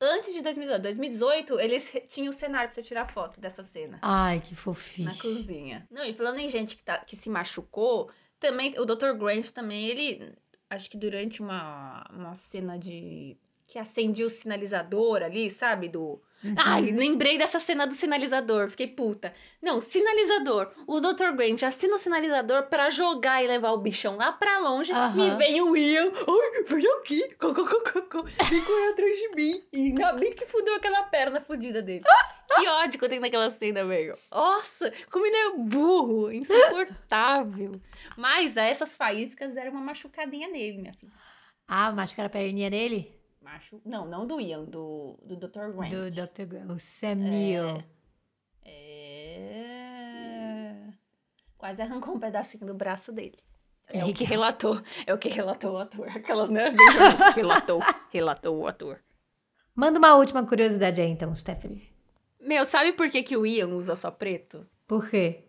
Antes 0.02 0.34
de 0.34 0.42
2018, 0.42 0.82
2018, 0.82 1.60
eles 1.60 1.96
tinham 2.08 2.30
o 2.30 2.34
cenário 2.34 2.68
pra 2.70 2.76
você 2.76 2.84
tirar 2.84 3.06
foto 3.06 3.40
dessa 3.40 3.64
cena. 3.64 3.98
Ai, 4.02 4.40
que 4.42 4.54
fofinho. 4.56 5.10
Na 5.10 5.16
cozinha. 5.16 5.88
Não, 5.90 6.04
e 6.06 6.14
falando 6.14 6.38
em 6.40 6.50
gente 6.50 6.76
que, 6.76 6.84
tá, 6.84 6.98
que 7.00 7.16
se 7.16 7.30
machucou, 7.30 8.10
também, 8.40 8.76
o 8.78 8.86
Dr. 8.86 9.14
Grant 9.18 9.50
também, 9.52 9.86
ele, 9.88 10.36
acho 10.76 10.90
que 10.90 10.98
durante 10.98 11.42
uma, 11.42 12.06
uma 12.12 12.36
cena 12.36 12.78
de, 12.78 13.38
que 13.68 13.80
acendia 13.80 14.26
o 14.26 14.30
sinalizador 14.30 15.24
ali, 15.24 15.50
sabe, 15.50 15.90
do... 15.90 16.22
Ai, 16.58 16.92
lembrei 16.92 17.40
dessa 17.40 17.58
cena 17.58 17.88
do 17.88 17.96
sinalizador, 17.96 18.70
fiquei 18.70 18.86
puta. 18.86 19.34
Não, 19.60 19.82
sinalizador. 19.82 20.72
O 20.86 21.00
Dr. 21.00 21.32
Grant 21.36 21.64
assina 21.64 21.96
o 21.96 21.98
sinalizador 21.98 22.68
pra 22.68 22.92
jogar 22.92 23.44
e 23.44 23.48
levar 23.48 23.72
o 23.72 23.80
bichão 23.80 24.16
lá 24.16 24.32
pra 24.32 24.60
longe. 24.60 24.92
Aham. 24.92 25.16
Me 25.16 25.36
vem 25.38 25.62
o 25.62 25.76
Ian, 25.76 26.12
ai, 26.12 26.64
vem 26.68 26.88
aqui, 27.00 27.36
co, 27.40 27.52
co, 27.52 27.66
co, 27.66 27.84
co, 27.92 28.02
co, 28.04 28.24
vem 28.24 28.64
correr 28.64 28.90
atrás 28.90 29.18
de 29.18 29.30
mim. 29.30 29.64
E 29.74 29.78
ainda 29.88 30.14
bem 30.14 30.34
que 30.34 30.46
fudeu 30.46 30.76
aquela 30.76 31.04
perna 31.04 31.42
fudida 31.42 31.82
dele. 31.82 32.04
Que 32.54 32.68
ódio 32.68 33.00
que 33.00 33.06
eu 33.06 33.10
tenho 33.10 33.22
naquela 33.22 33.50
cena, 33.50 33.84
velho. 33.84 34.16
Nossa, 34.32 34.94
como 35.10 35.26
ele 35.26 35.36
é 35.36 35.52
burro, 35.58 36.32
insuportável. 36.32 37.72
Mas 38.16 38.56
essas 38.56 38.96
faíscas 38.96 39.56
deram 39.56 39.72
uma 39.72 39.82
machucadinha 39.82 40.48
nele, 40.48 40.78
minha 40.78 40.94
filha. 40.94 41.12
Ah, 41.68 41.92
machucaram 41.92 42.28
a 42.28 42.30
perninha 42.30 42.70
dele? 42.70 43.15
Machu... 43.46 43.80
Não, 43.86 44.08
não 44.08 44.26
do 44.26 44.42
Ian, 44.42 44.64
do, 44.64 45.20
do 45.24 45.36
Dr. 45.38 45.70
Grant. 45.72 45.92
Do 45.92 46.10
Dr. 46.10 46.46
Gra- 46.48 46.66
O 46.74 46.80
Samuel. 46.80 47.84
É... 49.26 50.74
Quase 51.58 51.80
arrancou 51.84 52.16
um 52.16 52.20
pedacinho 52.20 52.66
do 52.66 52.74
braço 52.74 53.12
dele. 53.12 53.38
É, 53.88 54.00
É 54.00 54.06
o 54.06 54.12
que 54.14 54.24
relatou. 54.24 54.82
É 55.06 55.14
o 55.14 55.18
que 55.20 55.30
relatou 55.30 55.74
o 55.74 55.78
ator. 55.78 56.08
Aquelas, 56.10 56.50
né? 56.50 56.66
Relatou. 57.36 57.82
Relatou 58.12 58.58
o 58.60 58.68
ator. 58.68 59.00
Manda 59.76 60.00
uma 60.00 60.16
última 60.16 60.44
curiosidade 60.46 61.00
aí, 61.00 61.10
então, 61.10 61.36
Stephanie. 61.36 61.88
Meu, 62.42 62.66
sabe 62.66 62.94
por 62.94 63.10
que, 63.12 63.22
que 63.22 63.38
o 63.38 63.46
Ian 63.46 63.68
usa 63.68 63.96
só 63.96 64.10
preto? 64.10 64.68
Por 64.88 65.08
quê? 65.10 65.45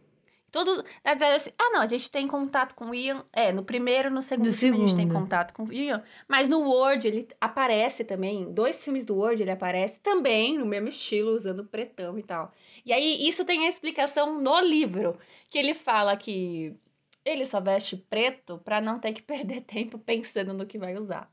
Todos. 0.56 0.78
na 1.04 1.10
verdade, 1.10 1.34
assim, 1.36 1.50
ah, 1.58 1.68
não, 1.70 1.82
a 1.82 1.86
gente 1.86 2.10
tem 2.10 2.26
contato 2.26 2.74
com 2.74 2.86
o 2.86 2.94
Ian. 2.94 3.22
É, 3.30 3.52
no 3.52 3.62
primeiro 3.62 4.10
no 4.10 4.22
segundo 4.22 4.46
No 4.46 4.52
filme 4.54 4.78
a 4.78 4.80
gente 4.86 4.96
tem 4.96 5.06
segundo. 5.06 5.22
contato 5.22 5.52
com 5.52 5.64
o 5.64 5.70
Ian. 5.72 6.02
Mas 6.26 6.48
no 6.48 6.60
Word 6.60 7.06
ele 7.06 7.28
aparece 7.38 8.04
também. 8.04 8.50
Dois 8.54 8.82
filmes 8.82 9.04
do 9.04 9.16
Word 9.16 9.42
ele 9.42 9.50
aparece 9.50 10.00
também 10.00 10.56
no 10.56 10.64
mesmo 10.64 10.88
estilo, 10.88 11.32
usando 11.32 11.62
pretão 11.62 12.18
e 12.18 12.22
tal. 12.22 12.50
E 12.86 12.92
aí, 12.92 13.28
isso 13.28 13.44
tem 13.44 13.66
a 13.66 13.68
explicação 13.68 14.40
no 14.40 14.58
livro. 14.60 15.18
Que 15.50 15.58
ele 15.58 15.74
fala 15.74 16.16
que 16.16 16.74
ele 17.22 17.44
só 17.44 17.60
veste 17.60 17.94
preto 17.94 18.56
pra 18.64 18.80
não 18.80 18.98
ter 18.98 19.12
que 19.12 19.20
perder 19.22 19.60
tempo 19.60 19.98
pensando 19.98 20.54
no 20.54 20.64
que 20.64 20.78
vai 20.78 20.96
usar. 20.96 21.30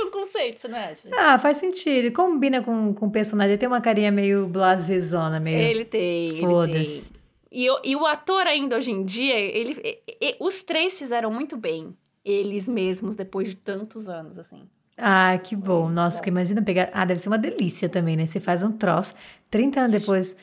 Que 0.00 0.06
um 0.06 0.10
conceito, 0.10 0.58
você 0.60 0.68
não 0.68 0.78
acha? 0.78 1.08
Ah, 1.12 1.38
faz 1.38 1.58
sentido. 1.58 2.12
Combina 2.14 2.62
com, 2.62 2.94
com 2.94 3.06
o 3.06 3.10
personagem. 3.10 3.52
Ele 3.52 3.58
tem 3.58 3.66
uma 3.68 3.80
carinha 3.80 4.10
meio 4.10 4.46
blasezona, 4.46 5.38
meio... 5.38 5.58
Ele 5.58 5.84
tem, 5.84 6.28
ele. 6.30 6.40
Foda-se. 6.40 7.12
E, 7.52 7.68
o- 7.70 7.80
e 7.84 7.96
o 7.96 8.06
ator 8.06 8.46
ainda 8.46 8.76
hoje 8.76 8.90
em 8.90 9.04
dia, 9.04 9.36
ele, 9.38 9.76
e- 9.84 10.00
e- 10.20 10.36
os 10.40 10.62
três 10.62 10.98
fizeram 10.98 11.30
muito 11.32 11.56
bem. 11.56 11.94
Eles 12.24 12.68
mesmos, 12.68 13.14
depois 13.14 13.48
de 13.48 13.56
tantos 13.56 14.08
anos, 14.08 14.38
assim. 14.38 14.62
Ah, 14.96 15.36
que 15.42 15.56
bom. 15.56 15.88
Nossa, 15.88 16.22
que 16.22 16.28
imagina 16.28 16.62
pegar... 16.62 16.90
Ah, 16.92 17.04
deve 17.04 17.20
ser 17.20 17.28
uma 17.28 17.38
delícia 17.38 17.88
também, 17.88 18.16
né? 18.16 18.26
Você 18.26 18.38
faz 18.40 18.62
um 18.62 18.70
troço, 18.72 19.14
30 19.50 19.80
anos 19.80 19.92
depois, 19.92 20.36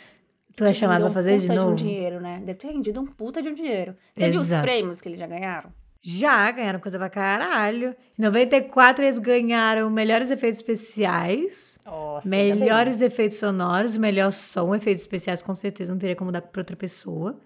tu 0.55 0.65
é 0.65 0.73
chamado 0.73 1.01
pra 1.01 1.11
um 1.11 1.13
fazer 1.13 1.37
de 1.39 1.47
puta 1.47 1.55
novo. 1.59 1.71
um 1.71 1.75
dinheiro, 1.75 2.19
né? 2.19 2.39
Deve 2.43 2.55
ter 2.59 2.67
rendido 2.67 2.99
um 2.99 3.05
puta 3.05 3.41
de 3.41 3.49
um 3.49 3.53
dinheiro. 3.53 3.95
Você 4.15 4.29
viu 4.29 4.41
os 4.41 4.47
Exato. 4.49 4.63
prêmios 4.63 4.99
que 4.99 5.07
eles 5.09 5.19
já 5.19 5.27
ganharam? 5.27 5.71
Já 6.09 6.49
ganharam 6.51 6.79
coisa 6.79 6.97
pra 6.97 7.09
caralho. 7.09 7.93
Em 8.17 8.21
94 8.21 9.03
eles 9.03 9.17
ganharam 9.17 9.89
melhores 9.89 10.31
efeitos 10.31 10.59
especiais, 10.61 11.77
Nossa, 11.85 12.29
melhores 12.29 13.01
efeitos 13.01 13.37
sonoros, 13.37 13.97
melhor 13.97 14.31
som, 14.31 14.73
efeitos 14.73 15.01
especiais 15.01 15.41
com 15.41 15.53
certeza 15.53 15.91
não 15.91 15.99
teria 15.99 16.15
como 16.15 16.31
dar 16.31 16.41
pra 16.41 16.61
outra 16.61 16.77
pessoa. 16.77 17.37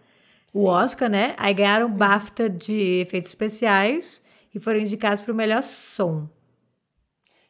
O 0.53 0.67
Oscar, 0.67 1.09
né? 1.09 1.33
Aí 1.39 1.55
ganharam 1.55 1.87
o 1.87 1.89
BAFTA 1.89 2.47
de 2.47 2.99
efeitos 3.01 3.31
especiais 3.31 4.23
e 4.53 4.59
foram 4.59 4.79
indicados 4.79 5.23
pro 5.23 5.33
melhor 5.33 5.63
som. 5.63 6.29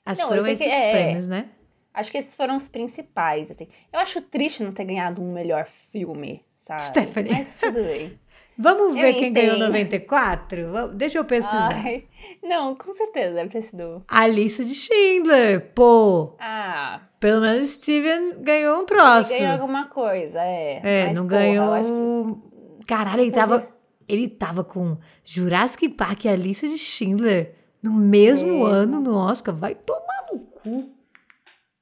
Acho 0.06 0.22
Não, 0.22 0.30
que 0.30 0.36
foram 0.38 0.48
esses 0.50 0.66
que 0.66 0.72
é- 0.72 0.92
prêmios, 0.92 1.28
né? 1.28 1.50
Acho 1.94 2.10
que 2.10 2.20
esses 2.20 2.36
foram 2.38 2.56
os 2.56 2.70
principais, 2.70 3.52
assim. 3.52 3.68
Eu 3.92 4.00
acho 4.00 4.22
triste 4.22 4.64
não 4.64 4.72
ter 4.72 4.86
ganhado 4.86 5.22
um 5.22 5.34
melhor 5.34 5.66
filme, 5.68 6.46
sabe? 6.58 6.84
Stephanie. 6.84 7.34
Mas 7.34 7.58
tudo 7.58 7.84
bem. 7.84 8.18
Vamos 8.58 8.94
ver 8.96 9.16
Eu 9.16 9.20
quem 9.20 9.34
ganhou 9.34 9.56
entendo. 9.56 9.68
94? 9.68 10.72
Vamos- 10.72 10.96
Deixa 10.96 11.18
eu 11.18 11.26
pesquisar. 11.26 11.72
Ai, 11.84 12.04
não, 12.44 12.76
com 12.76 12.94
certeza 12.94 13.34
deve 13.36 13.50
ter 13.50 13.62
sido. 13.64 14.04
A 14.08 14.28
lista 14.28 14.64
de 14.64 14.76
Schindler, 14.76 15.72
pô. 15.74 16.36
Ah, 16.40 17.02
Pelo 17.20 17.42
menos 17.42 17.70
Steven 17.70 18.36
ganhou 18.42 18.76
um 18.76 18.80
ele 18.80 18.86
troço. 18.88 19.30
ganhou 19.30 19.52
alguma 19.54 19.86
coisa, 19.86 20.40
é. 20.42 20.82
É, 20.84 21.08
Mas, 21.08 21.16
não 21.18 21.28
porra, 21.28 21.40
ganhou. 21.40 22.42
que 22.80 22.86
Caralho, 22.88 23.22
ele 23.22 23.32
tava. 23.32 23.68
Ele 24.08 24.28
tava 24.28 24.64
com 24.64 24.98
Jurassic 25.24 25.88
Park 25.90 26.26
e 26.26 26.30
a 26.30 26.36
lista 26.36 26.68
de 26.68 26.78
Schindler 26.78 27.56
no 27.82 27.94
mesmo 27.94 28.64
ano 28.66 29.00
no 29.00 29.16
Oscar. 29.16 29.56
Vai 29.56 29.74
tomar 29.76 30.26
no 30.34 30.40
cu. 30.40 30.90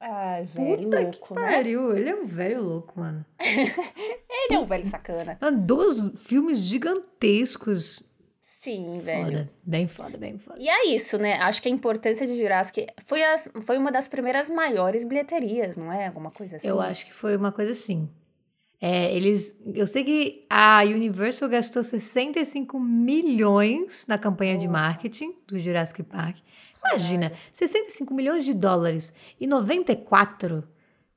Ai, 0.00 0.44
velho, 0.44 0.84
Puta 0.84 1.00
louco, 1.00 1.28
que 1.28 1.34
né? 1.34 1.52
pariu. 1.52 1.96
Ele 1.96 2.08
é 2.08 2.14
um 2.14 2.26
velho 2.26 2.62
louco, 2.62 2.98
mano. 2.98 3.24
Ele 3.38 4.54
é 4.54 4.58
um 4.58 4.64
velho 4.64 4.86
sacana. 4.86 5.36
Mano, 5.40 5.60
dois 5.60 6.10
filmes 6.16 6.58
gigantescos. 6.58 8.02
Sim, 8.40 8.98
velho. 8.98 9.24
Foda. 9.24 9.50
Bem 9.62 9.88
foda, 9.88 10.18
bem 10.18 10.38
foda. 10.38 10.58
E 10.58 10.68
é 10.68 10.86
isso, 10.88 11.18
né? 11.18 11.34
Acho 11.34 11.60
que 11.60 11.68
a 11.68 11.70
importância 11.70 12.26
de 12.26 12.36
Jurassic 12.36 12.86
foi, 13.04 13.22
as, 13.22 13.48
foi 13.62 13.76
uma 13.76 13.92
das 13.92 14.08
primeiras 14.08 14.48
maiores 14.48 15.04
bilheterias, 15.04 15.76
não 15.76 15.92
é? 15.92 16.06
Alguma 16.06 16.30
coisa 16.30 16.56
assim. 16.56 16.66
Eu 16.66 16.80
acho 16.80 17.04
que 17.04 17.12
foi 17.12 17.36
uma 17.36 17.52
coisa 17.52 17.72
assim. 17.72 18.08
É, 18.80 19.14
eles, 19.14 19.58
eu 19.74 19.86
sei 19.86 20.02
que 20.02 20.46
a 20.48 20.80
Universal 20.84 21.50
gastou 21.50 21.84
65 21.84 22.80
milhões 22.80 24.06
na 24.06 24.16
campanha 24.16 24.56
de 24.56 24.66
marketing 24.66 25.34
do 25.46 25.58
Jurassic 25.58 26.02
Park. 26.02 26.38
Imagina, 26.84 27.32
65 27.52 28.14
milhões 28.14 28.44
de 28.44 28.54
dólares 28.54 29.14
e 29.38 29.46
94 29.46 30.66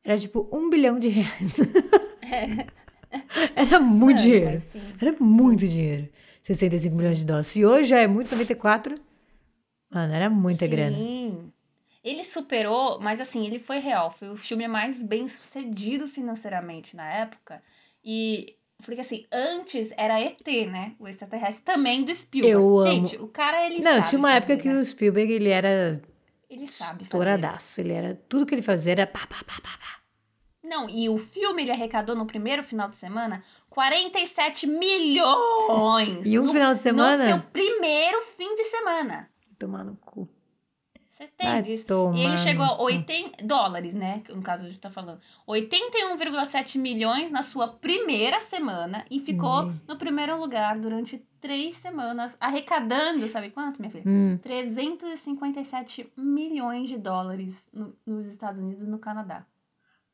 era 0.03 0.17
tipo 0.17 0.47
um 0.51 0.69
bilhão 0.69 0.99
de 0.99 1.07
reais. 1.07 1.59
era 3.55 3.79
muito 3.79 4.17
Mano, 4.17 4.21
dinheiro. 4.21 4.61
sim. 4.69 4.81
Era 5.01 5.15
muito 5.19 5.67
dinheiro. 5.67 6.09
65 6.41 6.95
milhões 6.95 7.17
de 7.17 7.25
dólares. 7.25 7.47
Se 7.47 7.65
hoje 7.65 7.89
já 7.89 7.99
é 7.99 8.07
muito 8.07 8.31
94, 8.31 8.99
mano, 9.89 10.13
era 10.13 10.29
muita 10.29 10.67
grana. 10.67 10.95
Sim. 10.95 11.51
Ele 12.03 12.23
superou, 12.25 12.99
mas 12.99 13.21
assim, 13.21 13.45
ele 13.45 13.59
foi 13.59 13.79
real. 13.79 14.11
Foi 14.11 14.29
o 14.29 14.35
filme 14.35 14.67
mais 14.67 15.01
bem 15.01 15.29
sucedido 15.29 16.05
financeiramente 16.07 16.95
na 16.97 17.09
época. 17.09 17.63
E. 18.03 18.57
Porque 18.85 19.01
assim, 19.01 19.25
antes 19.31 19.91
era 19.97 20.19
ET, 20.19 20.45
né? 20.69 20.93
O 20.99 21.07
extraterrestre 21.07 21.63
também 21.63 22.03
do 22.03 22.13
Spielberg. 22.13 22.53
Eu 22.53 22.79
amo. 22.79 23.07
Gente, 23.07 23.17
o 23.21 23.27
cara, 23.27 23.65
ele 23.65 23.79
Não, 23.83 24.01
tinha 24.01 24.19
uma 24.19 24.33
época 24.33 24.53
fazer, 24.53 24.61
que 24.61 24.69
né? 24.69 24.79
o 24.79 24.85
Spielberg, 24.85 25.31
ele 25.33 25.49
era 25.49 26.01
Ele 26.49 26.67
sabe 26.69 27.03
estouradaço. 27.03 27.81
Ele 27.81 27.93
era. 27.93 28.21
Tudo 28.29 28.45
que 28.45 28.53
ele 28.55 28.61
fazia 28.61 28.91
era 28.93 29.07
pá, 29.07 29.19
pá, 29.27 29.37
pá, 29.45 29.55
pá, 29.61 29.69
pá. 29.77 29.99
Não, 30.63 30.89
e 30.89 31.09
o 31.09 31.17
filme 31.17 31.61
ele 31.63 31.71
arrecadou 31.71 32.15
no 32.15 32.25
primeiro 32.25 32.63
final 32.63 32.87
de 32.89 32.95
semana 32.95 33.43
47 33.69 34.65
milhões. 34.67 36.21
E 36.25 36.39
um 36.39 36.45
no- 36.45 36.51
final 36.51 36.73
de 36.73 36.79
semana? 36.81 37.23
No 37.23 37.29
seu 37.29 37.39
primeiro 37.51 38.21
fim 38.21 38.55
de 38.55 38.63
semana. 38.63 39.29
Tomar 39.59 39.83
no 39.83 39.95
cu. 39.97 40.27
Você 41.13 41.27
tem 41.37 41.47
Vai 41.47 41.61
disso. 41.61 41.85
tomar 41.85 42.17
E 42.17 42.21
ele 42.25 42.37
chegou 42.39 42.65
a 42.65 42.69
no 42.71 42.77
cu. 42.77 42.83
80 42.85 43.45
dólares, 43.45 43.93
né? 43.93 44.23
No 44.29 44.41
caso 44.41 44.65
a 44.65 44.67
gente 44.67 44.79
tá 44.79 44.89
falando. 44.89 45.19
81,7 45.47 46.79
milhões 46.79 47.29
na 47.29 47.43
sua 47.43 47.67
primeira 47.67 48.39
semana 48.39 49.05
e 49.11 49.19
ficou 49.19 49.65
Hum. 49.65 49.75
no 49.87 49.95
primeiro 49.95 50.35
lugar 50.39 50.79
durante 50.79 51.23
três 51.39 51.77
semanas, 51.77 52.35
arrecadando, 52.39 53.27
sabe 53.27 53.51
quanto, 53.51 53.79
minha 53.79 53.91
filha? 53.91 54.03
Hum. 54.07 54.39
357 54.41 56.11
milhões 56.17 56.89
de 56.89 56.97
dólares 56.97 57.53
no- 57.71 57.95
nos 58.07 58.25
Estados 58.25 58.59
Unidos 58.59 58.83
e 58.83 58.87
no 58.89 58.97
Canadá. 58.97 59.45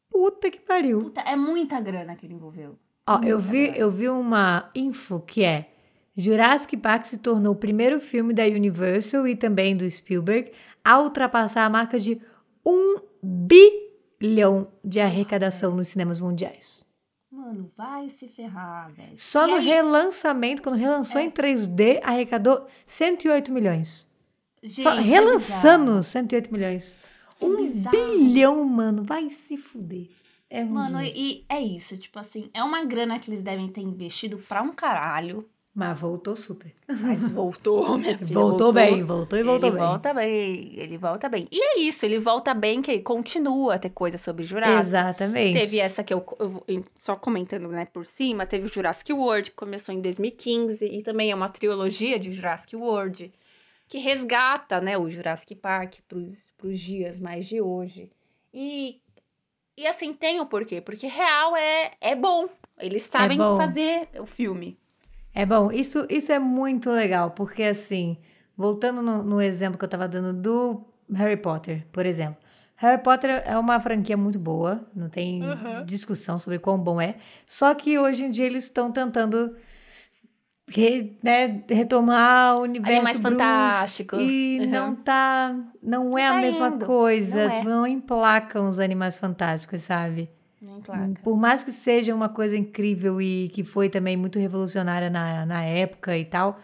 Puta 0.10 0.52
que 0.52 0.60
pariu. 0.60 1.00
Puta, 1.02 1.22
é 1.22 1.36
muita 1.38 1.80
grana 1.80 2.14
que 2.16 2.26
ele 2.26 2.34
envolveu. 2.34 2.78
Ó, 3.08 3.22
eu 3.24 3.40
vi, 3.40 3.64
grana. 3.68 3.78
eu 3.78 3.90
vi 3.90 4.10
uma 4.10 4.70
info 4.76 5.22
que 5.22 5.46
é 5.46 5.72
Jurassic 6.18 6.76
Park 6.76 7.06
se 7.06 7.18
tornou 7.20 7.54
o 7.54 7.56
primeiro 7.56 8.02
filme 8.02 8.34
da 8.34 8.44
Universal 8.44 9.26
e 9.26 9.38
também 9.38 9.78
do 9.78 9.90
Spielberg 9.90 10.52
a 10.84 11.00
ultrapassar 11.00 11.66
a 11.66 11.70
marca 11.70 12.00
de 12.00 12.22
um 12.66 12.98
bilhão 13.22 14.68
de 14.84 15.00
arrecadação 15.00 15.76
nos 15.76 15.88
cinemas 15.88 16.20
mundiais. 16.20 16.84
Mano, 17.32 17.72
vai 17.78 18.10
se 18.10 18.28
ferrar, 18.28 18.92
velho. 18.94 19.14
Só 19.18 19.48
E 19.48 19.52
no 19.52 19.58
aí- 19.58 19.66
relançamento, 19.66 20.62
quando 20.62 20.76
relançou 20.76 21.22
É. 21.22 21.26
em 21.26 21.30
3D, 21.32 22.00
arrecadou 22.04 22.66
108 22.86 23.52
milhões. 23.52 24.10
Gente, 24.62 24.82
Só 24.84 24.92
é 24.94 25.00
relançando 25.02 25.86
bizarro. 25.86 26.04
108 26.04 26.52
milhões. 26.52 26.96
É 27.40 27.46
um 27.46 27.56
bizarro. 27.56 27.96
bilhão, 27.96 28.66
mano. 28.66 29.04
Vai 29.04 29.30
se 29.30 29.56
fuder. 29.58 30.10
É 30.52 30.64
Mano, 30.64 31.00
e 31.04 31.46
é 31.48 31.62
isso, 31.62 31.96
tipo 31.96 32.18
assim, 32.18 32.50
é 32.56 32.64
uma 32.64 32.84
grana 32.84 33.20
que 33.20 33.30
eles 33.30 33.44
devem 33.44 33.68
ter 33.70 33.82
investido 33.82 34.38
pra 34.40 34.64
um 34.64 34.74
caralho. 34.74 35.48
Mas 35.74 36.00
voltou 36.00 36.36
super. 36.36 36.74
Mas 36.88 37.32
voltou, 37.32 37.98
minha 37.98 38.18
filha. 38.18 38.34
Voltou, 38.34 38.74
bem, 38.74 39.04
voltou 39.04 39.38
e 39.40 39.44
voltou 39.44 39.70
ele 39.70 39.78
bem. 39.78 39.88
volta 39.88 40.14
bem, 40.14 40.74
ele 40.76 40.98
volta 40.98 41.30
bem. 41.30 41.48
E 41.52 41.62
é 41.62 41.80
isso, 41.80 42.06
ele 42.06 42.18
volta 42.18 42.54
bem, 42.54 42.82
que 42.82 42.92
ele 42.92 43.02
continua 43.02 43.76
a 43.76 43.80
ter 43.80 43.92
coisa 43.92 44.18
sobre 44.18 44.44
Jurassic. 44.44 44.80
Exatamente. 44.80 45.58
Teve 45.58 45.80
essa 45.80 46.04
que 46.04 46.14
eu, 46.14 46.26
eu 46.68 46.84
só 46.96 47.16
comentando 47.16 47.70
né, 47.70 47.86
por 47.86 48.06
cima, 48.06 48.46
teve 48.46 48.66
o 48.66 48.70
Jurassic 48.70 49.14
World, 49.14 49.52
que 49.52 49.56
começou 49.56 49.94
em 49.94 50.02
2015, 50.02 50.86
e 50.86 51.04
também 51.04 51.32
é 51.32 51.36
uma 51.36 51.50
trilogia 51.50 52.20
de 52.20 52.32
Jurassic 52.32 52.76
World, 52.76 53.32
que 53.88 54.00
resgata 54.00 54.82
né, 54.82 54.98
o 54.98 55.08
Jurassic 55.08 55.56
Park 55.56 56.00
pros, 56.08 56.52
pros 56.58 56.80
dias 56.80 57.20
mais 57.20 57.46
de 57.46 57.62
hoje. 57.62 58.12
E, 58.54 59.00
e 59.78 59.86
assim, 59.86 60.14
tem 60.14 60.42
o 60.42 60.46
porquê, 60.46 60.82
porque 60.82 61.08
real 61.08 61.56
é, 61.56 61.92
é 62.02 62.16
bom. 62.16 62.50
Eles 62.80 63.04
sabem 63.04 63.38
bom. 63.38 63.56
fazer 63.56 64.10
o 64.20 64.26
filme. 64.26 64.78
É 65.34 65.46
bom, 65.46 65.72
isso, 65.72 66.06
isso 66.10 66.32
é 66.32 66.40
muito 66.40 66.90
legal, 66.90 67.32
porque 67.32 67.64
assim, 67.64 68.18
voltando 68.58 69.02
no, 69.02 69.24
no 69.24 69.42
exemplo 69.42 69.78
que 69.78 69.86
eu 69.86 69.90
tava 69.90 70.08
dando 70.08 70.34
do 70.34 70.86
Harry 71.14 71.38
Potter, 71.38 71.86
por 71.92 72.06
exemplo. 72.06 72.38
Harry 72.76 73.02
Potter 73.02 73.44
é 73.46 73.58
uma 73.58 73.80
franquia 73.80 74.16
muito 74.16 74.40
boa, 74.40 74.88
não 74.96 75.10
tem 75.10 75.42
discussão 75.86 76.40
sobre 76.40 76.60
quão 76.60 76.78
bom 76.80 77.00
é. 77.02 77.16
Só 77.46 77.74
que 77.76 77.98
hoje 78.00 78.26
em 78.26 78.32
dia 78.32 78.46
eles 78.46 78.64
estão 78.64 78.90
tentando 78.92 79.54
re- 80.68 81.18
né, 81.24 81.64
retomar 81.70 82.56
o 82.58 82.62
universo 82.64 82.94
Animais 82.96 83.20
bruxo, 83.20 83.38
fantásticos. 83.38 84.20
E 84.30 84.60
Uhum. 84.62 84.70
não 84.70 84.96
tá. 84.96 85.56
Não 85.82 86.18
é 86.18 86.26
a 86.28 86.34
tá 86.34 86.42
mesma 86.42 86.68
indo, 86.70 86.86
coisa. 86.86 87.48
não 87.48 87.52
é. 87.54 87.58
tipo, 87.58 87.70
não 87.70 87.88
emplacam 87.88 88.70
os 88.70 88.80
animais 88.80 89.16
fantásticos, 89.18 89.82
sabe? 89.82 90.30
Nem 90.62 90.82
placa. 90.82 91.22
Por 91.24 91.38
mais 91.38 91.64
que 91.64 91.72
seja 91.72 92.14
uma 92.14 92.30
coisa 92.30 92.58
incrível 92.58 93.22
e 93.22 93.50
que 93.50 93.64
foi 93.64 93.90
também 93.90 94.18
muito 94.18 94.38
revolucionária 94.40 95.10
na, 95.10 95.46
na 95.46 95.64
época 95.64 96.18
e 96.18 96.26
tal, 96.26 96.60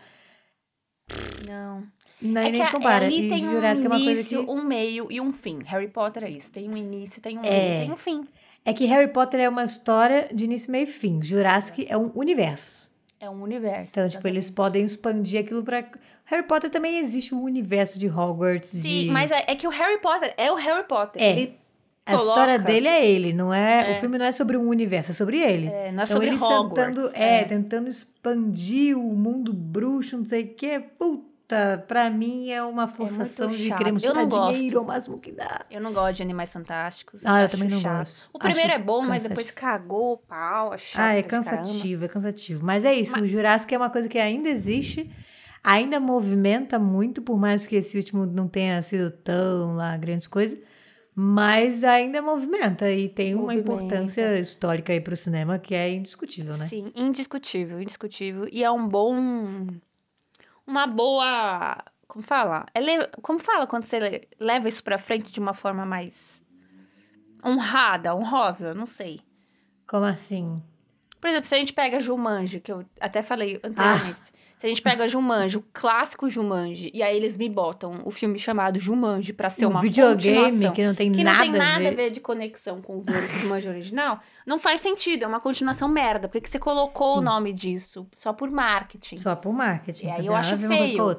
Não. 1.47 1.83
não 2.21 2.41
É 2.41 2.51
nem 2.51 2.61
que 2.61 2.65
se 2.65 2.71
compara. 2.71 3.05
ali 3.05 3.25
E 3.25 3.29
tem 3.29 3.47
um 3.47 3.51
Jurassic 3.51 3.85
é 3.85 3.89
uma 3.89 3.97
coisa 3.97 4.11
início, 4.11 4.45
que... 4.45 4.51
um 4.51 4.63
meio 4.63 5.07
e 5.11 5.21
um 5.21 5.31
fim. 5.31 5.59
Harry 5.65 5.87
Potter 5.87 6.23
é 6.23 6.29
isso. 6.29 6.51
Tem 6.51 6.69
um 6.69 6.75
início, 6.75 7.21
tem 7.21 7.37
um 7.37 7.43
É. 7.43 7.49
meio, 7.49 7.79
tem 7.79 7.91
um 7.91 7.97
fim. 7.97 8.23
É 8.63 8.73
que 8.73 8.85
Harry 8.85 9.07
Potter 9.11 9.39
é 9.39 9.47
uma 9.47 9.63
história 9.63 10.27
de 10.33 10.45
início, 10.45 10.71
meio 10.71 10.83
e 10.83 10.87
fim. 10.87 11.21
Jurassic 11.23 11.85
é 11.87 11.97
um 11.97 12.11
universo. 12.15 12.91
É 13.19 13.29
um 13.29 13.41
universo. 13.43 13.91
Então, 13.91 14.07
tipo, 14.09 14.27
eles 14.27 14.45
exatamente. 14.45 14.55
podem 14.55 14.85
expandir 14.85 15.39
aquilo 15.39 15.63
pra... 15.63 15.85
Harry 16.25 16.43
Potter 16.43 16.69
também 16.71 16.97
existe 16.97 17.35
um 17.35 17.43
universo 17.43 17.99
de 17.99 18.07
Hogwarts. 18.09 18.69
Sim, 18.69 19.03
de... 19.03 19.11
mas 19.11 19.29
é, 19.31 19.45
é 19.47 19.55
que 19.55 19.67
o 19.67 19.69
Harry 19.69 19.99
Potter 20.01 20.33
é 20.35 20.51
o 20.51 20.55
Harry 20.55 20.87
Potter. 20.87 21.21
É. 21.21 21.31
Ele 21.31 21.55
A 22.05 22.15
história 22.15 22.59
dele 22.59 22.87
é 22.87 23.05
ele, 23.05 23.33
não 23.33 23.51
é, 23.51 23.97
O 23.97 23.99
filme 23.99 24.17
não 24.19 24.25
é 24.25 24.31
sobre 24.31 24.55
um 24.55 24.69
universo, 24.69 25.09
é 25.09 25.13
sobre 25.13 25.39
ele. 25.39 25.67
É, 25.67 25.91
não 25.91 26.01
é 26.01 26.03
então 26.03 26.05
sobre 26.05 26.27
eles 26.27 26.41
Hogwarts, 26.41 26.95
tentando, 26.95 27.15
é, 27.15 27.41
é. 27.41 27.43
tentando 27.45 27.87
expandir 27.87 28.95
o 28.97 29.15
mundo 29.15 29.51
bruxo, 29.51 30.15
não 30.17 30.25
sei 30.25 30.43
o 30.43 30.53
que. 30.53 30.79
Puta, 30.79 31.83
pra 31.87 32.11
mim 32.11 32.51
é 32.51 32.61
uma 32.61 32.87
forçação 32.87 33.47
de 33.47 33.73
queremos 33.73 34.03
tirar 34.03 34.23
dinheiro 34.25 34.77
ao 34.77 34.85
máximo 34.85 35.17
que 35.19 35.31
dá. 35.31 35.61
Eu 35.71 35.81
não 35.81 35.91
gosto 35.91 36.17
de 36.17 36.21
Animais 36.21 36.53
Fantásticos. 36.53 37.25
Ah, 37.25 37.41
eu 37.41 37.49
também 37.49 37.69
não 37.69 37.79
chato. 37.79 37.97
gosto. 37.97 38.29
O 38.31 38.37
primeiro 38.37 38.69
Acho 38.69 38.81
é 38.81 38.83
bom, 38.83 39.01
mas 39.01 39.23
depois 39.23 39.49
cagou 39.49 40.13
o 40.13 40.17
pau. 40.17 40.75
É 40.75 40.77
chato 40.77 41.01
Ah, 41.01 41.15
é 41.15 41.23
cansativo, 41.23 42.05
é 42.05 42.07
cansativo. 42.07 42.63
Mas 42.63 42.85
é 42.85 42.93
isso, 42.93 43.19
o 43.19 43.25
Jurassic 43.25 43.73
é 43.73 43.77
uma 43.77 43.89
coisa 43.89 44.07
que 44.07 44.19
ainda 44.19 44.47
existe, 44.47 45.09
ainda 45.63 45.99
movimenta 45.99 46.77
muito, 46.77 47.23
por 47.23 47.35
mais 47.35 47.65
que 47.65 47.75
esse 47.75 47.97
último 47.97 48.27
não 48.27 48.47
tenha 48.47 48.79
sido 48.83 49.09
tão 49.09 49.75
lá 49.75 49.97
grandes 49.97 50.27
coisas, 50.27 50.59
mas 51.15 51.83
ainda 51.83 52.21
movimenta 52.21 52.91
e 52.91 53.07
tem 53.07 53.33
uma 53.33 53.43
Movimenta. 53.43 53.71
importância 53.73 54.37
histórica 54.39 54.91
aí 54.91 54.99
pro 54.99 55.15
cinema 55.15 55.57
que 55.57 55.73
é 55.73 55.89
indiscutível, 55.93 56.57
né? 56.57 56.65
Sim, 56.65 56.91
indiscutível, 56.93 57.81
indiscutível. 57.81 58.47
E 58.51 58.63
é 58.63 58.69
um 58.69 58.85
bom. 58.87 59.67
Uma 60.67 60.85
boa. 60.87 61.77
Como 62.07 62.23
fala? 62.23 62.65
É 62.73 62.81
le- 62.81 63.07
Como 63.21 63.39
fala 63.39 63.65
quando 63.65 63.83
você 63.85 63.99
le- 63.99 64.27
leva 64.39 64.67
isso 64.67 64.83
pra 64.83 64.97
frente 64.97 65.31
de 65.31 65.39
uma 65.39 65.53
forma 65.53 65.85
mais. 65.85 66.43
honrada, 67.43 68.15
honrosa? 68.15 68.73
Não 68.73 68.85
sei. 68.85 69.19
Como 69.87 70.05
assim? 70.05 70.61
Por 71.19 71.29
exemplo, 71.29 71.47
se 71.47 71.55
a 71.55 71.57
gente 71.57 71.73
pega 71.73 71.99
Jumanji, 71.99 72.59
que 72.59 72.71
eu 72.71 72.85
até 72.99 73.21
falei 73.21 73.59
Ah. 73.63 73.67
anteriormente. 73.67 74.19
Se 74.57 74.65
a 74.65 74.69
gente 74.69 74.81
pega 74.81 75.05
Jumanji, 75.07 75.57
o 75.57 75.65
clássico 75.73 76.29
Jumanji, 76.29 76.89
e 76.93 77.03
aí 77.03 77.15
eles 77.17 77.35
me 77.35 77.49
botam 77.49 78.01
o 78.05 78.09
filme 78.09 78.39
chamado 78.39 78.79
Jumanji 78.79 79.33
pra 79.33 79.49
ser 79.49 79.65
Um 79.65 79.71
uma 79.71 79.81
videogame 79.81 80.71
que 80.71 80.83
não 80.83 80.95
tem 80.95 81.11
que 81.11 81.23
não 81.23 81.31
nada 81.33 81.43
tem 81.43 81.55
a 81.55 81.57
nada 81.57 81.79
ver. 81.79 81.87
a 81.87 81.91
ver 81.91 82.11
de 82.11 82.19
conexão 82.21 82.81
com 82.81 82.99
o 82.99 83.03
Jumanji 83.41 83.67
original, 83.67 84.19
não 84.45 84.57
faz 84.57 84.79
sentido, 84.79 85.23
é 85.23 85.27
uma 85.27 85.41
continuação 85.41 85.89
merda. 85.89 86.29
Por 86.29 86.39
que 86.39 86.49
você 86.49 86.57
colocou 86.57 87.15
o 87.15 87.19
Sim. 87.19 87.25
nome 87.25 87.51
disso? 87.53 88.07
Só 88.15 88.31
por 88.31 88.49
marketing. 88.49 89.17
Só 89.17 89.35
por 89.35 89.51
marketing. 89.51 90.05
E 90.05 90.09
aí 90.09 90.11
não 90.13 90.17
tem 90.19 90.27
eu 90.27 90.35
a 90.35 90.39
acho 90.39 90.53
a 90.55 90.57
feio. 90.57 91.17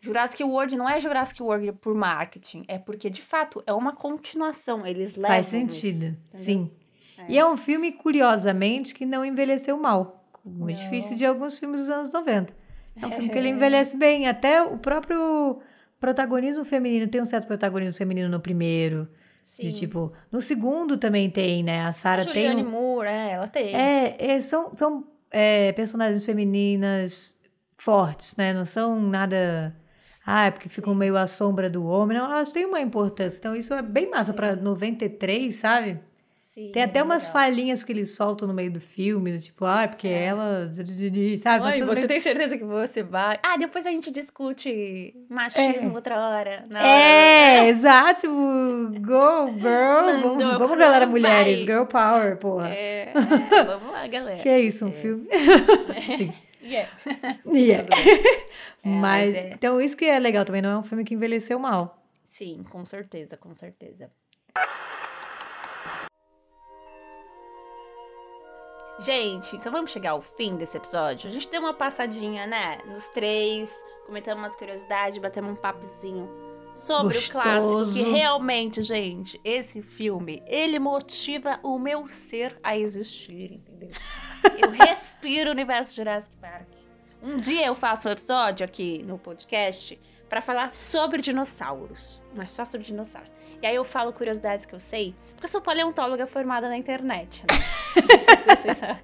Jurassic 0.00 0.44
World 0.44 0.76
não 0.76 0.88
é 0.88 1.00
Jurassic 1.00 1.42
World 1.42 1.72
por 1.80 1.92
marketing, 1.92 2.64
é 2.68 2.78
porque 2.78 3.10
de 3.10 3.20
fato 3.20 3.62
é 3.66 3.72
uma 3.72 3.92
continuação. 3.92 4.86
Eles 4.86 5.16
levam 5.16 5.28
Faz 5.28 5.46
isso, 5.52 5.56
sentido, 5.80 6.16
entendeu? 6.32 6.70
Sim. 7.16 7.22
E 7.28 7.38
é 7.38 7.46
um 7.46 7.56
filme, 7.56 7.92
curiosamente, 7.92 8.94
que 8.94 9.04
não 9.04 9.24
envelheceu 9.24 9.76
mal. 9.78 10.24
Muito 10.44 10.78
difícil 10.78 11.16
de 11.16 11.26
alguns 11.26 11.58
filmes 11.58 11.80
dos 11.80 11.90
anos 11.90 12.12
90. 12.12 12.54
É 13.02 13.06
um 13.06 13.10
filme 13.10 13.28
que 13.28 13.36
ele 13.36 13.48
envelhece 13.48 13.96
bem. 13.96 14.28
Até 14.28 14.62
o 14.62 14.78
próprio 14.78 15.58
protagonismo 15.98 16.64
feminino. 16.64 17.08
Tem 17.08 17.20
um 17.20 17.26
certo 17.26 17.46
protagonismo 17.46 17.94
feminino 17.94 18.28
no 18.28 18.38
primeiro. 18.40 19.08
Sim. 19.42 19.66
De 19.66 19.74
tipo... 19.74 20.12
No 20.30 20.40
segundo 20.40 20.96
também 20.96 21.28
tem, 21.28 21.62
né? 21.64 21.84
A 21.84 21.92
Sarah 21.92 22.24
tem... 22.24 22.34
Julianne 22.34 22.62
um- 22.62 22.70
Moore, 22.70 23.08
é, 23.08 23.30
ela 23.32 23.48
tem. 23.48 23.74
É, 23.74 24.16
é, 24.18 24.40
são, 24.40 24.72
são 24.74 25.04
é, 25.30 25.72
personagens 25.72 26.24
femininas 26.24 27.40
fortes, 27.76 28.36
né? 28.36 28.52
Não 28.52 28.64
são 28.64 29.00
nada. 29.00 29.74
Ah, 30.24 30.46
é 30.46 30.50
porque 30.50 30.68
ficam 30.68 30.94
meio 30.94 31.16
à 31.16 31.26
sombra 31.26 31.68
do 31.70 31.84
homem. 31.84 32.16
Não, 32.18 32.26
elas 32.26 32.50
têm 32.50 32.64
uma 32.66 32.80
importância. 32.80 33.38
Então, 33.38 33.54
isso 33.54 33.72
é 33.74 33.82
bem 33.82 34.10
massa 34.10 34.32
pra 34.32 34.56
93, 34.56 35.54
sabe? 35.54 36.00
Sim, 36.56 36.70
Tem 36.72 36.84
até 36.84 37.00
é 37.00 37.02
umas 37.02 37.24
legal. 37.24 37.32
falhinhas 37.34 37.84
que 37.84 37.92
eles 37.92 38.12
soltam 38.12 38.48
no 38.48 38.54
meio 38.54 38.70
do 38.72 38.80
filme, 38.80 39.38
tipo, 39.38 39.66
ah, 39.66 39.82
é 39.82 39.86
porque 39.88 40.08
ela. 40.08 40.70
Sabe? 41.36 41.64
Coisas 41.64 41.80
você 41.86 41.94
meio- 41.96 42.08
tem 42.08 42.18
certeza 42.18 42.56
que 42.56 42.64
você 42.64 43.02
vai? 43.02 43.38
Ah, 43.42 43.58
depois 43.58 43.86
a 43.86 43.90
gente 43.90 44.10
discute 44.10 45.14
machismo 45.28 45.94
outra 45.94 46.16
hora. 46.18 46.64
Não, 46.70 46.80
É, 46.80 47.68
exato. 47.68 48.22
Tipo, 48.22 48.32
go, 49.00 49.48
girl. 49.58 50.22
Vamos, 50.22 50.44
vamos 50.58 50.78
galera, 50.78 51.04
vai. 51.04 51.06
mulheres. 51.12 51.60
Girl 51.60 51.84
power, 51.84 52.38
porra. 52.38 52.70
É, 52.70 53.10
é, 53.10 53.12
vamos 53.64 53.92
lá, 53.92 54.06
galera. 54.06 54.38
Que 54.42 54.48
é 54.48 54.58
isso, 54.58 54.86
um 54.86 54.92
filme? 54.92 55.28
Sim. 56.00 56.32
Yeah. 56.62 56.90
Yeah. 57.46 57.86
mas 58.82 58.96
mas, 59.02 59.34
é- 59.34 59.50
então 59.52 59.78
isso 59.78 59.94
que 59.94 60.06
é 60.06 60.18
legal 60.18 60.46
também, 60.46 60.62
não 60.62 60.70
é 60.70 60.78
um 60.78 60.82
filme 60.82 61.04
que 61.04 61.12
envelheceu 61.12 61.58
mal. 61.58 62.02
Sim, 62.24 62.64
com 62.70 62.82
certeza, 62.86 63.36
com 63.36 63.54
certeza. 63.54 64.10
Gente, 68.98 69.56
então 69.56 69.70
vamos 69.70 69.90
chegar 69.90 70.12
ao 70.12 70.22
fim 70.22 70.56
desse 70.56 70.76
episódio. 70.76 71.28
A 71.28 71.32
gente 71.32 71.48
deu 71.50 71.60
uma 71.60 71.74
passadinha, 71.74 72.46
né? 72.46 72.78
Nos 72.86 73.08
três, 73.08 73.84
comentamos 74.06 74.42
umas 74.42 74.56
curiosidades, 74.56 75.18
batemos 75.18 75.50
um 75.50 75.56
papozinho 75.56 76.30
sobre 76.74 77.18
o 77.18 77.28
clássico. 77.28 77.72
Gostoso. 77.72 77.92
Que 77.92 78.02
realmente, 78.02 78.82
gente, 78.82 79.40
esse 79.44 79.82
filme, 79.82 80.42
ele 80.46 80.78
motiva 80.78 81.60
o 81.62 81.78
meu 81.78 82.08
ser 82.08 82.58
a 82.62 82.76
existir, 82.76 83.52
entendeu? 83.52 83.90
Eu 84.58 84.70
respiro 84.70 85.50
o 85.50 85.52
universo 85.52 85.94
Jurassic 85.94 86.34
Park. 86.36 86.68
Um 87.22 87.36
dia 87.38 87.66
eu 87.66 87.74
faço 87.74 88.08
um 88.08 88.12
episódio 88.12 88.64
aqui 88.64 89.02
no 89.02 89.18
podcast 89.18 89.98
pra 90.28 90.40
falar 90.40 90.70
sobre 90.70 91.20
dinossauros. 91.20 92.22
Mas 92.34 92.52
só 92.52 92.64
sobre 92.64 92.86
dinossauros. 92.86 93.32
E 93.66 93.68
aí 93.70 93.74
eu 93.74 93.84
falo 93.84 94.12
curiosidades 94.12 94.64
que 94.64 94.72
eu 94.72 94.78
sei, 94.78 95.12
porque 95.32 95.46
eu 95.46 95.48
sou 95.48 95.60
paleontóloga 95.60 96.24
formada 96.24 96.68
na 96.68 96.76
internet, 96.76 97.42
né? 97.50 97.58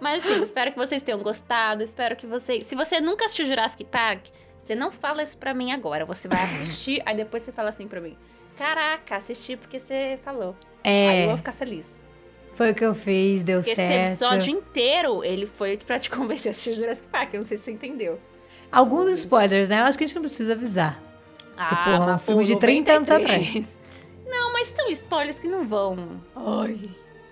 Mas 0.00 0.24
assim, 0.24 0.42
espero 0.42 0.72
que 0.72 0.78
vocês 0.78 1.02
tenham 1.02 1.20
gostado. 1.20 1.82
Espero 1.82 2.16
que 2.16 2.26
vocês. 2.26 2.66
Se 2.66 2.74
você 2.74 3.02
nunca 3.02 3.26
assistiu 3.26 3.44
Jurassic 3.44 3.84
Park, 3.84 4.28
você 4.58 4.74
não 4.74 4.90
fala 4.90 5.22
isso 5.22 5.36
pra 5.36 5.52
mim 5.52 5.72
agora. 5.72 6.06
Você 6.06 6.26
vai 6.26 6.42
assistir, 6.42 7.02
aí 7.06 7.14
depois 7.14 7.42
você 7.42 7.52
fala 7.52 7.68
assim 7.68 7.86
pra 7.86 8.00
mim: 8.00 8.16
Caraca, 8.56 9.16
assisti 9.16 9.58
porque 9.58 9.78
você 9.78 10.18
falou. 10.24 10.56
Aí 10.82 11.18
eu 11.18 11.24
É, 11.24 11.26
vou 11.26 11.36
ficar 11.36 11.52
feliz. 11.52 12.02
foi 12.54 12.70
o 12.70 12.74
que 12.74 12.82
eu 12.84 12.94
fiz, 12.94 13.44
deu 13.44 13.58
Porque 13.60 13.72
esse 13.72 13.86
certo. 13.86 14.08
episódio 14.08 14.50
inteiro, 14.52 15.22
ele 15.22 15.44
foi 15.46 15.76
pra 15.76 15.98
te 15.98 16.08
convencer 16.10 16.48
a 16.48 16.52
assistir 16.52 16.74
Jurassic 16.80 17.06
Park. 17.08 17.34
Eu 17.34 17.40
não 17.40 17.46
sei 17.46 17.58
se 17.58 17.64
você 17.64 17.72
entendeu. 17.72 18.18
Alguns 18.72 19.10
spoilers, 19.18 19.68
né? 19.68 19.80
Eu 19.80 19.84
acho 19.84 19.98
que 19.98 20.04
a 20.04 20.06
gente 20.06 20.16
não 20.16 20.22
precisa 20.22 20.52
avisar. 20.54 20.98
Ah, 21.56 21.76
porra, 21.84 22.00
um 22.00 22.06
mas 22.06 22.24
filme 22.24 22.44
de 22.44 22.58
30 22.58 22.92
anos 22.92 23.08
93. 23.08 23.78
Não, 24.26 24.52
mas 24.52 24.68
são 24.68 24.88
spoilers 24.88 25.38
que 25.38 25.48
não 25.48 25.66
vão. 25.66 26.20
Ai, 26.34 26.78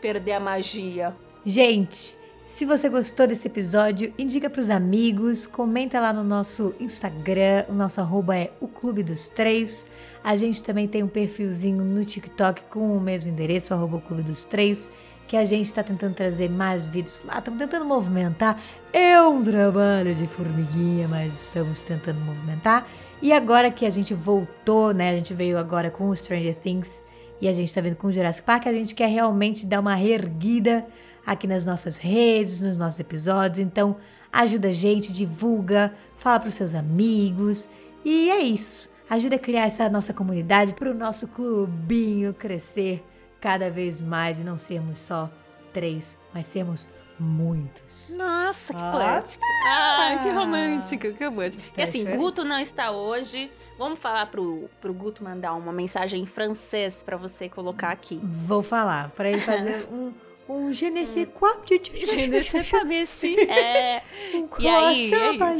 perder 0.00 0.32
a 0.32 0.40
magia. 0.40 1.14
Gente, 1.44 2.18
se 2.44 2.66
você 2.66 2.88
gostou 2.90 3.26
desse 3.26 3.46
episódio, 3.46 4.12
indica 4.18 4.50
pros 4.50 4.68
amigos, 4.68 5.46
comenta 5.46 5.98
lá 5.98 6.12
no 6.12 6.22
nosso 6.22 6.74
Instagram, 6.78 7.64
o 7.68 7.72
nosso 7.72 8.00
arroba 8.00 8.36
é 8.36 8.50
o 8.60 8.68
Clube 8.68 9.02
dos 9.02 9.28
Três. 9.28 9.88
A 10.22 10.36
gente 10.36 10.62
também 10.62 10.86
tem 10.86 11.02
um 11.02 11.08
perfilzinho 11.08 11.82
no 11.82 12.04
TikTok 12.04 12.64
com 12.64 12.94
o 12.94 13.00
mesmo 13.00 13.30
endereço, 13.30 13.72
arroba 13.72 13.96
o 13.96 14.00
Clube 14.02 14.22
dos 14.22 14.44
Três, 14.44 14.90
que 15.26 15.36
a 15.36 15.44
gente 15.44 15.72
tá 15.72 15.82
tentando 15.82 16.14
trazer 16.14 16.50
mais 16.50 16.86
vídeos 16.86 17.22
lá, 17.24 17.38
estamos 17.38 17.58
tentando 17.58 17.86
movimentar. 17.86 18.60
É 18.92 19.18
um 19.22 19.42
trabalho 19.42 20.14
de 20.14 20.26
formiguinha, 20.26 21.08
mas 21.08 21.44
estamos 21.44 21.82
tentando 21.82 22.20
movimentar. 22.20 22.86
E 23.22 23.32
agora 23.32 23.70
que 23.70 23.84
a 23.84 23.90
gente 23.90 24.14
voltou, 24.14 24.94
né, 24.94 25.10
a 25.10 25.14
gente 25.14 25.34
veio 25.34 25.58
agora 25.58 25.90
com 25.90 26.08
o 26.08 26.16
Stranger 26.16 26.54
Things 26.56 27.02
e 27.40 27.48
a 27.48 27.52
gente 27.52 27.72
tá 27.72 27.80
vendo 27.80 27.96
com 27.96 28.06
o 28.06 28.12
Jurassic 28.12 28.44
Park, 28.44 28.66
a 28.66 28.72
gente 28.72 28.94
quer 28.94 29.08
realmente 29.08 29.66
dar 29.66 29.80
uma 29.80 29.94
reerguida 29.94 30.86
aqui 31.24 31.46
nas 31.46 31.64
nossas 31.64 31.96
redes, 31.96 32.60
nos 32.60 32.78
nossos 32.78 32.98
episódios. 32.98 33.58
Então, 33.58 33.96
ajuda 34.32 34.68
a 34.68 34.72
gente, 34.72 35.12
divulga, 35.12 35.92
fala 36.16 36.40
pros 36.40 36.54
seus 36.54 36.74
amigos. 36.74 37.68
E 38.04 38.30
é 38.30 38.40
isso. 38.40 38.90
Ajuda 39.08 39.36
a 39.36 39.38
criar 39.38 39.66
essa 39.66 39.88
nossa 39.88 40.14
comunidade 40.14 40.74
para 40.74 40.90
o 40.90 40.94
nosso 40.94 41.28
clubinho 41.28 42.32
crescer 42.32 43.04
cada 43.40 43.70
vez 43.70 44.00
mais 44.00 44.38
e 44.38 44.44
não 44.44 44.56
sermos 44.56 44.98
só 44.98 45.30
três, 45.72 46.18
mas 46.32 46.46
sermos 46.46 46.88
muitos. 47.22 48.14
Nossa, 48.16 48.72
que 48.74 48.82
Ah. 48.82 48.90
poético. 48.92 49.44
Ai, 49.66 50.22
que 50.22 50.30
romântico, 50.30 51.12
que 51.12 51.24
romântico. 51.24 51.62
E 51.76 51.82
assim? 51.82 52.04
Guto 52.04 52.44
não 52.44 52.58
está 52.58 52.90
hoje. 52.90 53.50
Vamos 53.78 53.98
falar 53.98 54.26
pro, 54.26 54.68
pro 54.80 54.92
Guto 54.92 55.22
mandar 55.22 55.54
uma 55.54 55.72
mensagem 55.72 56.22
em 56.22 56.26
francês 56.26 57.02
pra 57.02 57.16
você 57.16 57.48
colocar 57.48 57.90
aqui. 57.90 58.20
Vou 58.22 58.62
falar, 58.62 59.10
para 59.10 59.30
ele 59.30 59.40
fazer 59.40 59.86
um, 59.92 60.12
um 60.48 60.72
je 60.72 60.90
ne 60.90 61.06
sais 61.06 61.28
quoi, 61.32 61.52
Je 61.68 62.26
ne 62.26 62.42
sais 62.42 62.68
pas, 62.68 62.84
Messi. 62.84 63.36
É. 63.48 64.02
um 64.34 64.48
E 64.58 64.66
aí, 64.68 65.10
para. 65.38 65.56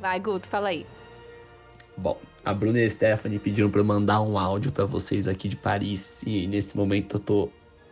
Vai, 0.00 0.20
Guto, 0.20 0.48
fala 0.48 0.68
aí. 0.68 0.86
Bom, 1.96 2.18
a 2.44 2.54
Bruna 2.54 2.80
e 2.80 2.84
a 2.84 2.90
Stephanie 2.90 3.38
pediram 3.38 3.70
pra 3.70 3.80
eu 3.80 3.84
mandar 3.84 4.20
um 4.22 4.38
áudio 4.38 4.72
pra 4.72 4.84
vocês 4.84 5.28
aqui 5.28 5.48
de 5.48 5.56
Paris. 5.56 6.22
E 6.26 6.46
nesse 6.46 6.76
momento 6.76 7.16
eu 7.16 7.20
tô 7.20 7.48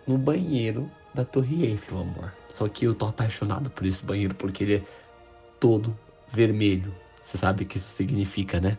no 0.06 0.16
banheiro 0.16 0.90
da 1.14 1.24
Torre 1.24 1.66
Eiffel, 1.66 1.98
amor. 1.98 2.32
Só 2.52 2.68
que 2.68 2.84
eu 2.84 2.94
tô 2.94 3.06
apaixonado 3.06 3.70
por 3.70 3.86
esse 3.86 4.04
banheiro 4.04 4.34
porque 4.34 4.64
ele 4.64 4.76
é 4.76 4.82
todo 5.58 5.96
vermelho. 6.32 6.94
Você 7.22 7.38
sabe 7.38 7.64
o 7.64 7.66
que 7.66 7.78
isso 7.78 7.90
significa, 7.90 8.60
né? 8.60 8.76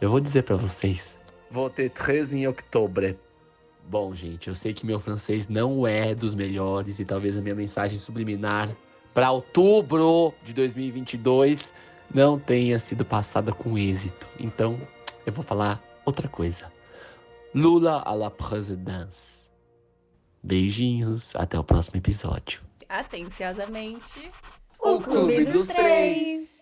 Eu 0.00 0.10
vou 0.10 0.20
dizer 0.20 0.42
pra 0.42 0.56
vocês. 0.56 1.18
Vou 1.50 1.70
ter 1.70 1.90
13 1.90 2.38
em 2.38 2.46
outubro. 2.46 3.16
Bom, 3.88 4.14
gente, 4.14 4.48
eu 4.48 4.54
sei 4.54 4.74
que 4.74 4.84
meu 4.84 4.98
francês 4.98 5.48
não 5.48 5.86
é 5.86 6.14
dos 6.14 6.34
melhores 6.34 6.98
e 6.98 7.04
talvez 7.04 7.36
a 7.36 7.40
minha 7.40 7.54
mensagem 7.54 7.96
subliminar 7.96 8.76
pra 9.14 9.30
outubro 9.30 10.34
de 10.44 10.52
2022 10.52 11.72
não 12.12 12.38
tenha 12.38 12.78
sido 12.78 13.04
passada 13.04 13.52
com 13.52 13.78
êxito. 13.78 14.28
Então, 14.38 14.78
eu 15.24 15.32
vou 15.32 15.44
falar 15.44 15.82
outra 16.04 16.28
coisa. 16.28 16.70
Lula 17.54 18.02
à 18.04 18.12
la 18.12 18.30
présidence. 18.30 19.48
Beijinhos, 20.42 21.34
até 21.36 21.58
o 21.58 21.64
próximo 21.64 21.96
episódio. 21.96 22.65
Atenciosamente. 22.88 24.30
O 24.78 25.00
Clube 25.00 25.44
dos 25.46 25.68
Três. 25.68 26.55